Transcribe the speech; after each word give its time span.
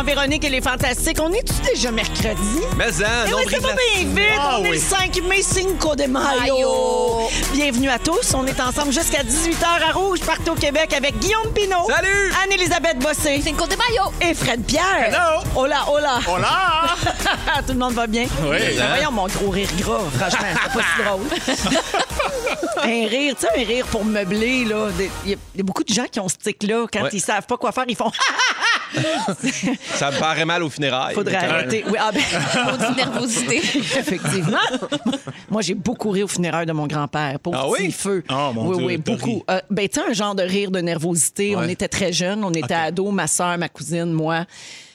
dans 0.00 0.06
Véronique 0.06 0.44
et 0.44 0.48
les 0.48 0.62
Fantastiques. 0.62 1.18
On 1.20 1.30
est-tu 1.32 1.52
déjà 1.74 1.90
mercredi? 1.90 2.60
Mais 2.78 2.86
hein, 3.04 3.24
Eh 3.26 3.30
non, 3.30 3.36
oui, 3.44 3.50
ça 3.52 3.58
va 3.58 3.74
bien 3.74 4.04
vite. 4.06 4.32
Ah 4.38 4.56
on 4.60 4.64
est 4.64 4.70
le 4.72 4.78
5 4.78 5.20
mai, 5.28 5.42
Cinco 5.42 5.94
de 5.94 6.04
Mayo. 6.04 6.40
Mayo. 6.40 7.28
Bienvenue 7.52 7.90
à 7.90 7.98
tous. 7.98 8.32
On 8.34 8.46
est 8.46 8.58
ensemble 8.60 8.92
jusqu'à 8.92 9.22
18h 9.22 9.90
à 9.90 9.92
Rouge, 9.92 10.20
partout 10.20 10.52
au 10.52 10.54
Québec, 10.54 10.94
avec 10.96 11.18
Guillaume 11.18 11.52
Pinot. 11.54 11.86
Salut! 11.88 12.32
Anne-Élisabeth 12.44 12.98
Bossé. 12.98 13.42
Cinco 13.42 13.66
de 13.66 13.74
Mayo. 13.76 14.10
Et 14.22 14.32
Fred 14.32 14.62
Pierre. 14.64 15.08
Hello. 15.08 15.42
Hola, 15.54 15.84
hola. 15.90 16.18
Hola! 16.26 16.84
Tout 17.66 17.72
le 17.74 17.78
monde 17.78 17.92
va 17.94 18.06
bien? 18.06 18.24
Oui. 18.44 18.56
Ben 18.78 18.88
Voyons 18.94 19.12
mon 19.12 19.26
gros 19.26 19.50
rire 19.50 19.68
gras, 19.80 20.00
franchement, 20.18 20.48
c'est 20.64 20.72
pas 20.72 20.86
si 20.96 21.02
drôle. 21.04 21.84
un 22.84 23.06
rire, 23.08 23.34
tu 23.38 23.46
sais, 23.46 23.48
un 23.62 23.66
rire 23.66 23.86
pour 23.90 24.04
meubler, 24.04 24.64
là. 24.64 24.88
Des- 24.96 25.10
Il 25.24 25.30
y, 25.32 25.34
a- 25.34 25.38
il 25.54 25.58
y 25.58 25.60
a 25.60 25.64
beaucoup 25.64 25.84
de 25.84 25.92
gens 25.92 26.06
qui 26.10 26.20
ont 26.20 26.28
ce 26.28 26.36
tic-là. 26.36 26.86
Quand 26.90 27.02
Ouais. 27.02 27.10
ils 27.12 27.20
savent 27.20 27.44
pas 27.46 27.58
quoi 27.58 27.70
faire, 27.72 27.84
ils 27.86 27.96
font 27.96 28.10
Ça 29.94 30.10
me 30.10 30.18
paraît 30.18 30.44
mal 30.44 30.62
aux 30.62 30.70
funérailles. 30.70 31.14
Faudrait 31.14 31.36
arrêter. 31.36 31.84
Oui, 31.86 31.96
ah 31.98 32.10
ben, 32.12 32.20
Maudite 32.70 32.96
nervosité. 32.96 33.56
effectivement. 33.56 34.58
Moi, 35.50 35.62
j'ai 35.62 35.74
beaucoup 35.74 36.10
ri 36.10 36.22
au 36.22 36.28
funéraire 36.28 36.66
de 36.66 36.72
mon 36.72 36.86
grand-père. 36.86 37.38
Pour 37.40 37.54
Ah 37.54 37.64
petit 37.74 37.82
oui? 37.86 37.92
feu. 37.92 38.24
Oh, 38.30 38.50
mon 38.54 38.68
oui, 38.68 38.76
Dieu, 38.76 38.86
oui, 38.86 38.96
beaucoup. 38.98 39.44
Euh, 39.50 39.60
ben, 39.70 39.88
tu 39.88 40.00
sais, 40.00 40.06
un 40.08 40.12
genre 40.12 40.34
de 40.34 40.42
rire 40.42 40.70
de 40.70 40.80
nervosité. 40.80 41.54
On 41.56 41.62
était 41.68 41.88
très 41.88 42.12
jeunes, 42.12 42.44
on 42.44 42.52
était 42.52 42.74
ados, 42.74 43.12
ma 43.12 43.26
soeur, 43.26 43.56
ma 43.58 43.68
cousine, 43.68 44.12
moi. 44.12 44.44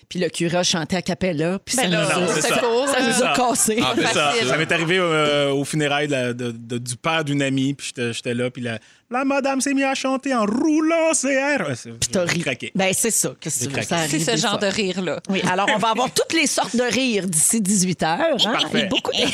Puis 0.07 0.19
le 0.19 0.29
curé 0.29 0.63
chantait 0.63 0.97
a 0.97 1.01
cappella. 1.01 1.57
Puis 1.65 1.75
ça, 1.75 1.83
Ben 1.83 1.87
nous, 1.89 1.95
là, 1.97 2.03
a, 2.15 2.27
ça. 2.27 2.41
ça 2.41 3.01
nous 3.01 3.09
a 3.09 3.13
ça. 3.13 3.33
cassé. 3.35 3.79
Ah, 3.83 3.93
ben, 3.97 4.05
Ça, 4.07 4.33
ça 4.47 4.55
m'est 4.57 4.71
arrivé 4.71 4.97
euh, 4.99 5.51
au 5.51 5.65
funérailles 5.65 6.05
de 6.07 6.11
la- 6.11 6.33
de- 6.33 6.51
de- 6.51 6.77
du 6.77 6.95
père 6.95 7.23
d'une 7.25 7.41
amie, 7.41 7.73
puis 7.73 7.87
j'étais- 7.87 8.13
j'étais 8.13 8.35
là, 8.35 8.51
puis 8.51 8.61
la, 8.61 8.77
la 9.19 9.25
madame 9.25 9.61
s'est 9.61 9.73
mise 9.73 9.83
à 9.85 9.95
chanter 9.95 10.33
en 10.33 10.45
roulant 10.45 11.11
T'as 12.11 12.25
j'ai 12.25 12.33
ri. 12.33 12.39
craqué. 12.41 12.71
Ben, 12.75 12.91
c'est 12.93 13.11
ça. 13.11 13.33
Qu'est-ce 13.39 13.59
que 13.59 13.63
tu 13.65 13.69
veux, 13.69 13.73
craqué. 13.73 13.87
ça 13.87 13.95
arrive 13.97 14.11
C'est 14.11 14.19
ce 14.19 14.31
des 14.31 14.37
genre 14.37 14.59
fois. 14.59 14.69
de 14.69 14.73
rire-là. 14.73 15.19
Oui, 15.29 15.41
alors 15.49 15.67
on 15.73 15.77
va 15.77 15.89
avoir 15.89 16.11
toutes 16.11 16.33
les 16.33 16.47
sortes 16.47 16.75
de 16.75 16.83
rires 16.83 17.27
d'ici 17.27 17.61
18 17.61 18.01
h. 18.01 18.05
Hein? 18.05 18.37
Parfait. 18.51 18.79
Et 18.81 18.85
beaucoup 18.85 19.11
de... 19.11 19.17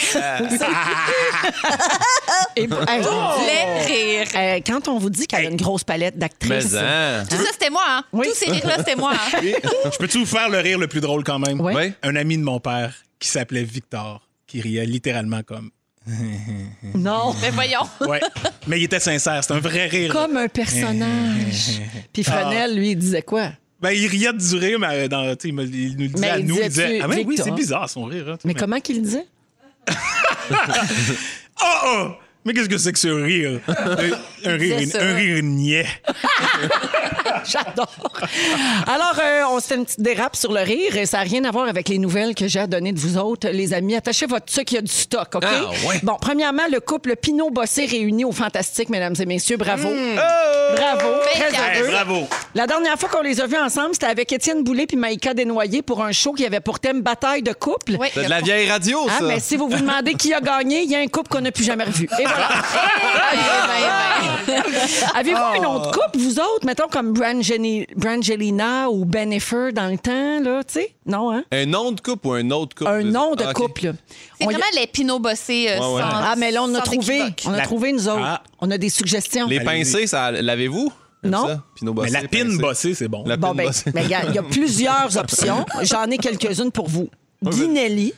Et- 2.55 2.61
Hey, 2.88 3.01
Les 3.47 3.85
rires. 3.85 4.27
euh, 4.35 4.59
quand 4.65 4.88
on 4.88 4.97
vous 4.97 5.09
dit 5.09 5.27
qu'elle 5.27 5.45
a 5.45 5.49
une 5.49 5.57
grosse 5.57 5.83
palette 5.83 6.17
d'actrices. 6.17 6.71
Mais 6.73 6.79
hein. 6.79 7.23
Tout 7.29 7.35
ça, 7.38 7.51
c'était 7.51 7.69
moi. 7.69 7.83
Hein? 7.88 8.03
Oui. 8.13 8.27
Tous 8.29 8.35
ces 8.35 8.51
rires-là, 8.51 8.77
c'était 8.79 8.95
moi. 8.95 9.13
Hein? 9.13 9.39
Je 9.41 9.97
peux-tu 9.97 10.19
vous 10.19 10.25
faire 10.25 10.49
le 10.49 10.59
rire 10.59 10.77
le 10.79 10.88
plus 10.88 11.01
drôle 11.01 11.23
quand 11.23 11.39
même? 11.39 11.59
Oui. 11.61 11.73
Oui. 11.75 11.93
Un 12.03 12.16
ami 12.16 12.38
de 12.38 12.43
mon 12.43 12.59
père 12.59 12.93
qui 13.19 13.27
s'appelait 13.29 13.63
Victor, 13.63 14.27
qui 14.47 14.61
riait 14.61 14.85
littéralement 14.85 15.41
comme. 15.43 15.71
Non. 16.95 17.33
Mais 17.41 17.52
voyons. 17.52 17.88
Ouais. 18.02 18.19
Mais 18.67 18.80
il 18.80 18.83
était 18.85 18.99
sincère, 18.99 19.44
c'est 19.44 19.53
un 19.53 19.59
vrai 19.59 19.88
rire. 19.88 20.11
Comme 20.11 20.38
un 20.38 20.47
personnage. 20.47 21.80
Puis 22.13 22.23
Fresnel, 22.23 22.75
lui, 22.75 22.91
il 22.91 22.95
disait 22.97 23.21
quoi? 23.21 23.52
Ben, 23.81 23.91
il 23.91 24.05
riait 24.07 24.33
du 24.33 24.55
rire, 24.57 24.77
mais 24.79 25.09
dans, 25.09 25.23
tu 25.35 25.41
sais, 25.41 25.47
il, 25.49 25.53
me- 25.55 25.63
il 25.66 25.95
nous 25.97 26.03
le 26.03 26.07
disait 26.09 26.19
Mais 26.19 26.29
à 26.29 26.38
il 26.39 26.45
nous. 26.45 26.55
Il 26.61 26.69
disait 26.69 26.99
Ah, 27.02 27.07
mais 27.07 27.23
oui, 27.25 27.35
c'est 27.44 27.49
bizarre 27.52 27.89
son 27.89 28.03
rire. 28.05 28.29
hein, 28.29 28.38
Mais 28.45 28.53
comment 28.53 28.79
qu'il 28.79 28.97
le 28.97 29.02
disait? 29.03 29.25
Oh, 31.63 31.77
oh! 31.85 32.07
Mais 32.44 32.53
qu'est-ce 32.53 32.69
que 32.69 32.77
c'est 32.79 32.91
que 32.91 32.97
ce 32.97 33.07
rire? 33.07 33.59
un, 33.67 34.52
un 34.52 34.55
rire, 34.57 34.77
un 34.99 35.13
rire 35.13 35.44
niais. 35.44 35.85
J'adore. 37.45 37.87
Alors, 38.87 39.15
euh, 39.21 39.43
on 39.51 39.59
se 39.59 39.67
fait 39.67 39.75
une 39.75 39.85
petite 39.85 40.01
dérape 40.01 40.35
sur 40.35 40.51
le 40.51 40.61
rire 40.61 40.95
et 40.95 41.05
ça 41.05 41.17
n'a 41.17 41.23
rien 41.23 41.43
à 41.45 41.51
voir 41.51 41.67
avec 41.67 41.89
les 41.89 41.97
nouvelles 41.97 42.35
que 42.35 42.47
j'ai 42.47 42.59
à 42.59 42.67
donner 42.67 42.91
de 42.91 42.99
vous 42.99 43.17
autres, 43.17 43.50
les 43.50 43.73
amis. 43.73 43.95
Attachez 43.95 44.25
votre 44.25 44.51
sucre, 44.51 44.73
il 44.73 44.75
y 44.75 44.78
a 44.78 44.81
du 44.81 44.91
stock, 44.91 45.28
OK? 45.35 45.44
Ah, 45.45 45.88
ouais. 45.88 46.00
Bon, 46.03 46.17
premièrement, 46.19 46.63
le 46.72 46.79
couple 46.79 47.16
Pinot-Bossé 47.16 47.85
réuni 47.85 48.25
au 48.25 48.31
Fantastique, 48.31 48.89
mesdames 48.89 49.16
et 49.19 49.25
messieurs. 49.25 49.57
Bravo. 49.57 49.89
Hmm. 49.89 50.16
Bravo. 50.75 51.07
Fait 51.33 51.51
Très. 51.51 51.78
Hey, 51.78 51.83
bravo! 51.91 52.28
La 52.56 52.66
dernière 52.67 52.97
fois 52.97 53.09
qu'on 53.09 53.22
les 53.22 53.41
a 53.41 53.47
vus 53.47 53.57
ensemble, 53.57 53.89
c'était 53.94 54.06
avec 54.06 54.31
Étienne 54.31 54.63
Boulay 54.63 54.85
puis 54.88 54.95
Maïka 54.97 55.33
Desnoyers 55.33 55.81
pour 55.81 56.03
un 56.03 56.11
show 56.11 56.33
qui 56.33 56.45
avait 56.45 56.59
pour 56.61 56.79
thème 56.79 57.01
Bataille 57.01 57.44
de 57.44 57.51
couple. 57.53 57.97
Oui, 58.00 58.07
C'est 58.13 58.23
de 58.23 58.29
la 58.29 58.41
vieille 58.41 58.69
radio, 58.69 59.00
Ah, 59.09 59.19
ça. 59.19 59.25
mais 59.25 59.39
si 59.39 59.57
vous 59.57 59.67
vous 59.67 59.77
demandez 59.77 60.13
qui 60.13 60.33
a 60.33 60.39
gagné, 60.39 60.81
il 60.83 60.89
y 60.91 60.95
a 60.95 61.00
un 61.00 61.07
couple 61.07 61.29
qu'on 61.29 61.41
n'a 61.41 61.51
plus 61.51 61.63
jamais 61.66 61.83
revu. 61.83 62.07
Et 62.19 62.23
voilà. 62.23 62.47
Avez-vous 65.16 65.38
Oh. 65.41 65.61
un 65.61 65.66
autre 65.75 65.91
couple, 65.91 66.17
vous 66.19 66.39
autres, 66.39 66.66
mettons 66.66 66.88
comme 66.88 67.13
Brangelina 67.95 68.89
ou 68.89 69.05
Bennifer 69.05 69.71
dans 69.73 69.87
le 69.87 69.97
temps, 69.97 70.39
là, 70.41 70.63
tu 70.63 70.73
sais? 70.73 70.93
Non, 71.05 71.31
hein? 71.31 71.43
Un 71.51 71.65
nom 71.65 71.91
de 71.91 72.01
couple 72.01 72.27
ou 72.27 72.31
un 72.33 72.49
autre 72.51 72.75
couple? 72.75 72.89
Un 72.89 73.03
nom 73.03 73.35
de 73.35 73.43
Ah, 73.47 73.53
couple. 73.53 73.85
là. 73.85 73.91
C'est 74.39 74.45
On 74.45 74.49
y- 74.49 74.53
vraiment 74.53 74.65
les 74.79 74.87
pinots 74.87 75.19
bossés 75.19 75.67
euh, 75.69 75.79
Ouais, 75.79 75.95
ouais. 75.95 76.01
sans 76.01 76.07
Ah, 76.11 76.35
mais 76.37 76.51
là, 76.51 76.63
on 76.63 76.73
a 76.75 76.81
trouvé. 76.81 77.15
équivoque. 77.17 77.43
On 77.45 77.53
a 77.53 77.57
La- 77.57 77.63
trouvé, 77.63 77.91
nous 77.93 78.07
autres. 78.07 78.21
Ah. 78.23 78.43
On 78.59 78.69
a 78.71 78.77
des 78.77 78.89
suggestions. 78.89 79.47
Les 79.47 79.59
pincés, 79.59 80.07
ça 80.07 80.31
l'avez-vous? 80.31 80.91
Non. 81.23 81.45
ça? 81.47 81.63
Pinot 81.75 81.93
Mais 81.93 82.01
bossé, 82.01 82.11
la 82.13 82.27
pine 82.27 82.57
bossée, 82.57 82.93
c'est 82.95 83.07
bon. 83.07 83.23
La 83.27 83.38
Bon, 83.38 83.53
ben, 83.53 83.69
ben, 83.93 84.03
il 84.03 84.09
y 84.09 84.38
a 84.39 84.43
plusieurs 84.43 85.15
options. 85.17 85.65
J'en 85.83 86.05
ai 86.05 86.17
quelques-unes 86.17 86.71
pour 86.71 86.88
vous. 86.89 87.09
Guinelli. 87.43 88.13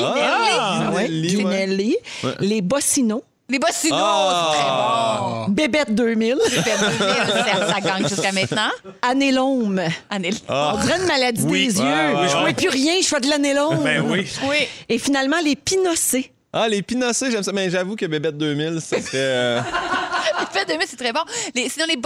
Ah, 0.00 0.90
Ouais, 0.94 1.06
Guinelli, 1.08 1.36
ouais. 1.36 1.42
Guinelli. 1.44 1.96
Ouais. 2.22 2.30
Les 2.40 2.60
Bossino. 2.62 3.24
Les 3.52 3.58
bossinos, 3.58 3.98
Ah. 4.00 5.46
Bébête 5.48 5.94
2000. 5.94 6.36
c'est 6.48 6.62
très 6.62 6.76
bon. 6.78 6.86
ça, 6.98 7.66
ça 7.74 7.80
gagne 7.80 8.08
jusqu'à 8.08 8.32
maintenant. 8.32 8.70
Anélome. 9.02 9.82
Annelle. 10.08 10.34
On 10.48 10.78
dirait 10.78 10.98
une 10.98 11.06
maladie 11.06 11.42
Oui. 11.46 11.68
des 11.68 11.80
Ouais, 11.80 11.86
yeux. 11.86 12.16
ouais, 12.16 12.28
je 12.28 12.34
ouais. 12.36 12.40
vois 12.42 12.52
plus 12.54 12.68
rien, 12.70 12.94
je 13.02 13.06
fais 13.06 13.20
de 13.20 13.28
l'anélome. 13.28 13.82
Ben 13.84 14.02
oui. 14.08 14.26
Oui. 14.48 14.56
Et 14.88 14.98
finalement, 14.98 15.36
les 15.44 15.54
pinocés. 15.54 16.32
Ah, 16.52 16.66
les 16.68 16.80
pinocés, 16.82 17.30
j'aime 17.30 17.42
ça. 17.42 17.52
Mais 17.52 17.68
j'avoue 17.70 17.94
que 17.94 18.06
Bébête 18.06 18.36
2000, 18.38 18.80
ça 18.80 19.00
serait... 19.00 19.10
euh, 19.14 19.60
Fait 20.52 20.64
de 20.66 20.72
c'est 20.86 20.96
très 20.96 21.12
bon. 21.12 21.20
Les, 21.54 21.68
sinon, 21.68 21.84
les 21.88 21.96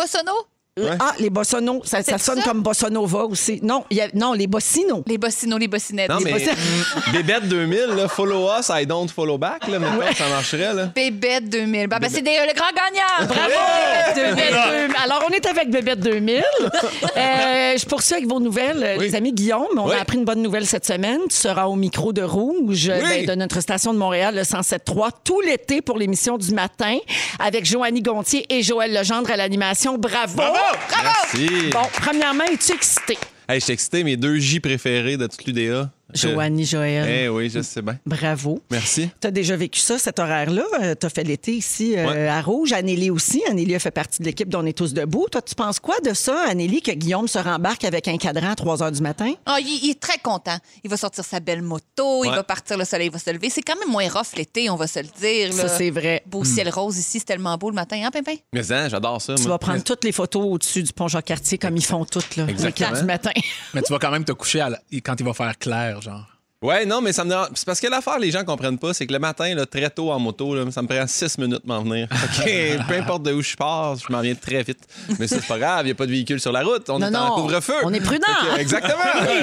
bossonos. 0.76 0.98
Ah, 1.00 1.14
les 1.18 1.30
bossonos, 1.30 1.80
ça, 1.84 2.02
ça 2.02 2.18
sonne 2.18 2.38
ça? 2.40 2.44
comme 2.44 2.60
bossonova 2.62 3.24
aussi. 3.24 3.60
Non, 3.62 3.84
il 3.90 3.96
y 3.96 4.00
a- 4.02 4.08
non 4.14 4.34
les 4.34 4.46
bossinos. 4.46 5.02
Les 5.06 5.16
bossinos, 5.16 5.58
les 5.58 5.68
bossinettes. 5.68 6.10
Non, 6.10 6.18
les 6.18 6.24
mais 6.24 6.32
bossi- 6.32 6.50
mm, 6.50 7.12
Bébête 7.12 7.48
2000, 7.48 7.86
là, 7.96 8.08
follow 8.08 8.46
us, 8.58 8.68
I 8.70 8.84
don't 8.86 9.08
follow 9.08 9.38
back, 9.38 9.66
là, 9.68 9.78
maintenant, 9.78 10.04
ça 10.14 10.28
marcherait, 10.28 10.74
là. 10.74 10.86
Bébête 10.94 11.48
2000. 11.48 11.86
Bah, 11.86 11.98
bah, 11.98 12.08
c'est 12.10 12.20
le 12.20 12.54
grand 12.54 12.66
gagnant. 12.74 13.26
Bravo! 13.26 14.14
Bébête 14.14 14.36
2000. 14.36 14.96
Alors, 15.02 15.24
on 15.28 15.32
est 15.32 15.46
avec 15.46 15.70
Bébête 15.70 16.00
2000. 16.00 16.44
Euh, 17.16 17.76
je 17.78 17.86
poursuis 17.86 18.14
avec 18.14 18.26
vos 18.28 18.40
nouvelles, 18.40 18.82
euh, 18.82 18.96
Oui. 18.98 19.06
les 19.08 19.14
amis 19.14 19.32
Guillaume. 19.32 19.66
On 19.78 19.88
Oui. 19.88 19.94
a 19.94 20.02
appris 20.02 20.18
une 20.18 20.24
bonne 20.24 20.42
nouvelle 20.42 20.66
cette 20.66 20.84
semaine. 20.84 21.20
Tu 21.30 21.36
seras 21.36 21.64
au 21.66 21.74
micro 21.74 22.12
de 22.12 22.22
Rouge 22.22 22.88
euh, 22.90 23.00
ben, 23.00 23.24
de 23.26 23.34
notre 23.34 23.60
station 23.60 23.94
de 23.94 23.98
Montréal, 23.98 24.34
le 24.34 24.42
107.3, 24.42 25.10
tout 25.24 25.40
l'été 25.40 25.80
pour 25.80 25.96
l'émission 25.96 26.36
du 26.36 26.52
matin 26.52 26.98
avec 27.38 27.64
Joannie 27.64 28.02
Gontier 28.02 28.44
et 28.50 28.62
Joël 28.62 28.92
Legendre 28.92 29.30
à 29.30 29.36
l'animation. 29.36 29.96
Bravo! 29.96 30.34
Bravo! 30.36 30.58
Merci. 31.02 31.70
Bon, 31.70 31.88
premièrement, 32.00 32.44
es-tu 32.44 32.72
excité? 32.72 33.18
Hey, 33.48 33.60
je 33.60 33.64
suis 33.64 33.72
excité, 33.72 34.02
mes 34.04 34.16
deux 34.16 34.36
J 34.36 34.60
préférés 34.60 35.16
de 35.16 35.26
toute 35.26 35.44
l'UDA. 35.44 35.90
Joannie, 36.14 36.64
Joël. 36.64 37.08
Eh 37.08 37.28
oui, 37.28 37.50
je 37.50 37.60
sais 37.62 37.82
bien. 37.82 37.98
Bravo. 38.06 38.60
Merci. 38.70 39.10
Tu 39.20 39.26
as 39.26 39.30
déjà 39.30 39.56
vécu 39.56 39.80
ça, 39.80 39.98
cet 39.98 40.18
horaire-là? 40.18 40.94
tu 40.94 41.06
as 41.06 41.10
fait 41.10 41.24
l'été 41.24 41.52
ici 41.52 41.94
euh, 41.96 42.30
à 42.30 42.40
Rouge. 42.40 42.72
Anélie 42.72 43.10
aussi. 43.10 43.42
Anélie 43.48 43.74
a 43.74 43.78
fait 43.78 43.90
partie 43.90 44.20
de 44.20 44.26
l'équipe 44.26 44.48
dont 44.48 44.60
on 44.60 44.66
est 44.66 44.76
tous 44.76 44.94
debout. 44.94 45.26
Toi, 45.30 45.42
tu 45.42 45.54
penses 45.54 45.80
quoi 45.80 45.96
de 46.04 46.14
ça, 46.14 46.44
Anélie, 46.48 46.80
que 46.80 46.92
Guillaume 46.92 47.28
se 47.28 47.38
rembarque 47.38 47.84
avec 47.84 48.08
un 48.08 48.16
cadran 48.18 48.50
à 48.50 48.54
3 48.54 48.82
heures 48.82 48.92
du 48.92 49.00
matin? 49.02 49.32
Ah, 49.46 49.58
il, 49.60 49.80
il 49.84 49.90
est 49.90 50.00
très 50.00 50.18
content. 50.18 50.56
Il 50.84 50.90
va 50.90 50.96
sortir 50.96 51.24
sa 51.24 51.40
belle 51.40 51.62
moto, 51.62 52.24
il 52.24 52.30
va 52.30 52.44
partir, 52.44 52.78
le 52.78 52.84
soleil 52.84 53.08
va 53.08 53.18
se 53.18 53.30
lever. 53.30 53.50
C'est 53.50 53.62
quand 53.62 53.78
même 53.78 53.90
moins 53.90 54.08
rough 54.08 54.36
l'été, 54.36 54.70
on 54.70 54.76
va 54.76 54.86
se 54.86 55.00
le 55.00 55.08
dire. 55.20 55.52
Ça, 55.52 55.68
c'est 55.68 55.90
vrai. 55.90 56.22
Beau 56.26 56.44
ciel 56.44 56.68
rose 56.70 56.96
ici, 56.98 57.18
c'est 57.18 57.24
tellement 57.24 57.56
beau 57.56 57.70
le 57.70 57.74
matin, 57.74 58.00
hein, 58.04 58.10
Pimpin? 58.10 58.36
Mais 58.52 58.72
hein, 58.72 58.88
j'adore 58.88 59.20
ça. 59.20 59.34
Tu 59.34 59.42
moi. 59.42 59.52
vas 59.52 59.58
prendre 59.58 59.82
toutes 59.82 60.04
les 60.04 60.12
photos 60.12 60.44
au-dessus 60.44 60.82
du 60.82 60.92
pont 60.92 61.08
Jacques-Cartier 61.08 61.58
comme 61.58 61.76
ils 61.76 61.84
font 61.84 62.04
toutes, 62.04 62.36
là, 62.36 62.46
le 62.46 62.52
du 63.00 63.04
matin. 63.04 63.30
Mais 63.74 63.82
tu 63.82 63.92
vas 63.92 63.98
quand 63.98 64.10
même 64.10 64.24
te 64.24 64.32
coucher 64.32 64.60
à 64.60 64.70
la- 64.70 64.80
quand 65.04 65.18
il 65.18 65.26
va 65.26 65.32
faire 65.34 65.58
clair, 65.58 65.95
genre. 66.00 66.35
Ouais, 66.62 66.86
non, 66.86 67.02
mais 67.02 67.12
ça 67.12 67.22
me 67.22 67.34
C'est 67.54 67.66
parce 67.66 67.80
que 67.80 67.86
l'affaire, 67.86 68.18
les 68.18 68.30
gens 68.30 68.42
comprennent 68.42 68.78
pas, 68.78 68.94
c'est 68.94 69.06
que 69.06 69.12
le 69.12 69.18
matin, 69.18 69.54
là, 69.54 69.66
très 69.66 69.90
tôt 69.90 70.10
en 70.10 70.18
moto, 70.18 70.54
là, 70.54 70.64
ça 70.70 70.80
me 70.80 70.88
prend 70.88 71.06
six 71.06 71.36
minutes 71.36 71.62
de 71.62 71.68
m'en 71.68 71.82
venir. 71.82 72.08
Que, 72.44 72.88
peu 72.88 72.94
importe 72.94 73.24
de 73.24 73.32
où 73.32 73.42
je 73.42 73.54
pars, 73.56 73.96
je 73.96 74.10
m'en 74.10 74.20
viens 74.22 74.34
très 74.34 74.62
vite. 74.62 74.78
Mais 75.18 75.26
c'est 75.28 75.44
pas 75.46 75.58
grave, 75.58 75.80
il 75.82 75.86
n'y 75.86 75.90
a 75.92 75.94
pas 75.94 76.06
de 76.06 76.10
véhicule 76.12 76.40
sur 76.40 76.52
la 76.52 76.62
route. 76.62 76.88
On 76.88 76.98
Non, 76.98 77.08
est 77.08 77.10
non, 77.10 77.18
en 77.20 77.34
couvre-feu. 77.42 77.74
on 77.84 77.92
est 77.92 78.00
prudent. 78.00 78.26
Exactement. 78.58 78.94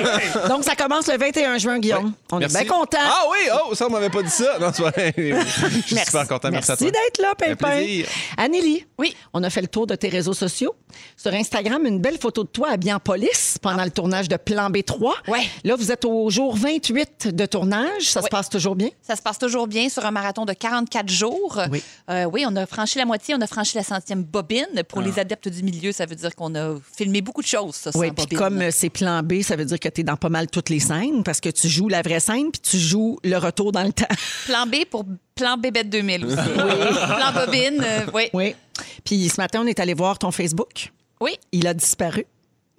Donc, 0.49 0.63
ça 0.63 0.75
commence 0.75 1.07
le 1.07 1.17
21 1.19 1.59
juin, 1.59 1.77
Guillaume. 1.79 2.13
On 2.31 2.39
Merci. 2.39 2.57
est 2.57 2.63
bien 2.63 2.73
contents. 2.73 2.97
Ah 2.99 3.23
oui, 3.31 3.37
oh, 3.69 3.75
ça, 3.75 3.85
on 3.87 3.91
m'avait 3.91 4.09
pas 4.09 4.23
dit 4.23 4.29
ça. 4.31 4.57
Non, 4.59 4.71
tu 4.71 4.81
vois, 4.81 4.91
je 4.97 5.81
suis 5.85 5.97
super 5.97 6.27
content. 6.27 6.49
Merci, 6.49 6.71
d'être 6.85 7.19
là, 7.21 7.33
Pimpin. 7.37 7.55
plaisir. 7.77 8.07
Anélie, 8.37 8.85
Oui. 8.97 9.15
on 9.33 9.43
a 9.43 9.49
fait 9.51 9.61
le 9.61 9.67
tour 9.67 9.85
de 9.85 9.93
tes 9.95 10.09
réseaux 10.09 10.33
sociaux. 10.33 10.73
Sur 11.15 11.33
Instagram, 11.33 11.85
une 11.85 11.99
belle 11.99 12.17
photo 12.17 12.43
de 12.43 12.49
toi 12.49 12.69
habillé 12.71 12.93
en 12.93 12.99
police 12.99 13.57
pendant 13.61 13.83
le 13.83 13.91
tournage 13.91 14.27
de 14.29 14.37
Plan 14.37 14.69
B3. 14.71 15.11
Ouais. 15.27 15.41
Là, 15.63 15.75
vous 15.75 15.91
êtes 15.91 16.05
au 16.05 16.29
jour 16.31 16.55
28 16.55 17.02
de 17.25 17.45
tournage. 17.45 18.03
Ça 18.03 18.21
se 18.21 18.27
passe 18.27 18.49
toujours 18.49 18.75
bien? 18.75 18.89
Ça 19.01 19.15
se 19.15 19.21
passe 19.21 19.39
toujours 19.39 19.67
bien 19.67 19.89
sur 19.89 20.05
un 20.05 20.11
marathon 20.11 20.45
de 20.45 20.53
44 20.53 21.09
jours. 21.09 21.59
Oui. 21.71 21.83
Euh, 22.09 22.25
oui, 22.25 22.45
on 22.47 22.55
a 22.55 22.65
franchi 22.65 22.97
la 22.97 23.05
moitié, 23.05 23.35
on 23.35 23.41
a 23.41 23.47
franchi 23.47 23.77
la 23.77 23.83
centième 23.83 24.23
bobine. 24.23 24.83
Pour 24.87 25.01
les 25.01 25.19
adeptes 25.19 25.49
du 25.49 25.63
milieu, 25.63 25.91
ça 25.91 26.05
veut 26.05 26.15
dire 26.15 26.35
qu'on 26.35 26.53
a 26.55 26.75
filmé 26.95 27.21
beaucoup 27.21 27.41
de 27.41 27.47
choses, 27.47 27.75
ça, 27.75 27.91
sans 27.91 27.99
Oui, 27.99 28.11
puis 28.11 28.35
comme 28.35 28.61
euh, 28.61 28.71
c'est 28.71 28.89
plan 28.89 29.23
B, 29.23 29.41
ça 29.41 29.55
veut 29.55 29.65
dire 29.65 29.79
que 29.79 29.89
tu 29.89 30.01
es 30.01 30.03
dans 30.03 30.17
pas 30.17 30.29
mal 30.29 30.47
toutes 30.47 30.69
les 30.69 30.79
scènes 30.79 31.23
parce 31.23 31.39
que 31.39 31.49
tu 31.49 31.69
joues 31.69 31.89
la 31.89 32.01
vraie 32.01 32.19
scène 32.19 32.51
puis 32.51 32.61
tu 32.61 32.77
joues 32.77 33.19
le 33.23 33.37
retour 33.37 33.71
dans 33.71 33.83
le 33.83 33.93
temps. 33.93 34.05
Plan 34.45 34.65
B 34.65 34.85
pour 34.89 35.05
Plan 35.35 35.57
Bébête 35.57 35.89
2000 35.89 36.25
aussi. 36.25 36.35
Plan 36.35 37.33
bobine, 37.33 37.83
euh, 37.83 38.05
oui. 38.13 38.29
oui. 38.33 38.55
Puis 39.03 39.29
ce 39.29 39.39
matin, 39.39 39.61
on 39.63 39.67
est 39.67 39.79
allé 39.79 39.93
voir 39.93 40.19
ton 40.19 40.31
Facebook. 40.31 40.91
Oui. 41.19 41.37
Il 41.51 41.67
a 41.67 41.73
disparu. 41.73 42.25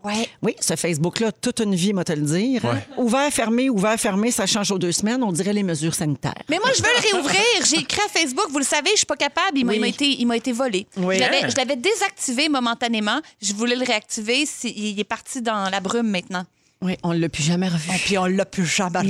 Ouais. 0.05 0.29
Oui, 0.43 0.55
ce 0.61 0.77
Facebook-là, 0.77 1.33
toute 1.33 1.61
une 1.61 1.75
vie, 1.75 1.93
moi 1.95 2.05
te 2.05 2.13
le 2.13 2.21
dire. 2.23 2.63
Ouvert, 2.99 3.33
fermé, 3.33 3.71
ouvert, 3.71 3.99
fermé, 3.99 4.31
ça 4.31 4.45
change 4.47 4.71
aux 4.71 4.79
deux 4.79 4.93
semaines. 4.93 5.23
On 5.23 5.33
dirait 5.33 5.53
les 5.55 5.63
mesures 5.63 5.95
sanitaires. 5.95 6.35
Mais 6.51 6.59
moi, 6.59 6.71
je 6.77 6.83
veux 6.83 6.89
le 6.89 7.11
réouvrir. 7.17 7.41
J'ai 7.65 7.79
écrit 7.79 8.01
à 8.05 8.09
Facebook, 8.09 8.47
vous 8.51 8.59
le 8.59 8.65
savez, 8.65 8.91
je 8.93 8.99
suis 8.99 9.07
pas 9.07 9.17
capable. 9.17 9.57
Il 9.59 9.65
m'a 9.65 9.73
Oui. 9.73 9.89
été, 9.89 10.07
il 10.07 10.27
m'a 10.27 10.37
été 10.37 10.53
volé. 10.53 10.87
Oui. 10.99 11.15
Je 11.17 11.21
l'avais- 11.21 11.45
Hein? 11.45 11.49
Je 11.51 11.57
l'avais 11.57 11.77
désactivé 11.77 12.49
momentanément. 12.49 13.21
Je 13.43 13.53
voulais 13.55 13.77
le 13.77 13.85
réactiver. 13.85 14.45
Il 14.65 15.01
est 15.01 15.05
parti 15.05 15.41
dans 15.43 15.71
la 15.71 15.81
brume 15.81 16.09
maintenant. 16.09 16.45
Oui, 16.85 16.97
on 17.03 17.15
ne 17.15 17.19
l'a 17.19 17.31
plus 17.31 17.43
jamais 17.43 17.67
revu. 17.69 17.89
Puis 18.05 18.19
on 18.19 18.27
l'a 18.27 18.45
plus 18.45 18.67
jamais. 18.67 19.01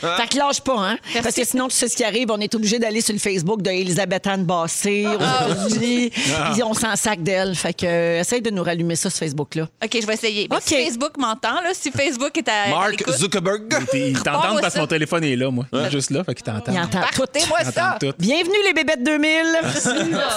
Fait 0.00 0.28
que 0.28 0.38
lâche 0.38 0.60
pas, 0.62 0.78
hein? 0.78 0.96
Parce 1.22 1.34
que 1.34 1.44
sinon, 1.44 1.68
tu 1.68 1.76
sais 1.76 1.88
ce 1.88 1.96
qui 1.96 2.04
arrive, 2.04 2.30
on 2.30 2.38
est 2.40 2.54
obligé 2.54 2.78
d'aller 2.78 3.02
sur 3.02 3.12
le 3.12 3.18
Facebook 3.18 3.60
de 3.60 3.70
Elisabeth 3.70 4.26
Anne 4.26 4.44
Bassé 4.44 5.06
aux 5.06 5.18
Ah. 5.20 5.46
États-Unis, 5.50 6.10
puis 6.10 6.62
on 6.62 6.72
s'en 6.74 6.96
sac 6.96 7.22
d'elle. 7.22 7.54
Fait 7.54 7.74
que 7.74 7.84
euh, 7.86 8.20
essaye 8.20 8.40
de 8.40 8.50
nous 8.50 8.62
rallumer 8.62 8.96
ça, 8.96 9.10
ce 9.10 9.18
Facebook-là. 9.18 9.68
OK, 9.84 9.98
je 10.00 10.06
vais 10.06 10.14
essayer. 10.14 10.46
Mais 10.50 10.56
OK. 10.56 10.62
Si 10.64 10.74
Facebook 10.74 11.18
m'entend, 11.18 11.60
là, 11.60 11.70
si 11.74 11.90
Facebook 11.90 12.36
est 12.38 12.48
à, 12.48 12.62
à 12.62 12.68
Mark 12.70 13.04
Zuckerberg. 13.10 13.68
T'entendent 13.68 14.44
Envoie 14.46 14.60
parce 14.62 14.74
que 14.74 14.80
mon 14.80 14.86
téléphone 14.86 15.24
est 15.24 15.36
là, 15.36 15.50
moi. 15.50 15.66
Il 15.72 15.80
est 15.80 15.90
juste 15.90 16.10
là, 16.10 16.24
fait 16.24 16.34
qu'ils 16.34 16.44
t'entendent. 16.44 16.74
Il 16.74 16.80
entend 16.80 17.00
tout. 17.14 17.24
Ils 17.34 17.72
ça. 17.72 17.96
tout. 18.00 18.12
Bienvenue 18.18 18.54
les 18.66 18.72
bébêtes 18.72 19.02
2000. 19.04 19.30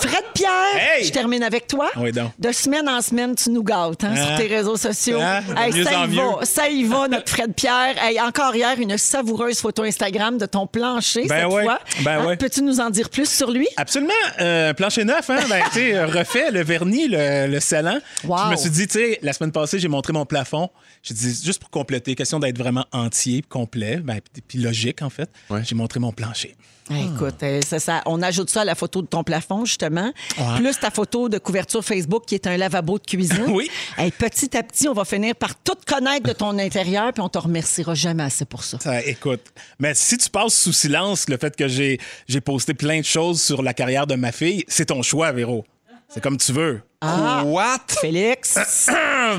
Fred 0.02 0.24
Pierre, 0.34 0.52
Hey! 0.98 1.06
je 1.06 1.12
termine 1.12 1.44
avec 1.44 1.68
toi. 1.68 1.90
Oui, 1.96 2.12
donc. 2.12 2.32
De 2.38 2.52
semaine 2.52 2.90
en 2.90 3.02
semaine, 3.02 3.36
tu 3.36 3.50
nous 3.50 3.64
gâtes 3.64 4.04
hein, 4.04 4.16
sur 4.16 4.26
Hein? 4.26 4.36
tes 4.38 4.48
réseaux 4.48 4.76
sociaux. 4.78 5.20
Hein? 5.22 5.42
Hey, 5.58 5.74
mieux 5.74 5.84
ça 5.84 6.00
en 6.02 6.06
y 6.06 6.08
mieux. 6.10 6.16
va, 6.18 6.46
ça 6.46 6.70
y 6.70 6.84
va, 6.84 7.08
notre 7.08 7.30
Fred 7.30 7.54
Pierre. 7.54 7.96
Hey, 8.02 8.20
encore 8.20 8.56
hier, 8.56 8.78
une 8.80 8.98
savoureuse 8.98 9.60
photo 9.60 9.84
Instagram 9.84 10.38
de 10.38 10.46
ton 10.46 10.68
plancher 10.68 11.28
Ben 11.28 11.44
cette 11.46 11.54
ouais, 11.54 11.64
fois. 11.64 11.80
ben 12.04 12.20
Hein, 12.20 12.26
ouais. 12.28 12.38
Peux-tu 12.38 12.62
nous 12.62 12.80
en 12.80 12.90
dire 12.90 13.10
plus 13.10 13.30
sur 13.30 13.52
lui? 13.52 13.68
Absolument. 13.78 14.14
Euh, 14.40 14.74
plancher 14.74 15.04
neuf, 15.06 15.30
hein? 15.30 15.40
Ben, 15.50 15.64
tu 15.72 15.80
sais, 15.80 15.96
euh, 15.96 16.06
refait, 16.08 16.52
le 16.52 16.64
vernis, 16.64 17.08
le, 17.08 17.48
le 17.48 17.60
scellant. 17.60 18.00
Wow. 18.26 18.38
Je 18.46 18.52
me 18.52 18.56
suis 18.56 18.70
dit, 18.70 18.88
tu 18.88 19.00
sais, 19.00 19.20
la 19.22 19.34
semaine 19.34 19.52
passée, 19.52 19.80
j'ai 19.80 19.88
montré 19.88 20.14
mon 20.14 20.26
plafond. 20.26 20.70
J'ai 21.02 21.14
dit, 21.14 21.42
juste 21.44 21.60
pour 21.60 21.70
compléter, 21.70 22.16
question 22.16 22.40
d'être 22.40 22.58
vraiment 22.58 22.86
entier, 22.92 23.42
complet, 23.48 23.98
ben, 23.98 24.20
puis- 24.48 24.60
logique, 24.60 25.02
en 25.02 25.10
fait. 25.10 25.30
J'ai 25.64 25.76
montré 25.76 26.00
mon 26.00 26.12
plancher. 26.12 26.56
Hey, 26.92 27.06
Écoute, 27.16 27.42
euh, 27.44 27.62
ça, 27.66 27.80
ça- 27.80 28.02
on 28.06 28.22
ajoute 28.22 28.50
ça 28.50 28.62
à 28.62 28.66
la 28.66 28.76
photo 28.76 29.02
de 29.02 29.08
ton 29.08 29.24
plafond, 29.24 29.64
justement. 29.64 30.12
Ouais. 30.38 30.58
Plus 30.58 30.78
ta 30.78 30.92
photo 30.92 31.30
de 31.30 31.38
couverture 31.38 31.82
Facebook 31.84 32.26
qui 32.28 32.36
est 32.36 32.46
un 32.46 32.58
lavabo 32.58 33.00
de 33.00 33.06
cuisine. 33.06 33.46
Oui. 33.48 33.70
Hey, 33.98 34.12
petit 34.12 34.56
à 34.58 34.64
petit, 34.64 34.90
on 34.90 34.94
va 34.94 35.06
finir 35.06 35.33
par 35.34 35.56
tout 35.56 35.78
connaître 35.86 36.28
de 36.28 36.34
ton 36.34 36.58
intérieur, 36.60 37.12
puis 37.14 37.22
on 37.22 37.30
te 37.30 37.38
remerciera 37.38 37.94
jamais 37.94 38.24
assez 38.24 38.46
pour 38.46 38.64
ça. 38.64 38.80
Ça, 38.80 39.02
écoute, 39.02 39.42
mais 39.80 39.94
si 39.94 40.18
tu 40.18 40.30
passes 40.30 40.56
sous 40.56 40.74
silence 40.74 41.30
le 41.30 41.38
fait 41.38 41.56
que 41.56 41.68
j'ai 41.68 42.00
j'ai 42.28 42.42
posté 42.42 42.74
plein 42.74 43.00
de 43.00 43.06
choses 43.06 43.42
sur 43.42 43.62
la 43.62 43.74
carrière 43.74 44.08
de 44.08 44.16
ma 44.16 44.32
fille, 44.32 44.64
c'est 44.68 44.86
ton 44.86 45.02
choix, 45.02 45.32
Véro. 45.32 45.66
C'est 46.10 46.22
comme 46.22 46.38
tu 46.38 46.52
veux. 46.52 46.82
What? 47.02 47.80
Félix, 48.02 48.56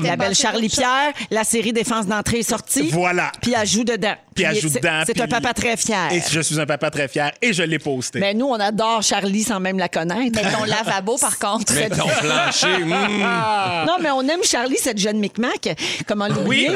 la 0.03 0.15
belle 0.17 0.35
Charlie 0.35 0.69
Pierre, 0.69 1.13
la 1.31 1.43
série 1.43 1.73
Défense 1.73 2.05
d'entrée 2.05 2.39
est 2.39 2.49
sortie. 2.49 2.89
Voilà. 2.89 3.31
Puis 3.41 3.53
elle 3.57 3.67
joue 3.67 3.83
dedans. 3.83 4.15
Puis 4.35 4.43
c'est- 4.61 4.67
dedans, 4.81 5.03
C'est 5.05 5.21
un 5.21 5.27
papa 5.27 5.53
très 5.53 5.77
fier. 5.77 6.11
Et 6.11 6.21
je 6.29 6.41
suis 6.41 6.59
un 6.59 6.65
papa 6.65 6.91
très 6.91 7.07
fier 7.07 7.31
et 7.41 7.53
je 7.53 7.63
l'ai 7.63 7.79
posté. 7.79 8.19
Mais 8.19 8.33
nous, 8.33 8.45
on 8.47 8.59
adore 8.59 9.01
Charlie 9.01 9.43
sans 9.43 9.59
même 9.61 9.77
la 9.79 9.87
connaître. 9.87 10.37
Mais 10.43 10.51
ton 10.51 10.65
lavabo, 10.65 11.17
par 11.17 11.39
contre. 11.39 11.73
Mais 11.73 11.89
ton 11.89 12.05
plancher. 12.19 12.83
mm. 12.83 12.89
Non, 13.87 13.95
mais 14.01 14.11
on 14.11 14.21
aime 14.27 14.43
Charlie, 14.43 14.77
cette 14.77 14.97
jeune 14.97 15.19
Micmac. 15.19 15.69
Comment 16.07 16.27
l'oublier? 16.27 16.69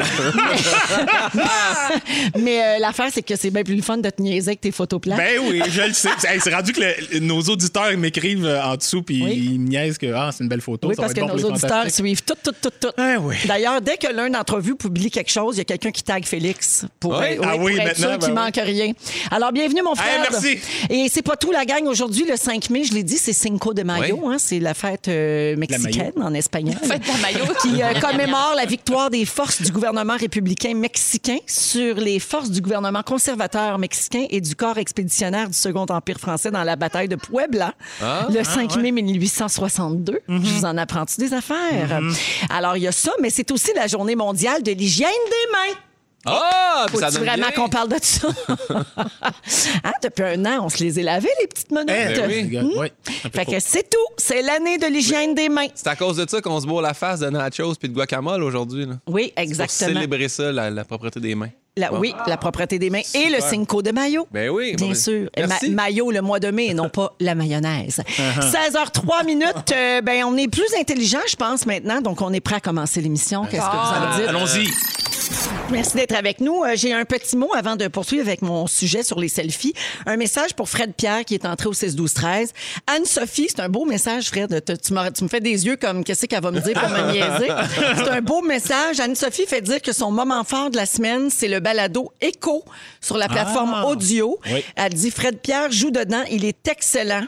Mais, 1.34 2.40
mais, 2.40 2.62
euh, 2.64 2.78
l'affaire, 2.78 3.08
c'est 3.12 3.22
que 3.22 3.36
c'est 3.36 3.50
bien 3.50 3.62
plus 3.62 3.76
le 3.76 3.82
fun 3.82 3.98
de 3.98 4.08
te 4.10 4.20
niaiser 4.22 4.50
avec 4.50 4.60
tes 4.60 4.70
photos 4.72 5.00
plates. 5.00 5.18
Ben 5.18 5.38
oui, 5.48 5.62
je 5.70 5.82
le 5.82 5.92
sais. 5.92 6.08
Hey, 6.26 6.40
c'est 6.40 6.54
rendu 6.54 6.72
que 6.72 6.80
le- 6.80 7.20
nos 7.20 7.40
auditeurs 7.42 7.96
m'écrivent 7.96 8.46
euh, 8.46 8.62
en 8.62 8.76
dessous 8.76 9.02
puis 9.02 9.22
Oui. 9.22 9.50
ils 9.52 9.60
niaisent 9.60 9.98
que 9.98 10.12
ah, 10.12 10.30
c'est 10.32 10.42
une 10.44 10.48
belle 10.48 10.60
photo. 10.60 10.88
oui, 10.88 10.94
ça 10.94 11.02
parce 11.02 11.14
va 11.14 11.20
que 11.20 11.26
bon 11.26 11.36
nos 11.36 11.44
auditeurs 11.50 11.90
suivent 11.90 12.22
tout, 12.22 12.34
tout, 12.42 12.52
tout, 12.60 12.70
tout. 12.80 12.88
Ah 12.96 13.16
oui. 13.20 13.36
D'ailleurs, 13.46 13.80
dès 13.80 13.96
que 13.96 14.08
l'un 14.12 14.30
d'entre 14.30 14.60
vous 14.60 14.76
publie 14.76 15.10
quelque 15.10 15.30
chose, 15.30 15.56
il 15.56 15.58
y 15.58 15.62
a 15.62 15.64
quelqu'un 15.64 15.90
qui 15.90 16.02
tag 16.02 16.24
Félix 16.24 16.84
pour, 16.98 17.18
Oui? 17.18 17.36
euh, 17.38 17.49
Ah 17.50 17.54
pour 17.56 17.64
oui, 17.64 17.76
être 17.78 17.84
maintenant, 17.84 18.08
sûr 18.10 18.18
qu'il 18.18 18.34
ben 18.34 18.44
manque 18.44 18.60
rien. 18.62 18.92
Alors, 19.30 19.52
bienvenue, 19.52 19.82
mon 19.82 19.94
frère. 19.94 20.26
merci. 20.30 20.58
Et 20.88 21.08
c'est 21.10 21.22
pas 21.22 21.36
tout, 21.36 21.50
la 21.50 21.64
gang. 21.64 21.86
Aujourd'hui, 21.86 22.24
le 22.28 22.36
5 22.36 22.70
mai, 22.70 22.84
je 22.84 22.94
l'ai 22.94 23.02
dit, 23.02 23.16
c'est 23.18 23.32
Cinco 23.32 23.74
de 23.74 23.82
Mayo. 23.82 24.18
Oui. 24.22 24.34
hein, 24.34 24.36
c'est 24.38 24.58
la 24.60 24.74
fête 24.74 25.08
euh, 25.08 25.56
mexicaine 25.56 26.12
en 26.22 26.32
espagnol. 26.34 26.76
Fête 26.82 27.02
de 27.02 27.22
maillot. 27.22 27.52
qui 27.62 27.82
euh, 27.82 27.98
commémore 28.00 28.54
la 28.56 28.64
victoire 28.66 29.10
des 29.10 29.24
forces 29.24 29.62
du 29.62 29.72
gouvernement 29.72 30.16
républicain 30.16 30.74
mexicain 30.74 31.38
sur 31.46 31.96
les 31.96 32.18
forces 32.18 32.50
du 32.50 32.60
gouvernement 32.60 33.02
conservateur 33.02 33.78
mexicain 33.78 34.26
et 34.30 34.40
du 34.40 34.54
corps 34.54 34.78
expéditionnaire 34.78 35.48
du 35.48 35.56
Second 35.56 35.86
Empire 35.88 36.18
français 36.18 36.50
dans 36.50 36.64
la 36.64 36.76
bataille 36.76 37.08
de 37.08 37.16
Puebla 37.16 37.74
le 38.00 38.42
5 38.44 38.76
mai 38.76 38.92
1862. 38.92 40.20
Je 40.28 40.34
vous 40.34 40.64
en 40.64 40.76
apprends-tu 40.76 41.16
des 41.20 41.32
affaires? 41.34 42.00
Alors, 42.48 42.76
il 42.76 42.82
y 42.82 42.88
a 42.88 42.92
ça, 42.92 43.12
mais 43.20 43.30
c'est 43.30 43.50
aussi 43.50 43.70
la 43.74 43.86
journée 43.86 44.14
mondiale 44.16 44.62
de 44.62 44.72
l'hygiène 44.72 45.08
des 45.08 45.52
mains. 45.52 45.78
Ah, 46.26 46.84
puis 46.88 46.98
ça 46.98 47.06
Faut-tu 47.06 47.18
donne 47.18 47.28
vraiment 47.28 47.50
qu'on 47.56 47.68
parle 47.68 47.88
de 47.88 47.96
ça? 48.02 48.28
Hein, 49.84 49.92
depuis 50.02 50.22
un 50.22 50.44
an, 50.44 50.64
on 50.64 50.68
se 50.68 50.78
les 50.84 51.00
est 51.00 51.02
lavés, 51.02 51.30
les 51.40 51.46
petites 51.46 51.70
menottes. 51.70 51.88
Eh, 51.88 52.14
Ben 52.20 52.70
oui. 52.76 52.92
peu 53.22 53.30
Fait 53.30 53.46
que 53.46 53.58
c'est 53.60 53.88
tout. 53.88 53.96
C'est 54.18 54.42
l'année 54.42 54.76
de 54.78 54.86
l'hygiène 54.86 55.34
des 55.34 55.48
mains. 55.48 55.68
C'est 55.74 55.86
à 55.88 55.96
cause 55.96 56.16
de 56.18 56.28
ça 56.28 56.40
qu'on 56.42 56.60
se 56.60 56.66
bourre 56.66 56.82
la 56.82 56.92
face 56.94 57.20
de 57.20 57.30
nachos 57.30 57.74
puis 57.76 57.88
de 57.88 57.94
guacamole 57.94 58.42
aujourd'hui. 58.42 58.86
Oui, 59.06 59.32
Pour 59.34 59.42
exactement. 59.42 59.94
célébrer 59.94 60.28
ça, 60.28 60.52
la, 60.52 60.68
la 60.70 60.84
propreté 60.84 61.20
des 61.20 61.34
mains. 61.34 61.48
La- 61.76 61.92
oui, 61.94 62.12
la 62.26 62.36
propreté 62.36 62.78
des 62.78 62.90
mains 62.90 63.00
et 63.14 63.30
le 63.30 63.40
Cinco 63.40 63.80
de 63.80 63.90
Mayo. 63.92 64.26
Ben 64.30 64.50
oui. 64.50 64.74
Bien 64.76 64.88
bon, 64.88 64.94
sûr. 64.94 65.30
Merci. 65.36 65.70
Ma- 65.70 65.84
maillot 65.84 66.10
le 66.10 66.20
mois 66.20 66.40
de 66.40 66.50
mai 66.50 66.66
et 66.66 66.74
non 66.74 66.90
pas 66.90 67.14
la 67.20 67.34
mayonnaise. 67.34 68.00
Uh-huh. 68.06 68.50
16h03 68.50 69.24
minutes. 69.24 69.72
euh, 69.72 70.02
ben, 70.02 70.24
on 70.24 70.36
est 70.36 70.48
plus 70.48 70.66
intelligent, 70.78 71.20
je 71.30 71.36
pense, 71.36 71.64
maintenant. 71.66 72.00
Donc, 72.02 72.20
on 72.20 72.32
est 72.32 72.40
prêt 72.40 72.56
à 72.56 72.60
commencer 72.60 73.00
l'émission. 73.00 73.44
Qu'est-ce 73.46 73.62
que 73.62 73.70
vous 73.70 73.76
en 74.04 74.16
dites? 74.18 74.28
Allons-y. 74.28 74.68
Merci 75.70 75.96
d'être 75.96 76.14
avec 76.16 76.40
nous. 76.40 76.64
Euh, 76.64 76.72
J'ai 76.74 76.92
un 76.92 77.04
petit 77.04 77.36
mot 77.36 77.50
avant 77.54 77.76
de 77.76 77.86
poursuivre 77.88 78.26
avec 78.26 78.42
mon 78.42 78.66
sujet 78.66 79.02
sur 79.04 79.20
les 79.20 79.28
selfies. 79.28 79.72
Un 80.06 80.16
message 80.16 80.54
pour 80.54 80.68
Fred 80.68 80.94
Pierre 80.94 81.24
qui 81.24 81.34
est 81.34 81.44
entré 81.46 81.68
au 81.68 81.72
6 81.72 81.94
12 81.94 82.12
13. 82.12 82.52
Anne-Sophie, 82.88 83.46
c'est 83.48 83.60
un 83.60 83.68
beau 83.68 83.84
message, 83.84 84.28
Fred. 84.28 84.62
Tu, 84.82 84.92
me 84.92 85.28
fais 85.28 85.40
des 85.40 85.66
yeux 85.66 85.76
comme 85.76 86.02
qu'est-ce 86.02 86.26
qu'elle 86.26 86.42
va 86.42 86.50
me 86.50 86.60
dire 86.60 86.74
pour 86.74 86.88
me 86.88 87.12
niaiser. 87.12 87.48
C'est 87.96 88.08
un 88.10 88.20
beau 88.20 88.42
message. 88.42 88.98
Anne-Sophie 88.98 89.46
fait 89.46 89.60
dire 89.60 89.80
que 89.80 89.92
son 89.92 90.10
moment 90.10 90.42
fort 90.44 90.70
de 90.70 90.76
la 90.76 90.86
semaine, 90.86 91.30
c'est 91.30 91.48
le 91.48 91.60
balado 91.60 92.10
Echo 92.20 92.64
sur 93.00 93.16
la 93.16 93.28
plateforme 93.28 93.72
Ah. 93.74 93.86
audio. 93.86 94.38
Oui. 94.52 94.64
Elle 94.74 94.94
dit 94.94 95.10
Fred 95.12 95.38
Pierre 95.40 95.70
joue 95.70 95.90
dedans, 95.92 96.22
il 96.30 96.44
est 96.44 96.66
excellent. 96.66 97.24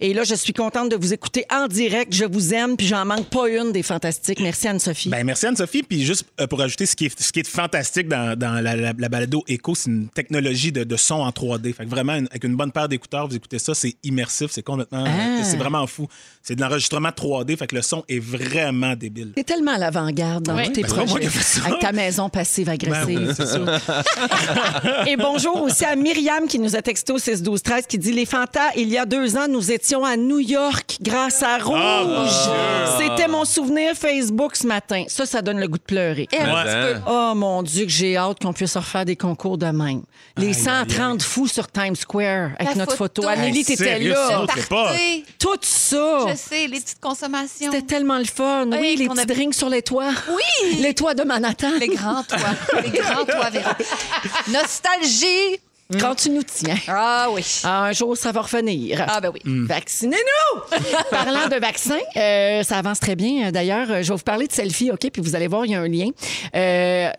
Et 0.00 0.12
là, 0.12 0.24
je 0.24 0.34
suis 0.34 0.52
contente 0.52 0.90
de 0.90 0.96
vous 0.96 1.14
écouter 1.14 1.46
en 1.50 1.68
direct. 1.68 2.12
Je 2.14 2.26
vous 2.26 2.52
aime, 2.52 2.76
puis 2.76 2.86
j'en 2.86 3.06
manque 3.06 3.30
pas 3.30 3.48
une 3.48 3.72
des 3.72 3.82
fantastiques. 3.82 4.40
Merci 4.40 4.68
Anne-Sophie. 4.68 5.08
Ben, 5.08 5.24
merci 5.24 5.46
Anne-Sophie. 5.46 5.82
Puis 5.82 6.04
juste 6.04 6.24
euh, 6.38 6.46
pour 6.46 6.60
ajouter, 6.60 6.84
ce 6.84 6.94
qui 6.94 7.06
est, 7.06 7.18
ce 7.20 7.32
qui 7.32 7.40
est 7.40 7.45
fantastique 7.48 8.08
dans, 8.08 8.38
dans 8.38 8.60
la, 8.62 8.76
la- 8.76 8.92
la 8.96 9.08
balado 9.08 9.42
Echo, 9.48 9.74
c'est 9.74 9.90
une 9.90 10.08
technologie 10.08 10.72
de, 10.72 10.84
de 10.84 10.96
son 10.96 11.16
en 11.16 11.30
3D. 11.30 11.74
Fait 11.74 11.84
que 11.84 11.90
vraiment, 11.90 12.14
une- 12.14 12.26
avec 12.30 12.44
une 12.44 12.56
bonne 12.56 12.72
paire 12.72 12.88
d'écouteurs, 12.88 13.28
vous 13.28 13.36
écoutez 13.36 13.58
ça, 13.58 13.74
c'est 13.74 13.94
immersif, 14.04 14.50
c'est 14.50 14.62
complètement... 14.62 15.04
Ah. 15.06 15.42
C'est 15.44 15.56
vraiment 15.56 15.86
fou. 15.86 16.06
C'est 16.42 16.54
de 16.56 16.60
l'enregistrement 16.60 17.08
3D, 17.10 17.56
fait 17.56 17.66
que 17.66 17.74
le 17.74 17.82
son 17.82 18.04
est 18.08 18.18
vraiment 18.20 18.94
débile. 18.94 19.32
T'es 19.34 19.44
tellement 19.44 19.72
à 19.72 19.78
l'avant-garde 19.78 20.44
dans 20.44 20.56
Oui. 20.56 20.66
tous 20.66 20.72
tes 20.72 20.82
Ben, 20.82 20.88
projets. 20.88 21.20
qui 21.20 21.26
ai 21.26 21.30
fait 21.30 21.42
ça. 21.60 21.66
Avec 21.66 21.78
ta 21.80 21.92
maison 21.92 22.28
passive-agressive. 22.28 23.34
Ben 23.38 23.80
c'est. 23.84 25.06
Et 25.10 25.16
bonjour 25.16 25.62
aussi 25.62 25.84
à 25.84 25.96
Myriam 25.96 26.46
qui 26.48 26.58
nous 26.58 26.76
a 26.76 26.82
texté 26.82 27.12
au 27.12 27.18
6 27.18 27.42
12 27.42 27.62
13 27.62 27.86
qui 27.86 27.98
dit 27.98 28.12
Les 28.12 28.26
Fantas, 28.26 28.70
il 28.76 28.88
y 28.88 28.98
a 28.98 29.06
deux 29.06 29.36
ans, 29.36 29.46
nous 29.48 29.70
étions 29.72 30.04
à 30.04 30.16
New 30.16 30.38
York 30.38 30.98
grâce 31.02 31.42
à 31.42 31.58
Rouge. 31.58 31.76
Ah, 31.78 32.96
C'était 32.98 33.28
mon 33.28 33.44
souvenir 33.44 33.94
Facebook 33.94 34.56
ce 34.56 34.66
matin. 34.66 35.04
Ça, 35.08 35.26
ça 35.26 35.42
donne 35.42 35.58
le 35.58 35.68
goût 35.68 35.78
de 35.78 35.82
pleurer. 35.82 36.28
Et 36.32 36.38
un 36.38 36.54
Ouais. 36.54 36.64
petit 36.64 36.94
peu. 36.94 37.00
Oh 37.10 37.32
mon 37.36 37.62
Dieu, 37.62 37.84
que 37.84 37.90
j'ai 37.92 38.16
hâte 38.16 38.40
qu'on 38.42 38.52
puisse 38.52 38.76
refaire 38.76 39.04
des 39.04 39.14
concours 39.16 39.58
de 39.58 39.66
même. 39.66 40.02
Les 40.36 40.52
130 40.52 41.22
fous 41.22 41.46
sur 41.46 41.70
Times 41.70 41.94
Square 41.96 42.50
avec 42.58 42.70
La 42.70 42.74
notre 42.74 42.96
photo. 42.96 43.22
photo. 43.22 43.28
Amélie, 43.28 43.64
t'étais 43.64 43.84
sérieux, 43.84 44.10
là. 44.12 44.44
C'est 44.54 44.68
pas-. 44.68 44.92
Tout 45.38 45.58
ça. 45.62 46.26
Je 46.30 46.36
sais, 46.36 46.66
les 46.66 46.80
petites 46.80 47.00
consommations. 47.00 47.70
C'était 47.72 47.82
tellement 47.86 48.18
le 48.18 48.24
fun. 48.24 48.66
Oui, 48.72 48.78
Oui, 48.80 48.96
les 48.98 49.06
qu'on 49.06 49.14
petits 49.14 49.30
a- 49.30 49.34
drinks 49.34 49.54
sur 49.54 49.68
les 49.68 49.82
toits. 49.82 50.10
Oui! 50.28 50.76
Les 50.80 50.94
toits 50.94 51.14
de 51.14 51.22
Manhattan. 51.22 51.72
Les 51.78 51.88
grands 51.88 52.22
toits. 52.24 52.38
Les 52.82 52.90
grands 52.98 53.24
toits, 53.24 53.50
Véro. 53.50 53.70
Nostalgie. 54.52 55.60
Quand 56.00 56.14
tu 56.16 56.30
nous 56.30 56.42
tiens. 56.42 56.76
Ah 56.88 57.28
oui. 57.32 57.44
Ah, 57.64 57.84
un 57.84 57.92
jour, 57.92 58.16
ça 58.16 58.32
va 58.32 58.40
revenir. 58.42 59.04
Ah 59.08 59.20
ben 59.20 59.30
oui. 59.32 59.40
Vaccinez-nous! 59.44 60.60
Parlant 61.10 61.48
de 61.48 61.60
vaccins, 61.60 61.94
euh, 62.16 62.62
ça 62.62 62.78
avance 62.78 62.98
très 62.98 63.14
bien. 63.14 63.52
D'ailleurs, 63.52 63.90
euh, 63.90 64.02
je 64.02 64.08
vais 64.08 64.16
vous 64.16 64.22
parler 64.24 64.46
de 64.48 64.52
selfies, 64.52 64.90
OK? 64.90 65.08
Puis 65.12 65.22
vous 65.22 65.36
allez 65.36 65.46
voir, 65.46 65.64
il 65.64 65.72
y 65.72 65.74
a 65.74 65.80
un 65.80 65.88
lien. 65.88 66.08
Euh, 66.54 67.10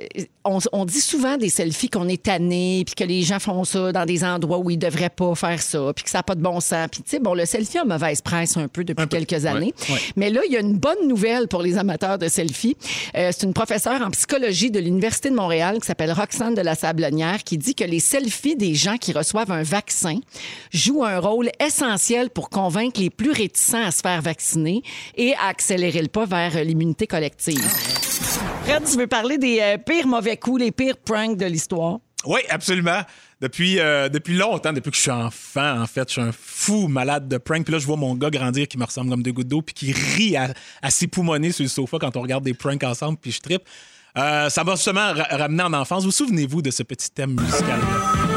on, 0.44 0.60
on 0.74 0.86
dit 0.86 1.00
souvent 1.02 1.38
des 1.38 1.50
selfies 1.50 1.90
qu'on 1.90 2.08
est 2.10 2.22
tanné, 2.24 2.84
puis 2.86 2.96
que 2.96 3.04
les 3.04 3.22
gens 3.24 3.40
font 3.40 3.64
ça 3.64 3.92
dans 3.92 4.06
des 4.06 4.24
endroits 4.24 4.58
où 4.58 4.70
ils 4.70 4.78
devraient 4.78 5.10
pas 5.10 5.34
faire 5.36 5.62
ça, 5.62 5.92
puis 5.96 6.04
que 6.04 6.10
ça 6.10 6.20
n'a 6.20 6.24
pas 6.24 6.36
de 6.36 6.42
bon 6.42 6.60
sens. 6.60 6.88
Puis, 6.92 7.04
tu 7.04 7.12
sais, 7.12 7.20
bon, 7.20 7.34
le 7.34 7.46
selfie 7.46 7.78
a 7.78 7.86
mauvaise 7.86 8.22
presse 8.22 8.58
un 8.58 8.68
peu 8.68 8.84
depuis 8.84 9.08
quelques 9.08 9.46
années. 9.46 9.74
ouais. 9.90 10.00
Mais 10.16 10.30
là, 10.30 10.42
il 10.46 10.52
y 10.52 10.58
a 10.58 10.60
une 10.60 10.78
bonne 10.78 11.08
nouvelle 11.08 11.48
pour 11.48 11.62
les 11.62 11.78
amateurs 11.78 12.18
de 12.18 12.28
selfies. 12.28 12.76
Euh, 13.16 13.32
c'est 13.34 13.46
une 13.46 13.54
professeure 13.54 14.02
en 14.02 14.10
psychologie 14.12 14.72
de 14.72 14.80
l'Université 14.80 15.30
de 15.30 15.36
Montréal 15.36 15.80
qui 15.80 15.88
s'appelle 15.88 16.12
Roxane 16.12 16.54
de 16.56 16.62
la 16.62 16.76
Sablonnière 16.76 17.44
qui 17.44 17.58
dit 17.58 17.76
que 17.76 17.84
les 17.86 18.00
selfies 18.00 18.56
des 18.58 18.76
gens 18.76 18.98
qui 18.98 19.14
reçoivent 19.14 19.52
un 19.52 19.64
vaccin 19.64 20.20
joue 20.74 21.04
un 21.04 21.20
rôle 21.20 21.50
essentiel 21.60 22.30
pour 22.30 22.50
convaincre 22.50 23.00
les 23.00 23.10
plus 23.10 23.32
réticents 23.32 23.84
à 23.84 23.92
se 23.92 24.02
faire 24.02 24.22
vacciner 24.22 24.84
et 25.16 25.36
à 25.36 25.48
accélérer 25.48 26.02
le 26.02 26.08
pas 26.08 26.26
vers 26.26 26.64
l'immunité 26.64 27.08
collective. 27.08 27.64
Fred, 28.64 28.84
tu 28.84 28.98
veux 28.98 29.08
parler 29.08 29.38
des 29.38 29.60
euh, 29.62 29.78
pires 29.78 30.08
mauvais 30.08 30.38
coups, 30.38 30.62
les 30.62 30.72
pires 30.72 30.98
pranks 30.98 31.38
de 31.38 31.46
l'histoire? 31.46 32.00
Oui, 32.26 32.42
absolument. 32.50 33.02
Depuis, 33.40 33.80
euh, 33.80 34.10
depuis 34.10 34.36
longtemps, 34.36 34.74
depuis 34.74 34.90
que 34.90 34.98
je 34.98 35.04
suis 35.04 35.12
enfant, 35.12 35.82
en 35.82 35.86
fait, 35.86 36.10
je 36.10 36.14
suis 36.14 36.22
un 36.22 36.32
fou 36.32 36.88
malade 36.88 37.28
de 37.28 37.38
prank. 37.38 37.64
Puis 37.64 37.72
là, 37.72 37.80
je 37.80 37.86
vois 37.86 37.96
mon 37.96 38.16
gars 38.16 38.32
grandir 38.32 38.68
qui 38.68 38.78
me 38.78 38.84
ressemble 38.84 39.12
comme 39.12 39.22
deux 39.22 39.32
gouttes 39.32 39.48
d'eau, 39.48 39.62
puis 39.62 39.76
qui 39.76 39.92
rit 39.94 40.36
à, 40.36 40.54
à 40.82 40.90
s'époumoner 40.90 41.52
sur 41.52 41.64
le 41.64 41.70
sofa 41.70 41.98
quand 42.00 42.18
on 42.18 42.22
regarde 42.22 42.44
des 42.44 42.56
pranks 42.56 42.84
ensemble, 42.84 43.18
puis 43.22 43.32
je 43.32 43.40
trippe. 43.40 43.64
Euh, 44.18 44.50
ça 44.50 44.64
m'a 44.64 44.74
justement 44.76 45.14
ra- 45.14 45.28
ramené 45.38 45.62
en 45.62 45.74
enfance. 45.74 46.04
Vous 46.04 46.12
souvenez-vous 46.12 46.64
de 46.64 46.72
ce 46.72 46.82
petit 46.82 47.12
thème 47.12 47.40
musical-là? 47.40 48.37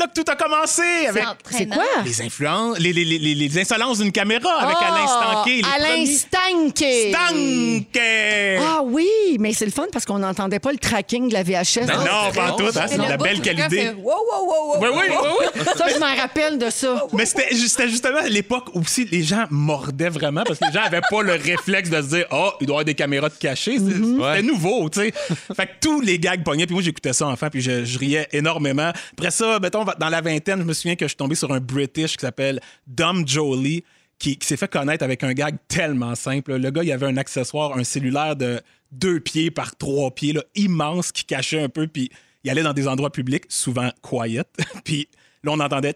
Là 0.00 0.06
que 0.06 0.20
tout 0.20 0.30
a 0.30 0.34
commencé 0.36 0.82
avec 1.08 1.24
C'est 1.50 1.66
quoi? 1.68 1.84
les 2.04 2.22
influences, 2.22 2.78
les, 2.78 2.92
les, 2.92 3.04
les, 3.04 3.18
les- 3.18 3.34
les 3.34 3.58
insolences 3.58 3.98
d'une 3.98 4.12
caméra 4.12 4.50
avec 4.60 4.76
Alain 4.80 5.06
Ah, 5.08 5.44
Alain 5.76 5.88
premiers- 5.88 6.06
Stanquet. 6.06 7.12
Stanquet! 7.12 8.58
Ah 8.60 8.80
oui, 8.84 9.08
mais 9.38 9.52
c'est 9.52 9.64
le 9.66 9.70
fun 9.70 9.86
parce 9.92 10.04
qu'on 10.04 10.18
n'entendait 10.18 10.58
pas 10.58 10.72
le 10.72 10.78
tracking 10.78 11.28
de 11.28 11.34
la 11.34 11.42
VHS. 11.42 11.86
Ben 11.86 11.98
non, 11.98 12.32
pas 12.34 12.52
en 12.52 12.56
tout, 12.56 12.64
hein, 12.66 12.86
c'est 12.88 12.96
de 12.98 13.02
la 13.02 13.16
belle 13.16 13.40
qualité. 13.40 13.90
Wow, 13.90 14.04
wow, 14.04 14.46
wow, 14.46 14.74
wow. 14.74 14.82
Oui, 14.82 14.88
oui, 14.92 15.04
oui, 15.10 15.46
oui. 15.56 15.64
Ça, 15.76 15.86
je 15.92 15.98
m'en 15.98 16.14
rappelle 16.14 16.58
de 16.58 16.70
ça. 16.70 17.04
Mais 17.12 17.26
c'était 17.26 17.54
ju- 17.54 17.68
c'était 17.68 17.88
justement 17.88 18.20
l'époque 18.28 18.68
où 18.74 18.80
aussi 18.80 19.04
les 19.10 19.22
gens 19.22 19.44
mordaient 19.50 20.08
vraiment 20.08 20.42
parce 20.44 20.58
que 20.58 20.64
les 20.66 20.72
gens 20.72 20.82
avaient 20.84 21.00
pas 21.10 21.22
le 21.22 21.32
réflexe 21.32 21.90
de 21.90 22.00
se 22.02 22.06
dire 22.08 22.26
oh 22.32 22.50
il 22.60 22.66
doit 22.66 22.74
y 22.74 22.76
avoir 22.76 22.84
des 22.84 22.94
caméras 22.94 23.28
de 23.28 23.34
cachées 23.34 23.78
C'est- 23.78 23.84
c'était 23.84 24.00
Ouais. 24.20 24.42
nouveau 24.42 24.88
tu 24.88 25.00
sais 25.00 25.12
fait 25.54 25.66
que 25.66 25.72
tous 25.80 26.00
les 26.00 26.18
gags 26.18 26.42
pognaient 26.42 26.66
puis 26.66 26.74
moi 26.74 26.82
j'écoutais 26.82 27.12
ça 27.12 27.26
enfant 27.26 27.48
puis 27.50 27.60
je, 27.60 27.84
je 27.84 27.98
riais 27.98 28.28
énormément 28.32 28.90
après 29.12 29.30
ça 29.30 29.58
mettons 29.60 29.84
dans 29.98 30.08
la 30.08 30.20
vingtaine 30.20 30.60
je 30.60 30.64
me 30.64 30.72
souviens 30.72 30.96
que 30.96 31.04
je 31.04 31.10
suis 31.10 31.16
tombé 31.16 31.34
sur 31.34 31.52
un 31.52 31.60
British 31.60 32.16
qui 32.16 32.22
s'appelle 32.22 32.60
Dom 32.86 33.26
Jolie 33.26 33.84
qui, 34.18 34.38
s'est 34.42 34.56
fait 34.56 34.70
connaître 34.70 35.02
avec 35.02 35.22
un 35.22 35.32
gag 35.32 35.56
tellement 35.68 36.14
simple 36.14 36.56
le 36.56 36.70
gars 36.70 36.82
il 36.82 36.92
avait 36.92 37.06
un 37.06 37.16
accessoire 37.16 37.76
un 37.76 37.84
cellulaire 37.84 38.36
de 38.36 38.60
deux 38.92 39.20
pieds 39.20 39.50
par 39.50 39.76
trois 39.76 40.10
pieds 40.10 40.34
immense 40.54 41.12
qui 41.12 41.24
cachait 41.24 41.62
un 41.62 41.68
peu 41.68 41.86
puis 41.86 42.10
il 42.44 42.50
allait 42.50 42.62
dans 42.62 42.72
des 42.72 42.88
endroits 42.88 43.10
publics 43.10 43.44
souvent 43.48 43.90
quiet 44.02 44.44
puis 44.84 45.08
Là, 45.42 45.52
on 45.52 45.60
entendait. 45.60 45.94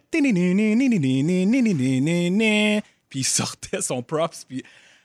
Puis 3.09 3.21
il 3.21 3.25
sortait 3.25 3.83
son 3.83 4.03
props, 4.03 4.45
puis. 4.49 4.63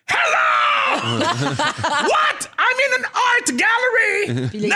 Hello! 0.10 1.20
What? 1.20 2.50
I'm 2.58 2.78
in 2.86 3.04
an 3.04 3.08
art 3.14 3.48
gallery! 3.56 4.50
Il, 4.54 4.68
no! 4.70 4.76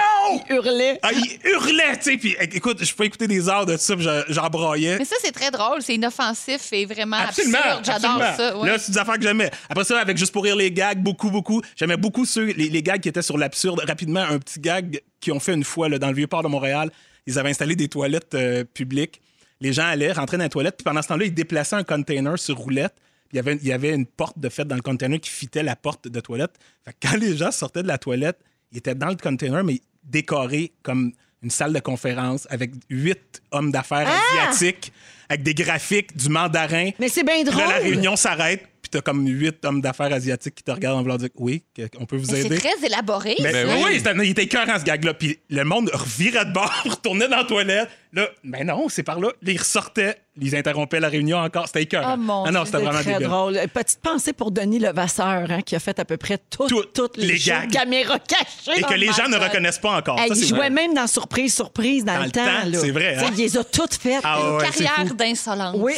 il 0.49 0.55
hurlait. 0.55 0.99
Ah, 1.01 1.09
il 1.11 1.39
hurlait, 1.49 1.97
tu 1.97 2.03
sais. 2.11 2.17
Puis 2.17 2.35
écoute, 2.39 2.83
je 2.83 2.93
peux 2.93 3.03
écouter 3.05 3.27
des 3.27 3.49
heures 3.49 3.65
de 3.65 3.77
ça, 3.77 3.95
puis 3.95 4.05
je- 4.05 4.33
j'en 4.33 4.47
broyais. 4.49 4.97
Mais 4.99 5.05
ça, 5.05 5.15
c'est 5.21 5.31
très 5.31 5.51
drôle. 5.51 5.81
C'est 5.81 5.95
inoffensif 5.95 6.71
et 6.71 6.85
vraiment 6.85 7.17
Absolument, 7.17 7.57
absurde. 7.57 7.85
J'adore 7.85 8.21
absolument. 8.21 8.37
ça. 8.37 8.57
ouais. 8.57 8.69
Là, 8.69 8.77
c'est 8.79 8.91
des 8.91 8.97
affaires 8.97 9.15
que 9.15 9.23
j'aimais. 9.23 9.51
Après 9.69 9.83
ça, 9.83 9.99
avec 9.99 10.17
Juste 10.17 10.31
pour 10.31 10.43
rire 10.43 10.55
les 10.55 10.71
gags, 10.71 10.99
beaucoup, 11.01 11.29
beaucoup. 11.29 11.61
J'aimais 11.75 11.97
beaucoup 11.97 12.25
ceux, 12.25 12.45
les, 12.45 12.69
les 12.69 12.83
gags 12.83 13.01
qui 13.01 13.09
étaient 13.09 13.21
sur 13.21 13.37
l'absurde. 13.37 13.81
Rapidement, 13.87 14.21
un 14.21 14.39
petit 14.39 14.59
gag 14.59 15.01
qu'ils 15.19 15.33
ont 15.33 15.39
fait 15.39 15.53
une 15.53 15.63
fois 15.63 15.89
là, 15.89 15.97
dans 15.99 16.07
le 16.09 16.13
Vieux-Port 16.15 16.43
de 16.43 16.47
Montréal. 16.47 16.89
Ils 17.25 17.39
avaient 17.39 17.49
installé 17.49 17.75
des 17.75 17.87
toilettes 17.89 18.33
euh, 18.35 18.63
publiques. 18.63 19.21
Les 19.61 19.73
gens 19.73 19.85
allaient 19.85 20.11
rentrer 20.11 20.37
dans 20.37 20.43
les 20.43 20.49
toilettes, 20.49 20.75
puis 20.77 20.83
pendant 20.83 21.01
ce 21.01 21.07
temps-là, 21.09 21.25
ils 21.25 21.33
déplaçaient 21.33 21.75
un 21.77 21.83
container 21.83 22.37
sur 22.37 22.55
roulette. 22.57 22.93
Il 23.33 23.37
y, 23.37 23.39
avait, 23.39 23.55
il 23.55 23.67
y 23.67 23.73
avait 23.73 23.89
une 23.93 24.05
porte 24.05 24.37
de 24.37 24.47
fait 24.47 24.63
dans 24.63 24.75
le 24.75 24.81
container 24.83 25.19
qui 25.19 25.31
fitait 25.31 25.63
la 25.63 25.75
porte 25.75 26.07
de 26.07 26.19
toilette. 26.19 26.53
Fait 26.85 26.91
que 26.93 27.07
quand 27.09 27.17
les 27.17 27.35
gens 27.35 27.51
sortaient 27.51 27.81
de 27.81 27.87
la 27.87 27.97
toilette, 27.97 28.37
ils 28.71 28.77
étaient 28.77 28.93
dans 28.93 29.09
le 29.09 29.15
container, 29.15 29.63
mais 29.63 29.81
décorés 30.03 30.71
comme 30.83 31.13
une 31.41 31.49
salle 31.49 31.73
de 31.73 31.79
conférence 31.79 32.47
avec 32.49 32.71
huit 32.89 33.41
hommes 33.51 33.71
d'affaires 33.71 34.07
asiatiques, 34.07 34.93
avec 35.29 35.43
des 35.43 35.53
graphiques, 35.53 36.15
du 36.15 36.29
mandarin. 36.29 36.91
Mais 36.99 37.09
c'est 37.09 37.23
bien 37.23 37.43
drôle. 37.43 37.57
Là, 37.57 37.67
la 37.79 37.83
réunion 37.83 38.15
s'arrête, 38.15 38.61
puis 38.81 38.89
t'as 38.89 39.01
comme 39.01 39.27
huit 39.27 39.63
hommes 39.65 39.81
d'affaires 39.81 40.13
asiatiques 40.13 40.55
qui 40.55 40.63
te 40.63 40.71
regardent 40.71 40.99
en 40.99 41.01
voulant 41.01 41.17
dire 41.17 41.29
oui, 41.35 41.63
on 41.99 42.05
peut 42.05 42.15
vous 42.17 42.31
Mais 42.31 42.41
aider. 42.41 42.57
C'est 42.61 42.69
très 42.69 42.85
élaboré. 42.85 43.35
Mais 43.41 43.51
Ben 43.51 43.67
oui, 43.67 43.83
oui. 43.85 44.01
il 44.25 44.29
était 44.29 44.43
écœurant 44.43 44.79
ce 44.79 44.85
gag-là. 44.85 45.15
Puis 45.15 45.39
le 45.49 45.63
monde 45.63 45.89
revirait 45.93 46.45
de 46.45 46.53
bord, 46.53 46.71
retournait 46.85 47.27
dans 47.27 47.37
la 47.37 47.43
toilette. 47.45 47.89
Là, 48.13 48.27
ben 48.43 48.67
non, 48.67 48.87
c'est 48.89 49.01
par 49.03 49.19
là. 49.19 49.29
Là, 49.41 49.51
ils 49.51 49.57
ressortaient, 49.57 50.17
ils 50.39 50.55
interrompaient 50.55 50.99
la 50.99 51.09
réunion 51.09 51.37
encore. 51.39 51.65
C'était 51.65 51.81
écœurant. 51.81 52.13
Oh, 52.13 52.17
mon 52.17 52.43
ah 52.45 52.51
non, 52.51 52.63
c'était 52.63 52.77
vraiment 52.77 53.01
très 53.01 53.13
débile. 53.13 53.27
drôle. 53.27 53.57
Euh, 53.57 53.65
Petite 53.65 54.01
pensée 54.01 54.33
pour 54.33 54.51
Denis 54.51 54.77
Levasseur, 54.77 55.49
hein, 55.49 55.61
qui 55.63 55.75
a 55.75 55.79
fait 55.79 55.97
à 55.99 56.05
peu 56.05 56.17
près 56.17 56.37
tout- 56.37 56.67
Tout- 56.67 56.83
toutes 56.93 57.17
les, 57.17 57.25
les 57.25 57.37
shows 57.39 57.51
gags. 57.53 57.69
de 57.69 57.73
caméra 57.73 58.19
cachées. 58.19 58.77
Et 58.77 58.81
dans 58.81 58.87
que 58.87 58.93
le 58.93 58.99
les 58.99 59.11
gens 59.13 59.27
ne 59.27 59.37
reconnaissent 59.37 59.79
pas 59.79 59.97
encore. 59.97 60.19
Hey, 60.19 60.29
Ça, 60.29 60.35
il 60.35 60.47
jouait 60.47 60.57
vrai. 60.59 60.69
même 60.69 60.93
dans 60.93 61.07
Surprise, 61.07 61.55
Surprise 61.55 62.05
dans, 62.05 62.13
Dans 62.17 62.23
le 62.25 62.29
temps. 62.31 62.45
c'est 62.73 62.91
vrai, 62.91 63.15
hein? 63.17 63.29
Il 63.31 63.37
les 63.37 63.57
a 63.57 63.63
toutes 63.63 63.95
faites. 63.95 64.21
Ah 64.23 64.39
Une 64.41 64.55
ouais, 64.57 64.63
carrière 64.63 65.15
d'insolence. 65.15 65.75
Oui. 65.79 65.93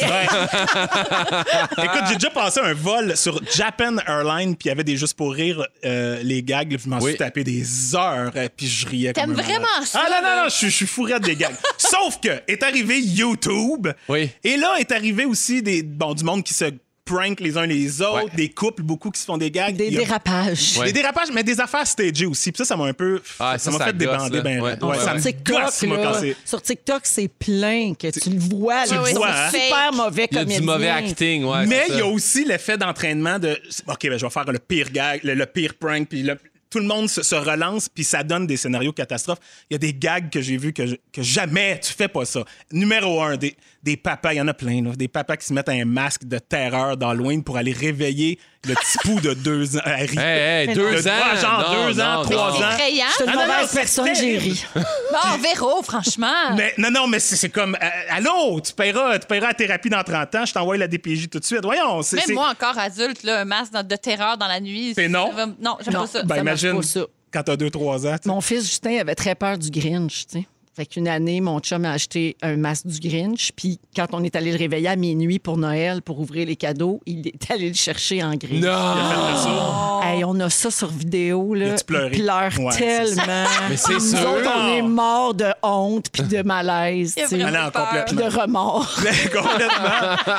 Écoute, 1.78 2.00
j'ai 2.08 2.14
déjà 2.14 2.30
passé 2.30 2.60
un 2.62 2.72
vol 2.74 3.14
sur 3.16 3.40
Japan 3.54 3.96
Airlines, 4.06 4.56
puis 4.56 4.66
il 4.66 4.68
y 4.68 4.72
avait 4.72 4.84
des 4.84 4.96
juste 4.96 5.14
pour 5.18 5.32
rire 5.34 5.66
euh, 5.84 6.18
les 6.22 6.42
gags. 6.42 6.76
je 6.82 6.88
m'en 6.88 6.98
Oui. 6.98 7.10
suis 7.10 7.18
tapé 7.18 7.44
des 7.44 7.94
heures, 7.94 8.32
euh, 8.36 8.48
puis 8.56 8.66
je 8.66 8.86
riais 8.88 9.12
comme 9.12 9.34
T'aimes 9.34 9.34
vraiment 9.44 9.66
ça, 9.84 10.00
Ah 10.02 10.08
non, 10.10 10.16
non, 10.16 10.22
là? 10.22 10.42
non, 10.44 10.48
je 10.48 10.54
suis- 10.54 10.70
je 10.70 10.74
suis 10.76 10.86
fourré 10.86 11.20
des 11.20 11.36
gags. 11.36 11.54
Sauf 11.78 12.05
que 12.20 12.28
est 12.48 12.62
arrivé 12.62 13.00
YouTube. 13.00 13.88
Oui. 14.08 14.30
Et 14.44 14.56
là 14.56 14.76
est 14.78 14.92
arrivé 14.92 15.24
aussi 15.24 15.62
des, 15.62 15.82
bon, 15.82 16.14
du 16.14 16.24
monde 16.24 16.42
qui 16.44 16.54
se 16.54 16.66
prank 17.04 17.38
les 17.38 17.56
uns 17.56 17.66
les 17.66 18.02
autres, 18.02 18.24
Ouais. 18.24 18.30
des 18.34 18.48
couples, 18.48 18.82
beaucoup 18.82 19.12
qui 19.12 19.20
se 19.20 19.26
font 19.26 19.36
des 19.38 19.48
gags. 19.48 19.76
Des 19.76 19.96
a- 19.96 20.00
dérapages. 20.00 20.76
Ouais. 20.76 20.86
Des 20.86 20.92
dérapages, 20.92 21.28
mais 21.32 21.44
des 21.44 21.60
affaires 21.60 21.86
stagées 21.86 22.26
aussi. 22.26 22.50
Puis 22.50 22.58
ça, 22.58 22.64
ça 22.64 22.76
m'a 22.76 22.86
un 22.86 22.92
peu. 22.92 23.22
Ah, 23.38 23.56
ça 23.58 23.70
ça, 23.70 23.78
m'a 23.78 23.84
fait 23.86 23.92
débander 23.96 24.40
ben 24.40 24.60
Ouais. 24.60 24.98
ça 24.98 25.14
TikTok, 25.16 25.62
gosse, 25.62 25.82
là, 25.82 26.20
sur 26.44 26.60
TikTok, 26.60 27.02
c'est 27.04 27.28
plein 27.28 27.94
que 27.94 28.08
tu 28.10 28.28
le 28.30 28.40
vois. 28.40 28.84
Tu 28.88 28.94
là, 28.94 29.00
vois, 29.14 29.28
hein? 29.30 29.50
super 29.52 29.92
mauvais 29.92 30.26
Il 30.32 30.34
y 30.34 30.38
a 30.38 30.42
comédiens. 30.42 30.60
du 30.60 30.66
mauvais 30.66 30.88
acting, 30.88 31.44
ouais. 31.44 31.66
Mais 31.66 31.84
il 31.90 31.96
y 31.98 32.00
a 32.00 32.06
aussi 32.06 32.44
l'effet 32.44 32.76
d'entraînement 32.76 33.38
de 33.38 33.56
OK, 33.86 33.98
ben, 34.08 34.18
je 34.18 34.24
vais 34.26 34.30
faire 34.30 34.44
le 34.50 34.58
pire 34.58 34.90
gag, 34.90 35.20
le, 35.22 35.34
le 35.34 35.46
pire 35.46 35.74
prank, 35.78 36.08
puis 36.08 36.24
le- 36.24 36.36
tout 36.70 36.78
le 36.78 36.86
monde 36.86 37.08
se, 37.08 37.34
relance, 37.34 37.88
puis 37.88 38.04
ça 38.04 38.22
donne 38.22 38.46
des 38.46 38.56
scénarios 38.56 38.92
catastrophes. 38.92 39.38
Il 39.70 39.74
y 39.74 39.76
a 39.76 39.78
des 39.78 39.94
gags 39.94 40.30
que 40.30 40.40
j'ai 40.40 40.56
vus 40.56 40.72
que 40.72 40.98
jamais 41.18 41.80
tu 41.80 41.92
fais 41.92 42.08
pas 42.08 42.24
ça. 42.24 42.44
Numéro 42.72 43.22
un, 43.22 43.36
des, 43.36 43.56
des 43.86 43.96
papas, 43.96 44.32
il 44.34 44.36
y 44.38 44.40
en 44.40 44.48
a 44.48 44.52
plein, 44.54 44.82
là, 44.82 44.90
des 44.96 45.06
papas 45.06 45.36
qui 45.36 45.46
se 45.46 45.52
mettent 45.54 45.68
un 45.68 45.84
masque 45.84 46.24
de 46.24 46.38
terreur 46.40 46.96
d'Halloween 46.96 47.44
pour 47.44 47.56
aller 47.56 47.72
réveiller 47.72 48.38
le 48.66 48.74
petit 48.74 48.98
pou 49.04 49.20
de 49.20 49.32
deux 49.32 49.76
ans. 49.76 49.80
Hey, 49.86 50.08
hey, 50.18 50.74
deux 50.74 51.06
ans? 51.06 51.10
ah, 51.22 51.36
genre 51.36 51.60
Non, 51.70 51.86
deux 51.92 52.00
ans, 52.00 52.14
non, 52.16 52.22
trois 52.24 52.50
non. 52.50 52.56
C'est 52.58 52.64
ans. 52.64 52.70
effrayant. 52.72 53.04
Je 53.08 53.14
suis 53.14 53.24
une 53.24 53.30
Ah, 53.30 53.34
non, 53.34 53.40
non, 53.42 53.46
mauvaise 53.52 53.72
personne, 53.72 54.14
j'ai 54.16 54.38
ri. 54.44 54.64
Bon, 54.74 55.38
Véro, 55.40 55.82
franchement. 55.84 56.54
Mais, 56.56 56.74
non, 56.78 56.90
non, 56.90 57.06
mais 57.06 57.20
c'est 57.20 57.48
comme, 57.48 57.76
euh, 57.80 57.88
allô, 58.10 58.60
tu 58.60 58.72
paieras, 58.72 59.20
tu 59.20 59.26
paieras 59.28 59.46
la 59.48 59.54
thérapie 59.54 59.88
dans 59.88 60.02
30 60.02 60.34
ans, 60.34 60.44
je 60.44 60.52
t'envoie 60.52 60.76
la 60.76 60.88
DPJ 60.88 61.28
tout 61.30 61.38
de 61.38 61.44
suite. 61.44 61.62
Voyons, 61.62 62.02
c'est. 62.02 62.16
Même 62.16 62.34
moi, 62.34 62.50
encore 62.50 62.76
adulte, 62.76 63.22
là, 63.22 63.40
un 63.42 63.44
masque 63.44 63.72
dans- 63.72 63.86
de 63.86 63.96
terreur 63.96 64.36
dans 64.36 64.48
la 64.48 64.58
nuit. 64.58 64.94
C'est 64.96 65.08
non? 65.08 65.30
Non, 65.60 65.78
j'aime 65.84 65.94
pas 65.94 66.06
ça. 66.08 66.22
Ben, 66.24 66.34
ça 66.34 66.40
imagine 66.40 66.76
pas, 66.76 66.82
ça. 66.82 67.00
quand 67.32 67.42
t'as 67.44 67.56
2-3 67.56 68.06
ans. 68.08 68.16
tu 68.16 68.24
sais. 68.24 68.28
Mon 68.28 68.40
fils 68.40 68.64
Justin 68.64 68.98
avait 68.98 69.14
très 69.14 69.36
peur 69.36 69.56
du 69.58 69.70
Grinch, 69.70 70.26
tu 70.26 70.40
sais. 70.40 70.46
Fait 70.76 70.84
qu'une 70.84 71.08
année, 71.08 71.40
mon 71.40 71.58
chum 71.60 71.86
a 71.86 71.92
acheté 71.92 72.36
un 72.42 72.56
masque 72.58 72.86
du 72.86 73.00
Grinch. 73.08 73.50
Puis 73.56 73.80
quand 73.96 74.08
on 74.12 74.22
est 74.22 74.36
allé 74.36 74.52
le 74.52 74.58
réveiller 74.58 74.88
à 74.88 74.96
minuit 74.96 75.38
pour 75.38 75.56
Noël, 75.56 76.02
pour 76.02 76.20
ouvrir 76.20 76.46
les 76.46 76.56
cadeaux, 76.56 77.00
il 77.06 77.28
est 77.28 77.50
allé 77.50 77.68
le 77.68 77.74
chercher 77.74 78.22
en 78.22 78.34
Grinch. 78.34 78.62
Non! 78.62 80.02
Hey, 80.02 80.22
on 80.22 80.38
a 80.38 80.50
ça 80.50 80.70
sur 80.70 80.88
vidéo. 80.88 81.54
Là. 81.54 81.76
Il 81.78 81.84
pleure 81.84 82.50
Ouais, 82.60 82.76
tellement. 82.76 83.44
Mais 83.70 83.78
c'est 83.78 83.94
Nous 83.94 84.00
sûr. 84.00 84.30
autres, 84.30 84.52
on 84.54 84.68
est 84.68 84.82
morts 84.82 85.32
de 85.32 85.46
honte 85.62 86.10
puis 86.12 86.24
de 86.24 86.42
malaise. 86.42 87.14
Il 87.32 87.42
a 87.42 87.50
non, 87.50 87.70
complètement. 87.70 88.20
de 88.20 88.36
remords. 88.38 88.94
Complètement. 89.32 90.34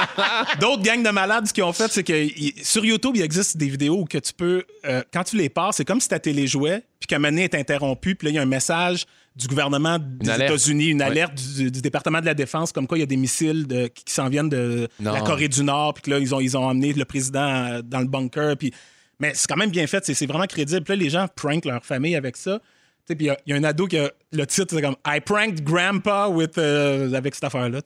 D'autres 0.61 0.83
gangs 0.83 1.01
de 1.01 1.09
malades, 1.09 1.47
ce 1.47 1.53
qu'ils 1.53 1.63
ont 1.63 1.73
fait, 1.73 1.91
c'est 1.91 2.03
que 2.03 2.27
sur 2.61 2.85
YouTube, 2.85 3.13
il 3.15 3.23
existe 3.23 3.57
des 3.57 3.69
vidéos 3.69 4.01
où 4.01 4.05
que 4.05 4.19
tu 4.19 4.33
peux, 4.33 4.63
euh, 4.85 5.01
quand 5.11 5.23
tu 5.23 5.35
les 5.35 5.49
passes, 5.49 5.77
c'est 5.77 5.85
comme 5.85 5.99
si 5.99 6.09
ta 6.09 6.19
télé 6.19 6.45
jouait, 6.45 6.83
puis 6.99 7.07
qu'un 7.07 7.17
moment 7.17 7.29
donné 7.31 7.45
est 7.45 7.55
interrompu, 7.55 8.13
puis 8.13 8.27
là, 8.27 8.31
il 8.31 8.35
y 8.35 8.39
a 8.39 8.43
un 8.43 8.45
message 8.45 9.05
du 9.37 9.47
gouvernement 9.47 9.97
des. 9.99 10.29
États-Unis, 10.31 10.87
une 10.87 10.99
Ouais. 11.01 11.05
alerte 11.07 11.35
du, 11.35 11.69
du 11.71 11.81
département 11.81 12.19
de 12.21 12.25
la 12.25 12.33
Défense, 12.33 12.71
comme 12.71 12.87
quoi 12.87 12.97
il 12.97 13.01
y 13.01 13.03
a 13.03 13.07
des 13.07 13.17
missiles 13.17 13.67
de- 13.67 13.87
qui, 13.87 14.11
s'en 14.13 14.27
viennent 14.29 14.49
de 14.49 14.87
Non. 14.99 15.13
la 15.13 15.21
Corée 15.21 15.47
du 15.47 15.63
Nord, 15.63 15.93
puis 15.93 16.03
que 16.03 16.09
là, 16.09 16.19
ils 16.19 16.33
ont, 16.33 16.39
ils 16.39 16.57
ont 16.57 16.63
emmené 16.65 16.91
le 16.93 17.05
président 17.05 17.47
euh, 17.65 17.81
dans 17.83 17.99
le 17.99 18.07
bunker, 18.07 18.57
puis... 18.57 18.73
Mais 19.19 19.31
c'est 19.33 19.47
quand 19.47 19.55
même 19.57 19.71
bien 19.71 19.87
fait, 19.87 20.05
c'est 20.05 20.25
vraiment 20.27 20.45
crédible. 20.45 20.83
Puis 20.83 20.95
là, 20.95 21.03
les 21.03 21.09
gens 21.09 21.27
prank 21.35 21.65
leur 21.65 21.83
famille 21.83 22.15
avec 22.15 22.37
ça. 22.37 22.59
Puis 23.07 23.15
il 23.19 23.25
y 23.25 23.29
a- 23.31 23.37
il 23.47 23.51
y, 23.51 23.53
a 23.53 23.57
un 23.57 23.63
ado 23.63 23.87
qui 23.87 23.97
a 23.97 24.11
le 24.31 24.45
titre, 24.45 24.75
c'est 24.75 24.81
comme 24.81 24.95
I 25.07 25.19
pranked 25.21 25.63
grandpa 25.63 26.27
with, 26.27 26.57
euh, 26.59 27.11
avec 27.13 27.33
cette 27.33 27.45
affaire-là. 27.45 27.79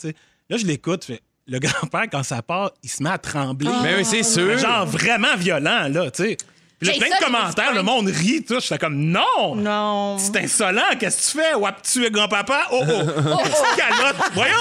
Là, 0.49 0.57
je 0.57 0.65
l'écoute, 0.65 1.09
le 1.47 1.59
grand-père, 1.59 2.05
quand 2.11 2.23
ça 2.23 2.41
part, 2.41 2.71
il 2.83 2.89
se 2.89 3.01
met 3.01 3.09
à 3.11 3.17
trembler. 3.17 3.69
Mais 3.83 3.95
oui, 3.97 4.03
c'est 4.05 4.23
sûr. 4.23 4.57
Genre 4.57 4.85
vraiment 4.85 5.35
violent, 5.37 5.87
là, 5.89 6.11
tu 6.11 6.23
sais. 6.23 6.37
Puis 6.81 6.87
là, 6.87 6.93
J'ai 6.93 6.99
plein 6.99 7.09
ça, 7.09 7.19
de 7.19 7.23
commentaires, 7.25 7.73
le 7.75 7.83
monde 7.83 8.07
rit, 8.07 8.43
tout. 8.43 8.59
J'étais 8.59 8.79
comme, 8.79 8.95
non! 8.97 9.55
Non. 9.55 10.17
C'est 10.17 10.35
insolent, 10.37 10.81
qu'est-ce 10.99 11.31
que 11.33 11.39
tu 11.39 11.45
fais? 11.45 11.53
Wap, 11.53 11.79
tu 11.83 12.03
es 12.03 12.09
grand-papa? 12.09 12.63
Oh, 12.71 12.81
oh! 12.81 12.85
Petite 13.43 13.75
calotte! 13.77 14.15
Voyons! 14.33 14.53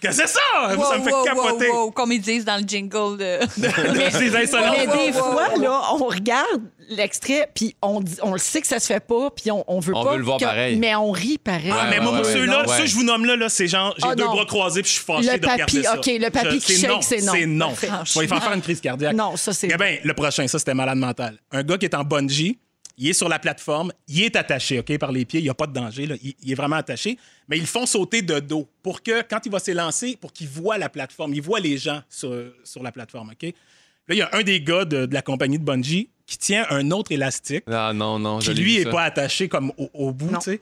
Qu'est-ce 0.00 0.18
que 0.22 0.28
c'est 0.28 0.28
ça? 0.28 0.40
Ça 0.88 0.98
me 0.98 1.02
fait 1.02 1.10
Wow, 1.12 1.24
capoter. 1.24 1.68
wow, 1.70 1.84
wow, 1.86 1.90
comme 1.90 2.12
ils 2.12 2.20
disent 2.20 2.44
dans 2.44 2.56
le 2.56 2.62
jingle 2.64 3.16
de. 3.18 3.38
C'est 4.12 4.36
insolent. 4.36 4.72
Mais 4.76 4.86
des 5.06 5.12
fois, 5.12 5.48
là, 5.60 5.80
on 5.94 6.04
regarde 6.06 6.62
l'extrait, 6.88 7.50
puis 7.54 7.76
on, 7.82 8.00
dit- 8.00 8.16
on 8.22 8.32
le 8.32 8.38
sait 8.38 8.60
que 8.60 8.66
ça 8.66 8.80
se 8.80 8.86
fait 8.86 9.00
pas, 9.04 9.30
puis 9.30 9.50
on, 9.50 9.64
on 9.68 9.78
veut 9.80 9.94
On 9.94 10.04
pas. 10.04 10.12
veut 10.12 10.18
le 10.18 10.24
voir 10.24 10.38
que- 10.38 10.44
pareil. 10.44 10.76
Mais 10.76 10.94
on 10.94 11.10
rit 11.10 11.38
pareil. 11.38 11.70
Ah, 11.72 11.84
Ouais, 11.84 11.90
mais 11.90 12.00
moi, 12.00 12.12
ouais, 12.20 12.26
ouais, 12.26 12.32
ceux-là, 12.32 12.66
ouais. 12.66 12.76
ceux 12.76 12.82
que 12.84 12.88
je 12.88 12.94
vous 12.94 13.02
nomme 13.04 13.24
là, 13.24 13.36
là 13.36 13.48
c'est 13.48 13.68
genre, 13.68 13.94
j'ai 13.98 14.06
Ah, 14.08 14.14
deux 14.14 14.24
non. 14.24 14.32
bras 14.34 14.46
croisés 14.46 14.82
puis 14.82 14.90
je 14.90 14.96
suis 14.96 15.04
fâché 15.04 15.32
Le 15.32 15.38
de 15.38 15.46
regarder 15.46 15.60
papy, 15.60 15.82
ça. 15.84 15.96
OK, 15.98 16.06
le 16.06 16.30
papy 16.30 16.60
Je- 16.60 16.66
qui 16.66 16.78
shake, 16.80 17.02
c'est 17.02 17.20
non. 17.22 17.32
C'est 17.32 17.46
non. 17.46 17.68
Parfait. 17.68 17.88
Je 18.04 18.18
vais 18.18 18.24
y 18.24 18.28
faire 18.28 18.42
faire 18.42 18.52
une 18.54 18.62
crise 18.62 18.80
cardiaque. 18.80 19.14
Non, 19.14 19.36
ça, 19.36 19.52
c'est- 19.52 19.68
Eh 19.72 19.76
bien, 19.76 19.98
le 20.02 20.14
prochain, 20.14 20.46
ça, 20.48 20.58
c'était 20.58 20.74
malade 20.74 20.98
mental. 20.98 21.38
Un 21.52 21.62
gars 21.62 21.78
qui 21.78 21.84
est 21.86 21.94
en 21.94 22.04
bungee, 22.04 22.58
il 22.96 23.08
est 23.08 23.12
sur 23.12 23.28
la 23.28 23.38
plateforme, 23.38 23.92
il 24.08 24.22
est 24.22 24.34
attaché, 24.34 24.80
OK, 24.80 24.98
par 24.98 25.12
les 25.12 25.24
pieds, 25.24 25.38
il 25.40 25.44
n'y 25.44 25.50
a 25.50 25.54
pas 25.54 25.66
de 25.68 25.72
danger, 25.72 26.06
là. 26.06 26.16
Il, 26.22 26.34
il 26.42 26.50
est 26.50 26.54
vraiment 26.56 26.76
attaché, 26.76 27.16
mais 27.48 27.56
ils 27.56 27.60
le 27.60 27.66
font 27.66 27.86
sauter 27.86 28.22
de 28.22 28.40
dos 28.40 28.68
pour 28.82 29.02
que, 29.02 29.22
quand 29.22 29.38
il 29.46 29.52
va 29.52 29.60
s'élancer, 29.60 30.16
pour 30.20 30.32
qu'il 30.32 30.48
voit 30.48 30.78
la 30.78 30.88
plateforme, 30.88 31.32
il 31.34 31.42
voit 31.42 31.60
les 31.60 31.76
gens 31.78 32.00
sur, 32.08 32.32
sur 32.64 32.82
la 32.82 32.90
plateforme, 32.90 33.30
OK? 33.30 33.42
Là, 34.08 34.14
il 34.14 34.18
y 34.18 34.22
a 34.22 34.30
un 34.32 34.42
des 34.42 34.60
gars 34.60 34.84
de, 34.84 35.06
de 35.06 35.14
la 35.14 35.22
compagnie 35.22 35.58
de 35.58 35.64
bungee 35.64 36.08
qui 36.28 36.38
tient 36.38 36.66
un 36.70 36.90
autre 36.92 37.10
élastique 37.10 37.64
Ah 37.72 37.92
non, 37.94 38.18
non, 38.18 38.38
qui 38.38 38.52
lui 38.54 38.76
est 38.76 38.84
ça. 38.84 38.90
pas 38.90 39.02
attaché 39.04 39.48
comme 39.48 39.72
au, 39.78 39.88
au 39.94 40.12
bout, 40.12 40.28
tu 40.36 40.42
sais. 40.42 40.60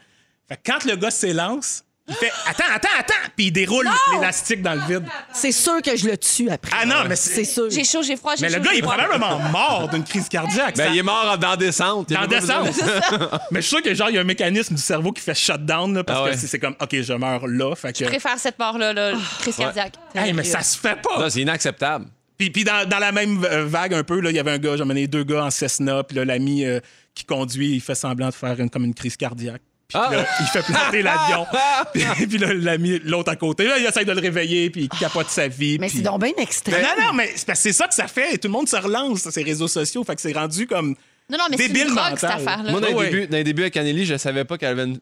Fait 0.49 0.57
que 0.57 0.61
quand 0.65 0.85
le 0.85 0.95
gars 0.95 1.11
s'élance, 1.11 1.83
il 2.09 2.15
fait 2.15 2.31
attends, 2.47 2.63
attends, 2.73 2.89
attends, 3.01 3.15
puis 3.35 3.47
il 3.47 3.51
déroule 3.51 3.89
l'élastique 4.15 4.63
dans 4.63 4.75
le 4.75 4.81
vide. 4.83 5.05
C'est 5.33 5.51
sûr 5.51 5.83
que 5.83 5.97
je 5.97 6.07
le 6.09 6.17
tue 6.17 6.49
après. 6.49 6.71
Ah 6.81 6.87
non, 6.87 6.95
mais 7.09 7.17
C'est 7.17 7.35
c'est 7.35 7.45
sûr. 7.45 7.69
J'ai 7.69 7.83
chaud, 7.83 8.01
j'ai 8.05 8.15
froid, 8.15 8.37
j'ai 8.37 8.43
mais 8.47 8.49
chaud. 8.53 8.59
le 8.59 8.63
gars 8.63 8.71
il 8.75 8.79
est 8.79 8.83
probablement 8.83 9.41
mort 9.51 9.89
d'une 9.89 10.05
crise 10.05 10.29
cardiaque. 10.29 10.77
Ben, 10.77 10.85
Ça- 10.87 10.93
il 10.93 10.99
est 10.99 11.03
mort 11.03 11.37
dans 11.37 11.51
la 11.51 11.57
descente. 11.57 12.11
Dans 12.13 12.27
descente. 12.29 12.67
de- 12.69 13.29
mais 13.51 13.61
je 13.61 13.67
suis 13.67 13.71
sûr 13.77 13.83
que 13.83 13.93
genre 13.93 14.09
il 14.09 14.15
y 14.15 14.19
a 14.19 14.21
un 14.21 14.25
mécanisme 14.25 14.77
du 14.77 14.81
cerveau 14.81 15.11
qui 15.11 15.21
fait 15.21 15.35
shutdown 15.35 15.93
là, 15.95 16.05
parce 16.05 16.21
Ah 16.21 16.25
ouais. 16.27 16.31
que 16.31 16.37
c'est- 16.37 16.47
c'est 16.47 16.61
comme 16.61 16.77
OK, 16.81 16.95
je 17.03 17.13
meurs 17.13 17.45
là, 17.49 17.75
fait 17.75 17.93
que 17.93 17.99
Je 17.99 18.05
préfère 18.05 18.39
cette 18.39 18.57
mort-là, 18.61 18.93
là, 18.93 19.15
crise 19.41 19.57
cardiaque. 19.57 19.95
Hey, 20.15 20.33
mais 20.33 20.45
ça 20.45 20.63
se 20.63 20.79
fait 20.79 21.03
pas. 21.03 21.19
Non, 21.19 21.29
c'est 21.29 21.41
inacceptable. 21.41 22.07
Puis, 22.39 22.51
puis 22.51 22.65
dans, 22.65 22.87
dans 22.89 22.99
la 22.99 23.13
même 23.13 23.45
euh, 23.45 23.65
vague 23.65 23.95
un 23.95 24.05
peu, 24.05 24.21
là, 24.21 24.31
il 24.31 24.37
y 24.37 24.39
avait 24.39 24.51
un 24.53 24.59
gars, 24.59 24.77
j'ai 24.77 24.83
emmené 24.83 25.07
deux 25.07 25.25
gars 25.25 25.45
en 25.45 25.51
Cessna, 25.51 26.03
puis 26.05 26.17
là, 26.17 26.25
l'ami 26.25 26.65
euh, 26.65 26.81
qui 27.15 27.25
conduit, 27.25 27.73
il 27.75 27.81
fait 27.81 27.95
semblant 27.95 28.29
de 28.29 28.35
faire 28.35 28.59
une, 28.61 28.69
comme 28.71 28.85
une 28.85 28.95
crise 28.95 29.17
cardiaque. 29.17 29.63
Puis 29.89 29.99
Ah. 30.03 30.11
là, 30.13 30.27
il 30.41 30.47
fait 30.47 30.63
planter 30.65 31.01
l'avion. 31.03 31.47
puis, 31.95 32.27
puis 32.27 32.39
là, 32.39 32.53
l'ami, 32.53 32.99
l'autre 33.05 33.31
à 33.31 33.37
côté, 33.37 33.67
là, 33.69 33.79
il 33.79 33.87
essaie 33.87 34.05
de 34.05 34.13
le 34.13 34.21
réveiller, 34.21 34.69
puis 34.69 34.83
il 34.83 34.89
capote 34.99 35.29
sa 35.29 35.47
vie. 35.49 35.79
Mais 35.79 35.87
puis- 35.89 35.99
c'est 35.99 36.03
donc 36.03 36.21
bien 36.23 36.33
extrême. 36.39 36.83
Non, 36.83 37.05
non, 37.07 37.13
mais 37.13 37.31
c'est 37.37 37.47
parce 37.47 37.61
que 37.61 37.63
c'est 37.63 37.73
ça 37.73 37.87
que 37.87 37.95
ça 37.95 38.09
fait. 38.09 38.35
Et 38.35 38.39
tout 38.39 38.49
le 38.49 38.53
monde 38.53 38.69
se 38.69 38.77
relance 38.77 39.23
sur 39.23 39.31
ces 39.33 39.43
réseaux 39.45 39.69
sociaux. 39.69 40.03
Fait 40.05 40.17
que 40.17 40.21
c'est 40.21 40.33
rendu 40.33 40.67
comme. 40.67 40.97
Non, 41.31 41.39
non, 41.39 41.45
mais 41.51 41.57
c'est 41.57 41.67
une 41.69 41.73
drogue, 41.95 42.17
cette 42.17 42.23
mental. 42.31 42.31
affaire-là. 42.33 42.71
Moi, 42.73 42.81
dans 42.81 42.89
les, 42.89 42.95
Ouais. 42.95 43.11
débuts, 43.11 43.27
dans 43.29 43.37
les 43.37 43.45
débuts 43.45 43.63
avec 43.63 43.77
Anneli, 43.77 44.05
je 44.07 44.17
savais 44.17 44.45
pas 44.45 44.59
qu'elle 44.59 44.71
avait 44.71 44.85
une 44.85 44.99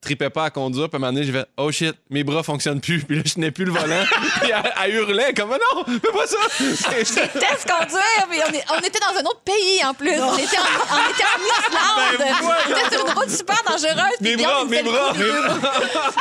tripait 0.00 0.30
pas 0.30 0.44
à 0.44 0.50
conduire. 0.50 0.88
Puis 0.88 0.94
à 0.94 0.96
un 0.96 1.00
moment 1.00 1.12
donné, 1.12 1.26
j'ai 1.26 1.32
fait 1.32 1.46
Oh 1.56 1.70
shit, 1.72 1.94
mes 2.10 2.22
bras 2.24 2.42
fonctionnent 2.42 2.80
plus. 2.80 3.02
Puis 3.04 3.16
là, 3.16 3.22
je 3.24 3.34
tenais 3.34 3.50
plus 3.50 3.64
le 3.64 3.72
volant. 3.72 4.04
puis 4.40 4.50
elle, 4.50 4.72
elle 4.84 4.94
hurlait 4.94 5.34
comme 5.34 5.50
Non, 5.50 5.84
fais 5.84 6.12
pas 6.12 6.26
ça. 6.26 6.36
Test 6.88 7.66
conduire, 7.68 8.26
mais 8.30 8.36
on, 8.48 8.52
est- 8.52 8.64
on 8.76 8.78
était 8.80 9.00
dans 9.00 9.18
un 9.18 9.24
autre 9.24 9.40
pays 9.44 9.84
en 9.84 9.94
plus. 9.94 10.10
On 10.20 10.36
était 10.36 10.58
en, 10.58 10.62
on 10.92 11.10
était 11.10 11.24
en 11.24 11.40
Islande. 11.44 12.18
Ben, 12.18 12.34
voilà. 12.42 12.60
on 12.68 12.70
était 12.86 12.96
sur 12.96 13.06
une 13.06 13.12
route 13.12 13.30
super 13.30 13.62
dangereuse. 13.66 14.16
puis 14.20 14.36
mes 14.36 14.42
bras, 14.42 14.64
mes 14.64 14.82
bras. 14.82 15.12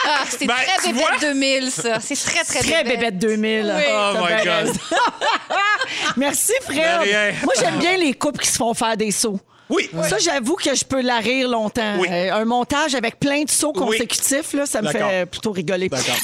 Ah, 0.06 0.24
c'est 0.30 0.46
Ben, 0.48 0.54
très 0.56 0.92
bébête 0.92 1.08
vois? 1.08 1.18
2000, 1.20 1.72
ça. 1.72 2.00
C'est 2.00 2.16
très, 2.16 2.44
très, 2.44 2.60
Très 2.60 2.84
bébête 2.84 3.18
2000. 3.18 3.74
Oui. 3.78 3.84
Oh 3.90 4.14
T'as 4.14 4.38
my 4.38 4.44
God. 4.66 4.76
Merci, 6.18 6.54
rien. 6.68 7.00
Moi, 7.44 7.54
j'aime 7.60 7.78
bien 7.80 7.98
les 7.98 8.14
couples 8.14 8.40
qui 8.44 8.50
se 8.50 8.58
font 8.58 8.74
faire 8.74 8.98
des 8.98 9.12
sauts. 9.12 9.40
Oui. 9.70 9.90
Ça, 10.10 10.18
j'avoue 10.18 10.56
que 10.56 10.76
je 10.76 10.86
peux 10.86 11.02
la 11.02 11.18
rire 11.18 11.50
longtemps. 11.50 11.98
Oui. 12.00 12.08
Euh, 12.10 12.34
un 12.34 12.46
montage 12.46 12.96
avec 12.96 13.20
plein 13.20 13.44
de 13.44 13.50
sauts 13.50 13.74
consécutifs, 13.74 14.54
là, 14.54 14.66
ça 14.66 14.82
me 14.82 14.90
fait 14.90 15.26
plutôt 15.26 15.52
rigoler. 15.52 15.90
D'accord. 15.90 16.16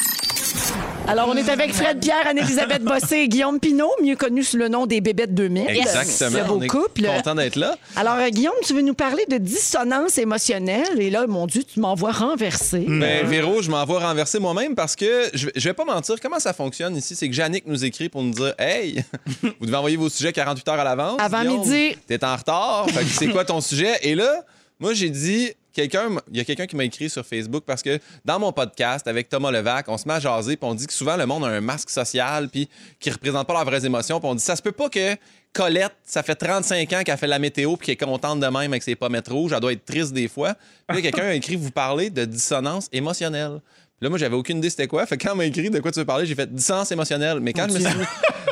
Alors, 1.06 1.28
on 1.28 1.36
est 1.36 1.50
avec 1.50 1.74
Fred 1.74 2.00
Pierre, 2.00 2.26
Anne-Elisabeth 2.28 2.82
Bossé 2.84 3.18
et 3.18 3.28
Guillaume 3.28 3.60
Pinot, 3.60 3.92
mieux 4.02 4.16
connus 4.16 4.46
sous 4.46 4.58
le 4.58 4.70
nom 4.70 4.86
des 4.86 5.02
Bébêtes 5.02 5.34
2000. 5.34 5.70
Exactement. 5.70 6.38
Le 6.40 6.44
beau 6.46 6.56
On 6.58 6.62
est 6.62 6.68
couple. 6.68 7.04
content 7.06 7.36
d'être 7.36 7.58
là. 7.58 7.76
Alors, 7.98 8.16
euh, 8.16 8.30
Guillaume, 8.30 8.54
tu 8.66 8.74
veux 8.74 8.82
nous 8.82 8.94
parler 8.94 9.26
de 9.30 9.38
dissonance 9.38 10.18
émotionnelle? 10.18 11.00
Et 11.02 11.10
là, 11.10 11.28
mon 11.28 11.46
Dieu, 11.46 11.64
tu 11.64 11.82
m'envoies 11.82 12.14
renverser. 12.14 12.86
Ben, 12.88 13.28
Véro, 13.28 13.62
je 13.62 13.70
m'envoie 13.70 14.00
renverser 14.00 14.40
moi-même 14.40 14.76
parce 14.76 14.96
que 14.96 15.30
je, 15.34 15.50
je 15.54 15.70
vais 15.70 15.74
pas 15.74 15.84
mentir, 15.86 16.16
comment 16.22 16.40
ça 16.40 16.54
fonctionne 16.54 16.96
ici, 16.96 17.16
c'est 17.18 17.30
que 17.30 17.36
Yannick 17.36 17.68
nous 17.68 17.84
écrit 17.84 18.08
pour 18.08 18.24
nous 18.24 18.32
dire 18.32 18.54
Hey, 18.58 19.04
vous 19.60 19.66
devez 19.66 19.76
envoyer 19.78 19.98
vos 19.98 20.10
sujets 20.10 20.32
48 20.32 20.68
heures 20.70 20.80
à 20.80 20.84
l'avance. 20.86 21.20
Avant 21.22 21.42
Guillaume. 21.42 21.60
midi. 21.60 21.98
T'es 22.08 22.24
en 22.24 22.36
retard. 22.38 22.86
Fait 22.90 23.02
que 23.04 23.10
c'est 23.10 23.28
quoi 23.28 23.44
ton 23.44 23.60
sujet? 23.60 23.92
Et 24.04 24.16
là, 24.16 24.44
moi, 24.80 24.94
j'ai 24.94 25.10
dit. 25.10 25.52
Quelqu'un, 25.74 26.10
il 26.32 26.38
y 26.38 26.40
a 26.40 26.46
quelqu'un 26.46 26.68
qui 26.68 26.76
m'a 26.76 26.84
écrit 26.84 27.10
sur 27.10 27.26
Facebook 27.26 27.64
parce 27.66 27.82
que 27.82 28.00
dans 28.24 28.40
mon 28.40 28.52
podcast 28.52 29.08
avec 29.08 29.28
Thomas 29.28 29.50
Levac, 29.50 29.90
on 29.90 29.98
se 29.98 30.08
met 30.08 30.14
à 30.14 30.20
jaser 30.20 30.56
puis 30.56 30.70
on 30.70 30.76
dit 30.76 30.86
que 30.86 30.94
souvent 30.94 31.18
le 31.18 31.26
monde 31.26 31.44
a 31.46 31.48
un 31.48 31.62
masque 31.62 31.90
social 31.90 32.48
puis 32.48 32.70
qui 33.00 33.10
représente 33.10 33.48
pas 33.48 33.54
leurs 33.54 33.66
vraies 33.66 33.84
émotions. 33.84 34.20
Puis 34.20 34.30
on 34.30 34.36
dit 34.36 34.44
ça 34.44 34.56
se 34.56 34.62
peut 34.62 34.72
pas 34.72 34.90
que 34.90 35.16
Colette, 35.52 35.96
ça 36.04 36.24
fait 36.24 36.36
35 36.36 36.94
ans 36.94 37.02
qu'elle 37.04 37.18
fait 37.18 37.28
la 37.28 37.40
météo 37.40 37.76
puis 37.76 37.88
qu'elle 37.88 38.08
est 38.08 38.12
contente 38.12 38.40
de 38.40 38.46
même 38.46 38.72
avec 38.72 38.84
ses 38.84 38.96
pommettes 38.96 39.28
rouges, 39.28 39.54
elle 39.54 39.60
doit 39.60 39.74
être 39.74 39.86
triste 39.86 40.14
des 40.14 40.28
fois. 40.28 40.56
Puis 40.88 41.02
quelqu'un 41.04 41.26
a 41.26 41.34
écrit 41.34 41.56
vous 41.56 41.72
parlez 41.72 42.10
de 42.10 42.26
dissonance 42.26 42.88
émotionnelle. 42.92 43.60
Là, 44.04 44.10
moi, 44.10 44.18
j'avais 44.20 44.36
aucune 44.36 44.58
idée 44.58 44.70
c'était 44.70 44.88
quoi. 44.88 45.06
Fait 45.06 45.18
que 45.18 45.26
quand 45.26 45.34
on 45.34 45.38
m'a 45.38 45.46
écrit 45.46 45.70
de 45.70 45.80
quoi 45.80 45.92
tu 45.92 46.00
veux 46.00 46.06
parler, 46.06 46.26
j'ai 46.26 46.36
fait 46.36 46.54
dissonance 46.54 46.92
émotionnelle. 46.92 47.40
Mais 47.40 47.54
quand 47.54 47.68
je 47.70 47.74
me 47.74 47.80
suis 47.80 47.98
mis, 47.98 48.06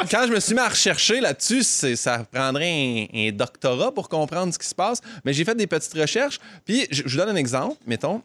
quand 0.10 0.26
je 0.28 0.32
me 0.34 0.40
suis 0.40 0.54
mis 0.54 0.60
à 0.62 0.70
rechercher 0.70 1.20
là-dessus, 1.20 1.64
c'est- 1.64 1.96
ça 1.96 2.26
prendrait 2.32 3.08
un, 3.14 3.28
un 3.28 3.32
doctorat 3.32 3.92
pour 3.94 4.08
comprendre 4.10 4.54
ce 4.54 4.58
qui 4.58 4.68
se 4.68 4.74
passe. 4.76 5.02
Mais 5.26 5.34
j'ai 5.34 5.44
fait 5.46 5.56
des 5.56 5.68
petites 5.68 5.94
recherches. 5.94 6.40
Puis 6.66 6.88
je, 6.90 7.04
je 7.06 7.10
vous 7.12 7.18
donne 7.18 7.36
un 7.36 7.40
exemple. 7.40 7.76
Mettons, 7.86 8.22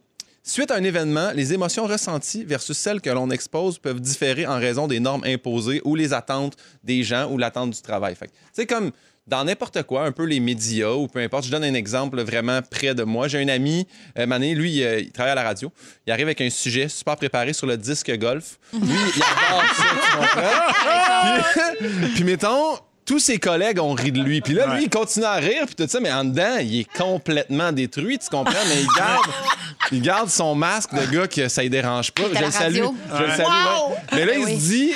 Suite 0.49 0.71
à 0.71 0.77
un 0.77 0.85
événement, 0.85 1.33
les 1.35 1.53
émotions 1.53 1.87
ressenties 1.89 2.45
versus 2.45 2.79
celles 2.79 3.01
que 3.01 3.11
l'on 3.11 3.31
expose 3.31 3.81
peuvent 3.81 4.01
différer 4.01 4.47
en 4.47 4.61
raison 4.61 4.87
des 4.87 5.01
normes 5.01 5.25
imposées 5.25 5.81
ou 5.85 5.97
les 5.97 6.13
attentes 6.13 6.55
des 6.85 7.03
gens 7.03 7.29
ou 7.33 7.37
l'attente 7.37 7.71
du 7.71 7.83
travail. 7.83 8.15
Fait 8.15 8.31
sais, 8.53 8.65
comme 8.65 8.93
dans 9.27 9.43
n'importe 9.45 9.83
quoi, 9.83 10.05
un 10.05 10.13
peu 10.13 10.25
les 10.25 10.39
médias 10.41 10.91
ou 10.93 11.09
peu 11.09 11.19
importe. 11.21 11.45
Je 11.47 11.51
donne 11.51 11.65
un 11.65 11.75
exemple 11.75 12.21
vraiment 12.23 12.61
près 12.63 12.95
de 12.95 13.03
moi. 13.03 13.27
J'ai 13.29 13.43
un 13.43 13.49
ami, 13.49 13.87
euh, 14.19 14.27
Mané, 14.27 14.55
lui, 14.55 14.73
il, 14.77 14.83
euh, 14.85 15.01
il 15.01 15.11
travaille 15.11 15.33
à 15.33 15.35
la 15.35 15.43
radio. 15.43 15.73
Il 16.07 16.13
arrive 16.13 16.27
avec 16.27 16.41
un 16.41 16.51
sujet 16.51 16.89
super 16.89 17.17
préparé 17.17 17.53
sur 17.53 17.67
le 17.67 17.77
disque 17.77 18.17
golf. 18.19 18.59
Lui, 18.73 18.81
il 18.83 19.23
adore 19.23 19.65
ça, 19.75 19.85
tu 19.93 20.17
comprends? 20.17 21.75
Puis, 21.79 22.09
puis 22.15 22.25
mettons, 22.25 22.79
tous 23.05 23.19
ses 23.19 23.39
collègues 23.39 23.81
ont 23.81 23.95
ri 23.95 24.13
de 24.13 24.21
lui. 24.23 24.41
Puis 24.41 24.55
là, 24.55 24.75
lui, 24.77 24.85
il 24.85 24.91
continue 24.91 25.25
à 25.27 25.35
rire, 25.35 25.65
puis 25.67 25.75
tout 25.75 25.87
ça, 25.89 25.99
mais 26.01 26.13
en 26.13 26.25
dedans, 26.25 26.59
il 26.61 26.81
est 26.81 26.93
complètement 26.97 27.73
détruit, 27.73 28.19
tu 28.19 28.29
comprends? 28.29 28.53
Mais 28.69 28.81
il 28.81 28.89
garde, 28.97 29.27
il 29.93 30.03
garde 30.03 30.29
son 30.29 30.55
masque 30.55 30.93
de 30.95 31.05
gars 31.07 31.27
que 31.29 31.49
ça 31.49 31.63
ne 31.65 31.69
dérange 31.69 32.13
pas. 32.13 32.23
Je 32.33 32.45
le 32.45 32.51
salue. 32.51 32.77
Je 33.17 33.23
le 33.23 33.31
salue, 33.31 33.41
Wow! 33.47 33.91
ouais. 33.91 33.97
Mais 34.13 34.25
là, 34.25 34.35
il 34.37 34.45
Oui. 34.45 34.55
se 34.61 34.67
dit, 34.69 34.91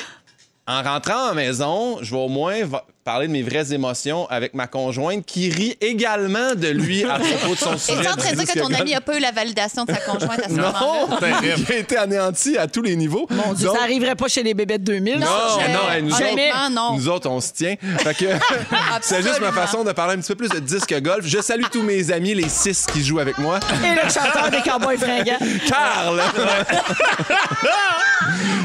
en 0.67 0.83
rentrant 0.83 1.25
à 1.27 1.29
la 1.29 1.35
maison, 1.35 1.99
je 2.01 2.11
vais 2.15 2.21
au 2.21 2.29
moins 2.29 2.65
va- 2.65 2.85
parler 3.05 3.27
de 3.29 3.33
mes 3.33 3.43
vraies 3.43 3.73
émotions 3.73 4.29
avec 4.29 4.53
ma 4.55 4.67
conjointe 4.67 5.25
qui 5.25 5.49
rit 5.51 5.77
également 5.81 6.55
de 6.55 6.69
lui 6.69 7.03
à 7.05 7.19
propos 7.19 7.55
de 7.55 7.59
son 7.59 7.79
sujet. 7.79 7.99
Es-tu 7.99 8.09
en 8.09 8.15
train 8.17 8.31
de 8.33 8.37
dire 8.37 8.47
que 8.55 8.59
ton 8.59 8.73
ami 8.75 8.93
n'a 8.93 9.01
pas 9.01 9.17
eu 9.17 9.21
la 9.21 9.33
validation 9.33 9.85
de 9.85 9.93
sa 9.93 9.99
conjointe 10.01 10.39
à 10.39 10.49
ce 10.49 10.53
Non, 10.55 10.73
moment-là? 10.73 11.41
il 11.69 11.73
a 11.73 11.77
été 11.77 11.97
anéanti 11.97 12.57
à 12.59 12.67
tous 12.67 12.83
les 12.83 12.97
niveaux. 12.97 13.27
Mon 13.31 13.55
Dieu, 13.55 13.67
Donc- 13.69 13.77
ça 13.77 13.83
arriverait 13.85 14.15
pas 14.17 14.29
chez 14.29 14.43
les 14.43 14.55
bébêtes 14.55 14.85
2000. 14.85 15.19
non, 15.19 15.27
je- 15.27 15.73
non, 15.73 15.93
hey, 15.93 16.03
nous, 16.03 16.11
Jamais. 16.17 16.51
autres, 16.51 16.71
non. 16.71 16.97
nous 16.97 17.09
autres, 17.09 17.31
on 17.31 17.41
se 17.41 17.53
tient. 17.53 17.75
C'est 19.03 19.23
juste 19.23 19.41
ma 19.41 19.53
façon 19.53 19.83
de 19.85 19.93
parler 19.93 20.15
un 20.15 20.19
petit 20.21 20.29
peu 20.35 20.47
plus 20.47 20.49
de 20.51 20.59
disque 20.59 20.95
golf. 21.01 21.25
Je 21.27 21.41
salue 21.41 21.65
tous 21.73 21.83
mes 21.83 22.11
amis, 22.13 22.35
les 22.35 22.49
six 22.49 22.87
qui 22.93 23.03
jouent 23.05 23.19
avec 23.21 23.39
moi. 23.39 23.59
Et 23.85 23.95
le 23.95 24.11
chanteur 24.13 24.51
des 24.51 24.61
Cowboys 24.69 24.99
fringants. 24.99 25.39
Carl! 25.69 26.21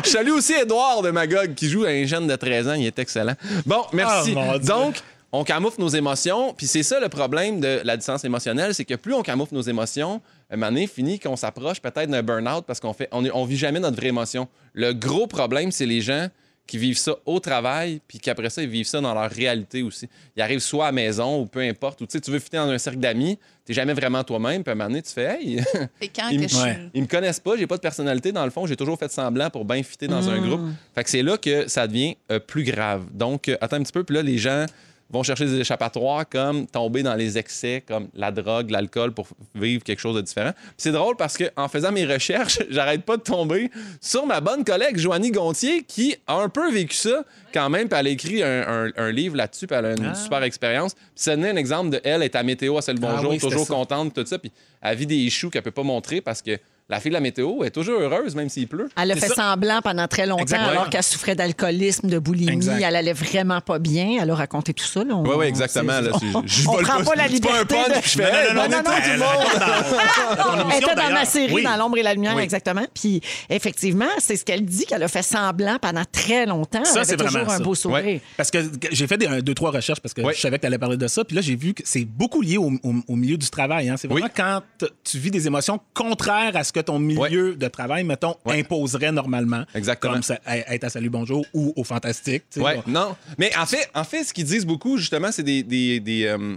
Je 0.03 0.09
salue 0.09 0.29
aussi 0.31 0.53
Edouard 0.53 1.01
de 1.01 1.09
Magog 1.11 1.53
qui 1.55 1.69
joue 1.69 1.85
un 1.85 2.05
jeune 2.05 2.27
de 2.27 2.35
13 2.35 2.67
ans. 2.67 2.73
Il 2.73 2.85
est 2.85 2.99
excellent. 2.99 3.33
Bon, 3.65 3.83
merci. 3.93 4.24
Oh, 4.24 4.24
Dieu. 4.59 4.67
Donc, 4.67 4.95
on 5.31 5.43
camoufle 5.43 5.81
nos 5.81 5.89
émotions. 5.89 6.53
Puis 6.53 6.65
c'est 6.67 6.83
ça 6.83 6.99
le 6.99 7.09
problème 7.09 7.59
de 7.59 7.81
la 7.83 7.97
distance 7.97 8.23
émotionnelle, 8.23 8.73
c'est 8.73 8.85
que 8.85 8.95
plus 8.95 9.13
on 9.13 9.21
camoufle 9.21 9.53
nos 9.53 9.61
émotions, 9.61 10.21
un 10.49 10.55
moment 10.55 10.71
donné, 10.71 10.87
fini 10.87 11.19
qu'on 11.19 11.35
s'approche 11.35 11.81
peut-être 11.81 12.09
d'un 12.09 12.23
burn-out 12.23 12.63
parce 12.65 12.79
qu'on 12.79 12.93
fait, 12.93 13.09
on, 13.11 13.25
est- 13.25 13.31
on 13.33 13.43
vit 13.45 13.57
jamais 13.57 13.79
notre 13.79 13.97
vraie 13.97 14.07
émotion. 14.09 14.47
Le 14.73 14.93
gros 14.93 15.27
problème, 15.27 15.71
c'est 15.71 15.85
les 15.85 16.01
gens 16.01 16.27
qui 16.67 16.77
vivent 16.77 16.97
ça 16.97 17.15
au 17.25 17.39
travail, 17.39 18.01
puis 18.07 18.19
qu'après 18.19 18.49
ça, 18.49 18.61
ils 18.63 18.69
vivent 18.69 18.87
ça 18.87 18.99
dans 19.01 19.13
leur 19.13 19.29
réalité 19.29 19.83
aussi. 19.83 20.09
Ils 20.35 20.41
arrivent 20.41 20.59
soit 20.59 20.85
à 20.85 20.87
la 20.87 20.91
maison 20.93 21.41
ou 21.41 21.45
peu 21.45 21.59
importe, 21.61 22.01
ou 22.01 22.05
tu 22.05 22.13
sais, 22.13 22.21
tu 22.21 22.31
veux 22.31 22.39
fitter 22.39 22.57
dans 22.57 22.69
un 22.69 22.77
cercle 22.77 22.99
d'amis, 22.99 23.37
t'es 23.65 23.73
jamais 23.73 23.93
vraiment 23.93 24.23
toi-même, 24.23 24.63
puis 24.63 24.69
à 24.69 24.73
un 24.73 24.75
moment 24.75 24.89
donné, 24.89 25.01
tu 25.01 25.11
fais 25.11 25.37
«Hey, 25.41 25.57
quand 26.15 26.29
Ils 26.29 26.37
que 26.37 26.43
me- 26.43 26.47
je 26.47 26.55
suis... 26.55 26.63
Ouais. 26.63 26.79
ils 26.93 27.01
me 27.03 27.07
connaissent 27.07 27.39
pas, 27.39 27.55
j'ai 27.57 27.67
pas 27.67 27.75
de 27.77 27.81
personnalité 27.81 28.31
dans 28.31 28.45
le 28.45 28.51
fond, 28.51 28.65
j'ai 28.65 28.75
toujours 28.75 28.97
fait 28.97 29.11
semblant 29.11 29.49
pour 29.49 29.63
bien 29.65 29.83
fitter 29.83 30.07
dans 30.07 30.27
un 30.29 30.39
groupe. 30.39 30.61
Fait 30.95 31.03
que 31.03 31.09
c'est 31.09 31.23
là 31.23 31.37
que 31.37 31.67
ça 31.67 31.87
devient 31.87 32.15
euh, 32.31 32.39
plus 32.39 32.63
grave. 32.63 33.03
Donc, 33.13 33.47
euh, 33.49 33.57
attends 33.61 33.77
un 33.77 33.83
petit 33.83 33.91
peu, 33.93 34.03
puis 34.03 34.15
là, 34.15 34.21
les 34.23 34.37
gens 34.37 34.65
vont 35.15 35.23
chercher 35.23 35.45
des 35.45 35.59
échappatoires 35.59 36.27
comme 36.29 36.67
tomber 36.67 37.01
dans 37.03 37.15
les 37.15 37.37
excès, 37.37 37.83
comme 37.87 38.07
la 38.15 38.31
drogue, 38.31 38.69
l'alcool 38.69 39.11
pour 39.13 39.27
vivre 39.55 39.83
quelque 39.83 39.99
chose 39.99 40.15
de 40.15 40.21
différent. 40.21 40.51
C'est 40.77 40.91
drôle 40.91 41.15
parce 41.15 41.37
que 41.37 41.45
en 41.55 41.67
faisant 41.67 41.91
mes 41.91 42.05
recherches, 42.05 42.59
j'arrête 42.69 43.03
pas 43.03 43.17
de 43.17 43.21
tomber 43.23 43.71
sur 44.01 44.25
ma 44.25 44.41
bonne 44.41 44.63
collègue 44.63 44.97
Joanie 44.97 45.31
Gontier 45.31 45.83
qui 45.83 46.15
a 46.27 46.35
un 46.35 46.49
peu 46.49 46.71
vécu 46.71 46.95
ça 46.95 47.23
quand 47.53 47.69
même. 47.69 47.87
Puis 47.89 47.99
elle 47.99 48.07
a 48.07 48.09
écrit 48.09 48.43
un, 48.43 48.85
un- 48.85 48.91
un 48.97 49.11
livre 49.11 49.35
là-dessus. 49.35 49.67
Puis 49.67 49.75
elle 49.75 49.85
a 49.85 49.91
une 49.91 50.13
super 50.15 50.43
expérience. 50.43 50.93
Puis 50.93 51.03
ça 51.15 51.35
donnait 51.35 51.49
un 51.49 51.55
exemple 51.55 51.89
de 51.91 52.01
elle, 52.03 52.21
est 52.23 52.35
à 52.35 52.43
météo, 52.43 52.77
à 52.77 52.81
c'est 52.81 52.93
le 52.93 52.99
Ah 53.03 53.13
bonjour, 53.15 53.31
oui, 53.31 53.39
toujours 53.39 53.67
contente, 53.67 54.13
tout 54.13 54.25
ça. 54.25 54.37
Puis 54.37 54.51
elle 54.81 54.97
vit 54.97 55.07
des 55.07 55.29
choux 55.29 55.49
qu'elle 55.49 55.63
peut 55.63 55.71
pas 55.71 55.83
montrer 55.83 56.21
parce 56.21 56.41
que 56.41 56.57
la 56.87 56.99
fille 56.99 57.09
de 57.09 57.15
la 57.15 57.19
météo 57.19 57.63
est 57.63 57.71
toujours 57.71 57.99
heureuse, 57.99 58.35
même 58.35 58.47
s'il 58.49 58.67
pleut. 58.67 58.89
Elle 59.01 59.11
a 59.11 59.15
fait 59.15 59.27
ça. 59.29 59.33
semblant 59.35 59.81
pendant 59.81 60.07
très 60.07 60.27
longtemps, 60.27 60.41
Exactement. 60.43 60.69
alors 60.69 60.89
qu'elle 60.89 61.01
souffrait 61.03 61.35
d'alcoolisme, 61.35 62.07
de 62.09 62.19
boulimie. 62.19 62.51
Exact. 62.51 62.79
Elle 62.83 62.95
allait 62.95 63.13
vraiment 63.13 63.59
pas 63.61 63.79
bien. 63.79 64.17
Elle 64.21 64.29
a 64.29 64.35
raconté 64.35 64.73
tout 64.73 64.85
ça. 64.85 65.03
Là. 65.03 65.15
On- 65.15 65.23
Oui, 65.23 65.35
oui, 65.37 65.45
exactement. 65.47 65.99
là, 65.99 66.11
on, 66.13 66.43
je 66.45 66.67
on 66.67 66.73
prend 66.73 67.03
pas 67.03 67.15
la 67.15 67.27
c'est 67.27 67.41
pas 67.41 67.49
un 67.53 67.63
liberté. 67.63 67.75
punch, 67.75 67.87
de- 67.87 68.03
je 68.03 68.09
fais, 68.09 68.53
non, 68.53 68.61
non, 68.63 68.69
non, 68.69 68.97
été, 68.97 69.01
tout 69.03 69.11
le 69.13 69.17
monde. 69.17 70.71
Elle 70.71 70.83
était 70.83 70.95
dans 70.95 71.11
ma 71.11 71.25
série, 71.25 71.53
Oui. 71.53 71.63
dans 71.63 71.75
l'ombre 71.77 71.97
et 71.97 72.03
la 72.03 72.13
lumière, 72.13 72.35
Oui. 72.35 72.43
exactement. 72.43 72.85
Puis, 72.93 73.21
effectivement, 73.49 74.05
c'est 74.19 74.35
ce 74.35 74.45
qu'elle 74.45 74.63
dit, 74.65 74.85
qu'elle 74.85 75.03
a 75.03 75.07
fait 75.07 75.23
semblant 75.23 75.77
pendant 75.81 76.03
très 76.11 76.45
longtemps. 76.45 76.85
Ça, 76.85 77.03
c'est 77.03 77.17
toujours 77.17 77.31
vraiment 77.31 77.51
un 77.51 77.59
beau 77.59 77.75
sourire. 77.75 78.19
Parce 78.37 78.51
que 78.51 78.59
j'ai 78.91 79.07
fait 79.07 79.17
des, 79.17 79.27
un, 79.27 79.39
deux, 79.39 79.53
trois 79.55 79.71
recherches 79.71 79.99
parce 80.01 80.13
que 80.13 80.21
je 80.33 80.39
savais 80.39 80.57
que 80.57 80.61
tu 80.61 80.67
allais 80.67 80.77
parler 80.77 80.97
de 80.97 81.07
ça. 81.07 81.23
Puis 81.23 81.35
là, 81.35 81.41
j'ai 81.41 81.55
vu 81.55 81.73
que 81.73 81.81
c'est 81.85 82.05
beaucoup 82.05 82.41
lié 82.41 82.57
au, 82.57 82.71
au- 82.83 82.93
au 83.07 83.15
milieu 83.15 83.37
du 83.37 83.49
travail. 83.49 83.89
hein. 83.89 83.95
C'est 83.97 84.07
vraiment 84.07 84.27
quand 84.35 84.61
tu 85.03 85.17
vis 85.17 85.31
des 85.31 85.47
émotions 85.47 85.79
contraires 85.93 86.55
à 86.55 86.63
ce 86.63 86.71
que 86.75 86.81
ton 86.81 86.99
milieu 86.99 87.55
de 87.55 87.67
travail, 87.67 88.03
mettons, 88.03 88.35
Ouais. 88.45 88.59
imposerait 88.59 89.11
normalement. 89.11 89.63
Exactement. 89.73 90.13
Comme 90.13 90.23
ça, 90.23 90.37
être 90.45 90.83
à 90.83 90.89
Salut 90.89 91.09
Bonjour 91.09 91.45
ou 91.53 91.73
au 91.75 91.83
Fantastique. 91.83 92.43
Ouais, 92.57 92.81
non. 92.85 93.15
Mais 93.37 93.55
en 93.57 93.65
fait, 93.65 93.89
en 93.95 94.03
fait, 94.03 94.23
ce 94.25 94.33
qu'ils 94.33 94.45
disent 94.45 94.65
beaucoup, 94.65 94.97
justement, 94.97 95.31
c'est 95.31 95.43
des, 95.43 95.63
des, 95.63 95.99
des, 96.01 96.25
euh, 96.25 96.55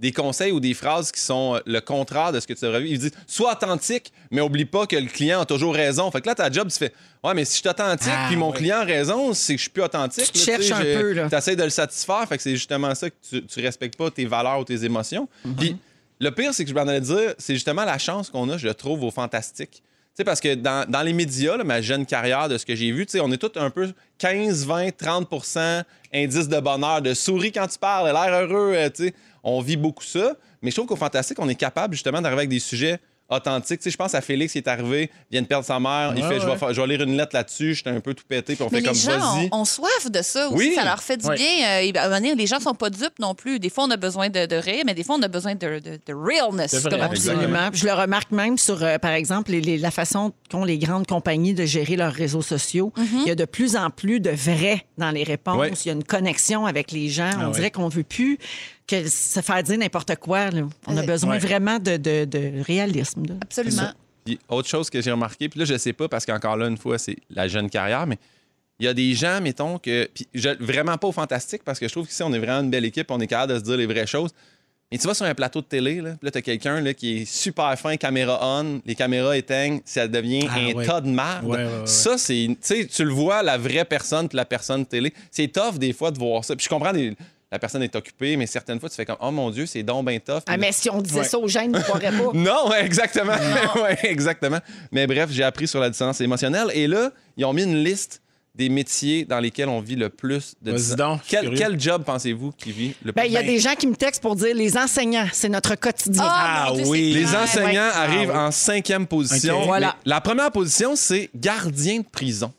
des 0.00 0.10
conseils 0.10 0.50
ou 0.50 0.58
des 0.58 0.74
phrases 0.74 1.12
qui 1.12 1.20
sont 1.20 1.54
euh, 1.54 1.60
le 1.64 1.80
contraire 1.80 2.32
de 2.32 2.40
ce 2.40 2.46
que 2.46 2.52
tu 2.54 2.64
devrais 2.64 2.80
vivre. 2.80 2.94
Ils 2.94 2.98
disent 2.98 3.12
sois 3.28 3.52
authentique, 3.52 4.12
mais 4.32 4.40
oublie 4.40 4.64
pas 4.64 4.86
que 4.86 4.96
le 4.96 5.06
client 5.06 5.40
a 5.42 5.46
toujours 5.46 5.74
raison. 5.74 6.10
Fait 6.10 6.20
que 6.20 6.26
là, 6.28 6.34
ta 6.34 6.50
job, 6.50 6.68
tu 6.70 6.78
fais 6.78 6.92
Ouais, 7.22 7.34
mais 7.34 7.44
si 7.44 7.54
je 7.54 7.60
suis 7.60 7.68
authentique 7.68 8.10
Ah, 8.12 8.24
puis 8.26 8.36
mon 8.36 8.50
client 8.50 8.78
a 8.78 8.84
raison, 8.84 9.32
c'est 9.32 9.52
que 9.54 9.58
je 9.58 9.62
suis 9.62 9.70
plus 9.70 9.84
authentique. 9.84 10.24
Tu 10.26 10.32
te 10.32 10.38
cherches 10.38 10.72
un 10.72 10.82
peu, 10.82 11.12
là. 11.12 11.28
Tu 11.30 11.36
essaies 11.36 11.54
de 11.54 11.62
le 11.62 11.70
satisfaire. 11.70 12.26
Fait 12.28 12.36
que 12.36 12.42
c'est 12.42 12.56
justement 12.56 12.92
ça 12.96 13.08
que 13.10 13.14
tu, 13.30 13.46
tu 13.46 13.60
respectes 13.60 13.96
pas 13.96 14.10
tes 14.10 14.24
valeurs 14.26 14.58
ou 14.58 14.64
tes 14.64 14.84
émotions. 14.84 15.28
Mhm. 15.44 15.54
Puis 15.54 15.76
le 16.22 16.30
pire, 16.30 16.54
c'est 16.54 16.62
que 16.62 16.70
je 16.70 16.74
m'en 16.74 16.82
allais 16.82 17.00
dire, 17.00 17.34
c'est 17.36 17.54
justement 17.54 17.84
la 17.84 17.98
chance 17.98 18.30
qu'on 18.30 18.48
a, 18.48 18.56
je 18.56 18.68
trouve, 18.68 19.02
au 19.02 19.10
fantastique. 19.10 19.82
Parce 20.24 20.40
que 20.40 20.54
dans, 20.54 21.02
les 21.04 21.12
médias, 21.12 21.56
ma 21.64 21.80
jeune 21.80 22.06
carrière, 22.06 22.48
de 22.48 22.58
ce 22.58 22.64
que 22.64 22.76
j'ai 22.76 22.92
vu, 22.92 23.06
on 23.20 23.32
est 23.32 23.38
tous 23.38 23.58
un 23.58 23.70
peu 23.70 23.92
15, 24.18 24.64
20, 24.66 24.88
30% 24.90 25.82
indice 26.14 26.48
de 26.48 26.60
bonheur, 26.60 27.02
de 27.02 27.12
souris 27.12 27.50
quand 27.50 27.66
tu 27.66 27.78
parles, 27.78 28.06
l'air 28.06 28.42
heureux, 28.42 28.74
euh. 28.76 29.10
On 29.42 29.60
vit 29.60 29.76
beaucoup 29.76 30.04
ça. 30.04 30.36
Mais 30.60 30.70
je 30.70 30.76
trouve 30.76 30.86
qu'au 30.86 30.96
fantastique, 30.96 31.40
on 31.40 31.48
est 31.48 31.56
capable 31.56 31.94
justement 31.94 32.20
d'arriver 32.20 32.42
avec 32.42 32.50
des 32.50 32.60
sujets 32.60 33.00
Tu 33.40 33.76
sais, 33.80 33.90
je 33.90 33.96
pense 33.96 34.14
à 34.14 34.20
Félix 34.20 34.52
qui 34.52 34.58
est 34.58 34.68
arrivé, 34.68 35.10
vient 35.30 35.42
de 35.42 35.46
perdre 35.46 35.64
sa 35.64 35.78
mère, 35.80 36.12
il 36.16 36.22
Ouais, 36.22 36.28
fait, 36.28 36.40
je 36.40 36.46
vais, 36.46 36.52
ouais. 36.52 36.58
faire- 36.58 36.74
je 36.74 36.80
vais 36.80 36.86
lire 36.86 37.02
une 37.02 37.16
lettre 37.16 37.34
là-dessus, 37.34 37.74
j'étais 37.74 37.90
un 37.90 38.00
peu 38.00 38.14
tout 38.14 38.24
pété, 38.28 38.54
puis 38.54 38.62
on 38.62 38.68
Mais 38.70 38.80
fait 38.80 38.80
les 38.80 38.86
comme 38.88 39.20
gens 39.20 39.38
ont, 39.52 39.60
ont 39.60 39.64
soif 39.64 40.10
de 40.10 40.22
ça 40.22 40.48
aussi. 40.48 40.56
Oui. 40.56 40.72
Ça 40.74 40.84
leur 40.84 41.02
fait 41.02 41.16
du 41.16 41.26
Ouais. 41.26 41.36
bien. 41.36 41.46
Euh, 41.82 41.92
à 41.94 42.00
un 42.00 42.08
moment 42.08 42.16
donné, 42.16 42.34
les 42.34 42.46
gens 42.46 42.60
sont 42.60 42.74
pas 42.74 42.90
dupes 42.90 43.18
non 43.18 43.34
plus. 43.34 43.58
Des 43.58 43.70
fois, 43.70 43.84
on 43.84 43.90
a 43.90 43.96
besoin 43.96 44.28
de, 44.28 44.46
de 44.46 44.56
rire, 44.56 44.82
mais 44.86 44.94
des 44.94 45.04
fois, 45.04 45.16
on 45.18 45.22
a 45.22 45.28
besoin 45.28 45.54
de, 45.54 45.78
de, 45.78 45.98
de 46.06 46.12
realness. 46.14 46.74
Vrai. 46.74 46.90
comme 46.90 47.00
on. 47.00 47.04
Absolument. 47.04 47.70
Je 47.72 47.86
le 47.86 47.92
remarque 47.92 48.30
même 48.32 48.58
sur, 48.58 48.82
euh, 48.82 48.98
par 48.98 49.12
exemple, 49.12 49.50
les- 49.52 49.60
les- 49.60 49.78
la 49.78 49.90
façon 49.90 50.32
qu'ont 50.50 50.64
les 50.64 50.78
grandes 50.78 51.06
compagnies 51.06 51.54
de 51.54 51.64
gérer 51.64 51.96
leurs 51.96 52.12
réseaux 52.12 52.42
sociaux. 52.42 52.92
Il 52.98 53.26
y 53.26 53.30
a 53.30 53.34
de 53.34 53.44
plus 53.44 53.76
en 53.76 53.90
plus 53.90 54.20
de 54.20 54.30
vrai 54.30 54.84
dans 54.98 55.10
les 55.10 55.22
réponses. 55.24 55.56
Ouais. 55.58 55.70
Il 55.84 55.86
y 55.86 55.90
a 55.90 55.94
une 55.94 56.04
connexion 56.04 56.66
avec 56.66 56.92
les 56.92 57.08
gens. 57.08 57.30
On 57.38 57.46
ouais. 57.46 57.52
dirait 57.52 57.70
qu'on 57.70 57.88
veut 57.88 58.02
plus 58.04 58.38
que 58.86 59.08
se 59.08 59.40
faire 59.40 59.62
dire 59.62 59.78
n'importe 59.78 60.16
quoi. 60.16 60.50
là. 60.50 60.62
On 60.86 60.96
a 60.96 61.00
Ouais. 61.00 61.06
besoin 61.06 61.32
Ouais. 61.32 61.38
vraiment 61.38 61.78
de, 61.78 61.96
de- 61.96 62.24
de 62.24 62.62
réalisme. 62.62 63.24
là. 63.26 63.34
Absolument. 63.42 63.90
Puis 64.24 64.38
autre 64.48 64.68
chose 64.68 64.88
que 64.90 65.00
j'ai 65.00 65.10
remarqué, 65.10 65.48
puis 65.48 65.58
là, 65.60 65.64
je 65.66 65.76
sais 65.76 65.92
pas, 65.92 66.08
parce 66.08 66.24
qu'encore 66.26 66.56
là, 66.56 66.68
une 66.68 66.76
fois, 66.78 66.98
c'est 66.98 67.16
la 67.30 67.48
jeune 67.48 67.68
carrière, 67.70 68.06
mais 68.06 68.18
il 68.78 68.86
y 68.86 68.88
a 68.88 68.94
des 68.94 69.14
gens, 69.14 69.40
mettons, 69.40 69.78
que. 69.78 70.08
Puis 70.14 70.26
je- 70.34 70.62
vraiment 70.62 70.96
pas 70.98 71.08
au 71.08 71.12
fantastique, 71.12 71.62
parce 71.64 71.78
que 71.78 71.86
je 71.88 71.92
trouve 71.92 72.06
qu'ici, 72.06 72.22
on 72.22 72.32
est 72.32 72.38
vraiment 72.38 72.60
une 72.60 72.70
belle 72.70 72.84
équipe, 72.84 73.10
on 73.10 73.20
est 73.20 73.26
capable 73.26 73.54
de 73.54 73.58
se 73.58 73.64
dire 73.64 73.76
les 73.76 73.86
vraies 73.86 74.06
choses. 74.06 74.30
Mais 74.90 74.98
tu 74.98 75.06
vas 75.06 75.14
sur 75.14 75.24
un 75.24 75.34
plateau 75.34 75.60
de 75.62 75.66
télé, 75.66 76.02
là, 76.02 76.10
puis 76.10 76.18
là, 76.26 76.30
t'as 76.30 76.42
quelqu'un 76.42 76.80
là, 76.82 76.92
qui 76.92 77.22
est 77.22 77.24
super 77.24 77.76
fin, 77.78 77.96
caméra 77.96 78.38
on, 78.42 78.82
les 78.84 78.94
caméras 78.94 79.36
éteignent, 79.38 79.80
ça 79.86 80.06
devient 80.06 80.46
Ah, 80.50 80.56
un 80.58 80.72
ouais. 80.74 80.86
tas 80.86 81.00
de 81.00 81.08
merde. 81.08 81.44
Ouais, 81.46 81.56
ouais, 81.56 81.64
ouais. 81.64 81.86
Ça, 81.86 82.18
c'est. 82.18 82.46
Tu 82.48 82.56
sais, 82.60 82.86
tu 82.86 83.02
le 83.04 83.10
vois, 83.12 83.42
la 83.42 83.56
vraie 83.56 83.86
personne, 83.86 84.28
puis 84.28 84.36
la 84.36 84.44
personne 84.44 84.82
de 84.82 84.86
télé. 84.88 85.14
C'est 85.30 85.48
tough, 85.48 85.78
des 85.78 85.92
fois, 85.94 86.10
de 86.10 86.18
voir 86.18 86.44
ça. 86.44 86.54
Puis 86.54 86.64
je 86.64 86.68
comprends, 86.68 86.92
des- 86.92 87.16
la 87.52 87.58
personne 87.58 87.82
est 87.82 87.94
occupée, 87.94 88.36
mais 88.36 88.46
certaines 88.46 88.80
fois, 88.80 88.88
tu 88.88 88.96
fais 88.96 89.04
comme, 89.04 89.18
oh 89.20 89.30
mon 89.30 89.50
Dieu, 89.50 89.66
c'est 89.66 89.82
donc 89.82 90.06
ben 90.06 90.18
tough. 90.18 90.40
Ah, 90.48 90.56
mais 90.56 90.72
si 90.72 90.88
on 90.90 91.00
disait 91.02 91.20
Ouais. 91.20 91.24
ça 91.24 91.38
aux 91.38 91.46
jeunes, 91.46 91.66
ils 91.66 91.70
ne 91.72 91.80
croiraient 91.80 92.10
pas. 92.10 92.30
Non, 92.34 92.72
exactement. 92.72 93.34
ouais, 93.82 93.98
exactement. 94.04 94.58
Mais 94.90 95.06
bref, 95.06 95.28
j'ai 95.30 95.44
appris 95.44 95.68
sur 95.68 95.78
la 95.78 95.90
dissonance 95.90 96.20
émotionnelle. 96.22 96.68
Et 96.72 96.86
là, 96.88 97.10
ils 97.36 97.44
ont 97.44 97.52
mis 97.52 97.62
une 97.64 97.84
liste 97.84 98.20
des 98.54 98.68
métiers 98.68 99.24
dans 99.24 99.38
lesquels 99.40 99.68
on 99.68 99.80
vit 99.80 99.96
le 99.96 100.10
plus 100.10 100.54
de 100.60 100.72
donc, 100.94 101.20
Quel, 101.26 101.54
quel 101.54 101.80
job 101.80 102.04
pensez-vous 102.04 102.52
qui 102.52 102.70
vit 102.70 102.94
le 103.02 103.12
plus 103.12 103.22
Ben, 103.22 103.24
il 103.26 103.32
y 103.32 103.36
a 103.38 103.40
Ben- 103.40 103.46
des 103.48 103.58
gens 103.58 103.74
qui 103.74 103.86
me 103.86 103.96
textent 103.96 104.20
pour 104.22 104.36
dire 104.36 104.54
les 104.54 104.76
enseignants, 104.76 105.26
c'est 105.32 105.48
notre 105.48 105.74
quotidien. 105.74 106.22
Ah, 106.26 106.66
Ah 106.68 106.72
Dieu, 106.74 106.84
oui. 106.86 107.12
Les 107.14 107.34
enseignants 107.34 107.72
ouais. 107.88 107.96
arrivent 107.96 108.30
Ah 108.34 108.40
oui. 108.40 108.46
en 108.48 108.50
cinquième 108.50 109.06
position. 109.06 109.62
Voilà. 109.64 109.96
La 110.04 110.20
première 110.20 110.50
position, 110.50 110.96
c'est 110.96 111.30
gardien 111.34 111.98
de 112.00 112.04
prison. 112.04 112.52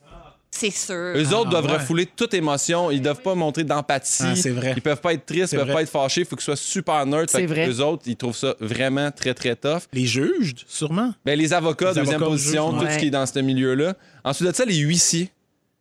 C'est 0.55 0.69
sûr. 0.69 1.13
Eux 1.15 1.33
autres 1.33 1.49
doivent 1.49 1.65
ouais. 1.65 1.77
refouler 1.77 2.05
toute 2.05 2.35
émotion. 2.35 2.91
Ils 2.91 3.01
doivent 3.01 3.23
pas 3.23 3.33
montrer 3.33 3.63
d'empathie. 3.63 4.23
Ah, 4.23 4.35
c'est 4.35 4.51
vrai. 4.51 4.73
Ils 4.75 4.83
peuvent 4.83 5.01
pas 5.01 5.13
être 5.13 5.25
tristes, 5.25 5.53
ils 5.53 5.55
peuvent 5.55 5.65
vrai. 5.65 5.73
pas 5.73 5.81
être 5.81 5.89
fâchés. 5.89 6.21
Il 6.21 6.27
faut 6.27 6.35
qu'ils 6.35 6.45
soient 6.45 6.55
super 6.55 7.03
neutres. 7.07 7.31
C'est 7.31 7.47
vrai. 7.47 7.67
Eux 7.67 7.81
autres, 7.81 8.03
ils 8.05 8.15
trouvent 8.15 8.37
ça 8.37 8.55
vraiment 8.59 9.09
très, 9.09 9.33
très 9.33 9.55
tough. 9.55 9.81
Les 9.93 10.05
juges, 10.05 10.53
sûrement. 10.67 11.11
Ben, 11.25 11.39
les 11.39 11.53
avocats, 11.53 11.89
Les 11.89 12.01
deuxième 12.01 12.21
avocats, 12.21 12.31
position, 12.31 12.69
juges, 12.69 12.79
tout 12.79 12.85
ouais. 12.85 12.93
ce 12.93 12.99
qui 12.99 13.07
est 13.07 13.09
dans 13.09 13.25
ce 13.25 13.39
milieu-là. 13.39 13.95
Ensuite 14.23 14.47
de 14.49 14.55
ça, 14.55 14.63
les 14.63 14.77
huissiers. 14.77 15.31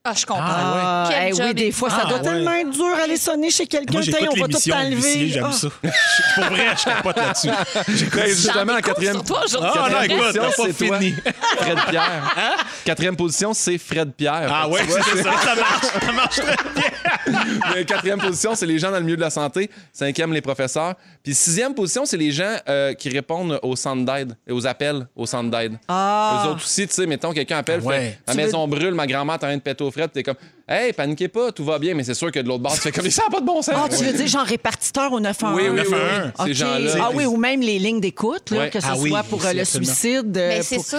Ah, 0.05 0.15
je 0.17 0.27
comprends. 0.27 0.43
Ah, 0.45 1.11
eh 1.29 1.33
oui, 1.33 1.55
des 1.55 1.71
fois, 1.71 1.89
ça 1.89 2.01
Ah, 2.03 2.09
doit 2.09 2.19
ouais. 2.19 2.25
tellement 2.25 2.51
être 2.55 2.71
dur 2.71 2.85
aller 3.05 3.17
sonner 3.17 3.51
chez 3.51 3.69
quelqu'un. 3.69 4.01
J'écoute 4.01 4.31
on 4.37 4.41
va 4.41 4.49
tout 4.49 4.59
t'enlever. 4.69 5.29
J'aime 5.29 5.47
Ah. 5.49 5.53
ça. 5.53 5.69
Pour 6.35 6.45
vrai, 6.47 6.67
je 6.77 6.85
capote 6.85 7.17
là-dessus. 7.17 8.09
Ben, 8.13 8.27
justement, 8.27 8.73
en 8.73 8.81
quatrième, 8.81 9.23
toi. 9.23 9.43
Ah, 9.45 9.61
non, 9.61 9.73
quatrième 9.73 10.21
écoute, 10.21 10.53
c'est 10.57 10.73
fini. 10.73 11.15
Fred 11.57 11.79
Pierre. 11.89 12.35
Quatrième 12.85 13.15
position, 13.17 13.55
c'est 13.55 13.79
Fred 13.79 14.13
Pierre. 14.15 14.51
Ah 14.53 14.67
ouais, 14.69 14.81
c'est 14.89 15.23
ça, 15.23 15.31
ça 15.39 15.55
marche, 15.55 15.87
ça 16.05 16.13
marche 16.13 16.37
très 16.37 16.57
bien. 16.75 17.85
Quatrième 17.85 18.19
position, 18.19 18.57
c'est 18.57 18.67
les 18.67 18.81
gens 18.81 18.91
dans 18.91 18.97
le 18.99 19.05
milieu 19.05 19.15
de 19.17 19.21
la 19.21 19.31
santé. 19.31 19.71
Cinquième, 19.93 20.33
les 20.33 20.41
professeurs. 20.41 20.95
Puis 21.23 21.33
sixième 21.33 21.75
position, 21.75 22.05
c'est 22.07 22.17
les 22.17 22.33
gens 22.33 22.57
euh, 22.69 22.93
qui 22.95 23.09
répondent 23.09 23.61
aux 23.63 23.77
centres 23.77 24.05
d'aide 24.05 24.37
et 24.49 24.53
aux 24.53 24.67
appels 24.67 25.07
aux 25.15 25.27
centres 25.27 25.51
d'aide. 25.51 25.79
Ah. 25.87 26.43
Eux 26.45 26.49
autres 26.51 26.65
aussi, 26.65 26.89
tu 26.89 26.95
sais, 26.95 27.07
mettons, 27.07 27.33
quelqu'un 27.33 27.59
appelle, 27.59 27.81
Ah 27.85 27.87
ouais. 27.89 28.19
fait, 28.27 28.35
ma 28.35 28.35
maison 28.35 28.67
brûle, 28.67 28.95
ma 28.95 29.07
grand-mère 29.07 29.35
est 29.35 29.45
en 29.45 29.47
train 29.47 29.57
de 29.57 29.63
péter 29.63 29.85
frettes, 29.93 30.13
t'es 30.13 30.23
comme, 30.23 30.35
hey, 30.69 30.93
paniquez 30.93 31.29
pas, 31.29 31.53
tout 31.53 31.65
va 31.65 31.79
bien, 31.79 31.95
mais 31.95 32.03
c'est 32.05 32.15
sûr 32.15 32.33
que 32.33 32.41
de 32.41 32.49
l'autre 32.49 32.63
bord, 32.63 32.75
tu 32.75 32.81
fais 32.81 32.91
comme, 32.93 33.09
ça 33.11 33.23
n'a 33.25 33.31
pas 33.31 33.41
de 33.41 33.47
bon 33.47 33.63
sens. 33.63 33.75
Ah, 33.77 33.89
tu 33.89 34.03
veux 34.05 34.13
dire 34.13 34.27
genre 34.27 34.45
répartiteur 34.45 35.13
au 35.13 35.21
911? 35.21 35.55
Oui, 35.57 35.69
oui, 35.69 35.81
oui, 35.81 35.87
oui. 35.87 35.91
911. 35.93 36.33
Ces 36.37 36.43
OK. 36.43 36.53
gens-là. 36.57 37.05
Ah 37.05 37.11
oui, 37.15 37.25
ou 37.27 37.37
même 37.37 37.61
les 37.61 37.79
lignes 37.79 38.01
d'écoute, 38.01 38.51
là, 38.51 38.59
Ouais. 38.59 38.71
que 38.71 38.81
ce 38.81 38.87
Ah 38.89 38.95
oui, 38.99 39.11
soit 39.11 39.23
pour 39.25 39.45
euh, 39.47 39.53
le 39.53 39.61
absolument. 39.61 39.93
suicide. 39.93 40.37
euh, 40.37 40.49
Mais 40.49 40.63
c'est 40.63 40.79
sûr. 40.83 40.99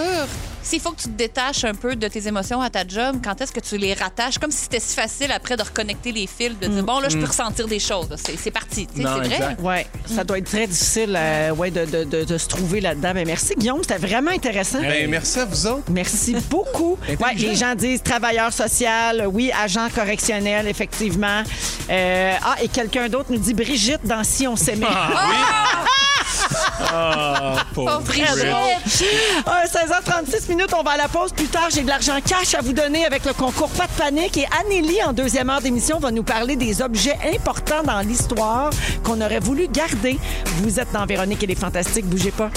S'il 0.64 0.80
faut 0.80 0.90
que 0.92 1.02
tu 1.02 1.08
te 1.08 1.16
détaches 1.16 1.62
un 1.64 1.74
peu 1.74 1.94
de 1.94 2.08
tes 2.08 2.26
émotions 2.26 2.60
à 2.60 2.70
ta 2.70 2.86
job, 2.88 3.18
quand 3.22 3.40
est-ce 3.40 3.52
que 3.52 3.60
tu 3.60 3.76
les 3.76 3.92
rattaches? 3.94 4.38
Comme 4.38 4.50
si 4.50 4.62
c'était 4.62 4.80
si 4.80 4.94
facile 4.96 5.30
après 5.30 5.56
de 5.56 5.62
reconnecter 5.62 6.10
les 6.10 6.26
fils, 6.26 6.58
de 6.58 6.66
dire, 6.66 6.82
Mm. 6.82 6.86
bon, 6.86 6.98
là, 7.00 7.08
je 7.10 7.18
peux 7.18 7.26
ressentir 7.26 7.68
des 7.68 7.78
choses. 7.78 8.08
C'est 8.16 8.50
parti. 8.50 8.88
C'est 8.96 9.02
vrai? 9.02 9.26
exact. 9.26 9.60
Oui, 9.62 9.76
ça 10.14 10.24
doit 10.24 10.38
être 10.38 10.50
très 10.50 10.66
difficile 10.66 11.14
euh, 11.16 11.50
ouais, 11.52 11.70
de, 11.70 11.84
de- 11.84 12.04
de- 12.04 12.24
de 12.24 12.38
se 12.38 12.48
trouver 12.48 12.80
là-dedans. 12.80 13.12
Ben, 13.14 13.26
merci, 13.26 13.54
Guillaume. 13.56 13.82
C'était 13.82 13.98
vraiment 14.06 14.30
intéressant. 14.30 14.80
Ben, 14.80 15.08
merci 15.10 15.38
à 15.40 15.44
vous 15.44 15.66
autres. 15.66 15.84
Merci 15.90 16.34
beaucoup. 16.50 16.98
Ouais, 17.20 17.34
les 17.36 17.54
gens 17.54 17.74
disent 17.74 18.02
travailleur 18.02 18.52
social, 18.52 19.26
oui, 19.32 19.50
agent 19.62 19.88
correctionnel, 19.94 20.66
effectivement. 20.66 21.42
Euh, 21.90 22.32
ah, 22.42 22.56
et 22.62 22.68
quelqu'un 22.68 23.08
d'autre 23.08 23.30
nous 23.30 23.38
dit 23.38 23.54
Brigitte 23.54 24.04
dans 24.04 24.24
Si 24.24 24.48
on 24.48 24.56
s'aimait. 24.56 24.86
Ah, 24.90 25.94
pauvre 27.74 27.98
Oh, 27.98 28.02
Brigitte! 28.04 28.46
Ah, 29.46 29.64
16h36 29.66 30.48
minutes, 30.54 30.72
on 30.78 30.82
va 30.82 30.92
à 30.92 30.96
la 30.96 31.08
pause. 31.08 31.32
Plus 31.32 31.46
tard, 31.48 31.68
j'ai 31.70 31.82
de 31.82 31.88
l'argent 31.88 32.18
cash 32.24 32.54
à 32.54 32.60
vous 32.60 32.72
donner 32.72 33.04
avec 33.04 33.24
le 33.24 33.32
concours 33.32 33.70
Pas 33.70 33.86
de 33.86 33.92
panique. 33.92 34.36
Et 34.36 34.46
Anneli, 34.60 35.02
en 35.02 35.12
deuxième 35.12 35.50
heure 35.50 35.60
d'émission, 35.60 35.98
va 35.98 36.10
nous 36.10 36.22
parler 36.22 36.56
des 36.56 36.80
objets 36.80 37.16
importants 37.34 37.82
dans 37.82 38.00
l'histoire 38.00 38.70
qu'on 39.02 39.20
aurait 39.20 39.40
voulu 39.40 39.66
garder. 39.68 40.18
Vous 40.62 40.78
êtes 40.78 40.92
dans 40.92 41.06
Véronique 41.06 41.42
et 41.42 41.46
les 41.46 41.54
Fantastiques, 41.54 42.06
bougez 42.06 42.30
pas. 42.30 42.50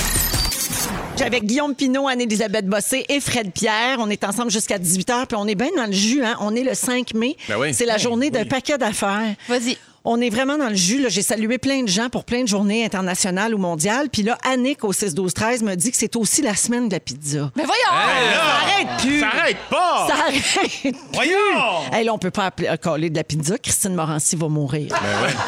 Avec 1.20 1.46
Guillaume 1.46 1.74
Pinot, 1.74 2.08
Anne-Élisabeth 2.08 2.68
Bossé 2.68 3.04
et 3.10 3.20
Fred 3.20 3.52
Pierre. 3.52 3.98
On 4.00 4.10
est 4.10 4.24
ensemble 4.24 4.52
jusqu'à 4.52 4.78
18h, 4.78 5.26
puis 5.26 5.38
on 5.38 5.48
est 5.48 5.56
bien 5.56 5.70
dans 5.76 5.88
le 5.88 5.92
jus. 5.92 6.24
Hein? 6.24 6.36
On 6.40 6.56
est 6.56 6.64
le 6.64 6.76
5 6.76 7.16
mai. 7.16 7.36
Ben 7.50 7.56
oui. 7.60 7.74
C'est 7.74 7.86
la 7.86 7.94
Ben 7.96 8.00
journée 8.00 8.30
d'un 8.30 8.42
oui. 8.44 8.48
paquet 8.48 8.78
d'affaires. 8.78 9.34
Vas-y. 9.50 9.78
On 10.10 10.22
est 10.22 10.30
vraiment 10.30 10.58
dans 10.58 10.70
le 10.70 10.76
jus. 10.76 11.02
là. 11.02 11.10
J'ai 11.10 11.22
salué 11.22 11.58
plein 11.58 11.84
de 11.84 11.89
gens 11.89 12.08
pour 12.10 12.24
plein 12.24 12.41
de 12.41 12.48
journées 12.48 12.86
internationales 12.86 13.54
ou 13.54 13.58
mondiales. 13.58 14.08
Puis 14.10 14.24
là, 14.24 14.38
Annick 14.46 14.86
au 14.86 14.93
6-12-13 14.93 15.65
me 15.65 15.76
dit 15.76 15.91
que 15.91 15.98
c'est 15.98 16.15
aussi 16.15 16.41
la 16.41 16.56
semaine 16.56 16.88
de 16.88 16.93
la 16.93 17.02
pizza. 17.02 17.52
Mais 17.58 17.65
voyons! 17.65 17.91
Ça 17.91 18.41
arrête 18.63 19.02
plus. 19.02 19.20
Ça 19.20 19.28
arrête 19.28 19.58
pas! 19.70 20.08
Ça 20.08 20.13
arrête. 20.13 20.96
Voyons! 21.12 21.91
Hey, 21.91 22.06
là, 22.06 22.13
on 22.13 22.17
peut 22.17 22.32
pas 22.32 22.46
appeler, 22.46 22.70
euh, 22.70 22.78
coller 22.78 23.10
de 23.10 23.17
la 23.17 23.26
pizza. 23.26 23.58
Christine 23.58 23.96
Morancy 23.96 24.38
va 24.38 24.48
mourir. 24.48 24.96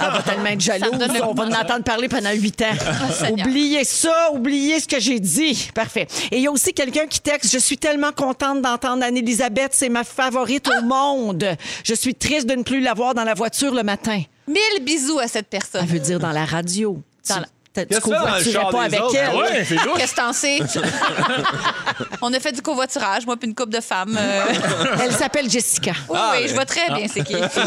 Elle 0.01 0.11
va 0.11 0.21
tellement 0.23 0.47
être 0.47 0.59
jalouse. 0.59 0.91
On 1.23 1.33
va 1.33 1.43
en 1.45 1.51
entendre 1.53 1.83
parler 1.85 2.09
pendant 2.09 2.31
huit 2.31 2.61
ans. 2.61 2.65
Seigneur. 3.13 3.47
oubliez 3.47 3.85
ça, 3.85 4.29
oubliez 4.33 4.81
ce 4.81 4.89
que 4.89 4.99
j'ai 4.99 5.21
dit. 5.21 5.69
Parfait. 5.73 6.05
Et 6.31 6.35
il 6.35 6.43
y 6.43 6.47
a 6.47 6.51
aussi 6.51 6.73
quelqu'un 6.73 7.07
qui 7.07 7.21
texte 7.21 7.53
Je 7.53 7.59
suis 7.59 7.77
tellement 7.77 8.11
contente 8.11 8.61
d'entendre 8.61 9.05
Anne-Elisabeth. 9.05 9.69
C'est 9.71 9.87
ma 9.87 10.03
favorite 10.03 10.67
au 10.67 10.83
monde. 10.83 11.55
Je 11.85 11.93
suis 11.93 12.13
triste 12.13 12.45
de 12.45 12.55
ne 12.55 12.63
plus 12.63 12.81
la 12.81 12.93
voir 12.93 13.13
dans 13.13 13.23
la 13.23 13.35
voiture 13.35 13.73
le 13.73 13.83
matin. 13.83 14.21
Mille 14.49 14.83
bisous 14.83 15.19
à 15.19 15.27
cette 15.27 15.47
personne. 15.47 15.81
Elle 15.83 15.89
veut 15.89 15.99
dire 15.99 16.19
dans 16.19 16.31
la 16.31 16.43
radio. 16.43 17.01
Dans 17.29 17.39
la- 17.39 17.47
Tu 17.75 17.85
covoiturais 18.01 18.65
pas 18.71 18.83
avec 18.83 18.99
autres? 19.01 19.15
elle? 19.15 19.35
Ouais. 19.35 19.65
Qu'est-ce 19.97 20.11
que 20.11 20.15
t'en 20.21 20.33
sais? 20.33 20.59
On 22.21 22.33
a 22.33 22.39
fait 22.39 22.51
du 22.51 22.61
covoiturage, 22.61 23.25
moi, 23.25 23.37
puis 23.37 23.47
une 23.47 23.55
couple 23.55 23.69
de 23.73 23.79
femmes. 23.81 24.17
euh, 24.19 24.43
Elle 25.03 25.11
s'appelle 25.13 25.49
Jessica. 25.49 25.91
Oui, 26.09 26.17
Ah, 26.19 26.33
oui, 26.35 26.47
je 26.49 26.53
vois 26.55 26.65
très 26.65 26.87
bien 26.93 27.05
c'est 27.11 27.23
qui. 27.23 27.33
Elle, 27.33 27.43
elle- 27.43 27.59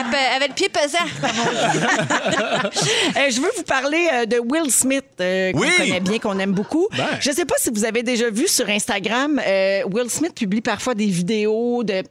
elle- 0.00 0.14
elle 0.14 0.36
avait 0.36 0.48
le 0.48 0.54
pied 0.54 0.68
pesant. 0.68 0.98
Euh, 3.16 3.30
je 3.30 3.40
veux 3.40 3.50
vous 3.56 3.62
parler 3.62 4.08
euh, 4.12 4.26
de 4.26 4.38
Will 4.38 4.70
Smith, 4.70 5.04
euh, 5.20 5.52
qu'on 5.52 5.60
Oui. 5.60 5.68
connaît 5.76 6.00
bien, 6.00 6.18
qu'on 6.18 6.38
aime 6.38 6.52
beaucoup. 6.52 6.88
Ben. 6.96 7.06
Je 7.20 7.30
ne 7.30 7.34
sais 7.34 7.44
pas 7.44 7.54
si 7.58 7.70
vous 7.70 7.84
avez 7.84 8.02
déjà 8.02 8.30
vu 8.30 8.48
sur 8.48 8.68
Instagram, 8.68 9.40
euh, 9.46 9.82
Will 9.92 10.10
Smith 10.10 10.34
publie 10.34 10.60
parfois 10.60 10.94
des 10.94 11.06
vidéos 11.06 11.82
de 11.84 12.02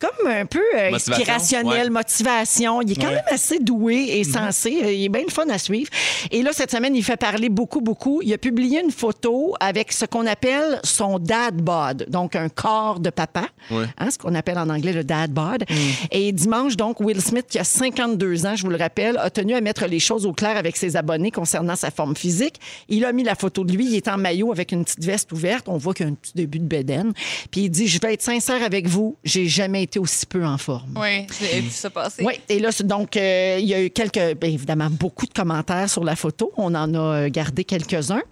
comme 0.00 0.30
un 0.30 0.46
peu 0.46 0.60
euh, 0.76 0.90
Motivation, 0.90 1.12
inspirationnelles, 1.14 1.82
ouais. 1.84 1.90
motivation. 1.90 2.82
Il 2.82 2.92
est 2.92 2.94
quand 2.96 3.08
Ouais. 3.08 3.14
même 3.14 3.24
assez 3.32 3.58
doué 3.58 4.18
et 4.18 4.24
sensé. 4.24 4.80
Euh, 4.84 4.92
Il 4.92 5.04
est 5.04 5.08
bien 5.08 5.22
le 5.26 5.32
fun 5.32 5.47
à 5.50 5.58
suivre. 5.58 5.90
Et 6.30 6.42
là, 6.42 6.50
cette 6.52 6.70
semaine, 6.70 6.94
il 6.96 7.02
fait 7.04 7.16
parler 7.16 7.48
beaucoup, 7.48 7.80
beaucoup. 7.80 8.20
Il 8.22 8.32
a 8.32 8.38
publié 8.38 8.80
une 8.82 8.90
photo 8.90 9.54
avec 9.60 9.92
ce 9.92 10.04
qu'on 10.04 10.26
appelle 10.26 10.80
son 10.84 11.18
dad 11.18 11.56
bod, 11.60 12.06
donc 12.08 12.36
un 12.36 12.48
corps 12.48 13.00
de 13.00 13.10
papa, 13.10 13.46
Ouais. 13.70 13.84
hein, 13.98 14.10
ce 14.10 14.18
qu'on 14.18 14.34
appelle 14.34 14.58
en 14.58 14.68
anglais 14.68 14.92
le 14.92 15.04
dad 15.04 15.30
bod. 15.32 15.64
Et 16.10 16.32
dimanche, 16.32 16.76
donc, 16.76 17.00
Will 17.00 17.20
Smith, 17.20 17.46
qui 17.48 17.58
a 17.58 17.64
52 17.64 18.46
ans, 18.46 18.56
je 18.56 18.62
vous 18.64 18.70
le 18.70 18.76
rappelle, 18.76 19.16
a 19.18 19.30
tenu 19.30 19.54
à 19.54 19.60
mettre 19.60 19.86
les 19.86 20.00
choses 20.00 20.26
au 20.26 20.32
clair 20.32 20.56
avec 20.56 20.76
ses 20.76 20.96
abonnés 20.96 21.30
concernant 21.30 21.76
sa 21.76 21.90
forme 21.90 22.16
physique. 22.16 22.56
Il 22.88 23.04
a 23.04 23.12
mis 23.12 23.24
la 23.24 23.34
photo 23.34 23.64
de 23.64 23.72
lui. 23.72 23.86
Il 23.86 23.94
est 23.94 24.08
en 24.08 24.18
maillot 24.18 24.52
avec 24.52 24.72
une 24.72 24.84
petite 24.84 25.04
veste 25.04 25.32
ouverte. 25.32 25.68
On 25.68 25.76
voit 25.76 25.94
qu'il 25.94 26.06
y 26.06 26.08
a 26.08 26.12
un 26.12 26.14
petit 26.14 26.32
début 26.34 26.58
de 26.58 26.64
bédaine. 26.66 27.12
Puis 27.50 27.62
il 27.62 27.70
dit, 27.70 27.86
je 27.86 27.98
vais 28.00 28.14
être 28.14 28.22
sincère 28.22 28.62
avec 28.62 28.86
vous, 28.86 29.16
j'ai 29.24 29.46
jamais 29.46 29.82
été 29.82 29.98
aussi 29.98 30.26
peu 30.26 30.44
en 30.44 30.58
forme. 30.58 30.94
Oui, 30.96 31.26
j'ai 31.40 31.60
vu 31.60 31.70
ça 31.70 31.90
passer. 31.90 32.22
Oui, 32.24 32.34
et 32.48 32.58
là, 32.58 32.70
donc, 32.84 33.16
euh, 33.16 33.58
il 33.60 33.66
y 33.66 33.74
a 33.74 33.82
eu 33.82 33.90
quelques, 33.90 34.36
bien 34.38 34.50
évidemment, 34.50 34.88
beaucoup 34.90 35.26
de 35.26 35.32
commentaires 35.42 35.88
sur 35.88 36.04
la 36.04 36.16
photo. 36.16 36.52
On 36.56 36.74
en 36.74 36.92
a 36.94 36.98
euh, 36.98 37.28
gardé 37.30 37.64
quelques-uns. 37.64 38.22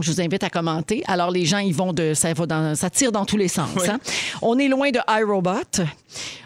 Je 0.00 0.10
vous 0.10 0.20
invite 0.20 0.42
à 0.42 0.50
commenter. 0.50 1.04
Alors, 1.06 1.30
les 1.30 1.44
gens, 1.44 1.58
ils 1.58 1.74
vont 1.74 1.92
de. 1.92 2.14
Ça, 2.14 2.32
va 2.32 2.46
dans, 2.46 2.74
ça 2.74 2.90
tire 2.90 3.12
dans 3.12 3.24
tous 3.26 3.36
les 3.36 3.48
sens. 3.48 3.68
hein. 3.88 4.00
On 4.40 4.58
est 4.58 4.68
loin 4.68 4.90
de 4.90 4.98
iRobot. 5.20 5.84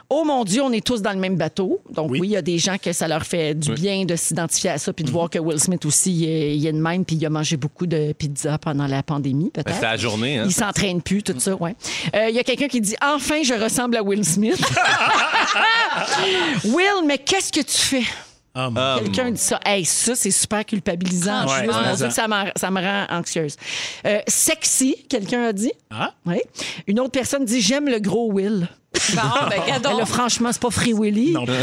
Oh 0.08 0.22
mon 0.24 0.44
Dieu, 0.44 0.62
on 0.62 0.70
est 0.72 0.84
tous 0.84 1.02
dans 1.02 1.12
le 1.12 1.18
même 1.18 1.36
bateau. 1.36 1.80
Donc, 1.90 2.10
oui, 2.12 2.20
Oui. 2.20 2.28
il 2.28 2.30
y 2.32 2.36
a 2.36 2.42
des 2.42 2.58
gens 2.58 2.76
que 2.80 2.92
ça 2.92 3.08
leur 3.08 3.24
fait 3.24 3.54
du 3.54 3.72
bien 3.72 4.04
de 4.04 4.14
s'identifier 4.14 4.70
à 4.70 4.78
ça 4.78 4.92
puis 4.92 5.04
de 5.04 5.10
voir 5.10 5.30
que 5.30 5.38
Will 5.38 5.58
Smith 5.58 5.84
aussi, 5.84 6.12
il 6.12 6.66
est, 6.66 6.72
de 6.72 6.78
même 6.78 7.04
puis 7.04 7.16
il 7.16 7.26
a 7.26 7.30
mangé 7.30 7.56
beaucoup 7.56 7.86
de 7.86 8.12
pizza 8.12 8.56
pendant 8.58 8.86
la 8.86 9.02
pandémie, 9.02 9.50
Ben, 9.54 9.62
peut-être. 9.64 9.74
C'était 9.76 9.86
la 9.86 9.96
journée, 9.96 10.38
hein? 10.38 10.44
Il 10.46 10.52
s'entraîne 10.52 11.02
plus, 11.02 11.22
tout 11.24 11.34
ça, 11.38 11.54
ouais. 11.56 11.74
Euh, 12.14 12.28
Il 12.28 12.36
y 12.36 12.38
a 12.38 12.44
quelqu'un 12.44 12.68
qui 12.68 12.80
dit 12.80 12.94
Enfin, 13.02 13.42
je 13.42 13.54
ressemble 13.54 13.96
à 13.96 14.02
Will 14.02 14.24
Smith. 14.24 14.60
Will, 16.64 17.04
mais 17.06 17.18
qu'est-ce 17.18 17.52
que 17.52 17.60
tu 17.60 17.76
fais? 17.78 18.02
Quelqu'un 18.98 19.30
dit 19.30 19.40
ça. 19.40 19.60
Hey, 19.64 19.84
ça, 19.84 20.14
c'est 20.14 20.30
super 20.30 20.64
culpabilisant. 20.64 21.46
Ouais, 21.46 21.60
Juste, 21.64 21.66
ouais, 21.68 21.74
mon 21.88 21.94
Dieu, 21.94 21.96
ça. 21.96 22.08
que 22.08 22.14
ça, 22.14 22.28
m'en- 22.28 22.50
ça 22.56 22.70
me 22.70 22.80
rend 22.80 23.06
anxieuse. 23.18 23.56
Euh, 24.06 24.20
sexy, 24.26 24.96
quelqu'un 25.08 25.44
a 25.44 25.52
dit. 25.52 25.72
Ah? 25.90 26.12
Oui. 26.24 26.40
Une 26.86 27.00
autre 27.00 27.12
personne 27.12 27.44
dit 27.44 27.60
J'aime 27.60 27.88
le 27.88 27.98
gros 27.98 28.32
Will. 28.32 28.68
Bon, 29.14 29.48
ben, 29.50 29.60
gadon. 29.66 29.96
là, 29.98 30.04
franchement, 30.06 30.50
c'est 30.52 30.60
pas 30.62 30.70
Free 30.70 30.92
Willy. 30.92 31.32
Non. 31.32 31.44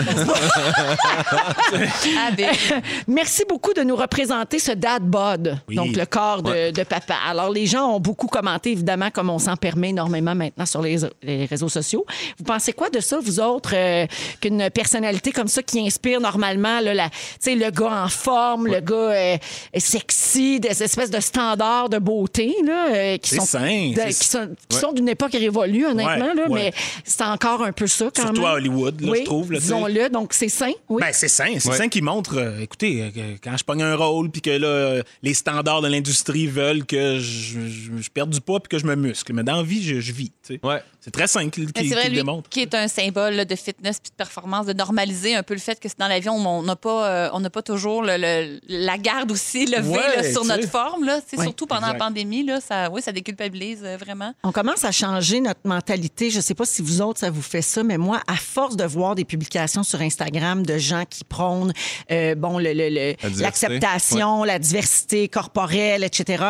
Ah, 2.18 2.32
ben, 2.36 2.50
Merci 3.08 3.44
beaucoup 3.48 3.74
de 3.74 3.82
nous 3.82 3.96
représenter 3.96 4.60
ce 4.60 4.72
dad 4.72 5.04
bod, 5.04 5.58
Oui. 5.68 5.76
donc 5.76 5.96
le 5.96 6.06
corps 6.06 6.42
de, 6.44 6.72
de 6.72 6.84
papa. 6.84 7.16
Alors, 7.28 7.50
les 7.50 7.66
gens 7.66 7.88
ont 7.88 8.00
beaucoup 8.00 8.28
commenté, 8.28 8.72
évidemment, 8.72 9.10
comme 9.12 9.30
on 9.30 9.40
s'en 9.40 9.56
permet 9.56 9.90
énormément 9.90 10.36
maintenant 10.36 10.66
sur 10.66 10.82
les, 10.82 10.98
les 11.22 11.46
réseaux 11.46 11.70
sociaux. 11.70 12.06
Vous 12.38 12.44
pensez 12.44 12.74
quoi 12.74 12.90
de 12.90 13.00
ça, 13.00 13.20
vous 13.20 13.40
autres, 13.40 13.72
euh, 13.74 14.06
qu'une 14.40 14.70
personnalité 14.70 15.32
comme 15.32 15.48
ça 15.48 15.64
qui 15.64 15.80
inspire 15.86 16.20
normalement 16.22 16.80
là, 16.80 16.94
la, 16.94 17.10
tu 17.10 17.16
sais, 17.40 17.56
le 17.56 17.70
gars 17.72 18.04
en 18.06 18.10
forme, 18.10 18.68
le 18.68 18.80
gars 18.80 18.96
euh, 18.96 19.38
sexy, 19.78 20.60
des 20.60 20.84
espèces 20.84 21.10
de 21.12 21.20
standards 21.20 21.90
de 21.90 21.98
beauté 21.98 22.56
là, 22.66 22.88
euh, 22.90 23.18
qui 23.18 23.32
C'est 23.32 23.38
sont, 23.40 23.46
sain, 23.46 23.92
de- 23.92 23.96
c'est- 24.12 24.20
qui 24.24 24.28
sont, 24.28 24.50
qui 24.70 24.78
sont 24.78 24.92
d'une 24.92 25.10
époque 25.10 25.32
révolue, 25.34 25.86
honnêtement, 25.86 26.14
Ouais, 26.28 26.36
là, 26.36 26.48
ouais. 26.50 26.64
mais 26.66 26.74
c'est 27.04 27.23
encore 27.32 27.64
un 27.64 27.72
peu 27.72 27.88
ça 27.88 28.06
quand 28.16 28.22
Surtout 28.24 28.42
même. 28.42 28.50
à 28.50 28.54
Hollywood, 28.54 29.02
là, 29.02 29.12
oui, 29.12 29.20
je 29.22 29.26
trouve. 29.26 29.52
Disons-le, 29.54 30.10
donc 30.10 30.34
c'est 30.34 30.50
sain. 30.50 30.72
Oui. 30.90 31.02
Ben, 31.02 31.12
c'est 31.14 31.28
sain. 31.28 31.54
C'est 31.60 31.74
sain 31.74 31.88
qui 31.90 32.02
montre, 32.02 32.38
euh, 32.38 32.60
écoutez, 32.60 33.02
euh, 33.04 33.10
que 33.10 33.44
quand 33.50 33.58
je 33.58 33.64
pogne 33.64 33.84
un 33.84 33.96
rôle, 33.96 34.30
puis 34.32 34.42
que 34.42 34.50
là, 34.52 34.68
euh, 34.68 35.04
les 35.22 35.34
standards 35.34 35.82
de 35.82 35.88
l'industrie 35.88 36.48
veulent 36.48 36.86
que 36.86 37.20
je, 37.20 37.60
je- 37.68 38.02
je 38.02 38.10
perde 38.10 38.30
du 38.30 38.42
poids 38.42 38.60
puis 38.60 38.70
que 38.70 38.78
je 38.80 38.86
me 38.86 38.96
muscle. 38.96 39.34
Mais 39.34 39.44
dans 39.44 39.58
la 39.58 39.64
vie, 39.64 39.84
je, 39.84 40.00
je 40.00 40.12
vis. 40.12 40.30
tu 40.46 40.56
sais. 40.56 40.60
Ouais. 40.64 40.82
C'est 41.02 41.12
très 41.12 41.28
sain 41.28 41.50
qu'il 41.50 41.70
qu'il 41.74 41.94
lui, 41.94 42.16
démontre. 42.16 42.48
qui 42.50 42.62
est 42.62 42.74
un 42.74 42.88
symbole 42.88 43.34
là, 43.34 43.44
de 43.44 43.56
fitness 43.56 44.00
puis 44.00 44.10
de 44.12 44.16
performance, 44.16 44.66
de 44.66 44.72
normaliser 44.74 45.36
un 45.36 45.44
peu 45.44 45.54
le 45.54 45.60
fait 45.60 45.78
que 45.78 45.90
c'est 45.90 46.00
dans 46.00 46.08
l'avion, 46.08 46.34
on 46.36 46.64
n'a 46.64 46.78
pas, 46.78 47.10
euh, 47.10 47.30
on 47.34 47.42
n'a 47.42 47.50
pas 47.50 47.62
toujours 47.62 48.02
le- 48.04 48.16
le- 48.18 48.60
la 48.70 48.98
garde 48.98 49.30
aussi 49.32 49.66
levée 49.66 49.90
Ouais, 49.90 50.16
là, 50.16 50.32
sur 50.32 50.46
notre 50.46 50.62
sais. 50.64 50.68
forme. 50.70 51.04
Là. 51.04 51.20
Surtout 51.42 51.66
pendant 51.68 51.82
Exact. 51.88 51.94
la 52.00 52.06
pandémie, 52.06 52.46
là, 52.46 52.62
ça, 52.62 52.90
oui, 52.90 53.02
ça 53.02 53.12
déculpabilise 53.12 53.82
euh, 53.84 53.98
vraiment. 53.98 54.34
On 54.44 54.54
commence 54.54 54.86
à 54.86 54.92
changer 54.94 55.42
notre 55.42 55.60
mentalité. 55.66 56.30
Je 56.30 56.38
ne 56.38 56.42
sais 56.42 56.54
pas 56.56 56.66
si 56.66 56.82
vous 56.82 57.02
autres, 57.04 57.20
ça 57.20 57.30
vous 57.30 57.42
fait 57.44 57.62
ça, 57.62 57.84
mais 57.84 57.98
moi, 58.00 58.22
à 58.28 58.36
force 58.36 58.76
de 58.76 58.84
voir 58.86 59.14
des 59.16 59.26
publications 59.26 59.84
sur 59.84 60.02
Instagram 60.02 60.66
de 60.66 60.78
gens 60.80 61.04
qui 61.08 61.24
prônent 61.24 61.74
euh, 62.12 62.34
bon, 62.36 62.58
le- 62.58 62.74
le- 62.74 62.90
le- 62.90 63.16
La 63.22 63.30
diversité. 63.30 63.42
l'acceptation, 63.44 64.44
la 64.44 64.58
diversité 64.60 65.28
corporelle, 65.28 66.04
etc., 66.04 66.44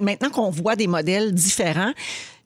maintenant 0.00 0.30
qu'on 0.30 0.50
voit 0.50 0.74
des 0.76 0.86
modèles 0.88 1.32
différents, 1.32 1.92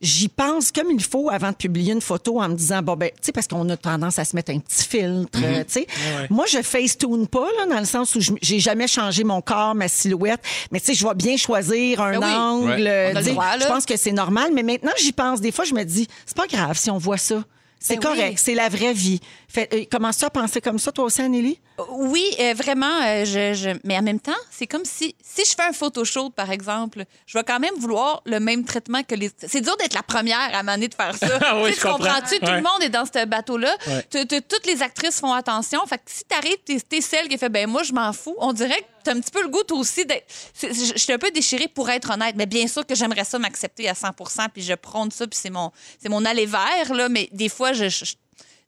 J'y 0.01 0.29
pense 0.29 0.71
comme 0.71 0.91
il 0.91 1.03
faut 1.03 1.31
avant 1.31 1.51
de 1.51 1.57
publier 1.57 1.93
une 1.93 2.01
photo 2.01 2.41
en 2.41 2.49
me 2.49 2.55
disant, 2.55 2.83
bon, 2.83 2.95
ben, 2.97 3.09
tu 3.11 3.17
sais, 3.23 3.33
parce 3.33 3.47
qu'on 3.49 3.67
a 3.71 3.77
tendance 3.77 4.19
à 4.19 4.25
se 4.25 4.37
mettre 4.37 4.51
un 4.53 4.59
petit 4.59 4.85
filtre, 4.85 5.39
Mhm. 5.39 5.65
tu 5.65 5.73
sais. 5.73 5.87
Moi, 6.31 6.45
je 6.47 6.61
facetune 6.63 7.27
pas, 7.27 7.47
là, 7.59 7.67
dans 7.67 7.79
le 7.81 7.87
sens 7.87 8.15
où 8.15 8.21
je- 8.21 8.33
j'ai 8.43 8.61
jamais 8.61 8.87
changé 8.87 9.25
mon 9.25 9.41
corps, 9.41 9.75
ma 9.75 9.89
silhouette, 9.89 10.41
mais 10.71 10.81
tu 10.81 10.87
sais, 10.87 10.95
je 10.95 11.07
vais 11.07 11.15
bien 11.15 11.37
choisir 11.37 12.01
un 12.03 12.19
Ben 12.19 12.27
oui. 12.27 12.35
angle. 12.35 12.83
Ouais. 12.83 12.89
euh, 13.15 13.59
je 13.61 13.67
pense 13.67 13.87
que 13.87 13.97
c'est 13.97 14.13
normal, 14.13 14.51
mais 14.55 14.63
maintenant, 14.63 14.93
j'y 14.99 15.13
pense. 15.13 15.41
Des 15.41 15.53
fois, 15.53 15.65
je 15.65 15.75
me 15.75 15.85
dis, 15.85 16.07
c'est 16.27 16.37
pas 16.37 16.47
grave 16.47 16.77
si 16.79 16.91
on 16.91 16.99
voit 16.99 17.17
ça. 17.19 17.43
C'est 17.81 17.97
Ben 18.01 18.09
oui. 18.11 18.17
correct, 18.17 18.39
c'est 18.43 18.55
la 18.55 18.69
vraie 18.71 18.95
vie. 18.95 19.21
Fait, 19.55 19.73
euh, 19.73 19.85
commences-tu 19.91 20.25
à 20.25 20.31
penser 20.31 20.61
comme 20.61 20.81
ça, 20.81 20.91
toi 20.91 21.05
aussi, 21.05 21.23
Anneli? 21.23 21.61
Oui, 21.91 22.25
euh, 22.41 22.55
vraiment. 22.55 22.91
euh, 23.03 23.25
je, 23.25 23.55
je- 23.55 23.79
Mais 23.85 23.97
en 23.97 24.03
même 24.03 24.19
temps, 24.19 24.33
c'est 24.51 24.67
comme 24.67 24.85
si 24.85 25.15
si 25.23 25.45
je 25.45 25.55
fais 25.55 25.63
un 25.69 25.73
photoshoot, 25.73 26.31
par 26.35 26.51
exemple, 26.51 27.05
je 27.27 27.39
vais 27.39 27.45
quand 27.45 27.61
même 27.61 27.75
vouloir 27.79 28.21
le 28.27 28.41
même 28.41 28.65
traitement 28.65 29.03
que 29.05 29.15
les. 29.15 29.31
C'est 29.39 29.61
dur 29.61 29.77
d'être 29.77 29.95
la 29.95 30.03
première 30.03 30.53
à 30.55 30.63
m'amener 30.65 30.89
de 30.89 30.95
faire 30.95 31.15
ça. 31.17 31.39
Ah 31.41 31.61
oui, 31.63 31.73
je 31.73 31.81
comprends. 31.81 31.99
comprends-tu? 31.99 32.39
Tout 32.41 32.47
Ouais. 32.47 32.57
le 32.57 32.63
monde 32.63 32.83
est 32.83 32.89
dans 32.89 33.05
ce 33.05 33.25
bateau-là. 33.27 33.77
Ouais. 33.87 34.03
Toutes 34.49 34.67
les 34.67 34.83
actrices 34.83 35.21
font 35.21 35.33
attention. 35.33 35.81
Fait 35.87 35.99
que 35.99 36.03
si 36.07 36.25
t'arrives, 36.25 36.59
t'es 36.65 36.81
t'es 36.81 37.01
celle 37.01 37.29
qui 37.29 37.39
fait 37.39 37.49
ben 37.49 37.69
moi, 37.69 37.85
je 37.85 37.93
m'en 37.93 38.13
fous. 38.13 38.35
On 38.39 38.53
dirait 38.53 38.81
que 38.81 38.85
t'as 39.05 39.15
un 39.15 39.21
petit 39.21 39.31
peu 39.31 39.43
le 39.43 39.49
goût, 39.49 39.63
toi 39.63 39.79
aussi, 39.79 40.05
d'être. 40.05 40.27
je 40.63 40.93
suis 40.97 41.13
un 41.13 41.19
peu 41.19 41.31
déchirée 41.31 41.69
pour 41.69 41.89
être 41.91 42.11
honnête, 42.13 42.35
mais 42.37 42.47
bien 42.47 42.67
sûr 42.67 42.85
que 42.87 42.95
j'aimerais 42.95 43.25
ça 43.25 43.39
m'accepter 43.39 43.89
à 43.89 43.95
100 43.95 44.09
puis 44.53 44.63
je 44.63 44.75
prône 44.75 45.11
ça, 45.11 45.27
puis 45.27 45.39
c'est 45.41 45.51
mon, 45.51 45.71
c'est 46.01 46.09
mon 46.09 46.25
aller 46.25 46.47
vers, 46.47 46.93
là, 46.95 47.09
mais 47.09 47.29
des 47.33 47.49
fois, 47.49 47.73
je. 47.73 47.89
je- 47.89 48.15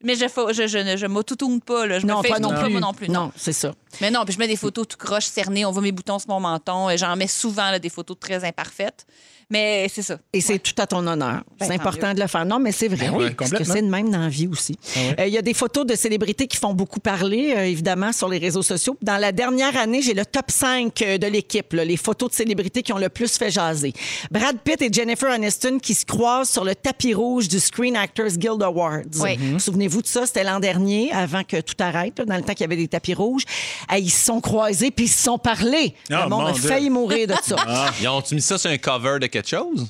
mais 0.03 0.15
je, 0.15 0.27
je, 0.53 0.67
je, 0.67 0.79
ne- 0.79 0.97
je 0.97 1.07
m'autotourne 1.07 1.61
pas. 1.61 1.87
Là. 1.87 1.99
Je 1.99 2.07
non, 2.07 2.19
me 2.19 2.23
fais 2.23 2.29
pas 2.29 2.39
non 2.39 2.51
plus. 2.55 2.71
moi 2.71 2.81
non 2.81 2.93
plus. 2.93 3.09
non. 3.09 3.25
Non, 3.27 3.33
c'est 3.37 3.53
ça. 3.53 3.75
Mais 4.01 4.11
non, 4.11 4.25
puis 4.25 4.35
je 4.35 4.39
mets 4.39 4.49
des 4.49 4.57
photos 4.57 4.87
tout 4.89 4.97
croche, 4.99 5.25
cernées. 5.27 5.65
On 5.65 5.71
voit 5.73 5.83
mes 5.83 5.93
boutons 5.93 6.19
sur 6.19 6.29
mon 6.31 6.41
menton. 6.41 6.91
et 6.91 6.99
J'en 6.99 7.17
mets 7.17 7.27
souvent 7.27 7.71
là, 7.71 7.79
des 7.79 7.89
photos 7.89 8.17
très 8.19 8.45
imparfaites. 8.45 9.07
Mais 9.49 9.89
c'est 9.93 10.03
ça. 10.03 10.19
Et 10.33 10.41
c'est 10.41 10.59
tout 10.59 10.73
à 10.79 10.89
ton 10.89 11.07
honneur. 11.07 11.43
Ben, 11.59 11.67
c'est 11.67 11.69
tant 11.69 11.75
important 11.75 12.15
de 12.15 12.21
le 12.21 12.27
faire. 12.27 12.45
Non, 12.45 12.59
mais 12.59 12.73
c'est 12.73 12.89
vrai. 12.89 13.11
Ben 13.11 13.15
oui, 13.17 13.31
parce 13.31 13.53
que 13.53 13.63
c'est 13.63 13.83
de 13.83 13.87
même 13.87 14.11
dans 14.11 14.19
la 14.19 14.29
vie 14.29 14.49
aussi. 14.49 14.77
Euh, 14.97 15.27
Il 15.27 15.33
y 15.33 15.39
a 15.39 15.43
des 15.43 15.55
photos 15.55 15.87
de 15.87 15.95
célébrités 15.95 16.49
qui 16.49 16.57
font 16.57 16.75
beaucoup 16.75 16.99
parler, 16.99 17.55
euh, 17.57 17.65
évidemment, 17.65 18.13
sur 18.13 18.29
les 18.29 18.39
réseaux 18.39 18.63
sociaux. 18.63 18.97
Dans 19.03 19.19
la 19.19 19.31
dernière 19.31 19.77
année, 19.77 20.03
j'ai 20.03 20.15
le 20.15 20.27
top 20.27 20.51
5 20.51 21.01
euh, 21.03 21.19
de 21.19 21.29
l'équipe, 21.29 21.73
les 21.75 21.97
photos 21.97 22.31
de 22.31 22.35
célébrités 22.35 22.83
qui 22.83 22.93
ont 22.93 22.99
le 22.99 23.09
plus 23.09 23.39
fait 23.39 23.51
jaser. 23.51 23.93
Brad 24.33 24.59
Pitt 24.59 24.83
et 24.83 24.93
Jennifer 24.93 25.31
Aniston 25.31 25.79
qui 25.79 25.95
se 25.95 26.05
croisent 26.05 26.51
sur 26.51 26.65
le 26.65 26.75
tapis 26.75 27.15
rouge 27.15 27.47
du 27.47 27.61
Screen 27.61 27.95
Actors 27.95 28.37
Guild 28.37 28.63
Awards. 28.63 29.03
Oui. 29.21 29.39
Mhm. 29.39 29.61
Souvenez-vous 29.61 30.03
de 30.03 30.09
ça, 30.09 30.27
c'était 30.27 30.45
l'an 30.45 30.59
dernier, 30.59 31.13
avant 31.13 31.45
que 31.45 31.61
tout 31.61 31.77
arrête, 31.79 32.19
là, 32.19 32.25
dans 32.25 32.37
le 32.37 32.43
temps 32.43 32.53
qu'il 32.55 32.63
y 32.63 32.65
avait 32.65 32.77
des 32.77 32.89
tapis 32.89 33.15
rouges. 33.15 33.45
Ah, 33.87 33.99
ils 33.99 34.11
se 34.11 34.25
sont 34.25 34.41
croisés 34.41 34.91
puis 34.91 35.05
ils 35.05 35.09
se 35.09 35.23
sont 35.23 35.39
parlé. 35.39 35.95
Ah, 36.11 36.25
le 36.25 36.31
monde 36.31 36.43
mon 36.43 36.47
a 36.47 36.55
failli 36.55 36.91
mourir 36.91 37.29
de 37.29 37.35
ça. 37.43 37.57
Ils 38.01 38.09
ont-tu 38.09 38.35
mis 38.35 38.43
ça 38.43 38.59
sur 38.59 38.71
un 38.71 38.79
cover 38.79 39.19
de 39.21 39.27
quelque 39.43 39.49
chose? 39.49 39.87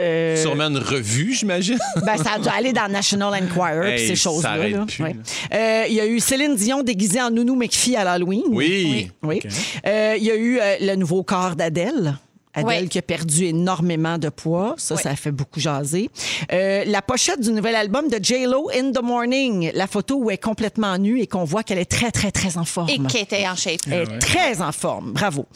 Euh, 0.00 0.34
Sûrement 0.42 0.64
une 0.64 0.78
revue, 0.78 1.34
j'imagine. 1.34 1.78
Ben, 2.04 2.16
ça 2.16 2.32
a 2.32 2.38
dû 2.40 2.48
aller 2.48 2.72
dans 2.72 2.90
National 2.90 3.32
Enquirer 3.40 3.92
Hey, 3.92 4.08
ces 4.08 4.16
choses-là. 4.16 4.58
Ouais. 4.98 5.16
Euh, 5.52 5.84
Il 5.88 5.94
y 5.94 6.00
a 6.00 6.06
eu 6.06 6.18
Céline 6.18 6.56
Dion 6.56 6.82
déguisée 6.82 7.20
en 7.22 7.30
Nounou 7.30 7.54
McPhee 7.54 7.94
à 7.94 8.02
l'Halloween. 8.02 8.42
Oui. 8.48 9.10
Oui. 9.22 9.40
Euh, 9.86 10.14
Il 10.18 10.24
y 10.24 10.30
a 10.32 10.36
eu 10.36 10.58
le 10.80 10.96
nouveau 10.96 11.22
corps 11.22 11.54
d'Adèle. 11.54 12.16
Adèle 12.54 12.82
Oui. 12.84 12.88
qui 12.88 12.98
a 12.98 13.02
perdu 13.02 13.46
énormément 13.46 14.18
de 14.18 14.28
poids. 14.28 14.74
Ça, 14.78 14.94
Oui. 14.94 15.02
ça 15.02 15.10
a 15.10 15.16
fait 15.16 15.32
beaucoup 15.32 15.60
jaser. 15.60 16.10
Euh, 16.52 16.84
la 16.86 17.02
pochette 17.02 17.40
du 17.40 17.50
nouvel 17.52 17.74
album 17.74 18.08
de 18.08 18.18
J-Lo, 18.22 18.70
In 18.74 18.92
the 18.92 19.02
Morning. 19.02 19.70
La 19.74 19.86
photo 19.86 20.16
où 20.16 20.30
elle 20.30 20.34
est 20.34 20.38
complètement 20.38 20.96
nue 20.98 21.20
et 21.20 21.26
qu'on 21.26 21.44
voit 21.44 21.62
qu'elle 21.62 21.78
est 21.78 21.84
très, 21.90 22.10
très, 22.10 22.30
très 22.30 22.56
en 22.56 22.64
forme. 22.64 22.88
Et 22.90 22.98
qui 22.98 23.18
était 23.18 23.46
en 23.48 23.56
shape. 23.56 23.80
Elle 23.90 24.02
est 24.02 24.18
très 24.18 24.60
en 24.62 24.72
forme. 24.72 25.12
Bravo. 25.12 25.46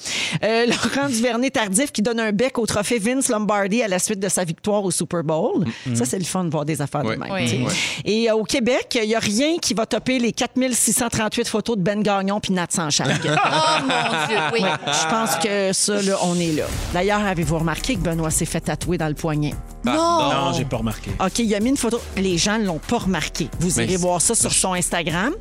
Euh, 0.45 0.67
Laurent 0.95 1.09
Duvernay-Tardif 1.09 1.93
qui 1.93 2.03
donne 2.03 2.21
un 2.21 2.33
bec 2.33 2.59
au 2.59 2.67
trophée 2.67 2.99
Vince 2.99 3.29
Lombardi 3.29 3.83
à 3.83 3.89
la 3.89 3.99
suite 3.99 4.21
de 4.21 4.29
sa 4.29 4.45
victoire 4.45 4.85
au 4.85 4.91
Super 4.91 5.23
Bowl. 5.23 5.65
Ça, 5.95 6.05
c'est 6.05 6.19
le 6.19 6.25
fun 6.25 6.45
de 6.45 6.51
voir 6.51 6.65
des 6.65 6.81
affaires 6.83 7.05
de 7.05 7.15
même. 7.15 7.69
Et 8.05 8.31
euh, 8.31 8.35
au 8.35 8.45
Québec, 8.45 8.99
il 9.03 9.09
n'y 9.09 9.15
a 9.15 9.21
rien 9.21 9.57
qui 9.59 9.75
va 9.75 9.87
topper 9.87 10.19
les 10.19 10.33
4638 10.33 11.49
photos 11.49 11.77
de 11.77 11.83
Ben 11.83 12.03
Gagnon 12.03 12.41
puis 12.41 12.53
Nat 12.53 12.67
Sanchag. 12.71 13.09
Oh 13.29 13.81
mon 13.83 14.27
Dieu, 14.27 14.39
oui. 14.53 14.61
Je 14.87 15.09
pense 15.09 15.37
que 15.37 15.73
ça, 15.73 16.03
là, 16.03 16.17
on 16.23 16.35
est 16.39 16.53
là. 16.53 16.65
D'ailleurs, 16.93 17.21
avez-vous 17.25 17.59
remarqué 17.59 17.95
que 17.97 18.01
Benoît 18.01 18.31
s'est 18.31 18.47
fait 18.47 18.61
tatouer 18.61 18.97
dans 18.99 19.09
le 19.09 19.15
poignet? 19.15 19.55
Non, 19.85 20.53
j'ai 20.57 20.65
pas 20.65 20.79
remarqué. 20.79 21.11
OK, 21.21 21.39
il 21.39 21.55
a 21.55 21.61
mis 21.61 21.69
une 21.71 21.77
photo. 21.77 22.01
Les 22.17 22.39
gens 22.39 22.59
ne 22.59 22.65
l'ont 22.65 22.79
pas 22.81 22.99
remarqué. 22.99 23.49
Vous 23.61 23.69
Mais 23.77 23.85
irez 23.85 23.93
c'est- 23.93 23.97
voir 24.03 24.21
ça 24.21 24.35
sur 24.35 24.53
son 24.53 24.73
Instagram. 24.73 25.33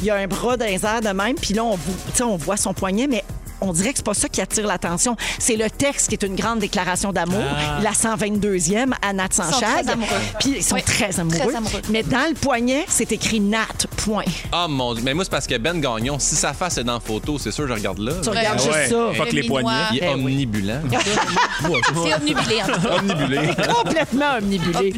Il 0.00 0.04
y 0.04 0.10
a 0.10 0.16
un 0.16 0.26
bras 0.26 0.56
dans 0.56 0.66
les 0.66 0.84
airs 0.84 1.00
de 1.00 1.08
même, 1.08 1.36
puis 1.36 1.54
là, 1.54 1.64
on, 1.64 1.76
vo- 1.76 1.92
tu 2.10 2.16
sais, 2.16 2.22
on 2.24 2.36
voit 2.36 2.56
son 2.56 2.74
poignet, 2.74 3.06
mais 3.06 3.24
on 3.60 3.72
dirait 3.72 3.90
que 3.92 3.98
c'est 3.98 4.04
pas 4.06 4.14
ça 4.14 4.28
qui 4.28 4.40
attire 4.40 4.66
l'attention. 4.66 5.16
C'est 5.38 5.56
le 5.56 5.70
texte 5.70 6.08
qui 6.08 6.14
est 6.14 6.22
une 6.26 6.36
grande 6.36 6.58
déclaration 6.60 7.12
d'amour. 7.12 7.42
La 7.82 7.92
122e 7.92 8.92
à 9.02 9.12
Nat 9.12 9.28
amoureux. 9.38 10.06
Puis 10.40 10.54
ils 10.58 10.62
sont 10.64 10.74
Oui, 10.76 10.82
très 10.82 11.18
amoureux. 11.20 11.38
très 11.38 11.54
amoureux. 11.56 11.82
Mais 11.90 12.02
dans 12.02 12.28
le 12.28 12.34
poignet, 12.34 12.84
c'est 12.88 13.10
écrit 13.12 13.40
Nat, 13.40 13.66
point. 13.96 14.24
Oh 14.52 14.66
mon 14.68 14.94
Dieu. 14.94 15.02
Mais 15.04 15.14
moi, 15.14 15.24
c'est 15.24 15.30
parce 15.30 15.46
que 15.46 15.56
Ben 15.58 15.80
Gagnon, 15.80 16.18
si 16.18 16.34
sa 16.36 16.52
face 16.52 16.78
est 16.78 16.84
dans 16.84 16.94
la 16.94 17.00
photo, 17.00 17.38
c'est 17.38 17.50
sûr, 17.50 17.66
je 17.66 17.72
regarde 17.72 17.98
là. 17.98 18.12
Tu 18.22 18.28
regardes 18.28 18.58
Ah 18.60 18.62
juste 18.62 18.74
ouais. 18.74 18.88
ça. 18.88 19.08
Fuck 19.16 19.32
les 19.32 19.42
poignets. 19.44 19.70
Il 19.92 19.98
est 19.98 20.02
Eh 20.04 20.14
oui. 20.14 20.14
omnibulant. 20.24 20.80
C'est 21.60 22.14
omnubilé, 22.14 22.62
en 22.62 22.66
tout 22.66 22.80
cas. 22.80 22.96
Omnibulé. 22.98 23.38
Complètement 23.74 24.34
omnibulé. 24.38 24.92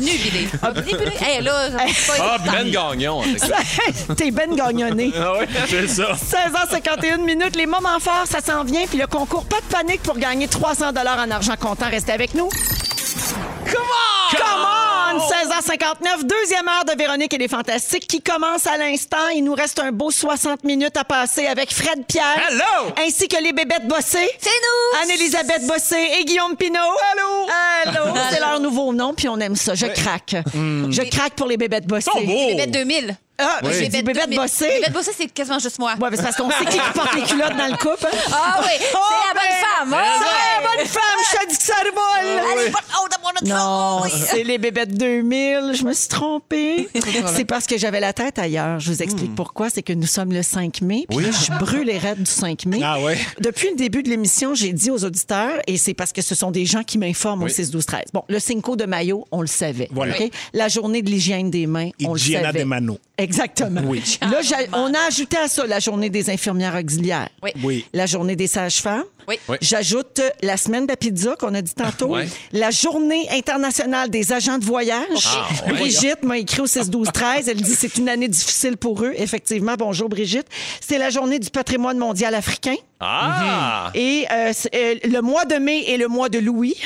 Omnibulé. 0.63 1.13
Hey, 1.21 1.43
là, 1.43 1.71
ça 1.95 2.13
va 2.23 2.37
Ah, 2.37 2.39
Ben 2.45 2.71
Gagnon. 2.71 3.23
que- 3.23 4.13
T'es 4.15 4.31
Ben 4.31 4.55
gagnonné. 4.55 5.13
Ah 5.19 5.33
ouais? 5.35 5.49
C'est 5.69 5.89
ça. 5.89 6.13
16h51 6.15 7.19
minutes, 7.25 7.57
les 7.57 7.67
moments 7.67 7.99
forts, 8.01 8.27
ça 8.27 8.39
s'en 8.49 8.65
vient. 8.65 8.87
Puis 8.87 8.99
le 8.99 9.07
concours, 9.07 9.45
pas 9.45 9.61
de 9.61 9.67
panique 9.71 10.03
pour 10.03 10.17
gagner 10.17 10.49
300 10.49 10.91
en 10.91 11.31
argent 11.31 11.57
comptant. 11.61 11.89
Restez 11.91 12.13
avec 12.13 12.35
nous. 12.35 12.49
Come 12.49 13.83
on! 13.83 14.37
Come 14.37 14.65
on! 14.65 15.19
16h59, 15.19 16.23
deuxième 16.25 16.69
heure 16.69 16.85
de 16.85 16.97
Véronique 16.97 17.35
et 17.35 17.39
les 17.39 17.49
Fantastiques 17.49 18.07
qui 18.07 18.23
commence 18.23 18.67
à 18.67 18.77
l'instant. 18.77 19.29
Il 19.35 19.45
nous 19.45 19.55
reste 19.55 19.79
un 19.81 19.91
beau 19.91 20.11
60 20.11 20.65
minutes 20.65 20.97
à 20.97 21.05
passer 21.05 21.47
avec 21.47 21.73
Fred 21.73 22.05
Pierre. 22.07 22.41
Hello! 22.49 22.93
Ainsi 22.99 23.27
que 23.29 23.43
les 23.43 23.53
bébêtes 23.53 23.87
bossées. 23.87 24.31
C'est 24.39 24.49
nous! 24.49 25.03
Anne-Élisabeth 25.03 25.67
Bossé 25.67 25.97
et 26.19 26.25
Guillaume 26.25 26.57
Pinot. 26.57 26.79
Allô! 27.13 27.47
Allô! 27.85 28.15
C'est 28.31 28.41
leur 28.41 28.61
nouveau 28.61 28.93
nom, 28.93 29.13
puis 29.15 29.29
on 29.29 29.39
aime 29.41 29.57
ça. 29.57 29.75
Je 29.75 29.87
craque. 29.87 30.37
Je 30.55 31.09
craque 31.11 31.35
pour 31.35 31.49
les 31.49 31.57
bébêtes 31.57 31.87
bossées. 31.87 32.11
Ils 32.15 32.21
sont 32.21 32.27
beaux. 32.27 32.49
Bébête 32.49 32.71
2000. 32.71 33.17
Ah, 33.39 33.61
Oui. 33.63 33.71
j'ai 33.79 33.89
2000. 33.89 34.37
bossées. 34.37 34.69
Bébête 34.69 34.93
bossée, 34.93 35.13
c'est 35.17 35.29
quasiment 35.33 35.59
juste 35.59 35.79
moi. 35.79 35.95
Ouais, 36.01 36.09
mais 36.11 36.17
c'est 36.17 36.23
parce 36.25 36.37
qu'on 36.37 36.51
sait 36.51 36.65
qui 36.65 36.79
porte 36.95 37.15
les 37.15 37.23
culottes 37.23 37.57
dans 37.57 37.67
le 37.69 37.77
couple. 37.77 38.07
hein? 38.07 38.33
Ah 38.33 38.61
oui, 38.63 38.73
c'est 38.79 38.93
la 38.93 39.35
bonne 39.35 39.91
femme. 39.93 39.95
Ah, 39.95 40.19
C'est 40.19 40.63
la 40.65 40.69
bonne 40.77 40.87
femme, 40.87 41.03
je 41.33 41.37
te 41.39 41.49
dis 41.51 41.57
que 41.57 41.63
ça 41.63 41.75
oh, 41.97 43.05
autre 43.05 43.45
Non, 43.45 44.03
c'est 44.27 44.43
les 44.43 44.59
bébêtes 44.59 44.97
2000. 44.97 45.73
Je 45.75 45.85
me 45.85 45.93
suis 45.93 46.09
trompée. 46.09 46.89
C'est 47.35 47.45
parce 47.45 47.67
que 47.67 47.79
j'avais 47.79 48.01
la 48.01 48.13
tête 48.13 48.39
ailleurs. 48.39 48.81
Je 48.81 48.91
vous 48.91 49.03
explique 49.03 49.35
pourquoi. 49.35 49.71
C'est 49.71 49.83
que 49.83 49.93
nous 49.93 50.07
sommes 50.07 50.33
le 50.33 50.43
5 50.43 50.81
mai. 50.83 51.07
Puis 51.09 51.19
là, 51.19 51.31
je 51.31 51.53
brûle 51.65 51.87
les 51.87 51.99
raids 51.99 52.17
du 52.17 52.27
5 52.31 52.67
mai. 52.67 52.81
Ah 52.83 53.01
ouais. 53.01 53.19
Depuis 53.41 53.71
le 53.71 53.77
début 53.77 54.03
de 54.03 54.09
l'émission, 54.11 54.55
j'ai 54.55 54.73
dit 54.73 54.91
aux 54.91 55.05
auditeurs, 55.05 55.59
et 55.67 55.77
c'est 55.77 55.95
parce 55.95 56.13
que 56.13 56.23
ce 56.23 56.35
sont 56.35 56.51
des 56.51 56.67
gens 56.67 56.83
qui 56.83 56.99
m'informent 56.99 57.43
au 57.43 57.47
Oui. 57.47 57.53
6, 57.53 57.71
12, 57.71 57.87
13. 57.87 58.03
Bon, 58.13 58.25
le 58.29 58.39
Cinco 58.39 58.77
de 58.77 58.85
Mayo, 58.85 59.27
on 59.31 59.41
le 59.41 59.47
savait. 59.47 59.89
Voilà. 59.93 60.15
La 60.53 60.69
journée 60.69 61.03
de 61.03 61.11
l'hygiène 61.11 61.51
des 61.51 61.67
mains, 61.67 61.91
on 62.05 62.15
le 62.15 62.19
savait. 62.19 62.53
de 62.61 62.65
mano. 62.65 62.99
Exactement. 63.29 63.83
Oui. 63.85 64.19
Là, 64.23 64.41
on 64.73 64.93
a 64.95 65.07
ajouté 65.07 65.37
à 65.37 65.49
ça 65.49 65.67
la 65.67 65.81
journée 65.81 66.11
des 66.11 66.31
infirmières 66.31 66.75
auxiliaires. 66.75 67.29
Oui. 67.43 67.51
Oui. 67.63 67.87
La 67.93 68.07
journée 68.07 68.37
des 68.37 68.47
sages-femmes. 68.47 69.05
Oui. 69.29 69.39
Oui. 69.49 69.59
J'ajoute 69.61 70.21
euh, 70.21 70.31
la 70.43 70.57
semaine 70.57 70.87
de 70.87 70.93
la 70.93 70.97
pizza 70.97 71.37
qu'on 71.37 71.55
a 71.55 71.61
dit 71.61 71.75
tantôt. 71.75 72.15
Ouais. 72.15 72.27
La 72.53 72.71
journée 72.71 73.29
internationale 73.31 74.09
des 74.09 74.33
agents 74.33 74.57
de 74.59 74.65
voyage. 74.65 75.27
Ah, 75.27 75.73
Brigitte 75.73 76.23
m'a 76.23 76.39
écrit 76.39 76.63
au 76.63 76.67
6 76.67 76.89
12 76.89 77.09
13 77.13 77.49
Elle 77.49 77.61
dit 77.61 77.75
c'est 77.75 77.99
une 77.99 78.09
année 78.09 78.29
difficile 78.29 78.79
pour 78.79 79.03
eux. 79.05 79.13
Effectivement, 79.17 79.75
bonjour 79.79 80.09
Brigitte. 80.09 80.47
C'est 80.81 80.97
la 80.97 81.11
journée 81.11 81.39
du 81.39 81.51
patrimoine 81.51 81.99
mondial 81.99 82.35
africain. 82.35 82.77
Ah! 83.01 83.91
Et 83.95 84.25
euh, 84.33 84.53
c'est, 84.55 84.75
euh, 84.75 84.95
le 85.05 85.21
mois 85.21 85.45
de 85.45 85.57
mai 85.57 85.85
est 85.91 85.99
le 85.99 86.09
mois 86.09 86.31
de 86.31 86.39
Louis, 86.39 86.77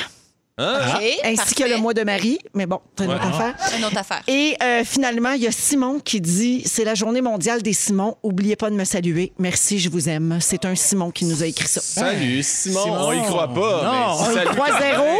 Hein? 0.59 0.79
Ainsi 1.23 1.35
parfait. 1.35 1.55
que 1.63 1.69
le 1.69 1.77
mois 1.77 1.95
de 1.95 2.03
Marie. 2.03 2.37
Mais 2.53 2.67
bon, 2.67 2.79
c'est 2.95 3.05
une 3.05 3.11
autre 3.11 3.25
affaire. 3.25 3.55
Une 3.75 3.85
autre 3.85 3.97
affaire. 3.97 4.21
Et 4.27 4.55
euh, 4.61 4.83
finalement, 4.85 5.31
il 5.31 5.41
y 5.41 5.47
a 5.47 5.51
Simon 5.51 5.99
qui 5.99 6.21
dit 6.21 6.61
c'est 6.65 6.83
la 6.83 6.93
journée 6.93 7.21
mondiale 7.21 7.63
des 7.63 7.73
Simons. 7.73 8.17
Oubliez 8.21 8.55
pas 8.55 8.69
de 8.69 8.75
me 8.75 8.83
saluer. 8.83 9.33
Merci, 9.39 9.79
je 9.79 9.89
vous 9.89 10.09
aime. 10.09 10.37
C'est 10.41 10.65
un 10.65 10.75
Simon 10.75 11.09
qui 11.09 11.25
nous 11.25 11.41
a 11.41 11.47
écrit 11.47 11.67
ça. 11.67 11.81
Salut, 11.81 12.43
Simon. 12.43 12.83
Simon. 12.83 12.97
On 12.99 13.13
y 13.13 13.23
croit 13.23 13.51
pas. 13.51 13.83
Non. 13.83 14.27
mais 14.27 14.45
salut. 14.45 14.59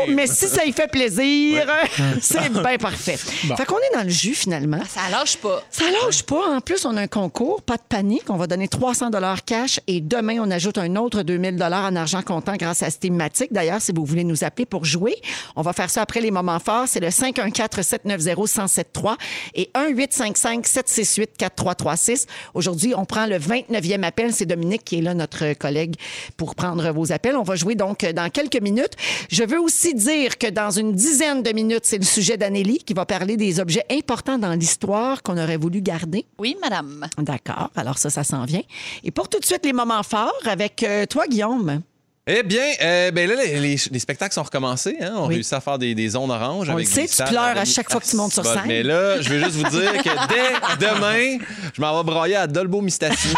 3-0, 0.08 0.14
mais 0.14 0.28
si 0.28 0.48
ça 0.48 0.66
y 0.66 0.72
fait 0.72 0.88
plaisir, 0.88 1.66
c'est 2.22 2.52
bien 2.52 2.78
parfait. 2.78 3.18
Fait 3.18 3.66
qu'on 3.66 3.80
est 3.80 3.96
dans 3.96 4.04
le 4.04 4.10
jus 4.10 4.36
finalement. 4.36 4.82
Ça 4.88 5.10
lâche 5.10 5.38
pas. 5.38 5.64
Ça 5.72 5.86
lâche 5.90 6.22
pas. 6.22 6.56
En 6.56 6.62
plus, 6.62 6.86
on 6.86 6.96
a 6.96 7.02
un 7.02 7.08
concours, 7.08 7.64
pas 7.64 7.78
de 7.78 7.84
panique. 7.90 8.30
On 8.30 8.38
va 8.38 8.46
donner 8.46 8.68
300 8.68 9.10
dollars 9.10 9.44
cash 9.44 9.80
et 9.88 10.00
demain, 10.00 10.38
on 10.40 10.52
ajoute 10.52 10.78
un 10.78 10.96
autre 10.96 11.24
2000 11.24 11.56
dollars 11.56 11.86
en 11.86 11.96
argent 11.96 12.22
comptant 12.22 12.56
grâce 12.56 12.84
à 12.84 12.92
cette 12.92 13.00
thématique. 13.00 13.52
D'ailleurs, 13.52 13.82
si 13.82 13.92
vous 13.96 14.06
voulez 14.06 14.24
nous 14.24 14.44
appeler 14.44 14.68
pour 14.68 14.86
jouer, 14.86 15.16
on 15.56 15.62
va 15.62 15.72
faire 15.74 15.90
ça 15.90 16.02
après 16.02 16.22
les 16.22 16.32
moments 16.32 16.60
forts. 16.60 16.88
C'est 16.88 17.00
le 17.00 17.10
514-790-1073 17.10 19.16
et 19.56 19.70
1-855-768-4336. 19.76 22.28
Aujourd'hui, 22.54 22.94
on 22.96 23.06
prend 23.06 23.26
le 23.26 23.38
29e 23.38 24.04
appel. 24.04 24.34
C'est 24.34 24.46
Dominique 24.46 24.84
qui 24.84 25.00
est 25.00 25.02
là, 25.02 25.14
notre 25.14 25.54
collègue, 25.54 25.96
pour 26.38 26.56
prendre 26.56 26.92
vos 26.92 27.12
appels. 27.12 27.36
On 27.36 27.44
va 27.44 27.56
jouer 27.56 27.76
donc 27.76 28.06
dans 28.06 28.30
quelques 28.30 28.62
minutes. 28.62 28.94
Je 29.30 29.44
veux 29.44 29.60
aussi 29.60 29.94
dire 29.94 30.38
que 30.38 30.48
dans 30.48 30.72
une 30.72 30.94
dizaine 30.94 31.44
de 31.44 31.52
minutes, 31.52 31.84
c'est 31.84 31.98
le 31.98 32.06
sujet 32.06 32.38
d'Anélie 32.38 32.80
qui 32.80 32.94
va 32.94 33.06
parler 33.06 33.36
des 33.38 33.60
objets 33.60 33.86
importants 33.92 34.38
dans 34.38 34.54
l'histoire 34.54 35.22
qu'on 35.24 35.38
aurait 35.38 35.58
voulu 35.58 35.82
garder. 35.82 36.26
Oui, 36.40 36.56
madame. 36.62 37.08
D'accord. 37.18 37.70
Alors 37.76 37.98
ça, 37.98 38.10
ça 38.10 38.24
s'en 38.24 38.46
vient. 38.46 38.64
Et 39.04 39.12
pour 39.12 39.28
tout 39.30 39.40
de 39.40 39.46
suite, 39.46 39.66
les 39.66 39.74
moments 39.74 40.04
forts 40.04 40.32
avec 40.46 40.84
euh, 40.84 41.06
toi, 41.06 41.28
Guillaume. 41.28 41.82
Eh 42.26 42.42
bien, 42.42 42.64
euh, 42.82 43.12
ben 43.12 43.28
là, 43.30 43.36
les, 43.44 43.60
les- 43.60 43.76
les 43.92 44.00
spectacles 44.00 44.34
sont 44.34 44.44
recommencés. 44.44 44.96
Hein? 45.02 45.12
On 45.18 45.28
Oui. 45.28 45.34
réussit 45.36 45.52
à 45.52 45.60
faire 45.60 45.78
des, 45.78 45.94
des 45.94 46.08
zones 46.08 46.32
oranges. 46.32 46.70
On 46.70 46.74
avec 46.76 46.88
le 46.88 46.92
sait, 46.94 47.06
tu 47.06 47.22
pleures 47.30 47.58
à 47.58 47.66
chaque 47.66 47.92
fois 47.92 48.00
que 48.00 48.06
tu 48.06 48.16
montes 48.16 48.32
sur 48.32 48.44
Bon, 48.44 48.54
scène. 48.54 48.62
Mais 48.66 48.82
là, 48.82 49.20
je 49.20 49.28
veux 49.28 49.40
juste 49.44 49.58
vous 49.58 49.70
dire 49.70 49.92
que 50.02 50.10
dès 50.80 50.88
demain, 50.88 51.38
je 51.76 51.82
m'en 51.82 51.98
vais 52.02 52.04
broyer 52.10 52.38
à 52.38 52.48
Dolbo 52.48 52.80
Mistassini. 52.80 53.34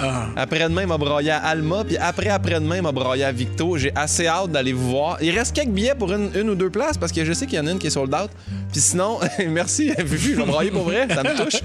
Ah. 0.00 0.28
Après-demain, 0.36 0.82
il 0.82 0.88
m'a 0.88 0.96
broyé 0.96 1.32
à 1.32 1.36
Alma. 1.38 1.84
Puis 1.84 1.98
après, 1.98 2.30
après-demain, 2.30 2.76
il 2.76 2.82
m'a 2.82 2.92
broyé 2.92 3.24
à 3.24 3.30
Victo. 3.30 3.76
J'ai 3.76 3.92
assez 3.94 4.26
hâte 4.26 4.50
d'aller 4.50 4.72
vous 4.72 4.88
voir. 4.88 5.18
Il 5.20 5.30
reste 5.38 5.54
quelques 5.54 5.68
billets 5.68 5.94
pour 5.94 6.10
une, 6.10 6.30
une 6.34 6.48
ou 6.48 6.54
deux 6.54 6.70
places 6.70 6.96
parce 6.96 7.12
que 7.12 7.26
je 7.26 7.32
sais 7.34 7.44
qu'il 7.44 7.58
y 7.58 7.60
en 7.60 7.66
a 7.66 7.72
une 7.72 7.78
qui 7.78 7.88
est 7.88 7.90
sold 7.90 8.12
out. 8.14 8.30
Puis 8.72 8.80
sinon, 8.80 9.20
merci, 9.48 9.90
Fufu, 9.98 10.30
je 10.32 10.36
vais 10.40 10.46
broyer 10.46 10.70
pour 10.70 10.84
vrai. 10.84 11.06
Ça 11.14 11.22
me 11.22 11.36
touche. 11.44 11.60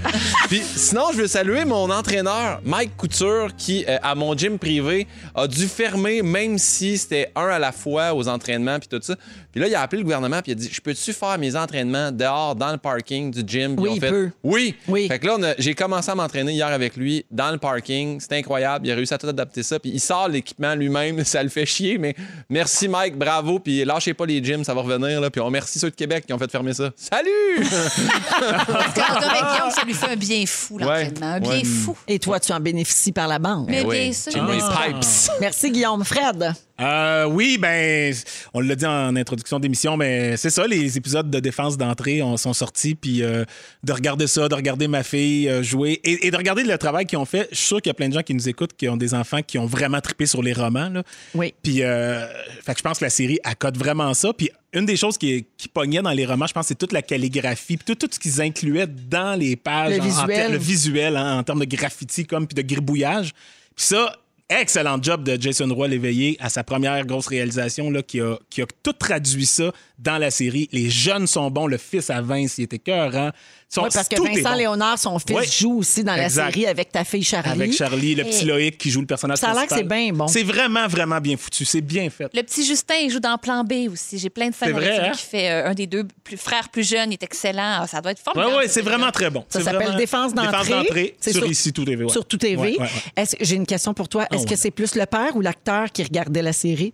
Puis 0.48 0.60
sinon, 0.76 1.04
je 1.12 1.16
veux 1.22 1.26
saluer 1.26 1.64
mon 1.64 1.90
entraîneur, 1.90 2.60
Mike 2.66 2.98
Couture, 2.98 3.48
qui, 3.56 3.86
euh, 3.88 3.96
à 4.02 4.14
mon 4.14 4.36
gym 4.36 4.58
privé, 4.58 5.06
a 5.34 5.46
dû 5.48 5.66
fermer, 5.66 6.20
même 6.20 6.49
si 6.58 6.98
c'était 6.98 7.30
un 7.36 7.46
à 7.48 7.58
la 7.58 7.72
fois 7.72 8.14
aux 8.14 8.28
entraînements 8.28 8.78
puis 8.78 8.88
tout 8.88 9.00
ça. 9.02 9.14
Puis 9.52 9.60
là, 9.60 9.66
il 9.68 9.74
a 9.74 9.82
appelé 9.82 9.98
le 9.98 10.04
gouvernement 10.04 10.40
puis 10.42 10.52
il 10.52 10.54
a 10.54 10.58
dit 10.58 10.68
Je 10.72 10.80
peux-tu 10.80 11.12
faire 11.12 11.36
mes 11.38 11.56
entraînements 11.56 12.12
dehors, 12.12 12.54
dans 12.54 12.70
le 12.72 12.78
parking 12.78 13.30
du 13.30 13.42
gym 13.46 13.74
Oui, 13.78 13.90
il 13.94 14.00
fait, 14.00 14.10
peut. 14.10 14.30
Oui. 14.42 14.74
Oui. 14.88 15.08
Fait 15.08 15.18
que 15.18 15.26
là, 15.26 15.34
a- 15.50 15.54
j'ai 15.58 15.74
commencé 15.74 16.10
à 16.10 16.14
m'entraîner 16.14 16.52
hier 16.52 16.68
avec 16.68 16.96
lui 16.96 17.24
dans 17.30 17.50
le 17.50 17.58
parking. 17.58 18.20
C'était 18.20 18.36
incroyable. 18.36 18.86
Il 18.86 18.92
a 18.92 18.94
réussi 18.94 19.12
à 19.14 19.18
tout 19.18 19.26
adapter 19.28 19.62
ça. 19.62 19.78
Puis 19.78 19.90
il 19.92 20.00
sort 20.00 20.28
l'équipement 20.28 20.74
lui-même. 20.74 21.24
Ça 21.30 21.42
le 21.42 21.48
fait 21.48 21.66
chier. 21.66 21.98
Mais 21.98 22.14
merci, 22.48 22.88
Mike. 22.88 23.16
Bravo. 23.16 23.58
Puis 23.58 23.84
lâchez 23.84 24.14
pas 24.14 24.26
les 24.26 24.42
gyms. 24.42 24.64
Ça 24.64 24.74
va 24.74 24.82
revenir. 24.82 25.20
Là. 25.20 25.30
Puis 25.30 25.40
on 25.40 25.46
remercie 25.46 25.78
ceux 25.78 25.90
de 25.90 25.94
Québec 25.96 26.24
qui 26.26 26.32
ont 26.32 26.38
fait 26.38 26.50
fermer 26.50 26.72
ça. 26.74 26.90
Salut! 26.96 27.30
Parce 27.60 28.92
que 28.94 29.00
avec 29.00 29.52
Guillaume, 29.52 29.70
ça 29.74 29.82
lui 29.84 29.94
fait 29.94 30.06
un 30.12 30.16
bien 30.16 30.44
fou, 30.46 30.78
l'entraînement. 30.78 31.26
Un 31.26 31.40
bien 31.40 31.50
Ouais. 31.50 31.64
fou. 31.64 31.96
Et 32.06 32.18
toi, 32.18 32.38
tu 32.40 32.52
en 32.52 32.60
bénéficies 32.60 33.12
par 33.12 33.26
la 33.28 33.38
bande. 33.38 33.66
Mais 33.68 33.80
Eh 33.82 33.86
oui. 33.86 34.00
bien 34.00 34.12
sûr. 34.12 34.32
Ah. 34.36 34.86
pipes. 34.86 35.32
Merci, 35.40 35.70
Guillaume. 35.70 36.04
Fred. 36.04 36.39
Euh, 36.80 37.24
oui, 37.26 37.58
ben, 37.58 38.14
on 38.54 38.60
l'a 38.60 38.74
dit 38.74 38.86
en 38.86 39.14
introduction 39.16 39.60
d'émission, 39.60 39.96
mais 39.96 40.36
c'est 40.36 40.48
ça, 40.50 40.66
les 40.66 40.96
épisodes 40.96 41.30
de 41.30 41.38
défense 41.40 41.76
d'entrée 41.76 42.22
on- 42.22 42.36
sont 42.38 42.54
sortis, 42.54 42.94
puis 42.94 43.22
euh, 43.22 43.44
de 43.82 43.92
regarder 43.92 44.26
ça, 44.26 44.48
de 44.48 44.54
regarder 44.54 44.88
ma 44.88 45.02
fille 45.02 45.48
euh, 45.48 45.62
jouer 45.62 46.00
et, 46.04 46.26
et 46.26 46.30
de 46.30 46.36
regarder 46.36 46.62
le 46.62 46.78
travail 46.78 47.04
qu'ils 47.04 47.18
ont 47.18 47.24
fait. 47.26 47.48
Je 47.50 47.56
suis 47.56 47.66
sûr 47.66 47.82
qu'il 47.82 47.90
y 47.90 47.92
a 47.92 47.94
plein 47.94 48.08
de 48.08 48.14
gens 48.14 48.22
qui 48.22 48.32
nous 48.34 48.48
écoutent 48.48 48.74
qui 48.76 48.88
ont 48.88 48.96
des 48.96 49.12
enfants 49.14 49.42
qui 49.42 49.58
ont 49.58 49.66
vraiment 49.66 50.00
trippé 50.00 50.24
sur 50.26 50.42
les 50.42 50.52
romans. 50.54 50.88
Là. 50.88 51.02
Oui. 51.34 51.52
Puis, 51.62 51.82
euh, 51.82 52.26
fait 52.64 52.72
que 52.72 52.78
je 52.78 52.82
pense 52.82 52.98
que 52.98 53.04
la 53.04 53.10
série 53.10 53.38
accote 53.44 53.76
vraiment 53.76 54.14
ça. 54.14 54.32
Puis, 54.32 54.50
une 54.72 54.86
des 54.86 54.96
choses 54.96 55.18
qui, 55.18 55.46
qui 55.58 55.68
pognait 55.68 56.00
dans 56.00 56.12
les 56.12 56.24
romans, 56.24 56.46
je 56.46 56.52
pense, 56.54 56.68
c'est 56.68 56.78
toute 56.78 56.92
la 56.92 57.02
calligraphie, 57.02 57.76
puis 57.76 57.84
tout, 57.84 58.06
tout 58.06 58.08
ce 58.12 58.18
qu'ils 58.18 58.40
incluaient 58.40 58.86
dans 58.86 59.38
les 59.38 59.56
pages, 59.56 59.96
Le 59.96 60.00
en- 60.00 60.04
en 60.04 60.08
visuel. 60.26 60.52
le 60.52 60.58
visuel, 60.58 61.16
hein, 61.16 61.38
en 61.38 61.42
termes 61.42 61.60
de 61.60 61.64
graffiti 61.76 62.24
comme 62.24 62.46
puis 62.46 62.54
de 62.54 62.62
gribouillage. 62.66 63.32
Puis 63.76 63.84
ça, 63.86 64.16
excellent 64.50 64.98
job 65.02 65.24
de 65.24 65.40
Jason 65.40 65.72
Roy 65.72 65.88
l'éveillé 65.88 66.36
à 66.40 66.48
sa 66.48 66.64
première 66.64 67.04
grosse 67.06 67.26
réalisation 67.28 67.90
là, 67.90 68.02
qui 68.02 68.20
a, 68.20 68.36
qui 68.50 68.62
a 68.62 68.66
tout 68.82 68.92
traduit 68.92 69.46
ça 69.46 69.72
dans 69.98 70.18
la 70.18 70.30
série. 70.30 70.68
Les 70.72 70.90
jeunes 70.90 71.26
sont 71.26 71.50
bons, 71.50 71.66
le 71.66 71.76
fils 71.78 72.10
à 72.10 72.20
Vince, 72.20 72.58
il 72.58 72.64
était 72.64 72.78
cœurant. 72.78 73.30
Son- 73.68 73.82
Oui, 73.82 73.88
parce 73.92 74.08
que 74.08 74.16
Vincent 74.20 74.50
bon. 74.50 74.56
Léonard, 74.56 74.98
son 74.98 75.18
fils, 75.20 75.36
Oui. 75.36 75.44
joue 75.46 75.78
aussi 75.78 76.02
dans 76.02 76.16
la 76.16 76.28
série 76.28 76.66
avec 76.66 76.90
ta 76.90 77.04
fille 77.04 77.22
Charlie. 77.22 77.50
Avec 77.50 77.72
Charlie, 77.72 78.14
le 78.16 78.24
petit 78.24 78.44
Loïc 78.44 78.76
qui 78.78 78.90
joue 78.90 79.00
le 79.00 79.06
personnage 79.06 79.38
Ça 79.38 79.50
a 79.50 79.54
l'air 79.54 79.66
que 79.68 79.74
c'est 79.76 79.84
bien 79.84 80.12
bon. 80.12 80.26
C'est 80.26 80.42
vraiment, 80.42 80.88
vraiment 80.88 81.20
bien 81.20 81.36
foutu. 81.36 81.64
C'est 81.64 81.80
bien 81.80 82.10
fait. 82.10 82.26
Le 82.34 82.42
petit 82.42 82.64
Justin, 82.66 82.94
il 83.04 83.10
joue 83.10 83.20
dans 83.20 83.38
Plan 83.38 83.62
B 83.62 83.88
aussi. 83.92 84.18
J'ai 84.18 84.30
plein 84.30 84.48
de 84.48 84.54
vrai, 84.54 84.98
lui 84.98 85.06
hein? 85.08 85.12
qui 85.12 85.22
fait 85.22 85.50
euh, 85.50 85.68
un 85.70 85.74
des 85.74 85.86
deux 85.86 86.04
plus, 86.24 86.36
frères 86.36 86.68
plus 86.70 86.88
jeunes. 86.88 87.10
Il 87.10 87.14
est 87.14 87.22
excellent. 87.22 87.78
Ah, 87.82 87.86
ça 87.86 88.00
doit 88.00 88.10
être 88.10 88.18
Oui, 88.26 88.32
formidable. 88.34 88.56
oui, 88.56 88.62
cette 88.64 88.72
c'est 88.72 88.80
vraiment 88.82 89.10
très 89.12 89.30
bon. 89.30 89.44
Ça 89.48 89.60
s'appelle 89.60 89.82
vraiment- 89.82 89.98
Défense 89.98 90.34
d'entrée. 90.34 90.50
Défense 90.50 90.68
d'entrée 90.68 91.16
sur, 91.20 91.32
sur- 91.34 91.46
ici 91.46 91.72
tout 91.72 91.84
TV. 91.84 92.04
ouais. 92.04 92.10
Sur 92.10 92.24
tout 92.26 92.38
TV. 92.38 92.56
Ouais, 92.56 92.70
ouais, 92.72 92.78
ouais. 92.80 92.88
Est-ce- 93.16 93.36
J'ai 93.40 93.54
une 93.54 93.66
question 93.66 93.94
pour 93.94 94.08
toi. 94.08 94.26
Est-ce 94.40 94.46
Oh, 94.46 94.50
que 94.50 94.56
c'est 94.56 94.70
plus 94.70 94.94
le 94.94 95.06
père 95.06 95.36
ou 95.36 95.40
l'acteur 95.40 95.90
qui 95.92 96.02
regardait 96.02 96.42
la 96.42 96.52
série? 96.52 96.92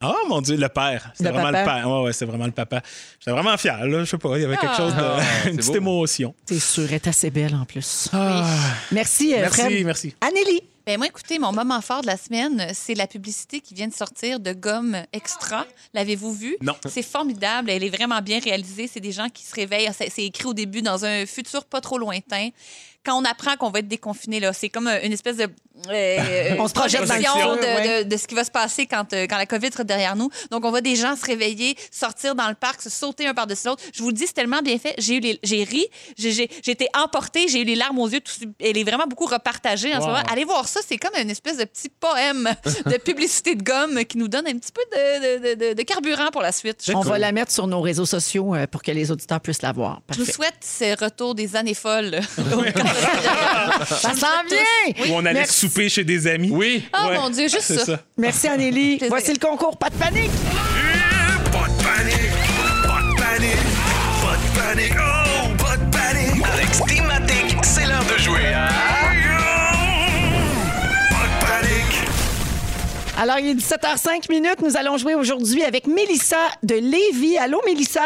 Ah, 0.00 0.14
mon 0.28 0.40
Dieu, 0.42 0.56
le 0.56 0.68
père. 0.68 1.10
C'était 1.14 1.30
vraiment 1.30 1.50
papa? 1.50 1.60
le 1.60 1.64
père. 1.82 1.90
Ouais, 1.90 2.02
ouais, 2.04 2.12
c'est 2.12 2.24
vraiment 2.26 2.44
le 2.46 2.52
papa. 2.52 2.82
J'étais 3.20 3.30
vraiment 3.30 3.56
fier, 3.56 3.86
là. 3.86 4.00
Je 4.00 4.10
sais 4.10 4.18
pas, 4.18 4.36
il 4.36 4.42
y 4.42 4.44
avait 4.44 4.56
quelque 4.56 4.76
chose 4.76 4.94
de. 4.94 5.00
Ah, 5.00 5.20
une 5.48 5.56
petite 5.56 5.70
beau. 5.72 5.76
émotion. 5.78 6.34
C'est 6.46 6.58
sûr, 6.58 6.84
elle 6.88 6.94
est 6.94 7.06
assez 7.08 7.30
belle 7.30 7.54
en 7.54 7.64
plus. 7.64 8.08
Ah, 8.12 8.44
Merci, 8.92 9.32
euh, 9.34 9.38
Merci, 9.40 9.60
Fred. 9.60 9.84
merci. 9.84 10.14
Ben 10.86 10.98
moi, 10.98 11.06
écoutez, 11.06 11.38
mon 11.38 11.50
moment 11.50 11.80
fort 11.80 12.02
de 12.02 12.06
la 12.08 12.18
semaine, 12.18 12.66
c'est 12.74 12.92
la 12.94 13.06
publicité 13.06 13.60
qui 13.60 13.72
vient 13.72 13.88
de 13.88 13.94
sortir 13.94 14.38
de 14.38 14.52
Gomme 14.52 14.98
Extra. 15.14 15.64
L'avez-vous 15.94 16.34
vu? 16.34 16.56
Non. 16.60 16.74
C'est 16.86 17.00
formidable. 17.02 17.70
Elle 17.70 17.82
est 17.84 17.88
vraiment 17.96 18.20
bien 18.20 18.38
réalisée. 18.38 18.86
C'est 18.92 19.00
des 19.00 19.12
gens 19.12 19.30
qui 19.30 19.44
se 19.44 19.54
réveillent. 19.54 19.88
C'est 19.96 20.24
écrit 20.24 20.44
au 20.44 20.52
début 20.52 20.82
dans 20.82 21.06
un 21.06 21.24
futur 21.24 21.64
pas 21.64 21.80
trop 21.80 21.96
lointain. 21.96 22.50
Quand 23.04 23.20
on 23.20 23.24
apprend 23.24 23.56
qu'on 23.56 23.70
va 23.70 23.80
être 23.80 23.88
déconfiné, 23.88 24.40
là, 24.40 24.52
c'est 24.52 24.68
comme 24.68 24.86
euh, 24.88 24.98
une 25.02 25.12
espèce 25.12 25.36
de 25.36 25.48
euh, 25.90 26.56
On 26.58 26.68
se 26.68 26.72
projette 26.72 27.00
dans 27.06 27.14
le 27.14 27.20
projection 27.22 27.32
futur, 27.34 27.56
de, 27.56 27.60
ouais. 27.62 28.04
de- 28.04 28.08
de 28.08 28.16
ce 28.16 28.26
qui 28.26 28.34
va 28.34 28.44
se 28.44 28.50
passer 28.50 28.86
quand, 28.86 29.12
euh, 29.12 29.26
quand 29.28 29.36
la 29.36 29.46
COVID 29.46 29.70
sera 29.72 29.84
derrière 29.84 30.16
nous. 30.16 30.30
Donc, 30.50 30.64
on 30.64 30.70
voit 30.70 30.80
des 30.80 30.96
gens 30.96 31.14
se 31.16 31.24
réveiller, 31.26 31.76
sortir 31.90 32.34
dans 32.34 32.48
le 32.48 32.54
parc, 32.54 32.80
se 32.80 32.88
sauter 32.90 33.26
un 33.26 33.34
par-dessus 33.34 33.66
l'autre. 33.66 33.82
Je 33.92 34.02
vous 34.02 34.08
le 34.08 34.14
dis, 34.14 34.26
c'est 34.26 34.32
tellement 34.32 34.62
bien 34.62 34.78
fait. 34.78 34.94
J'ai 34.98 35.16
eu 35.16 35.20
les- 35.20 35.38
j'ai 35.42 35.64
ri, 35.64 35.86
j'ai 36.16 36.32
j'ai- 36.32 36.48
j'ai 36.62 36.72
été 36.72 36.88
emportée, 36.96 37.48
j'ai 37.48 37.60
eu 37.60 37.64
les 37.64 37.74
larmes 37.74 37.98
aux 37.98 38.08
yeux. 38.08 38.20
Tout, 38.20 38.32
elle 38.60 38.78
est 38.78 38.84
vraiment 38.84 39.06
beaucoup 39.06 39.26
repartagée 39.26 39.94
en 39.94 40.00
ce 40.00 40.06
moment. 40.06 40.22
Allez 40.30 40.44
voir 40.44 40.66
ça, 40.68 40.80
c'est 40.86 40.96
comme 40.96 41.14
une 41.20 41.30
espèce 41.30 41.58
de 41.58 41.64
petit 41.64 41.88
poème 41.88 42.48
de 42.86 42.96
publicité 42.98 43.54
de 43.54 43.62
gomme 43.62 44.04
qui 44.04 44.16
nous 44.18 44.28
donne 44.28 44.46
un 44.46 44.56
petit 44.58 44.72
peu 44.72 44.82
de, 44.96 45.54
de- 45.54 45.68
de- 45.70 45.74
de 45.74 45.82
carburant 45.82 46.30
pour 46.32 46.40
la 46.42 46.52
suite. 46.52 46.82
On 46.94 47.00
cool. 47.00 47.08
va 47.10 47.18
la 47.18 47.32
mettre 47.32 47.52
sur 47.52 47.66
nos 47.66 47.80
réseaux 47.80 48.06
sociaux 48.06 48.54
euh, 48.54 48.66
pour 48.66 48.82
que 48.82 48.92
les 48.92 49.10
auditeurs 49.10 49.40
puissent 49.40 49.62
la 49.62 49.72
voir. 49.72 50.00
je 50.12 50.22
vous 50.22 50.30
souhaite 50.30 50.54
ce 50.62 51.02
retour 51.04 51.34
des 51.34 51.56
années 51.56 51.74
folles. 51.74 52.20
Ça 53.86 54.14
s'en 54.14 54.44
vient! 54.48 55.06
Où 55.08 55.14
on 55.14 55.20
allait 55.20 55.40
Merci. 55.40 55.60
souper 55.60 55.88
chez 55.88 56.04
des 56.04 56.26
amis. 56.26 56.50
Oui. 56.52 56.86
Oh 56.94 57.08
Ouais. 57.08 57.18
mon 57.18 57.30
Dieu, 57.30 57.48
juste 57.48 57.60
ça. 57.74 57.84
ça. 57.84 58.00
Merci, 58.16 58.48
Anélie. 58.48 58.96
Plaisir. 58.98 59.08
Voici 59.08 59.32
le 59.32 59.38
concours. 59.38 59.76
Pas 59.76 59.90
de 59.90 59.94
panique! 59.96 60.30
Pas 61.52 61.68
de 61.68 61.82
panique, 61.82 62.30
pas 62.82 63.00
de 63.00 63.14
panique, 63.16 63.64
pas 64.22 64.36
de 64.36 64.58
panique, 64.74 64.94
oh, 64.98 65.62
pas 65.62 65.76
de 65.76 65.90
panique. 65.90 66.44
Avec 66.52 66.74
Steamatic, 66.74 67.56
c'est 67.64 67.86
l'heure 67.86 68.04
de 68.04 68.18
jouer 68.20 68.52
à... 68.52 68.68
Pas 71.10 71.26
de 71.26 71.46
panique. 71.46 72.08
Alors, 73.16 73.38
il 73.38 73.46
est 73.50 73.54
17h05 73.54 74.28
minutes. 74.30 74.60
Nous 74.62 74.76
allons 74.76 74.96
jouer 74.98 75.14
aujourd'hui 75.14 75.62
avec 75.62 75.86
Mélissa 75.86 76.36
de 76.62 76.74
Lévis. 76.74 77.38
Allô, 77.38 77.60
Mélissa? 77.64 78.02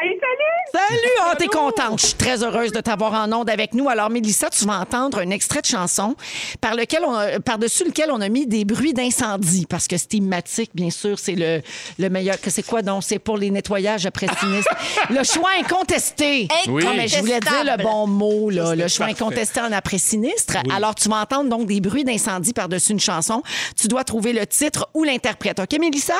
Hey, 0.00 0.10
salut! 0.20 0.86
Salut! 0.88 1.12
Oh, 1.28 1.34
t'es 1.36 1.46
contente. 1.46 2.00
Je 2.00 2.06
suis 2.06 2.14
très 2.14 2.44
heureuse 2.44 2.70
de 2.70 2.80
t'avoir 2.80 3.14
en 3.14 3.32
onde 3.32 3.50
avec 3.50 3.74
nous. 3.74 3.88
Alors, 3.88 4.10
Mélissa, 4.10 4.48
tu 4.48 4.64
vas 4.64 4.78
entendre 4.78 5.18
un 5.18 5.30
extrait 5.30 5.60
de 5.60 5.66
chanson 5.66 6.14
par 6.60 6.76
lequel 6.76 7.00
on 7.04 7.14
a- 7.14 7.40
par-dessus 7.40 7.84
lequel 7.84 8.10
on 8.12 8.20
a 8.20 8.28
mis 8.28 8.46
des 8.46 8.64
bruits 8.64 8.92
d'incendie. 8.92 9.66
Parce 9.68 9.88
que 9.88 9.96
Steamatic, 9.96 10.70
bien 10.72 10.90
sûr, 10.90 11.18
c'est 11.18 11.34
le, 11.34 11.62
le 11.98 12.08
meilleur. 12.10 12.40
Que 12.40 12.48
c'est 12.50 12.62
quoi 12.62 12.82
donc? 12.82 13.02
C'est 13.02 13.18
pour 13.18 13.36
les 13.38 13.50
nettoyages 13.50 14.06
après 14.06 14.28
sinistre. 14.38 14.72
le 15.10 15.24
choix 15.24 15.50
incontesté. 15.58 16.46
Oui. 16.68 16.84
Ah, 16.86 16.92
mais 16.96 17.08
je 17.08 17.18
voulais 17.18 17.40
dire 17.40 17.64
le 17.64 17.82
bon 17.82 18.06
mot, 18.06 18.50
là. 18.50 18.76
Le 18.76 18.86
choix 18.86 19.06
parfait. 19.06 19.22
incontesté 19.24 19.60
en 19.60 19.72
après 19.72 19.98
sinistre. 19.98 20.58
Alors, 20.72 20.94
tu 20.94 21.08
vas 21.08 21.22
entendre 21.22 21.50
donc 21.50 21.66
des 21.66 21.80
bruits 21.80 22.04
d'incendie 22.04 22.52
par-dessus 22.52 22.92
une 22.92 23.00
chanson. 23.00 23.42
Tu 23.76 23.88
dois 23.88 24.04
trouver 24.04 24.32
le 24.32 24.46
titre 24.46 24.88
ou 24.94 25.02
l'interprète. 25.02 25.58
OK, 25.58 25.76
Mélissa? 25.80 26.14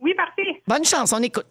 Oui, 0.00 0.12
parfait. 0.14 0.60
Bonne 0.66 0.84
chance, 0.84 1.12
on 1.14 1.22
écoute. 1.22 1.46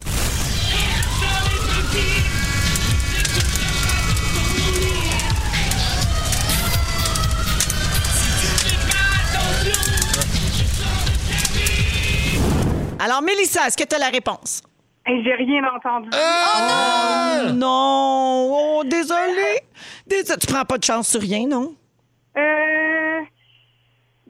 Alors, 13.03 13.21
Mélissa, 13.21 13.67
est-ce 13.67 13.75
que 13.75 13.83
tu 13.83 13.95
as 13.95 13.99
la 13.99 14.07
réponse? 14.07 14.61
Hey, 15.05 15.21
j'ai 15.25 15.33
rien 15.33 15.61
entendu. 15.75 16.07
Oh 16.13 17.51
non! 17.53 18.77
Oh, 18.77 18.83
désolé! 18.85 19.59
Désolé. 20.07 20.39
Tu 20.39 20.47
prends 20.47 20.63
pas 20.63 20.77
de 20.77 20.85
chance 20.85 21.09
sur 21.09 21.19
rien, 21.19 21.45
non? 21.45 21.75
Euh, 22.37 23.19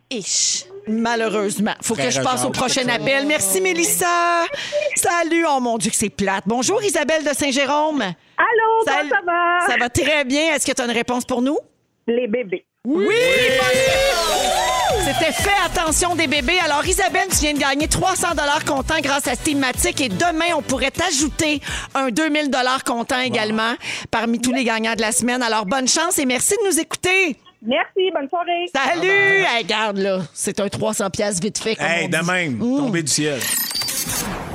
Ish. 0.09 0.65
Malheureusement. 0.87 1.75
Faut 1.83 1.93
que 1.93 2.09
je 2.09 2.19
passe 2.21 2.43
au 2.45 2.49
prochain 2.49 2.87
appel. 2.89 3.27
Merci, 3.27 3.61
Mélissa. 3.61 4.45
Salut. 4.95 5.45
Oh 5.47 5.59
mon 5.59 5.77
Dieu, 5.77 5.91
que 5.91 5.95
c'est 5.95 6.09
plate. 6.09 6.43
Bonjour, 6.47 6.81
Isabelle 6.81 7.23
de 7.23 7.29
Saint-Jérôme. 7.33 8.01
allô, 8.01 8.85
Salut. 8.87 9.09
comment 9.09 9.31
ça 9.67 9.67
va? 9.67 9.73
Ça 9.73 9.77
va 9.77 9.89
très 9.89 10.25
bien. 10.25 10.55
Est-ce 10.55 10.65
que 10.65 10.71
tu 10.71 10.81
as 10.81 10.85
une 10.85 10.91
réponse 10.91 11.25
pour 11.25 11.43
nous? 11.43 11.59
Les 12.07 12.27
bébés. 12.27 12.65
Oui! 12.85 13.05
bonne 13.05 13.05
réponse! 13.05 14.72
C'était 15.01 15.31
fait, 15.31 15.49
attention 15.65 16.15
des 16.15 16.27
bébés. 16.27 16.59
Alors, 16.63 16.85
Isabelle, 16.85 17.27
tu 17.29 17.37
viens 17.37 17.53
de 17.53 17.59
gagner 17.59 17.87
300 17.87 18.27
comptant 18.65 18.99
grâce 19.01 19.27
à 19.27 19.35
Steamatic 19.35 19.99
et 20.01 20.09
demain, 20.09 20.55
on 20.55 20.61
pourrait 20.61 20.91
t'ajouter 20.91 21.61
un 21.95 22.09
2000 22.09 22.51
comptant 22.85 23.19
également 23.19 23.73
parmi 24.11 24.39
tous 24.39 24.53
les 24.53 24.63
gagnants 24.63 24.95
de 24.95 25.01
la 25.01 25.11
semaine. 25.11 25.41
Alors, 25.41 25.65
bonne 25.65 25.87
chance 25.87 26.19
et 26.19 26.25
merci 26.25 26.55
de 26.63 26.69
nous 26.69 26.79
écouter. 26.79 27.37
Merci, 27.65 28.11
bonne 28.13 28.29
soirée. 28.29 28.65
Salut! 28.73 29.07
Hey, 29.07 29.63
regarde, 29.63 29.97
là, 29.97 30.19
c'est 30.33 30.59
un 30.59 30.67
300 30.67 31.09
pièces 31.09 31.39
vite 31.39 31.57
fait. 31.57 31.75
Comme 31.75 31.85
Hey, 31.85 32.09
de 32.09 32.17
même, 32.17 32.59
tombé 32.59 33.03
du 33.03 33.11
ciel. 33.11 33.39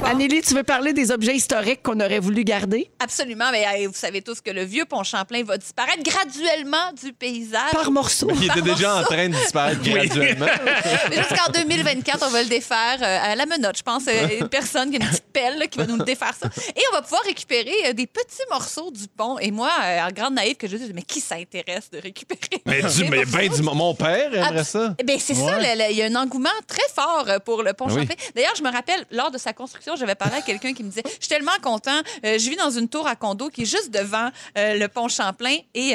Anélie, 0.05 0.41
tu 0.41 0.55
veux 0.55 0.63
parler 0.63 0.93
des 0.95 1.11
objets 1.11 1.35
historiques 1.35 1.83
qu'on 1.83 2.01
aurait 2.01 2.19
voulu 2.21 2.43
garder? 2.43 2.91
Absolument. 2.99 3.51
Mais 3.53 3.87
vous 3.87 3.93
savez 3.95 4.23
tous 4.23 4.41
que 4.41 4.51
le 4.51 4.63
vieux 4.65 4.87
pont 4.87 5.03
Champlain 5.03 5.43
va 5.45 5.59
disparaître 5.59 6.03
graduellement 6.03 6.93
du 7.03 7.13
paysage. 7.13 7.73
Par 7.73 7.91
morceaux. 7.91 8.31
Il 8.35 8.45
était 8.47 8.63
déjà 8.63 8.97
en 8.97 9.03
train 9.03 9.29
de 9.29 9.35
disparaître 9.35 9.83
graduellement. 9.83 10.47
Jusqu'en 11.13 11.53
2024, 11.53 12.25
on 12.27 12.31
va 12.31 12.43
le 12.43 12.49
défaire 12.49 12.97
euh, 13.03 13.33
à 13.33 13.37
la 13.37 13.45
menotte, 13.45 13.77
je 13.77 13.83
pense. 13.83 14.05
euh, 14.09 14.39
Une 14.41 14.49
personne 14.49 14.91
qui 14.91 14.97
a 14.97 15.01
une 15.05 15.11
petite 15.11 15.31
pelle 15.33 15.59
là, 15.59 15.67
qui 15.67 15.77
va 15.79 15.87
nous 15.87 15.97
le 15.99 16.05
défaire 16.05 16.33
ça. 16.41 16.49
Et 16.75 16.83
on 16.91 16.95
va 16.95 17.03
pouvoir 17.03 17.23
récupérer 17.25 17.75
euh, 17.89 17.93
des 17.93 18.07
petits 18.07 18.43
morceaux 18.51 18.91
du 18.91 19.09
pont. 19.09 19.39
Et 19.41 19.51
moi, 19.51 19.71
en 19.79 20.11
grande 20.13 20.35
naïve, 20.35 20.57
que 20.57 20.69
je 20.69 20.77
dis, 20.77 20.91
mais 20.95 21.03
qui 21.03 21.21
s'intéresse 21.21 21.91
de 21.91 21.99
récupérer? 22.01 22.63
Mais, 22.65 22.83
du, 22.83 23.05
mais 23.11 23.25
ben 23.27 23.49
du 23.53 23.63
mon 23.63 23.95
père 23.95 24.33
aimerait 24.35 24.65
ça. 24.65 24.95
Bien, 25.05 25.19
c'est 25.19 25.35
ça, 25.35 25.59
Ouais. 25.59 25.91
il 25.91 25.97
y 25.97 26.03
a 26.03 26.07
un 26.07 26.15
engouement 26.17 26.49
très 26.67 26.89
fort 26.95 27.27
pour 27.45 27.63
le 27.63 27.75
pont 27.75 27.87
Oui. 27.89 28.01
Champlain. 28.01 28.15
D'ailleurs, 28.35 28.55
je 28.57 28.63
me 28.63 28.71
rappelle, 28.73 29.05
lors 29.11 29.31
de 29.31 29.37
sa 29.39 29.53
construction, 29.53 29.88
j'avais 29.97 30.15
parlé 30.15 30.37
à 30.37 30.43
quelqu'un 30.43 30.73
qui 30.73 30.83
me 30.83 30.89
disait 30.89 31.03
Je 31.05 31.11
suis 31.11 31.29
tellement 31.29 31.53
content, 31.63 32.01
euh, 32.25 32.39
je 32.39 32.51
vis 32.51 32.57
dans 32.57 32.71
une 32.71 32.89
tour 32.89 33.07
à 33.07 33.17
condo 33.17 33.49
qui 33.49 33.63
est 33.63 33.67
juste 33.67 33.91
devant 33.91 34.31
euh, 34.57 34.75
le 34.75 34.89
pont 34.89 35.09
Champlain 35.09 35.57
et. 35.75 35.95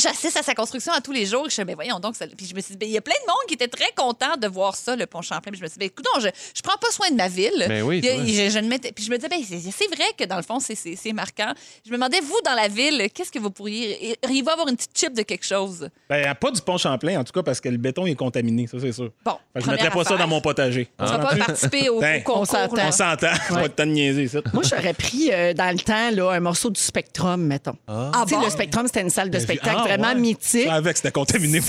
J'assiste 0.00 0.36
à 0.36 0.42
sa 0.42 0.54
construction 0.54 0.92
à 0.92 1.00
tous 1.00 1.12
les 1.12 1.26
jours. 1.26 1.48
Je 1.48 1.60
me 1.60 1.64
dis, 1.64 1.68
ben 1.68 1.74
voyons 1.74 1.98
donc. 2.00 2.16
ça- 2.16 2.26
Puis 2.26 2.46
je 2.46 2.54
me 2.54 2.60
suis 2.60 2.72
dit, 2.72 2.78
ben, 2.78 2.88
il 2.88 2.92
y 2.92 2.98
a 2.98 3.00
plein 3.00 3.14
de 3.14 3.26
monde 3.26 3.36
qui 3.48 3.54
était 3.54 3.68
très 3.68 3.90
content 3.96 4.36
de 4.36 4.46
voir 4.46 4.74
ça, 4.76 4.94
le 4.96 5.06
pont 5.06 5.22
Champlain. 5.22 5.50
Puis 5.52 5.58
je 5.58 5.62
me 5.64 5.68
suis 5.68 5.78
dit, 5.78 5.86
ben, 5.86 5.86
écoute, 5.86 6.06
je, 6.20 6.28
je 6.54 6.62
prends 6.62 6.76
pas 6.78 6.90
soin 6.90 7.10
de 7.10 7.16
ma 7.16 7.28
ville. 7.28 7.64
Ben 7.68 7.82
oui, 7.82 8.00
Puis, 8.00 8.08
je, 8.10 8.90
puis 8.92 9.04
je 9.04 9.10
me 9.10 9.16
disais, 9.16 9.28
ben, 9.28 9.38
c'est 9.42 9.94
vrai 9.94 10.06
que 10.18 10.24
dans 10.24 10.36
le 10.36 10.42
fond, 10.42 10.60
c'est- 10.60 10.74
c'est 10.74 10.96
c'est 10.96 11.12
marquant. 11.12 11.52
Je 11.84 11.90
me 11.90 11.96
demandais, 11.96 12.20
vous, 12.20 12.38
dans 12.44 12.54
la 12.54 12.68
ville, 12.68 13.08
qu'est-ce 13.14 13.30
que 13.30 13.38
vous 13.38 13.50
pourriez. 13.50 14.16
Il 14.30 14.42
va 14.44 14.52
avoir 14.52 14.68
une 14.68 14.76
petite 14.76 14.96
chip 14.96 15.14
de 15.14 15.22
quelque 15.22 15.44
chose? 15.46 15.88
Ben, 16.08 16.34
pas 16.34 16.50
du 16.50 16.60
pont 16.60 16.78
Champlain, 16.78 17.20
en 17.20 17.24
tout 17.24 17.32
cas, 17.32 17.42
parce 17.42 17.60
que 17.60 17.68
le 17.68 17.76
béton 17.78 18.06
est 18.06 18.14
contaminé, 18.14 18.66
ça, 18.66 18.78
c'est 18.80 18.92
sûr. 18.92 19.10
Bon, 19.24 19.38
Fait 19.54 19.60
que 19.60 19.66
je 19.66 19.70
mettrais 19.70 19.90
pas 19.90 20.04
ça 20.04 20.16
dans 20.16 20.26
mon 20.28 20.40
potager. 20.40 20.88
On 20.98 21.04
ne 21.04 21.08
va 21.10 21.18
pas 21.18 21.36
participer 21.36 21.88
au, 21.88 22.00
Ben, 22.00 22.22
concours. 22.22 22.42
on 22.42 22.44
s'entend. 22.92 23.28
On 23.50 23.66
de 23.76 23.84
niaiser, 23.84 24.28
ça. 24.28 24.40
Moi, 24.52 24.62
j'aurais 24.62 24.94
pris 24.94 25.30
euh, 25.32 25.52
dans 25.54 25.70
le 25.74 25.80
temps 25.80 26.10
là, 26.10 26.30
un 26.32 26.40
morceau 26.40 26.70
du 26.70 26.80
Spectrum, 26.80 27.42
mettons. 27.42 27.76
Ah 27.88 28.10
Tu 28.24 28.30
sais, 28.30 28.34
bon? 28.36 28.44
le 28.44 28.50
Spectrum, 28.50 28.86
c'était 28.86 29.02
une 29.02 29.10
salle 29.10 29.30
de 29.30 29.38
spectacle. 29.38 29.85
Ah 29.86 29.96
vraiment 29.96 30.08
ouais. 30.14 30.20
mythique. 30.20 30.66
Avec, 30.68 30.96
c'était 30.96 31.10
contaminé. 31.12 31.60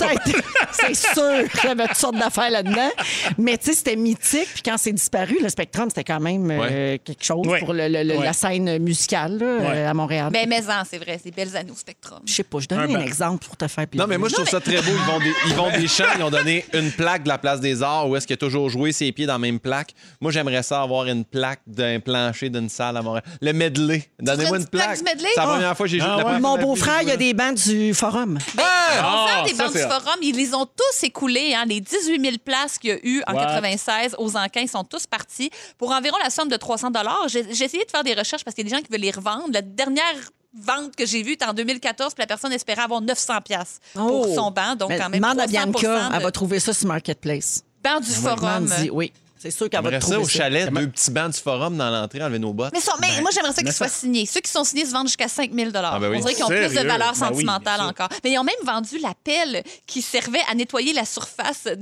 C'est 0.72 0.94
sûr 0.94 1.50
qu'il 1.60 1.68
y 1.68 1.72
avait 1.72 1.86
toutes 1.88 1.96
sortes 1.96 2.16
d'affaires 2.18 2.50
là-dedans. 2.50 2.90
Mais 3.38 3.56
tu 3.58 3.66
sais, 3.66 3.74
c'était 3.74 3.96
mythique. 3.96 4.48
Puis 4.54 4.62
quand 4.64 4.76
c'est 4.78 4.92
disparu, 4.92 5.36
le 5.42 5.48
Spectrum, 5.48 5.88
c'était 5.88 6.04
quand 6.04 6.20
même 6.20 6.50
euh, 6.50 6.96
quelque 7.04 7.24
chose 7.24 7.46
Ouais. 7.46 7.58
pour 7.60 7.72
le- 7.72 7.88
le- 7.88 8.02
le- 8.02 8.18
Ouais. 8.18 8.24
la 8.24 8.32
scène 8.32 8.78
musicale 8.78 9.38
là, 9.38 9.46
Ouais. 9.56 9.76
euh, 9.76 9.90
à 9.90 9.94
Montréal. 9.94 10.30
Mais 10.32 10.46
maison, 10.46 10.72
c'est 10.88 10.98
vrai, 10.98 11.20
c'est 11.22 11.34
belles 11.34 11.56
années 11.56 11.70
au 11.70 11.76
Spectrum. 11.76 12.20
Je 12.26 12.32
sais 12.34 12.42
pas, 12.42 12.58
je 12.60 12.66
donne 12.68 12.78
Un 12.78 13.00
exemple 13.00 13.44
pour 13.46 13.56
te 13.56 13.66
faire 13.68 13.86
plaisir. 13.86 14.06
Non, 14.06 14.08
mais 14.10 14.18
moi, 14.18 14.28
je 14.28 14.34
trouve 14.34 14.48
ça 14.48 14.60
très 14.60 14.76
beau. 14.76 14.90
Ils 14.90 15.12
vont 15.12 15.18
des, 15.18 15.32
ils 15.46 15.54
vont 15.54 15.70
des 15.70 15.88
champs, 15.88 16.04
ils 16.16 16.22
ont 16.22 16.30
donné 16.30 16.64
une 16.74 16.90
plaque 16.92 17.22
de 17.24 17.28
la 17.28 17.38
place 17.38 17.60
des 17.60 17.82
arts 17.82 18.08
où 18.08 18.16
est-ce 18.16 18.26
qu'il 18.26 18.34
a 18.34 18.38
toujours 18.38 18.68
joué 18.70 18.92
ses 18.92 19.10
pieds 19.12 19.26
dans 19.26 19.34
la 19.34 19.38
même 19.38 19.58
plaque. 19.60 19.92
Moi, 20.20 20.30
j'aimerais 20.32 20.62
ça 20.62 20.82
avoir 20.82 21.06
une 21.06 21.24
plaque 21.24 21.60
d'un 21.66 22.00
plancher 22.00 22.48
d'une 22.50 22.68
salle 22.68 22.96
à 22.96 23.02
Montréal. 23.02 23.24
Le 23.40 23.52
medley. 23.52 24.04
Donnez-moi 24.20 24.58
une 24.58 24.66
plaque 24.66 24.86
plaque. 24.86 24.98
du 24.98 25.04
medley? 25.04 25.28
C'est 25.34 25.40
la 25.40 25.46
Ah. 25.46 25.52
première 25.52 25.76
fois 25.76 25.86
que 25.86 25.92
j'ai 25.92 26.00
Ah 26.00 26.16
ouais. 26.16 26.22
première 26.22 26.40
Mon 26.40 26.58
beau-frère, 26.58 27.02
il 27.02 27.08
y 27.08 27.10
a 27.10 27.14
joué. 27.14 27.24
des 27.26 27.34
bancs 27.34 27.54
du 27.54 27.94
forum. 28.10 28.38
On 28.56 28.60
Ah, 28.60 29.26
parle 29.28 29.46
des 29.46 29.52
du 29.52 29.58
forum, 29.78 30.16
ils 30.22 30.36
les 30.36 30.54
ont 30.54 30.66
tous 30.66 31.02
écoulés. 31.04 31.54
Hein, 31.54 31.64
les 31.66 31.80
18 31.80 32.20
000 32.20 32.36
places 32.44 32.78
qu'il 32.78 32.90
y 32.90 32.92
a 32.92 32.98
eu 33.02 33.22
en 33.26 33.34
What? 33.34 33.46
96 33.46 34.14
aux 34.18 34.30
ils 34.56 34.68
sont 34.68 34.84
tous 34.84 35.06
partis 35.06 35.50
pour 35.78 35.90
environ 35.92 36.16
la 36.22 36.30
somme 36.30 36.48
de 36.48 36.56
300 36.56 36.90
J'ai 37.28 37.44
j'ai 37.54 37.64
essayé 37.64 37.84
de 37.84 37.90
faire 37.90 38.04
des 38.04 38.14
recherches 38.14 38.44
parce 38.44 38.54
qu'il 38.54 38.64
y 38.64 38.68
a 38.68 38.70
des 38.70 38.76
gens 38.76 38.82
qui 38.82 38.90
veulent 38.92 39.00
les 39.00 39.10
revendre. 39.10 39.48
La 39.52 39.62
dernière 39.62 40.14
vente 40.54 40.96
que 40.96 41.06
j'ai 41.06 41.22
vue 41.22 41.32
était 41.32 41.44
en 41.44 41.52
2014, 41.52 42.14
puis 42.14 42.22
la 42.22 42.26
personne 42.26 42.52
espérait 42.52 42.82
avoir 42.82 43.00
900 43.00 43.40
pièces 43.44 43.80
pour 43.94 44.26
Oh! 44.28 44.34
son 44.34 44.50
banc. 44.50 44.74
Donc, 44.76 44.88
Mais 44.88 44.98
quand 44.98 45.08
même, 45.10 45.20
demande 45.20 45.40
à 45.40 45.46
300 45.46 45.66
Bianca, 45.70 46.08
de 46.10 46.16
elle 46.16 46.22
va 46.22 46.30
trouver 46.32 46.58
ça 46.60 46.72
sur 46.72 46.86
Marketplace. 46.88 47.62
banc 47.84 48.00
du 48.00 48.10
forum. 48.10 48.68
Oui. 48.92 49.12
C'est 49.40 49.50
sûr 49.50 49.70
qu'elle 49.70 49.82
va 49.82 49.90
te 49.90 49.94
ça 49.94 50.00
trouver 50.00 50.16
au 50.16 50.26
chalet, 50.28 50.68
deux 50.72 50.88
petits 50.88 51.10
bancs 51.10 51.32
du 51.32 51.38
forum 51.40 51.76
dans 51.76 51.90
l'entrée, 51.90 52.22
enlever 52.22 52.38
nos 52.40 52.52
bottes. 52.52 52.72
Mais, 52.72 52.80
ça- 52.80 52.94
mais 53.00 53.20
moi, 53.20 53.30
j'aimerais 53.32 53.52
ça 53.52 53.62
qu'ils 53.62 53.72
soient 53.72 53.88
signés. 53.88 54.26
Ceux 54.26 54.40
qui 54.40 54.50
sont 54.50 54.64
signés 54.64 54.84
se 54.84 54.90
vendent 54.92 55.06
jusqu'à 55.06 55.28
5 55.28 55.52
000 55.52 55.70
Ah, 55.74 55.98
ben 56.00 56.10
oui. 56.10 56.16
On 56.16 56.20
dirait 56.20 56.34
qu'ils 56.34 56.44
ont 56.44 56.48
plus 56.48 56.68
de 56.68 56.74
valeur 56.74 57.12
Ben 57.12 57.12
oui, 57.12 57.18
sentimentale 57.18 57.80
encore. 57.82 58.08
Mais 58.24 58.32
ils 58.32 58.38
ont 58.38 58.44
même 58.44 58.54
vendu 58.64 58.98
la 58.98 59.12
pelle 59.22 59.62
qui 59.86 60.02
servait 60.02 60.42
à 60.50 60.54
nettoyer 60.54 60.92
la 60.92 61.04
surface 61.04 61.64
de 61.64 61.76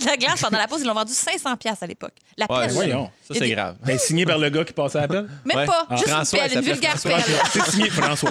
de 0.00 0.04
la 0.04 0.16
glace 0.16 0.40
pendant 0.42 0.58
la 0.58 0.66
pause. 0.66 0.80
Ils 0.82 0.86
l'ont 0.86 0.94
vendu 0.94 1.12
500 1.12 1.54
à 1.80 1.86
l'époque. 1.86 2.12
La 2.36 2.46
Ouais, 2.50 2.66
pelle. 2.66 2.72
voyons. 2.74 3.10
Ça, 3.26 3.34
c'est 3.34 3.40
des- 3.40 3.50
grave. 3.50 3.76
Ben, 3.84 3.96
signé 3.98 4.26
par 4.26 4.36
le 4.38 4.50
gars 4.50 4.64
qui 4.64 4.72
passait 4.72 4.98
à 4.98 5.02
la 5.02 5.08
pelle. 5.08 5.28
Même 5.44 5.56
Ouais. 5.58 5.64
pas. 5.66 5.86
Ah. 5.88 5.96
Juste 5.96 6.08
François, 6.10 6.38
une 6.42 6.48
pelle, 6.48 6.58
une 6.58 6.64
vulgaire 6.64 6.96
pelle. 7.02 7.22
C'est 7.52 7.70
signé 7.70 7.88
François. 7.90 8.30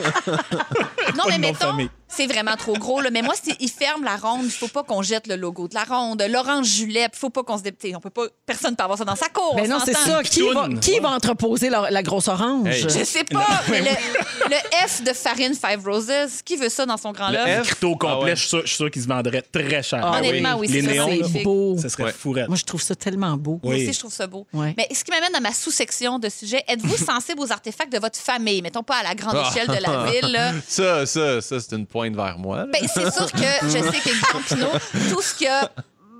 Non, 1.15 1.23
mais 1.29 1.37
mettons. 1.37 1.77
C'est 2.15 2.27
vraiment 2.27 2.55
trop 2.55 2.73
gros. 2.73 3.01
Là. 3.01 3.09
Mais 3.11 3.21
moi, 3.21 3.33
ils 3.59 3.69
ferment 3.69 4.03
la 4.05 4.15
ronde. 4.15 4.45
Il 4.45 4.51
faut 4.51 4.67
pas 4.67 4.83
qu'on 4.83 5.01
jette 5.01 5.27
le 5.27 5.35
logo 5.35 5.67
de 5.67 5.73
la 5.75 5.83
ronde. 5.83 6.23
L'orange 6.29 6.65
julep, 6.67 7.11
il 7.13 7.19
faut 7.19 7.29
pas 7.29 7.43
qu'on 7.43 7.57
se 7.57 7.63
dépte. 7.63 7.85
On 7.95 7.99
peut 7.99 8.09
pas. 8.09 8.25
Personne 8.45 8.75
peut 8.75 8.83
avoir 8.83 8.97
ça 8.97 9.05
dans 9.05 9.15
sa 9.15 9.29
cour. 9.29 9.55
Ben 9.55 9.65
on 9.71 9.75
non, 9.77 9.83
c'est 9.85 9.93
ça. 9.93 10.21
Qui 10.23 10.41
va, 10.41 10.63
Pitoune. 10.63 10.79
qui 10.79 10.99
va 10.99 11.09
entreposer 11.11 11.69
la, 11.69 11.89
la 11.91 12.03
grosse 12.03 12.27
orange? 12.27 12.67
Hey. 12.67 12.81
Je 12.81 13.03
sais 13.03 13.23
pas, 13.23 13.45
mais 13.69 13.81
le, 13.81 13.87
le 14.49 14.87
F 14.87 15.03
de 15.03 15.13
Farine 15.13 15.53
Five 15.53 15.83
Roses, 15.85 16.41
qui 16.43 16.55
veut 16.55 16.69
ça 16.69 16.85
dans 16.85 16.97
son 16.97 17.11
grand 17.11 17.29
Le 17.29 17.37
love? 17.37 17.63
F? 17.63 17.67
Crypto 17.67 17.91
complet, 17.95 18.07
Ah 18.09 18.19
ouais. 18.23 18.35
je 18.35 18.47
suis 18.47 18.67
sûr- 18.67 18.91
qu'il 18.91 19.01
se 19.01 19.07
vendrait 19.07 19.41
très 19.41 19.83
cher. 19.83 20.01
Ah 20.03 20.17
Honnêtement, 20.19 20.55
oui, 20.57 20.67
Les 20.67 20.81
c'est 20.81 20.95
ça, 20.95 21.05
c'est 21.33 21.43
beau. 21.43 21.77
ça 21.77 21.89
serait 21.89 22.03
Ouais. 22.05 22.11
fourette. 22.11 22.47
Moi, 22.47 22.57
je 22.57 22.63
trouve 22.63 22.81
ça 22.81 22.95
tellement 22.95 23.35
beau. 23.37 23.59
Moi 23.63 23.75
aussi, 23.75 23.93
je 23.93 23.99
trouve 23.99 24.13
ça 24.13 24.27
beau. 24.27 24.45
Ouais. 24.53 24.73
Mais 24.77 24.87
ce 24.93 25.03
qui 25.03 25.11
m'amène 25.11 25.35
à 25.35 25.39
ma 25.39 25.53
sous-section 25.53 26.19
de 26.19 26.29
sujet, 26.29 26.63
êtes-vous 26.67 26.97
sensible 27.05 27.39
aux 27.41 27.51
artefacts 27.51 27.91
de 27.91 27.99
votre 27.99 28.17
famille? 28.19 28.61
Mettons 28.61 28.83
pas 28.83 28.97
à 28.97 29.03
la 29.03 29.15
grande 29.15 29.35
Ah. 29.37 29.49
échelle 29.51 29.67
de 29.67 29.81
la 29.81 30.05
ville. 30.11 30.31
là. 30.31 30.51
Ça, 30.67 31.05
ça, 31.05 31.41
ça, 31.41 31.59
c'est 31.59 31.75
une 31.75 31.85
pointe 31.85 32.04
vers 32.13 32.37
moi. 32.37 32.65
Ben, 32.71 32.87
c'est 32.93 33.11
sûr 33.11 33.31
que 33.31 33.37
je 33.63 33.69
sais 33.69 33.81
que 33.81 34.09
Guillaume 34.09 34.43
Pinot, 34.47 34.79
tout 35.09 35.21
ce 35.21 35.35
qui 35.35 35.47
a 35.47 35.71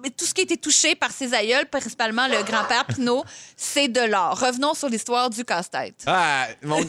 tout 0.09 0.25
ce 0.25 0.33
qui 0.33 0.41
a 0.41 0.43
été 0.43 0.57
touché 0.57 0.95
par 0.95 1.11
ses 1.11 1.33
aïeuls, 1.33 1.65
principalement 1.65 2.27
le 2.27 2.43
grand-père 2.43 2.86
Pinot, 2.86 3.23
c'est 3.55 3.88
de 3.88 4.01
l'or. 4.01 4.39
Revenons 4.39 4.73
sur 4.73 4.89
l'histoire 4.89 5.29
du 5.29 5.43
casse-tête. 5.43 6.03
Ah, 6.05 6.47
mon, 6.61 6.77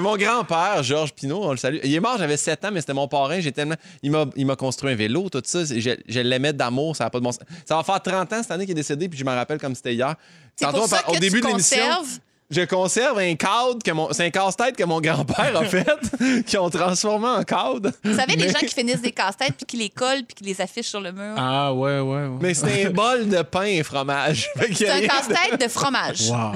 mon 0.00 0.16
grand-père, 0.16 0.82
Georges 0.82 1.14
Pinault, 1.14 1.44
on 1.44 1.50
le 1.52 1.56
salue. 1.56 1.78
Il 1.84 1.94
est 1.94 2.00
mort, 2.00 2.16
j'avais 2.18 2.36
7 2.36 2.64
ans, 2.66 2.70
mais 2.72 2.80
c'était 2.80 2.94
mon 2.94 3.08
parrain. 3.08 3.40
J'ai 3.40 3.52
tellement... 3.52 3.76
Il 4.02 4.10
m'a 4.10 4.26
il 4.36 4.46
m'a 4.46 4.56
construit 4.56 4.92
un 4.92 4.96
vélo, 4.96 5.28
tout 5.28 5.42
ça. 5.44 5.64
Je, 5.64 5.96
je 6.06 6.20
l'aimais 6.20 6.52
d'amour, 6.52 6.96
ça 6.96 7.04
n'a 7.04 7.10
pas 7.10 7.18
de 7.18 7.24
bon 7.24 7.32
sens. 7.32 7.40
Ça 7.66 7.76
va 7.76 7.82
faire 7.82 8.02
30 8.02 8.32
ans 8.32 8.42
cette 8.42 8.50
année 8.50 8.64
qu'il 8.64 8.72
est 8.72 8.74
décédé, 8.74 9.08
puis 9.08 9.18
je 9.18 9.24
me 9.24 9.30
rappelle 9.30 9.58
comme 9.58 9.74
c'était 9.74 9.94
hier. 9.94 10.14
C'est 10.56 10.66
Tantôt, 10.66 10.80
pour 10.80 10.88
ça 10.88 11.08
au 11.08 11.16
début 11.16 11.40
tu 11.40 11.42
de 11.42 11.46
l'émission. 11.48 12.04
Je 12.50 12.62
conserve 12.62 13.18
un 13.18 13.34
cadre 13.36 13.78
que 13.84 13.90
mon. 13.92 14.12
C'est 14.12 14.24
un 14.26 14.30
casse-tête 14.30 14.76
que 14.76 14.84
mon 14.84 15.00
grand-père 15.00 15.56
a 15.56 15.64
fait, 15.64 15.86
qu'ils 16.46 16.58
ont 16.58 16.70
transformé 16.70 17.26
en 17.28 17.42
cadre. 17.44 17.90
Vous 18.04 18.16
savez, 18.16 18.34
les 18.36 18.48
gens 18.48 18.58
qui 18.58 18.68
finissent 18.74 19.02
des 19.02 19.12
casse-têtes 19.12 19.54
puis 19.56 19.66
qui 19.66 19.76
les 19.76 19.88
collent 19.90 20.24
puis 20.26 20.34
qui 20.34 20.44
les 20.44 20.60
affichent 20.60 20.88
sur 20.88 21.00
le 21.00 21.12
mur. 21.12 21.34
Ah, 21.36 21.72
ouais, 21.72 22.00
ouais, 22.00 22.26
ouais. 22.26 22.38
Mais 22.40 22.54
c'est 22.54 22.86
un 22.86 22.90
bol 22.90 23.28
de 23.28 23.42
pain 23.42 23.62
et 23.64 23.82
fromage. 23.82 24.48
C'est 24.74 24.88
un 24.88 25.00
de- 25.00 25.06
casse-tête 25.06 25.60
de 25.60 25.68
fromage 25.68 26.30
Wow. 26.30 26.52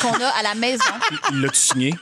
qu'on 0.00 0.12
a 0.22 0.28
à 0.38 0.42
la 0.42 0.54
maison. 0.54 0.84
Il 1.32 1.40
l'a-tu 1.42 1.58
signé? 1.58 1.94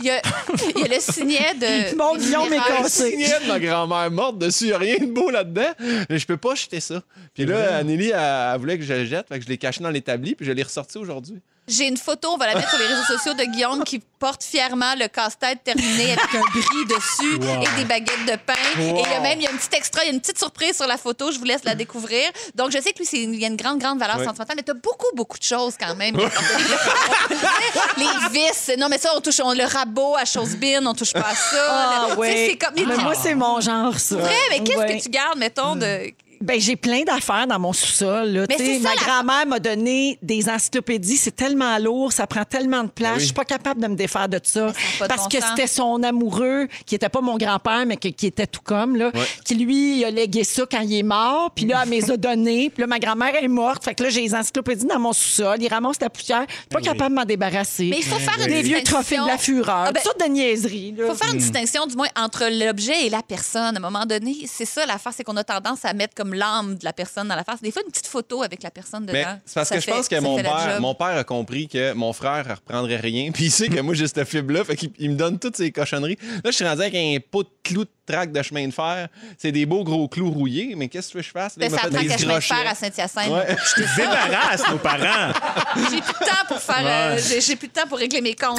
Il 0.00 0.06
y 0.06 0.10
a, 0.10 0.20
il 0.76 0.80
y 0.80 0.84
a 0.84 0.88
le 0.94 1.00
signet 1.00 1.54
de. 1.60 1.96
Mon 1.96 2.16
Guillaume 2.16 2.50
est 2.52 2.56
cassé. 2.56 3.10
signet 3.10 3.38
de 3.42 3.48
ma 3.48 3.58
grand-mère 3.58 4.10
morte 4.10 4.38
dessus. 4.38 4.64
Il 4.64 4.66
n'y 4.68 4.72
a 4.72 4.78
rien 4.78 4.96
de 4.98 5.06
beau 5.12 5.28
là-dedans. 5.30 5.68
Mais 6.08 6.18
je 6.18 6.26
peux 6.26 6.38
pas 6.38 6.54
jeter 6.54 6.80
ça. 6.80 7.02
Puis 7.34 7.44
là, 7.44 7.76
Anneli, 7.76 8.08
elle, 8.10 8.18
elle 8.54 8.58
voulait 8.60 8.78
que 8.78 8.84
je 8.84 8.94
le 8.94 9.04
jette. 9.04 9.28
Fait 9.28 9.38
que 9.38 9.44
je 9.44 9.48
l'ai 9.50 9.58
caché 9.58 9.82
dans 9.82 9.90
l'établi. 9.90 10.34
Puis 10.34 10.46
je 10.46 10.52
l'ai 10.52 10.62
ressorti 10.62 10.96
aujourd'hui. 10.96 11.40
J'ai 11.68 11.86
une 11.86 11.96
photo, 11.96 12.30
on 12.32 12.36
va 12.36 12.48
la 12.48 12.54
mettre 12.56 12.68
sur 12.70 12.78
les 12.80 12.86
réseaux 12.86 13.04
sociaux 13.04 13.32
de 13.34 13.44
Guillaume 13.44 13.84
qui 13.84 14.00
porte 14.18 14.42
fièrement 14.42 14.92
le 14.98 15.06
casse-tête 15.06 15.62
terminé 15.62 16.12
avec 16.12 16.34
un 16.34 16.40
bris 16.40 16.86
dessus 16.88 17.36
Wow. 17.40 17.62
et 17.62 17.68
des 17.78 17.84
baguettes 17.84 18.26
de 18.26 18.36
pain. 18.44 18.54
Wow. 18.76 18.96
Et 18.98 19.02
il 19.06 19.10
y 19.10 19.14
a 19.14 19.20
même 19.20 19.38
il 19.40 19.44
y 19.44 19.46
a 19.46 19.50
un 19.50 19.56
petit 19.56 19.76
extra, 19.76 20.02
il 20.02 20.06
y 20.06 20.10
a 20.10 20.12
une 20.12 20.20
petite 20.20 20.38
surprise 20.38 20.74
sur 20.76 20.86
la 20.88 20.96
photo, 20.96 21.30
je 21.30 21.38
vous 21.38 21.44
laisse 21.44 21.62
la 21.64 21.76
découvrir. 21.76 22.28
Donc 22.56 22.70
je 22.72 22.78
sais 22.80 22.92
que 22.92 22.98
lui, 22.98 23.08
il 23.12 23.36
y 23.40 23.44
a 23.44 23.48
une 23.48 23.56
grande, 23.56 23.78
grande 23.78 23.98
valeur 24.00 24.16
Ouais. 24.18 24.24
sentimentale, 24.24 24.56
mais 24.56 24.62
tu 24.64 24.72
as 24.72 24.74
beaucoup, 24.74 25.06
beaucoup 25.14 25.38
de 25.38 25.44
choses 25.44 25.74
quand 25.78 25.94
même. 25.94 26.16
les 27.96 28.28
vis, 28.32 28.72
non 28.78 28.88
mais 28.88 28.98
ça, 28.98 29.10
on 29.16 29.20
touche 29.20 29.40
on, 29.42 29.52
le 29.52 29.64
rabot 29.64 30.16
à 30.16 30.24
Chosebin, 30.24 30.84
on 30.86 30.94
touche 30.94 31.12
pas 31.12 31.20
à 31.30 31.34
ça. 31.34 31.66
Ah, 31.68 32.06
Tu 32.08 32.12
sais, 32.14 32.18
ouais. 32.18 32.46
C'est 32.50 32.56
comme... 32.56 32.74
Mais 32.74 32.96
moi, 32.96 33.14
c'est 33.14 33.34
mon 33.34 33.60
genre, 33.60 33.96
ça. 33.98 34.16
vrai, 34.16 34.34
mais 34.50 34.60
qu'est-ce 34.64 34.96
que 34.98 35.02
tu 35.04 35.08
gardes, 35.10 35.38
mettons, 35.38 35.76
de... 35.76 36.12
Ben, 36.42 36.58
j'ai 36.58 36.74
plein 36.76 37.02
d'affaires 37.02 37.46
dans 37.46 37.58
mon 37.58 37.72
sous-sol. 37.74 38.28
là. 38.30 38.46
Mais 38.48 38.56
Tu 38.56 38.64
sais, 38.64 38.74
c'est 38.76 38.82
ça, 38.82 38.88
ma 38.88 38.94
la- 38.94 39.00
grand-mère 39.02 39.46
m'a 39.46 39.58
donné 39.58 40.18
des 40.22 40.48
encyclopédies. 40.48 41.18
C'est 41.18 41.36
tellement 41.36 41.76
lourd, 41.78 42.12
ça 42.12 42.26
prend 42.26 42.44
tellement 42.44 42.82
de 42.82 42.88
place. 42.88 43.18
Je 43.18 43.24
suis 43.26 43.34
pas 43.34 43.44
capable 43.44 43.80
de 43.82 43.86
me 43.88 43.94
défaire 43.94 44.28
de 44.28 44.40
ça. 44.42 44.72
ça 44.72 44.78
a 44.78 44.98
pas 45.00 45.04
de 45.04 45.08
Parce 45.08 45.22
bon 45.24 45.28
que 45.28 45.40
sens. 45.40 45.50
c'était 45.50 45.66
son 45.66 46.02
amoureux, 46.02 46.66
qui 46.86 46.94
était 46.94 47.10
pas 47.10 47.20
mon 47.20 47.36
grand-père, 47.36 47.84
mais 47.86 47.98
que- 47.98 48.08
qui 48.08 48.26
était 48.26 48.46
tout 48.46 48.62
comme, 48.64 48.96
là, 48.96 49.12
qui 49.44 49.54
lui 49.54 49.98
il 49.98 50.04
a 50.06 50.10
légué 50.10 50.44
ça 50.44 50.64
quand 50.70 50.80
il 50.80 50.94
est 50.98 51.02
mort. 51.02 51.50
Puis 51.54 51.66
là, 51.66 51.80
elle 51.82 51.88
me 51.90 51.94
les 51.94 52.10
a 52.10 52.16
donné. 52.16 52.70
Puis 52.70 52.80
là, 52.80 52.86
ma 52.86 52.98
grand-mère 52.98 53.34
est 53.34 53.46
morte. 53.48 53.84
Fait 53.84 53.94
que 53.94 54.02
là, 54.04 54.08
j'ai 54.08 54.22
les 54.22 54.34
encyclopédies 54.34 54.86
dans 54.86 54.98
mon 54.98 55.12
sous-sol. 55.12 55.58
Il 55.60 55.68
ramasse 55.68 56.00
la 56.00 56.08
poussière. 56.08 56.46
Je 56.48 56.54
suis 56.54 56.68
pas 56.70 56.80
capable 56.80 57.10
de 57.10 57.20
m'en 57.20 57.24
débarrasser. 57.26 57.88
Mais 57.90 57.98
il 57.98 58.04
faut 58.04 58.18
faire 58.18 58.38
une 58.38 58.44
Des 58.46 58.62
vieux 58.62 58.80
distinction. 58.80 58.94
trophées 58.94 59.18
de 59.18 59.26
la 59.26 59.36
fureur. 59.38 59.84
Ah, 59.88 59.92
ben, 59.92 60.00
toutes 60.00 60.04
sortes 60.04 60.20
de 60.26 60.32
niaiseries. 60.32 60.94
là. 60.96 61.04
Il 61.04 61.10
faut 61.10 61.16
faire 61.16 61.32
une 61.34 61.38
distinction, 61.38 61.86
du 61.86 61.96
moins, 61.96 62.08
entre 62.16 62.44
l'objet 62.50 63.06
et 63.06 63.10
la 63.10 63.22
personne. 63.22 63.76
À 63.76 63.78
un 63.78 63.80
moment 63.80 64.06
donné, 64.06 64.36
c'est 64.46 64.64
ça 64.64 64.86
l'affaire, 64.86 65.12
c'est 65.14 65.22
qu'on 65.24 65.36
a 65.36 65.44
tendance 65.44 65.84
à 65.84 65.92
mettre 65.92 66.14
comme 66.14 66.29
l'âme 66.34 66.76
de 66.76 66.84
la 66.84 66.92
personne 66.92 67.28
dans 67.28 67.36
la 67.36 67.44
face. 67.44 67.60
Des 67.62 67.70
fois, 67.70 67.82
une 67.84 67.90
petite 67.90 68.06
photo 68.06 68.42
avec 68.42 68.62
la 68.62 68.70
personne 68.70 69.02
dedans. 69.06 69.12
Mais 69.14 69.26
c'est 69.44 69.54
parce 69.54 69.70
que 69.70 69.80
je 69.80 69.86
pense 69.86 70.08
que 70.08 70.20
mon 70.20 70.36
père, 70.36 70.80
mon 70.80 70.94
père 70.94 71.16
a 71.16 71.24
compris 71.24 71.68
que 71.68 71.92
mon 71.92 72.12
frère 72.12 72.46
ne 72.48 72.54
reprendrait 72.54 72.96
rien. 72.96 73.30
Puis 73.34 73.44
il 73.44 73.50
sait 73.50 73.68
que 73.68 73.80
moi, 73.80 73.94
j'ai 73.94 74.06
cette 74.06 74.24
fibre-là. 74.24 74.64
Fait 74.64 74.76
qu'il 74.76 74.90
il 74.98 75.10
me 75.10 75.16
donne 75.16 75.38
toutes 75.38 75.56
ces 75.56 75.70
cochonneries. 75.72 76.18
Là, 76.44 76.50
je 76.50 76.50
suis 76.52 76.64
rendu 76.66 76.82
avec 76.82 76.94
un 76.94 77.16
pot 77.30 77.42
de 77.42 77.48
clous 77.62 77.84
de 77.84 77.90
traque 78.06 78.32
de 78.32 78.42
chemin 78.42 78.66
de 78.66 78.72
fer. 78.72 79.08
C'est 79.38 79.52
des 79.52 79.66
beaux 79.66 79.84
gros 79.84 80.08
clous 80.08 80.30
rouillés. 80.30 80.74
Mais 80.76 80.88
qu'est-ce 80.88 81.08
que 81.08 81.12
tu 81.12 81.16
veux 81.18 81.22
que 81.22 81.26
je 81.28 81.32
fasse? 81.32 81.56
Là, 81.56 81.70
ça 81.70 81.76
prend 81.78 81.90
chemin 82.18 82.36
de 82.36 82.40
fer 82.40 82.64
à 82.66 82.74
Saint-Hyacinthe. 82.74 83.30
Ouais. 83.30 83.56
Débarrasse 83.96 84.62
nos 84.70 84.78
parents! 84.78 85.32
J'ai 85.90 86.00
plus 86.00 86.12
de 86.12 86.24
temps 86.24 86.46
pour 86.48 86.58
faire. 86.60 86.82
euh, 87.16 87.18
J'ai 87.40 87.56
plus 87.56 87.68
de 87.68 87.72
temps 87.72 87.86
pour 87.88 87.98
régler 87.98 88.20
mes 88.20 88.34
comptes. 88.34 88.58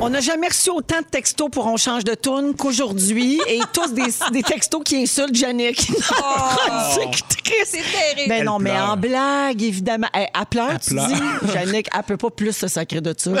On 0.00 0.10
n'a 0.10 0.20
jamais 0.20 0.46
reçu 0.46 0.70
autant 0.70 1.00
de 1.00 1.06
textos 1.06 1.50
pour 1.50 1.66
On 1.66 1.76
change 1.76 2.04
de 2.04 2.14
tourne 2.14 2.54
qu'aujourd'hui 2.54 3.40
et 3.48 3.58
tous 3.72 3.92
des, 3.92 4.04
des 4.30 4.42
textos 4.44 4.80
qui 4.84 5.02
insultent 5.02 5.34
Jannick. 5.34 5.80
C'est 7.66 7.82
terrible. 7.82 8.28
Ben 8.28 8.44
non, 8.44 8.60
mais 8.60 8.70
pleure. 8.70 8.90
en 8.92 8.96
blague, 8.96 9.60
évidemment. 9.60 10.06
Elle, 10.12 10.28
elle 10.32 10.46
pleure, 10.46 10.70
Elle 10.70 10.78
tu 10.78 10.90
pleure. 10.90 11.08
dis? 11.08 11.52
Jannick, 11.52 11.88
elle 11.92 12.02
peut 12.04 12.16
pas 12.16 12.30
plus 12.30 12.56
se 12.56 12.68
sacrer 12.68 13.00
de 13.00 13.12
ça. 13.16 13.30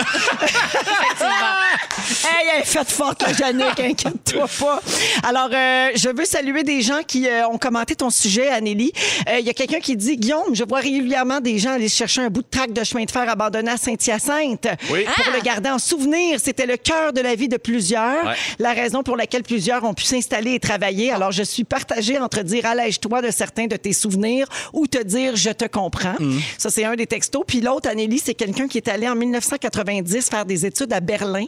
elle 2.54 2.62
est 2.62 2.66
faite 2.66 2.90
forte, 2.90 3.22
la 3.22 3.32
Jannick, 3.32 3.78
inquiète-toi 3.80 4.46
pas. 4.60 4.80
Alors, 5.22 5.48
euh, 5.52 5.88
je 5.94 6.08
veux 6.08 6.24
saluer 6.24 6.62
des 6.62 6.82
gens 6.82 7.02
qui 7.06 7.26
euh, 7.28 7.46
ont 7.48 7.58
commenté 7.58 7.94
ton 7.94 8.10
sujet, 8.10 8.48
Anélie. 8.48 8.92
Euh, 9.28 9.38
Il 9.40 9.46
y 9.46 9.50
a 9.50 9.54
quelqu'un 9.54 9.80
qui 9.80 9.96
dit, 9.96 10.16
Guillaume, 10.16 10.54
je 10.54 10.64
vois 10.64 10.80
régulièrement 10.80 11.40
des 11.40 11.58
gens 11.58 11.72
aller 11.72 11.88
chercher 11.88 12.20
un 12.22 12.28
bout 12.30 12.42
de 12.42 12.48
traque 12.50 12.72
de 12.72 12.82
chemin 12.84 13.04
de 13.04 13.10
fer 13.10 13.28
abandonné 13.28 13.70
à 13.70 13.76
Saint-Hyacinthe 13.76 14.68
Oui. 14.90 15.04
pour 15.04 15.32
le 15.34 15.40
garder 15.42 15.70
en 15.70 15.78
souvenir. 15.78 16.38
C'était 16.42 16.66
le 16.66 16.76
cœur 16.76 17.12
de 17.12 17.20
la 17.20 17.34
vie 17.34 17.48
de 17.48 17.56
plusieurs, 17.56 18.24
Ouais. 18.24 18.34
la 18.58 18.72
raison 18.72 19.02
pour 19.02 19.16
laquelle 19.16 19.42
plusieurs 19.42 19.84
ont 19.84 19.94
pu 19.94 20.04
s'installer 20.04 20.54
et 20.54 20.60
travailler. 20.60 21.10
Alors, 21.12 21.32
je 21.32 21.42
suis 21.42 21.64
partagée 21.64 22.18
entre 22.18 22.42
dire 22.42 22.66
allège-toi 22.66 23.22
de 23.22 23.30
certains 23.30 23.66
de 23.66 23.76
tes 23.76 23.92
souvenirs 23.92 24.46
ou 24.72 24.86
te 24.86 25.02
dire 25.02 25.36
je 25.36 25.50
te 25.50 25.64
comprends. 25.66 26.14
Ça, 26.56 26.70
c'est 26.70 26.84
un 26.84 26.94
des 26.96 27.06
textos. 27.06 27.42
Puis 27.46 27.60
l'autre, 27.60 27.88
Anélie, 27.88 28.20
c'est 28.24 28.34
quelqu'un 28.34 28.68
qui 28.68 28.78
est 28.78 28.88
allé 28.88 29.08
en 29.08 29.14
1990 29.14 30.28
faire 30.30 30.44
des 30.44 30.66
études 30.66 30.92
à 30.92 31.00
Berlin. 31.00 31.46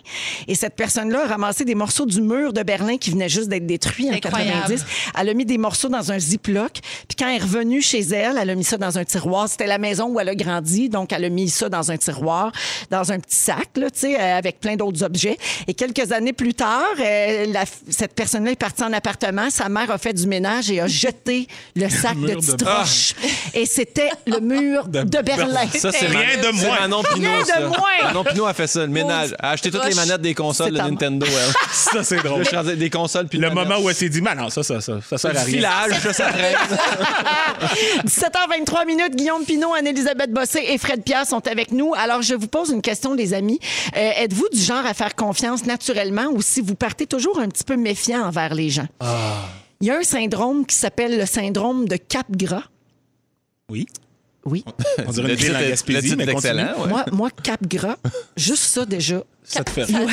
Et 0.48 0.55
cette 0.55 0.74
personne 0.76 0.89
personne-là 0.93 1.24
a 1.24 1.26
ramassé 1.28 1.64
des 1.64 1.76
morceaux 1.76 2.05
du 2.05 2.20
mur 2.20 2.53
de 2.53 2.62
Berlin 2.64 2.97
qui 2.99 3.11
venait 3.11 3.28
juste 3.28 3.49
d'être 3.49 3.64
détruit 3.66 4.11
en 4.11 4.14
Incroyable. 4.14 4.61
90. 4.74 4.84
Elle 5.20 5.28
a 5.28 5.34
mis 5.34 5.45
des 5.45 5.57
morceaux 5.59 5.88
dans 5.88 6.11
un 6.11 6.18
ziploc. 6.18 6.72
Puis 7.07 7.16
quand 7.16 7.28
elle 7.28 7.36
est 7.36 7.43
revenue 7.45 7.80
chez 7.80 8.01
elle, 8.01 8.36
elle 8.41 8.51
a 8.51 8.55
mis 8.57 8.64
ça 8.64 8.76
dans 8.76 8.99
un 8.99 9.05
tiroir. 9.05 9.49
C'était 9.49 9.68
la 9.68 9.78
maison 9.78 10.07
où 10.09 10.18
elle 10.18 10.28
a 10.28 10.34
grandi, 10.34 10.88
donc 10.88 11.12
elle 11.12 11.24
a 11.24 11.28
mis 11.28 11.49
ça 11.49 11.68
dans 11.68 11.93
un 11.93 11.97
tiroir, 11.97 12.51
dans 12.91 13.12
un 13.12 13.20
petit 13.20 13.36
sac, 13.36 13.68
là, 13.76 13.88
tu 13.91 14.01
sais, 14.01 14.20
euh, 14.20 14.36
avec 14.38 14.59
plein 14.59 14.74
d'autres 14.74 15.05
objets. 15.05 15.38
Et 15.68 15.74
quelques 15.74 16.11
années 16.11 16.32
plus 16.32 16.55
tard, 16.55 16.82
euh, 16.99 17.47
la- 17.53 17.64
cette 17.88 18.14
personne-là 18.14 18.51
est 18.51 18.57
partie 18.57 18.82
en 18.82 18.93
appartement. 18.93 19.49
Sa 19.51 19.68
mère 19.68 19.91
a 19.93 19.99
fait 19.99 20.12
du 20.12 20.26
ménage 20.26 20.70
et 20.72 20.80
a 20.80 20.88
jeté 20.88 21.47
le 21.76 21.88
sac 21.88 22.14
de 22.14 22.26
mur 22.26 22.41
de- 22.41 22.47
Titroche. 22.51 23.14
Et 23.55 23.64
c'était 23.66 24.11
le 24.26 24.41
mur 24.41 24.88
de, 24.88 25.03
Berlin. 25.22 25.68
Ça, 25.72 25.93
c'est 25.93 26.07
Rien 26.07 26.38
de 26.43 26.51
moins. 26.66 26.80
Manon 26.80 27.03
Pinot, 27.05 27.28
Rien 27.28 27.41
de 27.43 27.47
ça. 27.47 27.61
moins. 27.61 28.07
Manon 28.07 28.24
Pinot 28.24 28.47
a 28.47 28.55
fait 28.55 28.66
ça, 28.66 28.80
le 28.80 28.88
ménage. 28.88 29.30
Elle 29.38 29.45
a 29.47 29.51
acheté 29.51 29.70
toutes 29.70 29.84
les 29.84 29.95
manettes 29.95 30.20
des 30.22 30.34
consoles 30.34 30.72
de 30.72 30.78
C'est 30.80 30.84
ta- 30.84 30.90
Nintendo, 30.90 31.26
elle. 31.26 31.52
Ça, 31.72 32.02
c'est 32.04 32.22
drôle. 32.22 32.42
je 32.42 32.48
suis 32.48 32.56
rendu- 32.56 32.76
des 32.76 32.90
consoles 32.90 33.26
puis 33.28 33.38
Le 33.38 33.48
de 33.50 33.54
moment 33.54 33.78
où 33.80 33.88
elle 33.88 33.94
s'est 33.94 34.08
dit, 34.08 34.20
mais 34.20 34.34
non, 34.34 34.50
ça, 34.50 34.62
ça, 34.62 34.80
ça, 34.80 35.00
ça 35.00 35.18
sert 35.18 35.30
à 35.36 35.42
rien. 35.42 35.54
filage, 35.56 36.00
ça, 36.02 36.12
ça 36.12 36.32
traîne. 36.32 36.56
17h23 38.04 38.86
minutes, 38.86 39.14
Guillaume 39.16 39.44
Pinot, 39.44 39.74
Anne-Élisabeth 39.74 40.32
Bossé 40.32 40.60
et 40.68 40.78
Fred 40.78 41.02
Pierre 41.02 41.26
sont 41.26 41.46
avec 41.46 41.72
nous. 41.72 41.94
Alors, 41.94 42.22
je 42.22 42.34
vous 42.34 42.46
pose 42.48 42.70
une 42.70 42.82
question, 42.82 43.14
les 43.14 43.34
amis. 43.34 43.58
Euh, 43.96 44.10
Êtes-vous 44.16 44.48
du 44.52 44.60
genre 44.60 44.84
à 44.86 44.94
faire 44.94 45.14
confiance 45.14 45.64
naturellement 45.64 46.26
ou 46.32 46.42
si 46.42 46.60
vous 46.60 46.74
partez 46.74 47.06
toujours 47.06 47.38
un 47.40 47.48
petit 47.48 47.64
peu 47.64 47.76
méfiant 47.76 48.22
envers 48.26 48.54
les 48.54 48.70
gens? 48.70 48.86
Il 49.80 49.86
y 49.86 49.90
a 49.90 49.96
un 49.98 50.02
syndrome 50.02 50.66
qui 50.66 50.76
s'appelle 50.76 51.18
le 51.18 51.26
syndrome 51.26 51.88
de 51.88 51.96
Cap-Gras. 51.96 52.64
Oui. 53.70 53.86
Oui. 54.45 54.64
On 55.07 55.11
dirait 55.12 55.28
Le 55.28 55.34
une 55.34 55.38
ville 55.41 55.57
en 55.57 55.61
Gaspésie, 55.61 56.16
mais 56.16 56.28
excellent, 56.28 56.80
ouais. 56.80 56.88
Moi, 56.88 57.05
moi 57.12 57.28
Cap-Gras, 57.43 57.97
juste 58.36 58.62
ça 58.64 58.86
déjà. 58.86 59.22
Ça 59.45 59.62
te 59.64 59.70
fait 59.70 59.91
You 59.91 60.07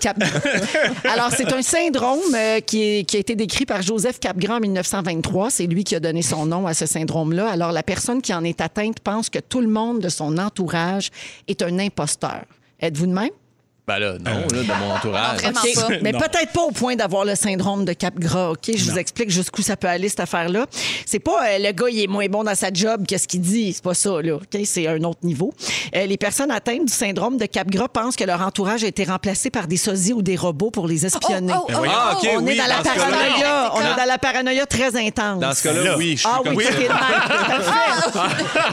Cap-Gras. 0.00 0.40
Alors, 1.12 1.30
c'est 1.36 1.52
un 1.52 1.62
syndrome 1.62 2.18
euh, 2.34 2.60
qui, 2.60 2.82
est- 2.82 3.04
qui 3.04 3.16
a 3.16 3.20
été 3.20 3.36
décrit 3.36 3.66
par 3.66 3.82
Joseph 3.82 4.18
Capgras 4.18 4.56
en 4.56 4.60
1923. 4.60 5.50
C'est 5.50 5.66
lui 5.66 5.84
qui 5.84 5.94
a 5.94 6.00
donné 6.00 6.22
son 6.22 6.46
nom 6.46 6.66
à 6.66 6.74
ce 6.74 6.86
syndrome-là. 6.86 7.48
Alors, 7.48 7.72
la 7.72 7.82
personne 7.82 8.22
qui 8.22 8.32
en 8.34 8.42
est 8.42 8.60
atteinte 8.60 9.00
pense 9.00 9.28
que 9.30 9.38
tout 9.38 9.60
le 9.60 9.68
monde 9.68 10.00
de 10.00 10.08
son 10.08 10.36
entourage 10.38 11.10
est 11.46 11.62
un 11.62 11.78
imposteur. 11.78 12.42
Êtes-vous 12.80 13.06
de 13.06 13.12
même? 13.12 13.30
Ben 13.86 13.98
là, 13.98 14.12
non, 14.18 14.30
là, 14.52 14.62
de 14.62 14.78
mon 14.84 14.94
entourage. 14.94 15.40
Vraiment 15.40 15.60
pas. 15.60 15.94
Mais 16.02 16.12
peut-être 16.12 16.52
pas 16.52 16.62
au 16.62 16.70
point 16.70 16.94
d'avoir 16.96 17.24
le 17.24 17.34
syndrome 17.34 17.84
de 17.84 17.92
Capgras. 17.92 18.50
OK? 18.50 18.70
Je 18.76 18.90
vous 18.90 18.98
explique 18.98 19.30
jusqu'où 19.30 19.62
ça 19.62 19.76
peut 19.76 19.88
aller, 19.88 20.08
cette 20.08 20.20
affaire-là. 20.20 20.66
C'est 21.06 21.18
pas 21.18 21.40
euh, 21.44 21.58
le 21.58 21.72
gars, 21.72 21.86
il 21.90 22.00
est 22.02 22.06
moins 22.06 22.26
bon 22.26 22.44
dans 22.44 22.54
sa 22.54 22.72
job, 22.72 23.04
qu'est-ce 23.06 23.26
qu'il 23.26 23.40
dit. 23.40 23.72
C'est 23.72 23.82
pas 23.82 23.94
ça, 23.94 24.22
là. 24.22 24.34
OK? 24.34 24.60
C'est 24.64 24.86
un 24.86 25.02
autre 25.02 25.20
niveau. 25.24 25.52
Euh, 25.96 26.06
les 26.06 26.16
personnes 26.16 26.50
atteintes 26.52 26.84
du 26.84 26.92
syndrome 26.92 27.36
de 27.36 27.46
Capgras 27.46 27.88
pensent 27.88 28.16
que 28.16 28.24
leur 28.24 28.40
entourage 28.42 28.84
a 28.84 28.86
été 28.86 29.04
remplacé 29.04 29.50
par 29.50 29.66
des 29.66 29.76
sosies 29.76 30.12
ou 30.12 30.22
des 30.22 30.36
robots 30.36 30.70
pour 30.70 30.86
les 30.86 31.04
espionner. 31.06 31.52
Oh, 31.56 31.66
oh, 31.68 31.72
oh, 31.80 31.86
Ah, 31.88 32.16
OK, 32.16 32.28
On 32.36 32.42
oui, 32.46 32.52
est 32.52 32.56
dans 32.58 32.66
la 32.66 32.82
dans 32.82 32.90
ce 32.90 32.96
paranoïa. 32.96 33.70
On 33.72 33.78
D'accord. 33.78 33.92
est 33.92 34.00
dans 34.00 34.06
la 34.08 34.18
paranoïa 34.18 34.66
très 34.66 34.96
intense. 34.96 35.40
Dans 35.40 35.54
ce 35.54 35.62
cas-là, 35.64 35.82
Là. 35.82 35.96
oui, 35.98 36.12
je 36.12 36.20
suis 36.20 36.28
Ah 36.32 36.40
comme 36.44 36.54
oui, 36.54 36.64
à 36.66 36.72
fait. 36.72 36.88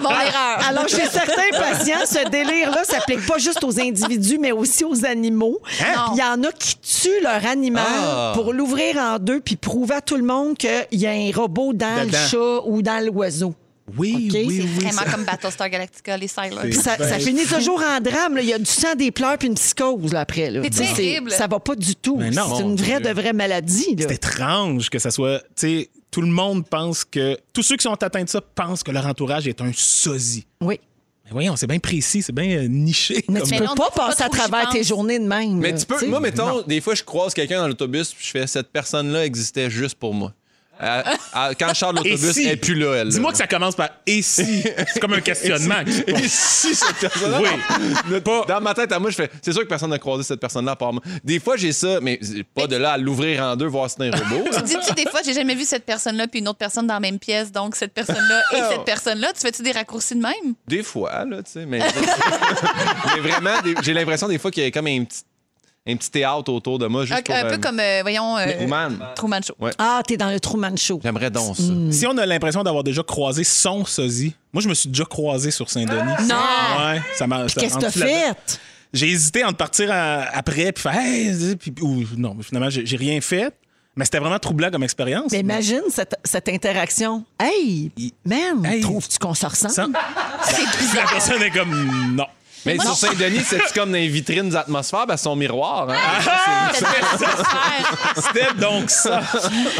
Mon 0.02 0.10
erreur. 0.12 0.60
Alors, 0.70 0.88
chez 0.88 1.06
certains 1.08 1.50
patients, 1.58 2.06
ce 2.06 2.30
délire-là 2.30 2.84
s'applique 2.84 3.26
pas 3.26 3.38
juste 3.38 3.64
aux 3.64 3.80
individus, 3.80 4.38
mais 4.40 4.52
aussi 4.52 4.84
aux 4.84 5.06
animaux. 5.08 5.60
Puis 5.66 5.86
Il 6.14 6.20
y 6.20 6.24
en 6.24 6.44
a 6.44 6.52
qui 6.52 6.78
tuent 6.78 7.22
leur 7.24 7.46
animal 7.46 7.86
Ah. 7.88 8.32
pour 8.36 8.54
l'ouvrir 8.54 8.98
en 8.98 9.20
deux 9.20 9.40
puis 9.40 9.56
prouver 9.56 9.96
à 9.96 10.02
tout 10.02 10.16
le 10.18 10.24
monde 10.24 10.58
qu'il 10.58 10.86
y 10.92 11.06
a 11.08 11.12
un 11.12 11.32
robot 11.34 11.74
dans 11.74 12.06
le 12.06 12.12
chat 12.12 12.62
ou 12.66 12.82
dans 12.82 13.04
l'oiseau. 13.06 13.54
Oui, 13.98 14.16
oui, 14.18 14.30
c'est 14.34 14.44
oui. 14.46 14.60
Vraiment 14.82 15.02
ça- 15.04 15.12
comme 15.12 15.24
Battlestar 15.24 15.70
Galactica, 15.70 16.18
les 16.18 16.28
Puis 16.28 16.74
ça, 16.74 16.98
ça 16.98 17.20
finit 17.20 17.46
toujours 17.46 17.82
en 17.82 18.02
drame. 18.02 18.36
là. 18.36 18.42
Il 18.42 18.50
y 18.50 18.54
a 18.54 18.60
du 18.60 18.66
sang, 18.66 18.96
des 18.96 19.12
pleurs 19.12 19.38
puis 19.38 19.48
une 19.48 19.56
psychose 19.56 20.12
là, 20.12 20.20
après. 20.22 20.52
là. 20.52 20.62
C'est 20.64 20.94
terrible. 20.94 21.32
Ça 21.32 21.48
va 21.48 21.60
pas 21.62 21.74
du 21.76 21.96
tout. 21.96 22.20
C'est 22.22 22.62
une 22.64 22.76
vraie 22.76 23.00
Dieu. 23.00 23.10
de 23.14 23.14
vraie 23.22 23.32
maladie. 23.32 23.96
là. 23.96 24.06
C'est 24.10 24.16
étrange 24.16 24.90
que 24.90 25.00
ça 25.00 25.10
soit. 25.10 25.40
Tu 25.40 25.46
sais, 25.56 25.90
tout 26.12 26.20
le 26.22 26.28
monde 26.28 26.68
pense 26.68 27.06
que. 27.06 27.38
Tous 27.54 27.64
ceux 27.64 27.78
qui 27.78 27.84
sont 27.84 27.94
atteints 28.04 28.26
de 28.26 28.30
ça 28.30 28.42
pensent 28.42 28.84
que 28.84 28.92
leur 28.92 29.06
entourage 29.06 29.48
est 29.48 29.62
un 29.62 29.72
sosie. 29.74 30.46
Oui. 30.60 30.82
Mais 31.28 31.34
voyons, 31.34 31.56
c'est 31.58 31.68
bien 31.68 31.80
précis, 31.80 32.22
c'est 32.22 32.34
bien 32.34 32.58
euh, 32.58 32.68
niché. 32.68 33.24
Mais 33.28 33.40
comme- 33.42 33.48
tu 33.50 33.54
Mais 33.56 33.60
peux 33.60 33.66
non, 33.66 33.76
pas 33.76 33.90
passer 33.92 34.24
à 34.24 34.30
travers 34.30 34.70
tes 34.70 34.84
journées 34.84 35.20
de 35.20 35.26
même. 35.28 35.58
Mais 35.58 35.76
tu 35.76 35.86
peux. 35.86 36.06
Moi, 36.08 36.20
mettons, 36.22 36.62
des 36.62 36.80
fois, 36.80 36.96
je 36.96 37.04
croise 37.04 37.34
quelqu'un 37.34 37.62
dans 37.62 37.68
l'autobus 37.68 38.14
puis 38.14 38.26
je 38.26 38.32
fais 38.32 38.48
cette 38.48 38.70
personne-là 38.70 39.26
existait 39.26 39.70
juste 39.70 39.96
pour 39.96 40.14
moi. 40.14 40.34
Euh, 40.82 41.04
euh, 41.36 41.54
quand 41.60 41.70
je 41.70 41.74
sors 41.74 41.94
de 41.94 42.00
Et 42.06 42.12
l'autobus, 42.12 42.34
si? 42.34 42.46
elle 42.46 42.54
est 42.54 42.56
plus 42.58 42.76
là, 42.76 42.96
elle. 42.96 43.10
Dis-moi 43.10 43.32
que 43.32 43.38
ça 43.38 43.48
commence 43.48 43.76
par 43.76 43.90
et 44.06 44.22
si. 44.22 44.64
C'est 44.94 45.00
comme 45.00 45.14
un 45.14 45.22
questionnement. 45.22 45.82
Et 45.86 46.28
si 46.28 46.76
cette 46.76 46.96
personne-là. 46.98 47.42
Oui. 47.42 48.22
Dans 48.48 48.62
ma 48.62 48.74
tête, 48.74 48.92
à 48.92 49.00
moi, 49.00 49.10
je 49.10 49.16
fais. 49.16 49.30
C'est 49.42 49.52
sûr 49.52 49.62
que 49.64 49.68
personne 49.68 49.90
n'a 49.90 50.00
croisé 50.00 50.24
cette 50.24 50.40
personne-là 50.40 50.74
à 50.74 50.76
part 50.76 50.94
moi. 50.94 51.02
Des 51.24 51.40
fois, 51.40 51.58
j'ai 51.58 51.72
ça, 51.72 52.00
mais 52.02 52.20
pas 52.54 52.68
de 52.68 52.76
là 52.76 52.94
à 52.94 52.98
l'ouvrir 52.98 53.44
en 53.44 53.56
deux, 53.56 53.68
voir 53.68 53.90
si 53.90 53.96
c'est 53.98 54.08
un 54.08 54.12
robot. 54.12 54.50
là. 54.52 54.62
Dis-tu 54.62 54.94
des 54.94 55.10
fois, 55.10 55.22
j'ai 55.26 55.34
jamais 55.34 55.56
vu 55.56 55.66
cette 55.66 55.86
personne-là 55.86 56.28
puis 56.28 56.40
une 56.40 56.48
autre 56.48 56.60
personne 56.60 56.88
dans 56.88 56.96
la 56.96 57.00
même 57.00 57.20
pièce, 57.20 57.52
donc 57.52 57.76
cette 57.76 57.94
personne-là 57.94 58.42
et 58.54 58.62
cette 58.74 58.86
personne-là, 58.86 59.32
tu 59.34 59.42
fais-tu 59.42 59.64
des 59.64 59.72
raccourcis 59.72 60.16
de 60.16 60.22
même? 60.22 60.54
Des 60.68 60.84
fois, 60.84 61.26
là, 61.26 61.44
tu 61.44 61.52
sais, 61.52 61.66
mais. 61.66 61.80
mais 63.16 63.22
vraiment, 63.22 63.56
j'ai 63.82 63.94
l'impression 63.94 64.28
des 64.28 64.38
fois 64.38 64.52
qu'il 64.52 64.64
y 64.64 64.68
a 64.68 64.72
comme 64.72 64.88
un 64.88 65.04
petit, 65.04 65.24
un 65.88 65.96
petit 65.96 66.12
théâtre 66.12 66.52
autour 66.52 66.80
de 66.80 66.88
moi. 66.88 67.06
Juste 67.06 67.20
Un, 67.20 67.22
pour, 67.24 67.36
un 67.36 67.46
euh, 67.46 67.50
peu 67.52 67.58
comme, 67.58 67.80
euh, 67.80 68.00
voyons, 68.02 68.38
euh, 68.38 68.46
Truman. 68.58 68.90
Truman 69.16 69.40
Show. 69.42 69.54
Ouais. 69.60 69.72
Ah, 69.78 70.02
t'es 70.06 70.18
dans 70.18 70.30
le 70.30 70.40
Truman 70.40 70.76
Show. 70.76 71.00
J'aimerais 71.04 71.30
donc 71.32 71.56
ça. 71.56 71.64
Si 71.92 72.06
on 72.08 72.18
a 72.18 72.26
l'impression 72.26 72.64
d'avoir 72.64 72.84
déjà 72.84 73.04
croisé 73.04 73.44
son 73.44 73.86
sosie, 73.86 74.36
moi, 74.52 74.62
je 74.62 74.68
me 74.70 74.74
suis 74.74 74.90
déjà 74.90 75.06
croisé 75.06 75.52
sur 75.52 75.70
Saint-Denis. 75.70 76.28
Non! 76.28 76.36
Ouais, 76.88 77.02
ça 77.16 77.28
m'a. 77.28 77.48
ça 77.48 77.60
Qu'est-ce 77.62 77.76
que 77.76 77.82
t'as 77.82 77.92
fait? 77.92 78.60
J'ai 78.94 79.10
hésité 79.10 79.44
entre 79.44 79.58
partir 79.58 79.92
à- 79.92 80.24
après 80.34 80.72
puis 80.72 80.82
faire 80.82 80.96
hey, 80.98 81.56
puis, 81.58 81.74
ou 81.82 82.04
non, 82.16 82.34
mais 82.36 82.44
finalement 82.44 82.70
j'ai 82.70 82.96
rien 82.98 83.20
fait. 83.22 83.54
Mais 83.98 84.06
c'était 84.06 84.20
vraiment 84.20 84.38
troublant 84.38 84.70
comme 84.70 84.84
expérience. 84.84 85.32
Mais 85.32 85.40
imagine 85.40 85.82
cette, 85.90 86.16
cette 86.24 86.48
interaction. 86.50 87.26
Hey, 87.40 87.92
man, 88.24 88.64
Hey. 88.64 88.80
trouves-tu 88.82 89.18
qu'on 89.18 89.34
se 89.34 89.46
ressemble? 89.48 89.74
Ça- 89.74 89.88
La 90.96 91.02
personne 91.10 91.42
est 91.42 91.50
comme 91.50 92.16
non. 92.16 92.28
Mais 92.68 92.76
moi, 92.76 92.86
sur 92.86 92.96
Saint-Denis, 92.96 93.42
c'est-tu 93.46 93.74
comme 93.74 93.90
dans 93.92 93.98
les 93.98 94.08
vitrines 94.08 94.50
d'atmosphère? 94.50 95.08
Ben, 95.08 95.18
son 95.18 95.36
miroir. 95.36 95.90
Hein? 95.90 95.98
C'était 96.74 96.88
super. 97.28 98.14
C'était 98.16 98.54
donc 98.60 98.90
ça. 98.90 99.22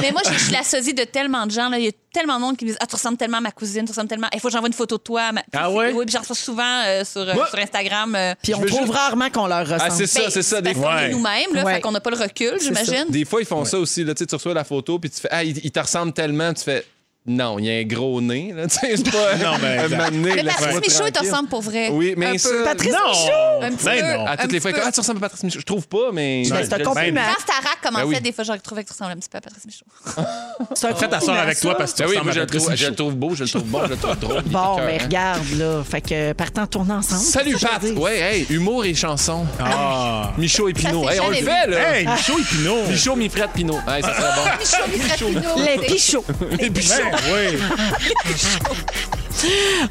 Mais 0.02 0.12
moi, 0.12 0.22
je 0.32 0.38
suis 0.38 0.52
la 0.52 0.64
sosie 0.64 0.94
de 0.94 1.04
tellement 1.04 1.46
de 1.46 1.52
gens. 1.52 1.70
là. 1.70 1.78
Il 1.78 1.86
y 1.86 1.90
a 1.90 1.92
tellement 2.14 2.36
de 2.38 2.42
monde 2.42 2.58
qui 2.58 2.66
me 2.66 2.70
disent 2.72 2.78
Ah, 2.82 2.88
tu 2.88 2.96
ressembles 2.96 3.18
tellement 3.18 3.38
à 3.38 3.42
ma 3.42 3.52
cousine, 3.52 3.86
tu 3.86 3.92
ressembles 3.92 4.08
tellement. 4.08 4.28
Il 4.34 4.40
faut 4.40 4.48
que 4.48 4.54
j'envoie 4.54 4.68
une 4.68 4.74
photo 4.74 4.98
de 4.98 5.04
toi. 5.04 5.32
Ma- 5.32 5.44
Ah 5.54 5.70
ouais? 5.70 5.92
Oui, 5.94 6.06
puis 6.06 6.14
j'en 6.14 6.22
reçois 6.22 6.36
souvent 6.36 6.82
euh, 6.86 7.04
sur, 7.04 7.22
euh, 7.22 7.34
sur 7.50 7.60
Instagram. 7.60 8.16
euh, 8.16 8.34
Puis 8.42 8.56
on 8.56 8.62
trouve 8.64 8.82
juste- 8.82 8.94
rarement 8.94 9.30
qu'on 9.30 9.48
leur 9.48 9.62
ressemble. 9.66 9.82
Ah, 9.86 9.90
c'est 9.92 10.08
ça, 10.08 10.30
c'est 10.30 10.42
ça. 10.44 10.62
Des 10.62 10.74
fois, 10.74 11.02
est 11.02 11.06
Ouais. 11.08 11.10
nous-mêmes, 11.12 11.54
là, 11.54 11.64
Ouais. 11.64 11.74
fait 11.76 11.82
qu'on 11.82 11.92
n'a 11.92 12.00
pas 12.00 12.10
le 12.12 12.18
recul, 12.18 12.54
C'est 12.58 12.66
j'imagine. 12.66 13.06
des 13.10 13.26
fois, 13.26 13.42
ils 13.42 13.48
font 13.48 13.66
ça 13.66 13.78
aussi. 13.78 14.04
Là, 14.04 14.14
tu 14.14 14.20
sais, 14.20 14.26
tu 14.26 14.36
reçois 14.36 14.54
la 14.54 14.64
photo, 14.64 14.98
puis 15.00 15.10
tu 15.10 15.20
fais 15.22 15.28
Ah, 15.32 15.44
il, 15.44 15.58
il 15.64 15.72
te 15.72 15.80
ressemble 15.80 16.14
tellement. 16.14 16.54
Tu 16.54 16.64
fais 16.64 16.86
Non, 17.28 17.60
il 17.60 17.66
y 17.66 17.70
a 17.70 17.80
un 17.80 17.84
gros 17.84 18.22
nez. 18.22 18.54
Là, 18.56 18.64
c'est 18.70 19.04
pas 19.12 19.36
Non, 19.36 19.58
ben, 19.62 19.80
un 19.94 20.12
Mais 20.12 20.44
Patrice 20.44 20.76
Michaud, 20.76 21.08
il 21.08 21.12
te 21.12 21.20
ressemble 21.20 21.50
pour 21.50 21.62
vrai. 21.62 21.90
Oui, 21.92 22.14
mais 22.16 22.28
Un 22.28 22.38
ça- 22.38 22.50
peu. 22.50 22.64
Patrice 22.64 22.94
non. 22.94 23.08
Michaud! 23.10 23.64
Un 23.64 23.72
petit 23.72 23.86
Ben 23.86 24.00
peu. 24.00 24.18
non. 24.18 24.26
À 24.26 24.32
un 24.32 24.38
toutes 24.38 24.52
les 24.54 24.60
fois, 24.62 24.72
ah, 24.84 24.92
tu 24.94 25.00
ressembles 25.02 25.18
à 25.18 25.22
Patrice 25.22 25.44
Michaud. 25.44 25.60
Je 25.60 25.66
trouve 25.66 25.88
pas, 25.90 26.12
mais. 26.14 26.44
Ben, 26.50 26.60
je- 26.60 26.64
c'est 26.64 26.74
un 26.74 26.78
je- 26.80 26.84
compliment. 26.84 27.22
Quand 27.36 27.42
Starac 27.42 27.82
commençait, 27.84 28.06
Ben 28.06 28.10
oui. 28.16 28.22
des 28.22 28.32
fois, 28.32 28.44
j'ai 28.46 28.60
trouvé 28.60 28.84
que 28.84 28.88
tu 28.88 28.94
ressemblais 28.94 29.14
un 29.14 29.18
petit 29.18 29.30
peu 29.30 29.38
à 29.38 29.42
Patrice 29.42 29.66
Michaud. 29.66 29.86
C'est 30.74 30.88
un 30.88 30.96
Fais 30.96 31.08
ta 31.10 31.20
soeur 31.20 31.36
avec 31.36 31.60
toi 31.60 31.72
ça. 31.74 31.78
parce 31.78 31.92
que 31.92 31.98
tu 31.98 32.04
Ben 32.04 32.10
oui, 32.10 32.16
ressembles 32.18 32.34
moi, 32.34 32.44
à 32.44 32.48
je 32.48 32.58
trouve, 32.58 32.76
je 32.76 32.88
le 32.88 32.96
trouve 32.96 33.16
beau, 33.16 33.36
je 33.36 33.44
le 33.44 33.50
trouve 33.50 33.64
bon, 33.64 33.82
je 33.86 33.90
le 33.90 33.98
trouve 33.98 34.20
drôle. 34.20 34.42
Bon, 34.46 34.78
mais 34.86 34.98
regarde, 34.98 35.44
là. 35.58 35.84
Fait 35.84 36.02
que 36.02 36.34
partant 36.34 36.66
tourner 36.66 36.94
ensemble. 36.94 37.22
Salut, 37.22 37.58
Pat. 37.60 37.82
je. 37.84 37.94
Ouais, 37.94 38.20
hey, 38.20 38.46
humour 38.50 38.86
et 38.86 38.94
chanson. 38.96 39.46
Ah. 39.60 40.32
Michaud 40.38 40.70
et 40.70 40.74
Pinot. 40.74 41.10
Hey, 41.10 41.20
on 41.20 41.30
le 41.30 41.36
fait, 41.36 41.68
là. 41.68 41.96
Hey, 41.98 42.06
Michaud 42.06 42.40
et 42.40 42.44
Pinot. 42.44 42.84
Michaud, 42.90 43.16
mi-frette, 43.18 43.52
Pinot. 43.54 43.80
Hey, 43.88 44.02
ça 44.02 44.16
serait 44.16 44.36
bon. 44.36 44.98
Michaud, 44.98 44.98
Michaud, 44.98 45.30
Michaud. 45.30 45.62
Les 45.66 45.88
pichots. 45.88 46.26
Les 46.60 46.70
Pichots. 46.70 47.17
Oui. 47.34 47.58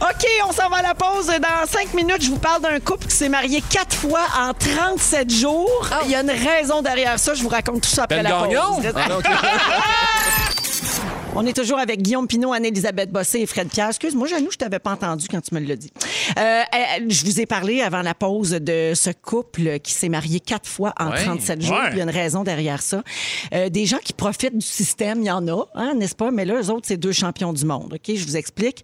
OK, 0.00 0.26
on 0.48 0.52
s'en 0.52 0.68
va 0.68 0.78
à 0.78 0.82
la 0.82 0.94
pause. 0.94 1.26
Dans 1.26 1.66
cinq 1.70 1.94
minutes, 1.94 2.22
je 2.22 2.30
vous 2.30 2.38
parle 2.38 2.62
d'un 2.62 2.80
couple 2.80 3.06
qui 3.06 3.14
s'est 3.16 3.28
marié 3.28 3.62
quatre 3.70 3.94
fois 3.94 4.22
en 4.38 4.52
37 4.52 5.30
jours. 5.30 5.88
Il 6.04 6.10
y 6.10 6.14
a 6.14 6.20
une 6.22 6.30
raison 6.30 6.82
derrière 6.82 7.18
ça. 7.18 7.34
Je 7.34 7.42
vous 7.42 7.48
raconte 7.48 7.82
tout 7.82 7.88
ça 7.88 8.04
après 8.04 8.22
Ben 8.22 8.24
la 8.24 8.30
Gagnon. 8.48 8.76
pause. 8.76 8.92
Ah. 8.96 9.08
On 11.38 11.44
est 11.44 11.52
toujours 11.52 11.78
avec 11.78 12.00
Guillaume 12.00 12.26
Pinot, 12.26 12.54
Anne-Élisabeth 12.54 13.10
Bossé 13.12 13.40
et 13.40 13.46
Fred 13.46 13.68
Pierre. 13.68 13.88
Excuse-moi, 13.88 14.26
Janou, 14.26 14.48
je 14.50 14.56
t'avais 14.56 14.78
pas 14.78 14.92
entendu 14.92 15.26
quand 15.30 15.42
tu 15.42 15.54
me 15.54 15.60
l'as 15.60 15.76
dit. 15.76 15.92
Euh, 16.38 16.40
euh, 16.40 16.62
je 17.08 17.24
vous 17.26 17.40
ai 17.40 17.44
parlé 17.44 17.82
avant 17.82 18.00
la 18.00 18.14
pause 18.14 18.52
de 18.52 18.92
ce 18.94 19.10
couple 19.10 19.78
qui 19.80 19.92
s'est 19.92 20.08
marié 20.08 20.40
quatre 20.40 20.66
fois 20.66 20.94
en 20.98 21.10
Ouais. 21.10 21.22
37 21.22 21.60
jours. 21.60 21.74
Ouais. 21.76 21.90
Il 21.92 21.98
y 21.98 22.00
a 22.00 22.04
une 22.04 22.10
raison 22.10 22.42
derrière 22.42 22.80
ça. 22.80 23.02
Euh, 23.52 23.68
des 23.68 23.84
gens 23.84 23.98
qui 24.02 24.14
profitent 24.14 24.56
du 24.56 24.64
système, 24.66 25.20
il 25.20 25.26
y 25.26 25.30
en 25.30 25.46
a, 25.46 25.66
hein, 25.74 25.92
n'est-ce 25.94 26.14
pas? 26.14 26.30
Mais 26.30 26.46
là, 26.46 26.54
eux 26.62 26.70
autres, 26.70 26.86
c'est 26.88 26.96
deux 26.96 27.12
champions 27.12 27.52
du 27.52 27.66
monde. 27.66 27.92
OK? 27.94 28.16
Je 28.16 28.24
vous 28.24 28.38
explique. 28.38 28.82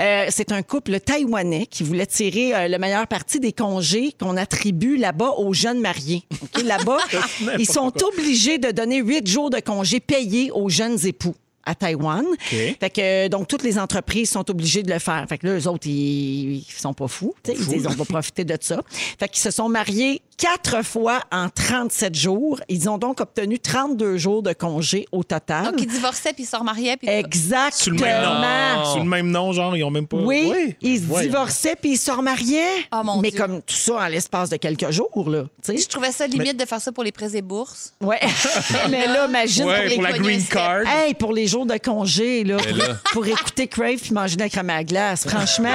Euh, 0.00 0.26
c'est 0.28 0.50
un 0.50 0.62
couple 0.62 0.98
taïwanais 0.98 1.66
qui 1.66 1.84
voulait 1.84 2.06
tirer 2.06 2.52
euh, 2.52 2.68
le 2.68 2.78
meilleur 2.78 3.06
parti 3.06 3.38
des 3.38 3.52
congés 3.52 4.12
qu'on 4.18 4.36
attribue 4.36 4.96
là-bas 4.96 5.34
aux 5.38 5.52
jeunes 5.54 5.80
mariés. 5.80 6.24
Là-bas, 6.64 6.98
ils 7.60 7.70
sont 7.70 7.92
obligés 8.02 8.58
de 8.58 8.72
donner 8.72 9.00
huit 9.00 9.24
jours 9.28 9.50
de 9.50 9.60
congés 9.60 10.00
payés 10.00 10.50
aux 10.50 10.68
jeunes 10.68 10.98
époux. 11.06 11.36
À 11.64 11.74
Taïwan. 11.74 12.24
Fait 12.40 12.90
que, 12.90 13.28
donc, 13.28 13.48
toutes 13.48 13.62
les 13.62 13.78
entreprises 13.78 14.30
sont 14.30 14.48
obligées 14.50 14.82
de 14.82 14.92
le 14.92 14.98
faire. 14.98 15.24
Fait 15.28 15.38
que 15.38 15.46
là, 15.46 15.58
eux 15.58 15.68
autres, 15.68 15.86
ils, 15.86 16.58
ils 16.58 16.64
sont 16.76 16.94
pas 16.94 17.08
fous. 17.08 17.34
Ils 17.48 17.54
disent, 17.54 17.86
on 17.86 17.90
va 17.94 18.04
profiter 18.04 18.44
de 18.44 18.56
ça. 18.60 18.80
Fait 19.18 19.28
qu'ils 19.28 19.42
se 19.42 19.50
sont 19.50 19.68
mariés 19.68 20.20
quatre 20.36 20.84
fois 20.84 21.20
en 21.30 21.48
37 21.48 22.14
jours. 22.16 22.60
Ils 22.68 22.88
ont 22.88 22.98
donc 22.98 23.20
obtenu 23.20 23.58
32 23.58 24.16
jours 24.16 24.42
de 24.42 24.52
congé 24.52 25.06
au 25.12 25.22
total. 25.22 25.66
Donc, 25.66 25.74
ils 25.80 25.86
divorçaient 25.86 26.32
puis 26.32 26.42
ils 26.44 26.46
se 26.46 26.56
remariaient. 26.56 26.96
Puis... 26.96 27.08
Exactement. 27.08 27.70
Sous 27.72 27.90
le 27.90 27.98
même 27.98 28.22
nom. 28.22 28.84
Sous 28.92 28.98
le 28.98 29.04
même 29.04 29.30
nom, 29.30 29.52
genre, 29.52 29.76
ils 29.76 29.84
ont 29.84 29.90
même 29.90 30.06
pas. 30.06 30.16
Oui, 30.16 30.74
ils 30.80 31.00
se 31.00 31.12
Ouais. 31.12 31.22
divorçaient 31.22 31.76
puis 31.80 31.92
ils 31.92 31.98
se 31.98 32.10
remariaient. 32.10 32.86
Oh, 32.92 33.02
mon 33.04 33.20
Mais 33.20 33.30
Dieu. 33.30 33.40
comme 33.40 33.60
tout 33.62 33.74
ça 33.74 33.94
en 33.94 34.06
l'espace 34.08 34.50
de 34.50 34.56
quelques 34.56 34.90
jours, 34.90 35.28
là. 35.30 35.44
Je 35.66 35.86
trouvais 35.86 36.12
ça 36.12 36.26
limite 36.26 36.56
de 36.58 36.64
faire 36.66 36.80
ça 36.80 36.90
pour 36.92 37.04
les 37.04 37.12
prêts 37.12 37.36
et 37.36 37.42
bourses. 37.42 37.92
Ouais. 38.00 38.20
Mais 38.90 39.06
là, 39.06 39.26
imagine 39.28 39.64
Ouais, 39.66 39.80
pour 39.82 39.88
les 39.88 39.94
pour 39.94 40.02
la 40.04 40.12
green 40.18 40.44
card. 40.44 40.82
Hey, 40.86 41.14
pour 41.14 41.32
les 41.32 41.46
jours 41.52 41.66
de 41.66 41.76
congé, 41.76 42.44
là, 42.44 42.56
pour, 42.56 42.76
là. 42.76 42.84
pour 43.12 43.26
écouter 43.26 43.68
Crave 43.68 43.98
puis 44.00 44.12
manger 44.12 44.36
de 44.36 44.40
la 44.42 44.48
crème 44.48 44.70
à 44.70 44.76
la 44.76 44.84
glace, 44.84 45.26
franchement. 45.28 45.72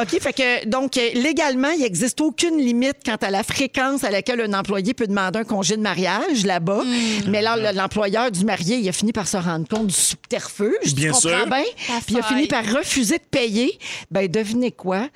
OK, 0.00 0.20
fait 0.20 0.32
que, 0.32 0.66
donc, 0.66 0.96
légalement, 1.14 1.70
il 1.70 1.80
n'existe 1.82 2.20
aucune 2.20 2.58
limite 2.58 2.96
quant 3.04 3.16
à 3.20 3.30
la 3.30 3.42
fréquence 3.42 4.04
à 4.04 4.10
laquelle 4.10 4.40
un 4.40 4.52
employé 4.54 4.94
peut 4.94 5.06
demander 5.06 5.38
un 5.40 5.44
congé 5.44 5.76
de 5.76 5.82
mariage 5.82 6.44
là-bas. 6.44 6.82
Hmm. 6.84 7.30
Mais 7.30 7.42
là, 7.42 7.56
le- 7.56 7.76
l'employeur 7.76 8.30
du 8.30 8.44
marié, 8.44 8.76
il 8.78 8.88
a 8.88 8.92
fini 8.92 9.12
par 9.12 9.28
se 9.28 9.36
rendre 9.36 9.68
compte 9.68 9.86
du 9.88 9.94
subterfuge. 9.94 10.94
Bien 10.94 11.12
tu 11.12 11.12
comprends 11.12 11.20
sûr. 11.38 11.46
bien? 11.46 11.64
Puis 12.06 12.14
il 12.14 12.18
a 12.18 12.22
fini 12.22 12.46
par 12.46 12.64
refuser 12.64 13.18
de 13.18 13.24
payer. 13.30 13.78
Ben, 14.10 14.26
devinez 14.28 14.72
quoi? 14.72 15.08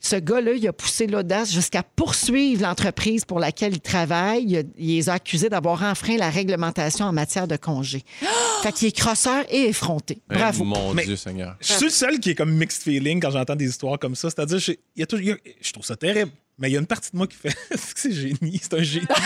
Ce 0.00 0.14
gars-là, 0.16 0.52
il 0.52 0.66
a 0.68 0.72
poussé 0.72 1.06
l'audace 1.08 1.52
jusqu'à 1.52 1.82
poursuivre 1.82 2.62
l'entreprise 2.62 3.24
pour 3.24 3.40
laquelle 3.40 3.72
il 3.74 3.80
travaille. 3.80 4.44
Il, 4.46 4.56
a- 4.58 4.62
il 4.78 4.86
les 4.96 5.08
a 5.08 5.14
accusés 5.14 5.48
d'avoir 5.48 5.82
enfreint 5.82 6.16
la 6.16 6.30
réglementation 6.30 7.04
en 7.06 7.12
matière 7.12 7.48
de 7.48 7.56
congé. 7.56 8.04
fait 8.62 8.72
qu'il 8.72 8.88
est 8.88 8.92
crosseur 8.96 9.44
et 9.50 9.64
effronté. 9.68 10.20
Eh, 10.30 10.34
Bravo. 10.34 10.64
Mon 10.64 10.94
Mais- 10.94 11.04
Dieu 11.04 11.16
Seigneur. 11.16 11.56
Je 11.60 11.72
suis 11.72 11.84
le 11.86 11.90
seul 11.90 12.20
qui 12.20 12.30
est 12.30 12.34
comme 12.36 12.52
mixed 12.52 12.82
feeling 12.82 13.20
quand 13.20 13.32
j'entends 13.32 13.56
des 13.56 13.68
histoires 13.68 13.98
comme 13.98 14.14
ça. 14.14 14.30
C'est-à-dire, 14.30 14.58
je, 14.58 14.72
il 14.72 15.00
y 15.00 15.02
a 15.02 15.06
toujours- 15.06 15.24
il 15.24 15.28
y 15.28 15.32
a- 15.32 15.52
je 15.60 15.72
trouve 15.72 15.84
ça 15.84 15.96
terrible. 15.96 16.30
Mais 16.58 16.68
il 16.70 16.72
y 16.72 16.76
a 16.76 16.80
une 16.80 16.86
partie 16.86 17.10
de 17.12 17.16
moi 17.16 17.26
qui 17.26 17.36
fait 17.36 17.56
c'est 17.96 18.12
génie, 18.12 18.58
c'est 18.62 18.74
un 18.74 18.82
génie. 18.82 19.06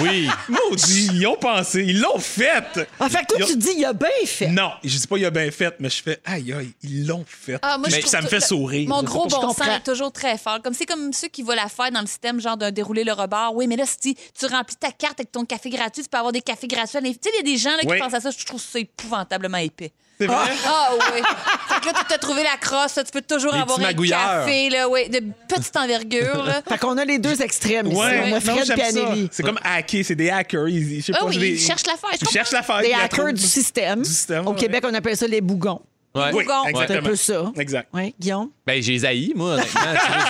Oui. 0.00 0.28
Maudit, 0.48 1.08
ils 1.14 1.26
ont 1.26 1.36
pensé, 1.36 1.82
ils 1.84 2.00
l'ont 2.00 2.18
fait. 2.20 2.88
Ah, 3.00 3.08
fait 3.08 3.24
toi, 3.26 3.38
ont- 3.42 3.46
tu 3.46 3.56
dis, 3.56 3.70
il 3.76 3.84
a 3.84 3.92
bien 3.92 4.08
fait. 4.24 4.46
Non, 4.46 4.70
je 4.84 4.96
dis 4.96 5.06
pas 5.06 5.18
il 5.18 5.24
a 5.24 5.30
bien 5.30 5.50
fait, 5.50 5.74
mais 5.80 5.90
je 5.90 6.00
fais 6.00 6.20
aïe 6.24 6.52
aïe, 6.52 6.72
ils 6.84 7.06
l'ont 7.08 7.24
fait. 7.26 7.58
Ah, 7.60 7.76
moi, 7.76 7.88
je 7.88 7.96
mais 7.96 8.02
ça 8.02 8.20
me 8.20 8.28
fait 8.28 8.40
sourire. 8.40 8.88
Mon 8.88 9.02
gros 9.02 9.26
bon 9.26 9.52
sens 9.52 9.60
est 9.66 9.80
toujours 9.84 10.12
très 10.12 10.38
fort. 10.38 10.62
Comme 10.62 10.74
c'est 10.74 10.86
comme 10.86 11.12
ceux 11.12 11.26
qui 11.26 11.42
voient 11.42 11.56
la 11.56 11.68
faire 11.68 11.90
dans 11.90 12.02
le 12.02 12.06
système, 12.06 12.40
genre 12.40 12.56
de 12.56 12.70
dérouler 12.70 13.02
le 13.04 13.12
rebord. 13.12 13.54
Oui, 13.56 13.66
mais 13.66 13.74
là, 13.76 13.84
si 13.84 14.14
tu 14.14 14.46
remplis 14.46 14.76
ta 14.76 14.92
carte 14.92 15.18
avec 15.18 15.32
ton 15.32 15.44
café 15.44 15.70
gratuit, 15.70 16.04
tu 16.04 16.08
peux 16.08 16.18
avoir 16.18 16.32
des 16.32 16.40
cafés 16.42 16.68
gratuits. 16.68 17.00
Tu 17.02 17.08
sais, 17.28 17.30
il 17.34 17.36
y 17.36 17.40
a 17.40 17.52
des 17.52 17.58
gens 17.58 17.70
là, 17.72 17.80
qui 17.80 17.88
Oui. 17.88 17.98
pensent 17.98 18.14
à 18.14 18.20
ça. 18.20 18.30
Je 18.30 18.44
trouve 18.46 18.60
ça 18.62 18.78
épouvantablement 18.78 19.58
épais. 19.58 19.92
C'est 20.20 20.26
vrai? 20.26 20.50
Ah 20.66 20.90
oui. 21.14 21.22
fait 21.68 21.80
que 21.80 21.86
là, 21.86 21.92
tu 21.98 22.04
t'as 22.06 22.18
trouvé 22.18 22.42
la 22.42 22.58
crosse, 22.58 22.96
là, 22.96 23.04
tu 23.04 23.10
peux 23.10 23.22
toujours 23.22 23.54
Les 23.54 23.60
avoir 23.60 23.80
un 23.80 23.92
café, 23.94 24.68
là, 24.68 24.86
oui, 24.86 25.08
de 25.08 25.20
petite 25.48 25.74
envergure. 25.76 26.29
Là. 26.34 26.62
Fait 26.68 26.78
qu'on 26.78 26.96
a 26.98 27.04
les 27.04 27.18
deux 27.18 27.40
extrêmes 27.42 27.86
ici. 27.88 27.96
Ouais, 27.96 28.32
On 28.32 28.36
a 28.36 28.40
Fred 28.40 28.78
et. 28.78 28.82
Anneli. 28.82 29.28
C'est 29.32 29.42
comme 29.42 29.58
hacker, 29.62 30.04
c'est 30.04 30.14
des 30.14 30.30
hackers. 30.30 30.68
Ils, 30.68 31.00
je 31.00 31.06
sais 31.06 31.12
Ah 31.14 31.20
pas, 31.20 31.26
oui, 31.26 31.38
des- 31.38 31.48
ils 31.50 31.58
cherchent 31.60 31.86
l'affaire. 31.86 32.10
Ils 32.20 32.28
cherchent 32.28 32.52
l'affaire. 32.52 32.80
Des 32.82 32.92
hackers 32.92 33.32
du 33.32 33.42
système. 33.42 34.02
Du 34.02 34.08
système, 34.08 34.46
Au 34.46 34.50
ouais. 34.50 34.56
Québec, 34.56 34.84
on 34.86 34.94
appelle 34.94 35.16
ça 35.16 35.26
les 35.26 35.40
bougons. 35.40 35.80
Ouais. 36.12 36.22
Oui, 36.34 36.42
Bougon. 36.44 36.54
C'est 36.64 36.68
un 36.76 36.80
exactement. 36.82 37.08
peu 37.08 37.16
ça. 37.16 37.52
Exact. 37.56 37.88
Oui, 37.94 38.14
Guillaume? 38.18 38.48
Ben, 38.66 38.82
j'ai 38.82 39.04
haïs, 39.04 39.32
moi, 39.36 39.52
honnêtement. 39.54 39.80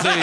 tu 0.01 0.07
veux 0.07 0.13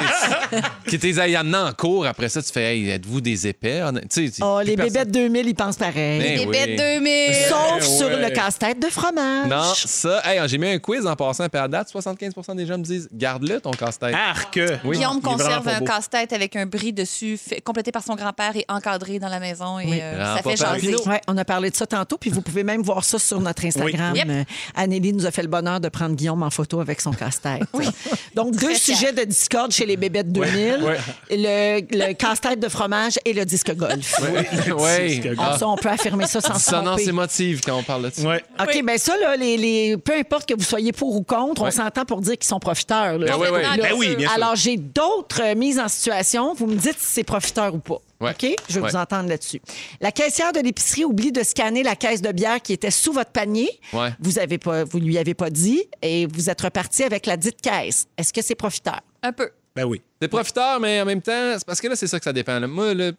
dire, 0.60 0.70
qui 0.86 0.98
t'es 0.98 1.18
haïs 1.18 1.36
en 1.36 1.72
cours, 1.72 2.06
après 2.06 2.28
ça, 2.28 2.40
tu 2.42 2.52
fais, 2.52 2.76
hey, 2.76 2.90
êtes-vous 2.90 3.20
des 3.20 3.46
épais? 3.48 3.82
Tu 4.08 4.28
sais, 4.28 4.42
Oh, 4.42 4.58
plus 4.60 4.66
les 4.70 4.76
personne- 4.76 4.92
bébêtes 4.94 5.10
2000, 5.10 5.46
ils 5.48 5.54
pensent 5.54 5.76
pareil. 5.76 6.20
Ben 6.20 6.38
Les 6.38 6.46
oui. 6.46 6.52
bêtes 6.52 6.78
2000. 6.78 7.34
Sauf 7.48 7.74
Ouais. 7.74 7.80
sur 7.80 8.08
le 8.08 8.30
casse-tête 8.30 8.80
de 8.80 8.86
fromage. 8.88 9.48
Non, 9.48 9.72
ça, 9.74 10.22
hey, 10.24 10.40
j'ai 10.48 10.58
mis 10.58 10.68
un 10.68 10.78
quiz 10.78 11.04
en 11.06 11.16
passant, 11.16 11.44
à 11.52 11.68
date, 11.68 11.88
75% 11.90 12.54
des 12.54 12.64
gens 12.66 12.78
me 12.78 12.84
disent, 12.84 13.08
garde-le, 13.12 13.60
ton 13.60 13.72
casse-tête. 13.72 14.14
Arc. 14.14 14.58
Oui. 14.58 14.62
Guillaume 14.62 14.84
Il 14.84 14.96
est 14.96 15.00
vraiment 15.00 15.20
conserve 15.20 15.64
pas 15.64 15.74
un 15.74 15.78
beau. 15.80 15.84
casse-tête 15.86 16.32
avec 16.32 16.54
un 16.56 16.66
bris 16.66 16.92
dessus, 16.92 17.36
fait- 17.36 17.60
complété 17.60 17.90
par 17.92 18.02
son 18.04 18.14
grand-père 18.14 18.56
et 18.56 18.64
encadré 18.68 19.18
dans 19.18 19.28
la 19.28 19.40
maison. 19.40 19.78
Et 19.80 19.86
euh, 20.02 20.18
Ah, 20.20 20.36
ça 20.36 20.42
fait 20.50 20.56
papa, 20.56 20.78
jaser. 20.78 20.96
Ouais, 21.08 21.20
on 21.26 21.36
a 21.36 21.44
parlé 21.44 21.70
de 21.70 21.76
ça 21.76 21.86
tantôt, 21.86 22.16
puis 22.16 22.30
vous 22.30 22.42
pouvez 22.42 22.62
même 22.62 22.82
voir 22.82 23.02
ça 23.04 23.18
sur 23.18 23.40
notre 23.40 23.64
Instagram. 23.64 24.12
Oui. 24.12 24.18
Yep. 24.18 24.26
Euh, 24.30 24.44
Anneli 24.76 25.12
nous 25.12 25.26
a 25.26 25.30
fait 25.30 25.42
le 25.42 25.47
bonheur 25.48 25.80
de 25.80 25.88
prendre 25.88 26.14
Guillaume 26.14 26.42
en 26.42 26.50
photo 26.50 26.80
avec 26.80 27.00
son 27.00 27.10
casse-tête. 27.12 27.62
Donc, 28.34 28.54
deux 28.56 28.74
sujets 28.74 29.12
de 29.12 29.24
discorde 29.24 29.72
chez 29.72 29.86
les 29.86 29.96
bébêtes 29.96 30.30
2000, 30.30 30.78
le, 31.30 31.80
le 31.90 32.12
casse-tête 32.14 32.60
de 32.60 32.68
fromage 32.68 33.18
et 33.24 33.32
le 33.32 33.44
disque 33.44 33.74
golf. 33.74 34.14
Oui. 34.76 35.20
C'est 35.22 35.64
On, 35.64 35.76
peut 35.76 35.88
affirmer 35.88 36.26
ça 36.26 36.40
sans 36.40 36.54
Dissonance 36.54 36.84
tromper. 36.96 37.08
émotive 37.08 37.60
quand 37.64 37.76
on 37.76 37.82
parle 37.82 38.04
de 38.04 38.10
ça. 38.14 38.28
Ouais. 38.28 38.42
OK, 38.60 38.68
Oui. 38.74 38.82
bien 38.82 38.98
ça, 38.98 39.16
là, 39.18 39.36
les, 39.36 39.56
les- 39.56 39.96
peu 39.96 40.12
importe 40.16 40.48
que 40.48 40.54
vous 40.54 40.62
soyez 40.64 40.92
pour 40.92 41.14
ou 41.16 41.22
contre, 41.22 41.62
on 41.62 41.70
s'entend 41.70 42.04
pour 42.04 42.20
dire 42.20 42.34
qu'ils 42.34 42.44
sont 42.48 42.60
profiteurs. 42.60 43.18
là. 43.18 43.26
Ben 43.26 43.36
oui, 43.38 43.48
oui. 43.52 43.60
Ah, 43.64 43.76
Ben 43.76 43.92
oui, 43.96 44.14
bien 44.16 44.28
sûr. 44.28 44.36
Alors, 44.36 44.56
j'ai 44.56 44.76
d'autres 44.76 45.42
euh, 45.42 45.54
mises 45.54 45.78
en 45.78 45.88
situation. 45.88 46.54
Vous 46.54 46.66
me 46.66 46.76
dites 46.76 46.96
si 46.98 47.06
c'est 47.14 47.24
profiteur 47.24 47.74
ou 47.74 47.78
pas. 47.78 47.98
Ouais. 48.20 48.30
OK? 48.32 48.54
Je 48.68 48.80
Ouais. 48.80 48.90
vous 48.90 48.96
entendre 48.96 49.28
là-dessus. 49.28 49.60
La 50.00 50.10
caissière 50.12 50.52
de 50.52 50.60
l'épicerie 50.60 51.04
oublie 51.04 51.30
de 51.32 51.42
scanner 51.42 51.82
la 51.82 51.94
caisse 51.96 52.20
de 52.20 52.32
bière 52.32 52.60
qui 52.60 52.72
était 52.72 52.90
sous 52.90 53.12
votre 53.12 53.30
panier. 53.30 53.68
Ouais. 53.92 54.10
Vous 54.20 54.38
avez 54.38 54.58
pas, 54.58 54.84
vous 54.84 54.98
lui 54.98 55.18
avez 55.18 55.34
pas 55.34 55.50
dit 55.50 55.84
et 56.02 56.26
vous 56.26 56.50
êtes 56.50 56.60
reparti 56.60 57.04
avec 57.04 57.26
la 57.26 57.36
dite 57.36 57.60
caisse. 57.60 58.06
Est-ce 58.16 58.32
que 58.32 58.42
c'est 58.42 58.54
profiteur? 58.56 59.00
Un 59.22 59.32
peu. 59.32 59.50
Ben 59.76 59.84
oui. 59.84 60.02
C'est 60.20 60.26
profiteur, 60.28 60.80
mais 60.80 61.00
en 61.00 61.04
même 61.04 61.22
temps, 61.22 61.54
c'est 61.56 61.64
parce 61.64 61.80
que 61.80 61.86
là, 61.86 61.94
c'est 61.94 62.08
ça 62.08 62.18
que 62.18 62.24
ça 62.24 62.32
dépend. 62.32 62.58
là. 62.58 62.66
Moi, 62.66 62.94
là, 62.94 63.12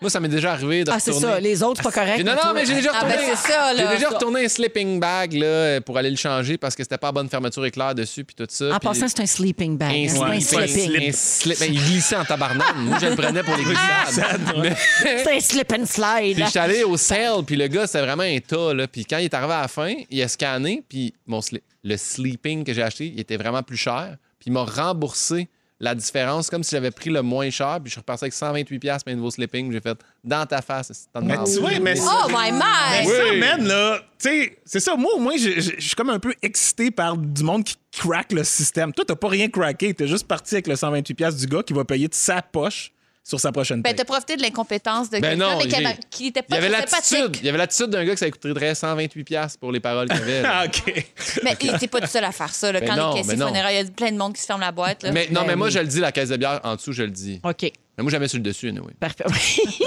moi, 0.00 0.08
ça 0.10 0.18
m'est 0.20 0.28
déjà 0.28 0.52
arrivé 0.52 0.84
de 0.84 0.90
Ah, 0.90 0.98
c'est 0.98 1.10
retourner. 1.10 1.34
ça. 1.34 1.40
Les 1.40 1.62
autres, 1.62 1.82
pas 1.82 1.92
correct. 1.92 2.14
J'ai- 2.18 2.24
Non, 2.24 2.30
mais 2.32 2.36
non, 2.36 2.42
toi- 2.42 2.52
mais 2.54 2.64
j'ai 2.66 2.74
déjà 2.74 2.90
Ah, 2.94 3.00
retourné. 3.04 3.16
ben, 3.16 3.36
c'est 3.36 3.52
ça, 3.52 3.72
là. 3.74 3.82
J'ai 3.90 3.96
déjà 3.96 4.08
retourné 4.08 4.44
un 4.44 4.48
sleeping 4.48 4.98
bag 5.00 5.32
là, 5.34 5.80
pour 5.82 5.98
aller 5.98 6.10
le 6.10 6.16
changer 6.16 6.56
parce 6.56 6.74
que 6.74 6.82
c'était 6.82 6.96
pas 6.98 7.08
à 7.08 7.12
bonne 7.12 7.28
fermeture 7.28 7.64
éclair 7.66 7.94
dessus 7.94 8.24
puis 8.24 8.34
tout 8.34 8.46
ça. 8.48 8.74
En 8.74 8.78
puis- 8.78 8.88
passant, 8.88 9.08
c'est 9.08 9.20
un 9.20 9.26
sleeping 9.26 9.76
bag. 9.76 9.90
un 9.90 9.94
hein, 9.94 10.06
c'est 10.08 10.18
pas 10.18 10.62
un 10.62 10.66
sleeping- 10.66 10.88
slipping. 10.90 11.08
un 11.08 11.12
slip- 11.12 11.58
ben, 11.60 11.72
il 11.74 11.80
glissait 11.84 12.16
en 12.16 12.24
tabarnak. 12.24 12.76
Moi, 12.76 12.98
je 13.00 13.06
le 13.06 13.16
prenais 13.16 13.42
pour 13.42 13.56
les 13.56 13.64
glissades. 13.64 14.40
Mais- 14.62 14.76
C'est 15.02 15.36
un 15.36 15.40
slip 15.40 15.72
and 15.72 15.86
slide. 15.86 16.34
Puis 16.36 16.44
je 16.44 16.50
suis 16.50 16.58
allé 16.58 16.82
au 16.84 16.96
sale, 16.96 17.44
puis 17.46 17.56
le 17.56 17.66
gars, 17.66 17.86
c'était 17.86 18.00
vraiment 18.04 18.22
un 18.22 18.38
tas. 18.38 18.72
Là. 18.74 18.86
Puis 18.88 19.04
quand 19.04 19.18
il 19.18 19.24
est 19.26 19.34
arrivé 19.34 19.52
à 19.52 19.62
la 19.62 19.68
fin, 19.68 19.92
il 20.10 20.22
a 20.22 20.28
scanné, 20.28 20.82
puis 20.88 21.12
mon 21.26 21.40
sli- 21.40 21.60
le 21.84 21.96
sleeping 21.96 22.64
que 22.64 22.72
j'ai 22.72 22.82
acheté, 22.82 23.06
il 23.14 23.20
était 23.20 23.36
vraiment 23.36 23.62
plus 23.62 23.76
cher. 23.76 24.16
Puis 24.38 24.48
il 24.48 24.52
m'a 24.52 24.64
remboursé 24.64 25.48
la 25.82 25.94
différence, 25.94 26.50
comme 26.50 26.62
si 26.62 26.72
j'avais 26.76 26.90
pris 26.90 27.08
le 27.08 27.22
moins 27.22 27.48
cher, 27.48 27.78
puis 27.82 27.86
je 27.86 27.92
suis 27.92 28.00
reparti 28.00 28.24
avec 28.24 28.34
128$ 28.34 28.78
piastres 28.78 29.04
pour 29.04 29.12
un 29.12 29.16
nouveau 29.16 29.30
sleeping. 29.30 29.72
J'ai 29.72 29.80
fait 29.80 29.98
dans 30.22 30.44
ta 30.44 30.60
face, 30.60 31.08
Mais 31.22 31.38
tu 31.44 31.58
vois, 31.58 31.78
mais 31.80 31.94
Oh 31.98 32.28
my 32.28 32.52
Mais 32.52 33.02
my! 33.02 33.08
ça, 33.08 33.32
man, 33.56 33.66
là, 33.66 33.98
tu 34.18 34.28
sais, 34.28 34.58
c'est 34.66 34.80
ça. 34.80 34.94
Moi, 34.94 35.14
au 35.14 35.18
moins, 35.18 35.36
je 35.38 35.58
suis 35.78 35.94
comme 35.96 36.10
un 36.10 36.18
peu 36.18 36.34
excité 36.42 36.90
par 36.90 37.16
du 37.16 37.42
monde 37.42 37.64
qui 37.64 37.76
crack 37.92 38.32
le 38.32 38.44
système. 38.44 38.92
Toi, 38.92 39.06
t'as 39.06 39.16
pas 39.16 39.28
rien 39.28 39.48
craqué. 39.48 39.94
T'es 39.94 40.06
juste 40.06 40.28
parti 40.28 40.56
avec 40.56 40.66
le 40.66 40.74
128$ 40.74 41.14
piastres 41.14 41.40
du 41.40 41.46
gars 41.46 41.62
qui 41.62 41.72
va 41.72 41.84
payer 41.84 42.08
de 42.08 42.14
sa 42.14 42.42
poche 42.42 42.92
sur 43.22 43.38
sa 43.38 43.52
prochaine 43.52 43.82
Ben, 43.82 43.94
t'as 43.94 44.04
profité 44.04 44.36
de 44.36 44.42
l'incompétence 44.42 45.10
de 45.10 45.18
Ben 45.18 45.30
quelqu'un, 45.38 45.50
non, 45.50 45.58
mais 45.58 45.64
qui, 45.68 45.76
j'ai- 45.76 45.96
qui 46.10 46.26
était 46.28 46.40
Il 46.40 46.44
y 46.44 46.48
pas 46.48 46.56
avait 46.56 46.68
l'attitude. 46.68 47.04
sympathique. 47.04 47.38
Il 47.42 47.46
y 47.46 47.48
avait 47.50 47.58
l'attitude 47.58 47.86
d'un 47.88 48.04
gars 48.04 48.12
que 48.14 48.18
ça 48.18 48.30
coûterait 48.30 48.72
128$ 48.74 49.24
piastres 49.24 49.58
pour 49.58 49.70
les 49.72 49.80
paroles 49.80 50.08
qu'il 50.08 50.16
avait. 50.20 50.42
là. 50.42 50.50
Ah, 50.62 50.64
OK. 50.66 51.04
Mais 51.44 51.56
il 51.60 51.74
était 51.74 51.86
pas 51.86 52.00
tout 52.00 52.06
seul 52.08 52.24
à 52.24 52.32
faire 52.32 52.52
ça. 52.54 52.72
Là. 52.72 52.80
Ben 52.80 52.88
Quand 52.88 52.96
non, 52.96 53.10
les 53.14 53.20
caissiers 53.20 53.34
ben 53.36 53.40
non. 53.40 53.46
funéraires, 53.48 53.70
il 53.82 53.86
y 53.86 53.88
a 53.88 53.90
plein 53.92 54.10
de 54.12 54.16
monde 54.16 54.34
qui 54.34 54.40
se 54.40 54.46
ferme 54.46 54.60
la 54.60 54.72
boîte. 54.72 55.02
Là. 55.02 55.12
mais 55.12 55.28
non, 55.30 55.42
Ben 55.42 55.48
mais 55.48 55.56
moi, 55.56 55.66
oui. 55.68 55.72
je 55.72 55.78
le 55.78 55.86
dis, 55.86 56.00
la 56.00 56.12
caisse 56.12 56.30
de 56.30 56.36
bière, 56.36 56.60
en 56.64 56.76
dessous, 56.76 56.92
je 56.92 57.02
le 57.02 57.10
dis. 57.10 57.40
OK. 57.44 57.62
Mais 57.62 58.02
moi, 58.02 58.10
jamais 58.10 58.26
sur 58.28 58.38
le 58.38 58.42
dessus, 58.42 58.68
anyway. 58.68 58.92
Parfait. 58.98 59.24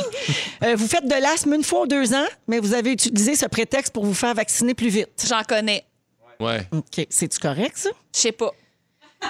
Euh, 0.63 0.75
vous 0.77 0.87
faites 0.87 1.05
de 1.05 1.21
l'asthme 1.21 1.53
une 1.55 1.63
fois 1.63 1.81
ou 1.81 1.87
deux 1.87 2.13
ans, 2.13 2.25
mais 2.47 2.59
vous 2.59 2.73
avez 2.73 2.91
utilisé 2.93 3.35
ce 3.35 3.45
prétexte 3.47 3.91
pour 3.93 4.05
vous 4.05 4.13
faire 4.13 4.33
vacciner 4.33 4.73
plus 4.73 4.87
vite. 4.87 5.09
J'en 5.27 5.43
connais. 5.43 5.83
Ouais. 6.39 6.65
OK. 6.71 7.05
C'est-tu 7.09 7.37
correct, 7.39 7.73
ça? 7.75 7.89
Je 8.15 8.19
sais 8.21 8.31
pas. 8.31 8.51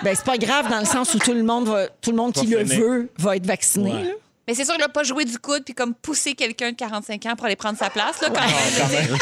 Ben, 0.03 0.15
c'est 0.15 0.25
pas 0.25 0.37
grave 0.37 0.69
dans 0.69 0.79
le 0.79 0.85
sens 0.85 1.13
où 1.13 1.19
tout 1.19 1.33
le 1.33 1.43
monde, 1.43 1.67
va, 1.67 1.87
tout 2.01 2.11
le 2.11 2.17
monde 2.17 2.33
qui 2.33 2.47
le 2.47 2.65
finir. 2.65 2.79
veut 2.79 3.09
va 3.17 3.35
être 3.35 3.45
vacciné. 3.45 3.91
Ouais. 3.91 4.03
là. 4.03 4.09
Mais 4.47 4.53
c'est 4.55 4.65
sûr 4.65 4.73
qu'il 4.73 4.81
n'a 4.83 4.89
pas 4.89 5.03
joué 5.03 5.23
du 5.25 5.37
coude 5.39 5.63
puis 5.63 5.73
comme 5.73 5.93
pousser 5.93 6.33
quelqu'un 6.33 6.71
de 6.71 6.75
45 6.75 7.25
ans 7.27 7.35
pour 7.35 7.45
aller 7.45 7.55
prendre 7.55 7.77
sa 7.77 7.89
place. 7.89 8.19
Là, 8.21 8.27
quand 8.29 8.41
Ah, 8.41 8.87
même. 8.89 9.17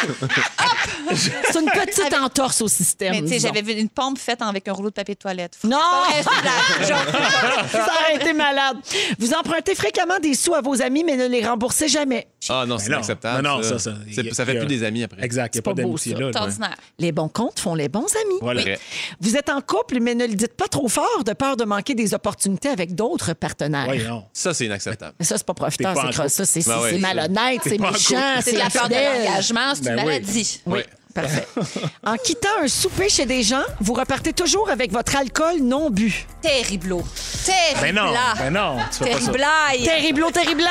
C'est 1.15 1.59
une 1.59 1.69
petite 1.69 2.13
entorse 2.13 2.61
au 2.61 2.67
système. 2.67 3.11
Mais 3.13 3.21
tu 3.21 3.27
sais, 3.27 3.39
j'avais 3.39 3.61
vu 3.61 3.73
une 3.73 3.89
pompe 3.89 4.17
faite 4.17 4.41
avec 4.41 4.67
un 4.67 4.73
rouleau 4.73 4.89
de 4.89 4.93
papier 4.95 5.13
de 5.15 5.19
toilette. 5.19 5.57
Non! 5.63 5.77
C'est 6.15 6.23
Ça 7.71 7.85
aurait 7.85 8.15
été 8.15 8.33
malade. 8.33 8.77
Vous 9.19 9.33
empruntez 9.33 9.75
fréquemment 9.75 10.19
des 10.19 10.33
sous 10.33 10.53
à 10.53 10.61
vos 10.61 10.81
amis, 10.81 11.03
mais 11.03 11.15
ne 11.17 11.27
les 11.27 11.45
remboursez 11.45 11.87
jamais. 11.87 12.27
Ah 12.49 12.65
non, 12.67 12.77
c'est 12.77 12.89
non. 12.89 12.97
inacceptable. 12.97 13.43
Non, 13.43 13.61
ça, 13.61 13.77
ça, 13.77 13.91
ça- 13.91 13.97
C'est- 14.11 14.45
fait 14.45 14.57
plus 14.57 14.67
des 14.67 14.83
amis 14.83 15.03
après. 15.03 15.23
Exact. 15.23 15.53
Il 15.55 15.57
n'y 15.57 15.59
a 15.59 15.63
pas 15.63 15.71
pas 15.75 15.81
beau, 15.83 15.89
d'amitié 15.89 16.13
ça. 16.13 16.19
là. 16.19 16.49
c'est. 16.49 17.03
Les 17.03 17.11
bons 17.11 17.29
comptes 17.29 17.59
font 17.59 17.75
les 17.75 17.89
bons 17.89 18.07
amis. 18.25 18.75
Vous 19.19 19.35
êtes 19.37 19.49
en 19.49 19.61
couple, 19.61 19.99
mais 20.01 20.15
ne 20.15 20.25
le 20.25 20.33
dites 20.33 20.55
pas 20.55 20.67
trop 20.67 20.87
fort 20.87 21.23
de 21.25 21.33
peur 21.33 21.57
de 21.57 21.63
manquer 21.65 21.93
des 21.93 22.13
opportunités 22.13 22.69
avec 22.69 22.95
d'autres 22.95 23.33
partenaires. 23.33 23.85
Voyons. 23.85 24.25
Ça, 24.33 24.53
c'est 24.53 24.65
inacceptable. 24.65 25.10
Mais 25.19 25.25
ça, 25.25 25.37
c'est 25.37 25.45
pas 25.45 25.53
pas 25.53 25.69
c'est 25.69 25.85
en 25.85 25.93
cross. 25.93 26.27
Ça, 26.33 26.45
c'est 26.45 26.65
Ben 26.65 26.75
c'est 26.77 26.93
ouais, 26.93 26.99
malhonnête, 26.99 27.61
c'est 27.63 27.79
méchant, 27.79 28.39
C'est 28.43 28.53
la 28.57 28.69
peur 28.69 28.89
de 28.89 28.95
l'engagement, 28.95 29.73
c'est 29.75 29.89
une 29.89 29.95
Ben 29.95 29.99
oui. 29.99 30.05
maladie. 30.05 30.61
Oui. 30.65 30.81
Parfait. 31.13 31.45
En 32.05 32.15
quittant 32.15 32.47
un 32.63 32.67
souper 32.69 33.09
chez 33.09 33.25
des 33.25 33.43
gens, 33.43 33.63
vous 33.81 33.93
repartez 33.93 34.31
toujours 34.31 34.69
avec 34.69 34.93
votre 34.93 35.13
alcool 35.17 35.57
non 35.61 35.89
bu. 35.89 36.25
Terriblo. 36.41 36.99
Ben 36.99 37.53
Terrible. 37.81 37.99
non, 37.99 38.13
ben 38.37 38.49
non. 38.53 38.77
Terrible. 38.97 39.45
Terriblo, 39.83 40.31
terrible. 40.31 40.63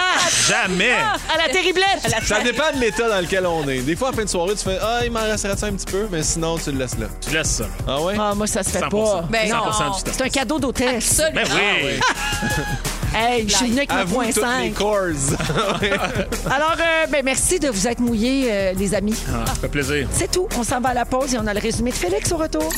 Jamais. 0.49 0.93
À 0.93 1.37
la 1.47 1.53
terriblette. 1.53 2.25
Ça 2.25 2.41
dépend 2.41 2.73
de 2.75 2.81
l'état 2.81 3.09
dans 3.09 3.21
lequel 3.21 3.45
on 3.47 3.69
est. 3.69 3.81
Des 3.83 3.95
fois, 3.97 4.09
en 4.09 4.13
fin 4.13 4.25
de 4.25 4.29
soirée, 4.31 4.55
tu 4.55 4.65
fais 4.65 4.79
Ah, 4.81 5.01
il 5.05 5.11
m'en 5.11 5.21
resterait 5.21 5.57
ça 5.59 5.67
un 5.67 5.73
petit 5.75 5.93
peu, 5.93 6.09
mais 6.11 6.23
sinon, 6.23 6.57
tu 6.59 6.73
le 6.73 6.79
laisses 6.79 6.97
là. 6.99 7.07
Tu 7.21 7.35
laisses 7.37 7.51
ça. 7.51 7.67
Ah 7.87 8.01
ouais? 8.01 8.15
Ah, 8.19 8.33
moi, 8.35 8.47
ça 8.47 8.63
se 8.63 8.71
fait 8.71 8.81
100%. 8.81 8.89
pas. 8.91 9.27
Ben 9.29 9.47
100% 9.47 9.53
non. 9.53 9.67
du 9.67 10.03
temps. 10.05 10.11
C'est 10.13 10.23
un 10.23 10.29
cadeau 10.31 10.59
d'hôtesse. 10.59 11.21
Absolument. 11.21 11.55
Ben 11.55 11.77
oui. 11.85 12.01
Hey, 13.15 13.49
je 13.49 13.55
suis 13.57 13.67
venue 13.67 13.79
avec 13.79 13.91
mon 13.91 13.97
Avoue 13.99 14.15
point 14.15 14.27
toutes 14.27 14.37
les 14.37 14.43
5. 14.43 14.75
cores. 14.75 14.97
Alors, 16.51 16.77
euh, 16.79 17.07
ben, 17.11 17.23
merci 17.25 17.59
de 17.59 17.69
vous 17.69 17.89
être 17.89 17.99
mouillés, 18.01 18.47
euh, 18.51 18.73
les 18.73 18.95
amis. 18.95 19.17
Ah, 19.29 19.45
ça 19.47 19.55
fait 19.55 19.69
plaisir. 19.69 20.07
C'est 20.13 20.31
tout. 20.31 20.47
On 20.57 20.63
s'en 20.63 20.81
va 20.81 20.91
à 20.91 20.95
la 20.95 21.05
pause 21.05 21.35
et 21.35 21.39
on 21.39 21.47
a 21.47 21.55
le 21.55 21.61
résumé 21.61 21.91
de 21.91 21.97
Félix 21.97 22.31
au 22.33 22.37
retour. 22.37 22.71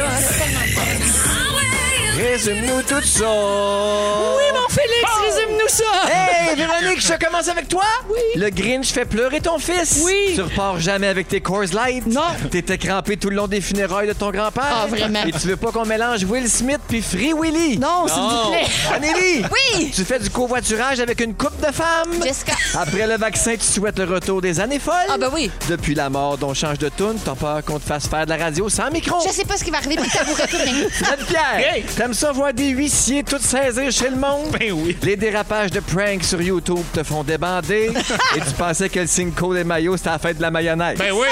Résume-nous 2.17 2.83
tout 2.83 3.03
ça. 3.07 3.25
Oui, 3.29 4.45
mon 4.55 4.69
Félix, 4.69 5.11
résume-nous 5.23 5.56
ça. 5.69 5.85
Hey, 6.09 6.55
Véronique, 6.57 7.01
je 7.01 7.25
commence 7.25 7.49
avec 7.49 7.69
toi? 7.69 7.83
Oui. 8.09 8.21
Le 8.41 8.51
Grinch 8.51 8.89
fait 8.93 9.05
pleurer 9.05 9.41
ton 9.41 9.59
fils. 9.59 10.01
Oui. 10.05 10.33
Tu 10.35 10.43
repars 10.43 10.79
jamais 10.81 11.07
avec 11.09 11.29
tes 11.29 11.41
Coors 11.41 11.65
Light. 11.73 12.07
Non. 12.07 12.23
T'étais 12.51 12.79
crampé 12.79 13.17
tout 13.17 13.31
le 13.31 13.37
long 13.37 13.47
des 13.47 13.61
funérailles 13.61 14.09
de 14.09 14.13
ton 14.13 14.31
grand-père. 14.31 14.65
Ah, 14.71 14.87
vraiment? 14.89 15.25
Et 15.27 15.33
tu 15.33 15.47
veux 15.49 15.57
pas 15.57 15.73
qu'on 15.73 15.85
mélange 15.85 16.25
Will 16.25 16.49
Smith 16.49 16.81
puis 16.89 17.03
Free 17.03 17.33
Willy? 17.39 17.79
Non, 17.79 18.07
s'il 18.07 18.23
vous 18.23 18.51
plaît. 18.51 18.67
Anneli! 18.95 19.45
Oui. 19.77 19.91
Tu 19.95 20.05
fais 20.05 20.19
du 20.19 20.29
covoiturage 20.31 21.01
avec 21.01 21.21
une 21.21 21.35
coupe 21.35 21.59
de 21.61 21.73
femmes. 21.73 22.23
Jessica. 22.23 22.53
Après 22.79 23.07
le 23.07 23.17
vaccin, 23.17 23.55
tu 23.55 23.65
souhaites 23.65 23.99
le 23.99 24.05
retour 24.05 24.41
des 24.43 24.61
années 24.61 24.79
folles. 24.79 24.95
Ah, 25.09 25.17
ben 25.19 25.31
oui. 25.33 25.51
Depuis 25.69 25.95
la 25.95 26.11
mort 26.11 26.37
dont 26.39 26.53
change 26.55 26.79
de 26.79 26.89
tune, 26.89 27.17
t'as 27.25 27.35
peur 27.35 27.65
qu'on 27.65 27.79
te 27.79 27.85
fasse 27.85 28.07
faire 28.07 28.25
de 28.27 28.31
la 28.31 28.37
radio 28.37 28.69
sans 28.69 28.91
micro. 28.91 29.17
Je 29.27 29.33
sais 29.33 29.45
pas 29.45 29.57
ce 29.57 29.65
qui 29.65 29.71
va 29.71 29.79
arriver, 29.79 29.97
puis 29.97 30.11
tabouret 30.11 30.47
plus 30.47 30.57
rien. 30.59 30.87
Pierre, 31.27 31.75
Hey! 31.75 31.83
t'aimes 31.97 32.15
ça 32.15 32.33
voir 32.33 32.53
des 32.53 32.69
huissiers 32.69 33.23
tout 33.25 33.39
saisir 33.41 33.91
chez 33.91 34.11
le 34.11 34.17
monde? 34.17 34.51
Ben 34.59 34.73
oui. 34.73 34.97
Les 35.03 35.17
dérapages 35.17 35.56
de 35.65 35.81
prank 35.81 36.23
sur 36.23 36.41
YouTube 36.43 36.85
te 36.93 37.03
font 37.03 37.23
débander 37.25 37.91
et 38.37 38.41
tu 38.41 38.51
pensais 38.59 38.89
que 38.91 39.01
le 39.01 39.07
Cinco 39.07 39.55
des 39.55 39.65
maillots, 39.65 39.97
c'était 39.97 40.11
la 40.11 40.19
fête 40.19 40.37
de 40.37 40.43
la 40.43 40.51
mayonnaise. 40.51 40.99
Ben 40.99 41.13
oui. 41.13 41.27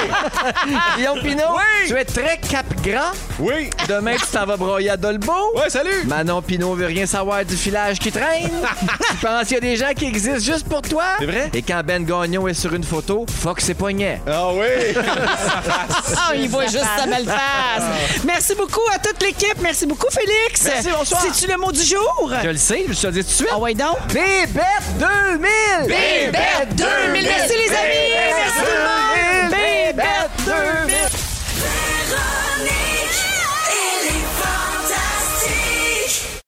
Guillaume 0.97 1.20
Pinot, 1.20 1.43
Oui! 1.55 1.89
tu 1.89 1.95
es 1.95 2.05
très 2.05 2.39
cap-gras. 2.39 3.12
Oui. 3.39 3.68
Demain, 3.89 4.14
tu 4.16 4.27
t'en 4.33 4.47
vas 4.47 4.57
broyer 4.57 4.91
à 4.91 4.97
Dolbeau. 4.97 5.33
Ouais, 5.57 5.68
salut. 5.68 6.05
Manon 6.07 6.41
Pinot 6.41 6.75
veut 6.75 6.87
rien 6.87 7.05
savoir 7.07 7.45
du 7.45 7.55
filage 7.57 7.99
qui 7.99 8.11
traîne. 8.11 8.49
tu 9.11 9.16
penses 9.27 9.43
qu'il 9.49 9.55
y 9.55 9.59
a 9.59 9.61
des 9.61 9.77
gens 9.77 9.93
qui 9.95 10.07
existent 10.07 10.53
juste 10.53 10.66
pour 10.68 10.81
toi? 10.83 11.05
C'est 11.18 11.27
vrai? 11.27 11.51
Et 11.53 11.61
quand 11.62 11.83
Ben 11.85 12.05
Gagnon 12.05 12.49
est 12.49 12.55
sur 12.55 12.72
une 12.75 12.85
photo, 12.85 13.27
fuck 13.29 13.61
ses 13.61 13.75
poignets. 13.75 14.20
Ah 14.27 14.49
oui. 14.55 14.66
Ah, 16.16 16.35
il 16.35 16.49
voit 16.49 16.64
juste 16.66 16.87
sa 16.99 17.07
belle 17.07 17.27
face. 17.27 17.85
Merci 18.25 18.55
beaucoup 18.55 18.81
à 18.95 18.99
toute 18.99 19.22
l'équipe. 19.22 19.57
Merci 19.61 19.87
beaucoup, 19.87 20.09
Félix. 20.11 20.64
Merci, 20.64 20.89
bonsoir. 20.97 21.20
C'est-tu 21.22 21.51
le 21.51 21.59
mot 21.59 21.70
du 21.72 21.83
jour? 21.83 22.31
Je 22.43 22.49
le 22.49 22.57
sais, 22.57 22.85
je 22.89 23.01
te 23.01 23.07
le 23.09 23.12
dis 23.12 23.20
tout 23.20 23.29
de 23.29 23.35
suite. 23.35 23.49
Ah 23.53 23.59
ouais 23.59 23.75
donc? 23.75 23.97
Bébête 24.15 24.97
2000! 24.97 25.89
Bébête 25.89 26.77
2000! 26.77 27.25
Merci 27.25 27.55
les 27.57 27.75
amis! 27.75 28.15
Merci 28.15 28.61
tout 28.61 28.67
le 28.71 28.79
monde! 28.85 29.51
Bébête 29.51 30.31
2000! 30.47 31.14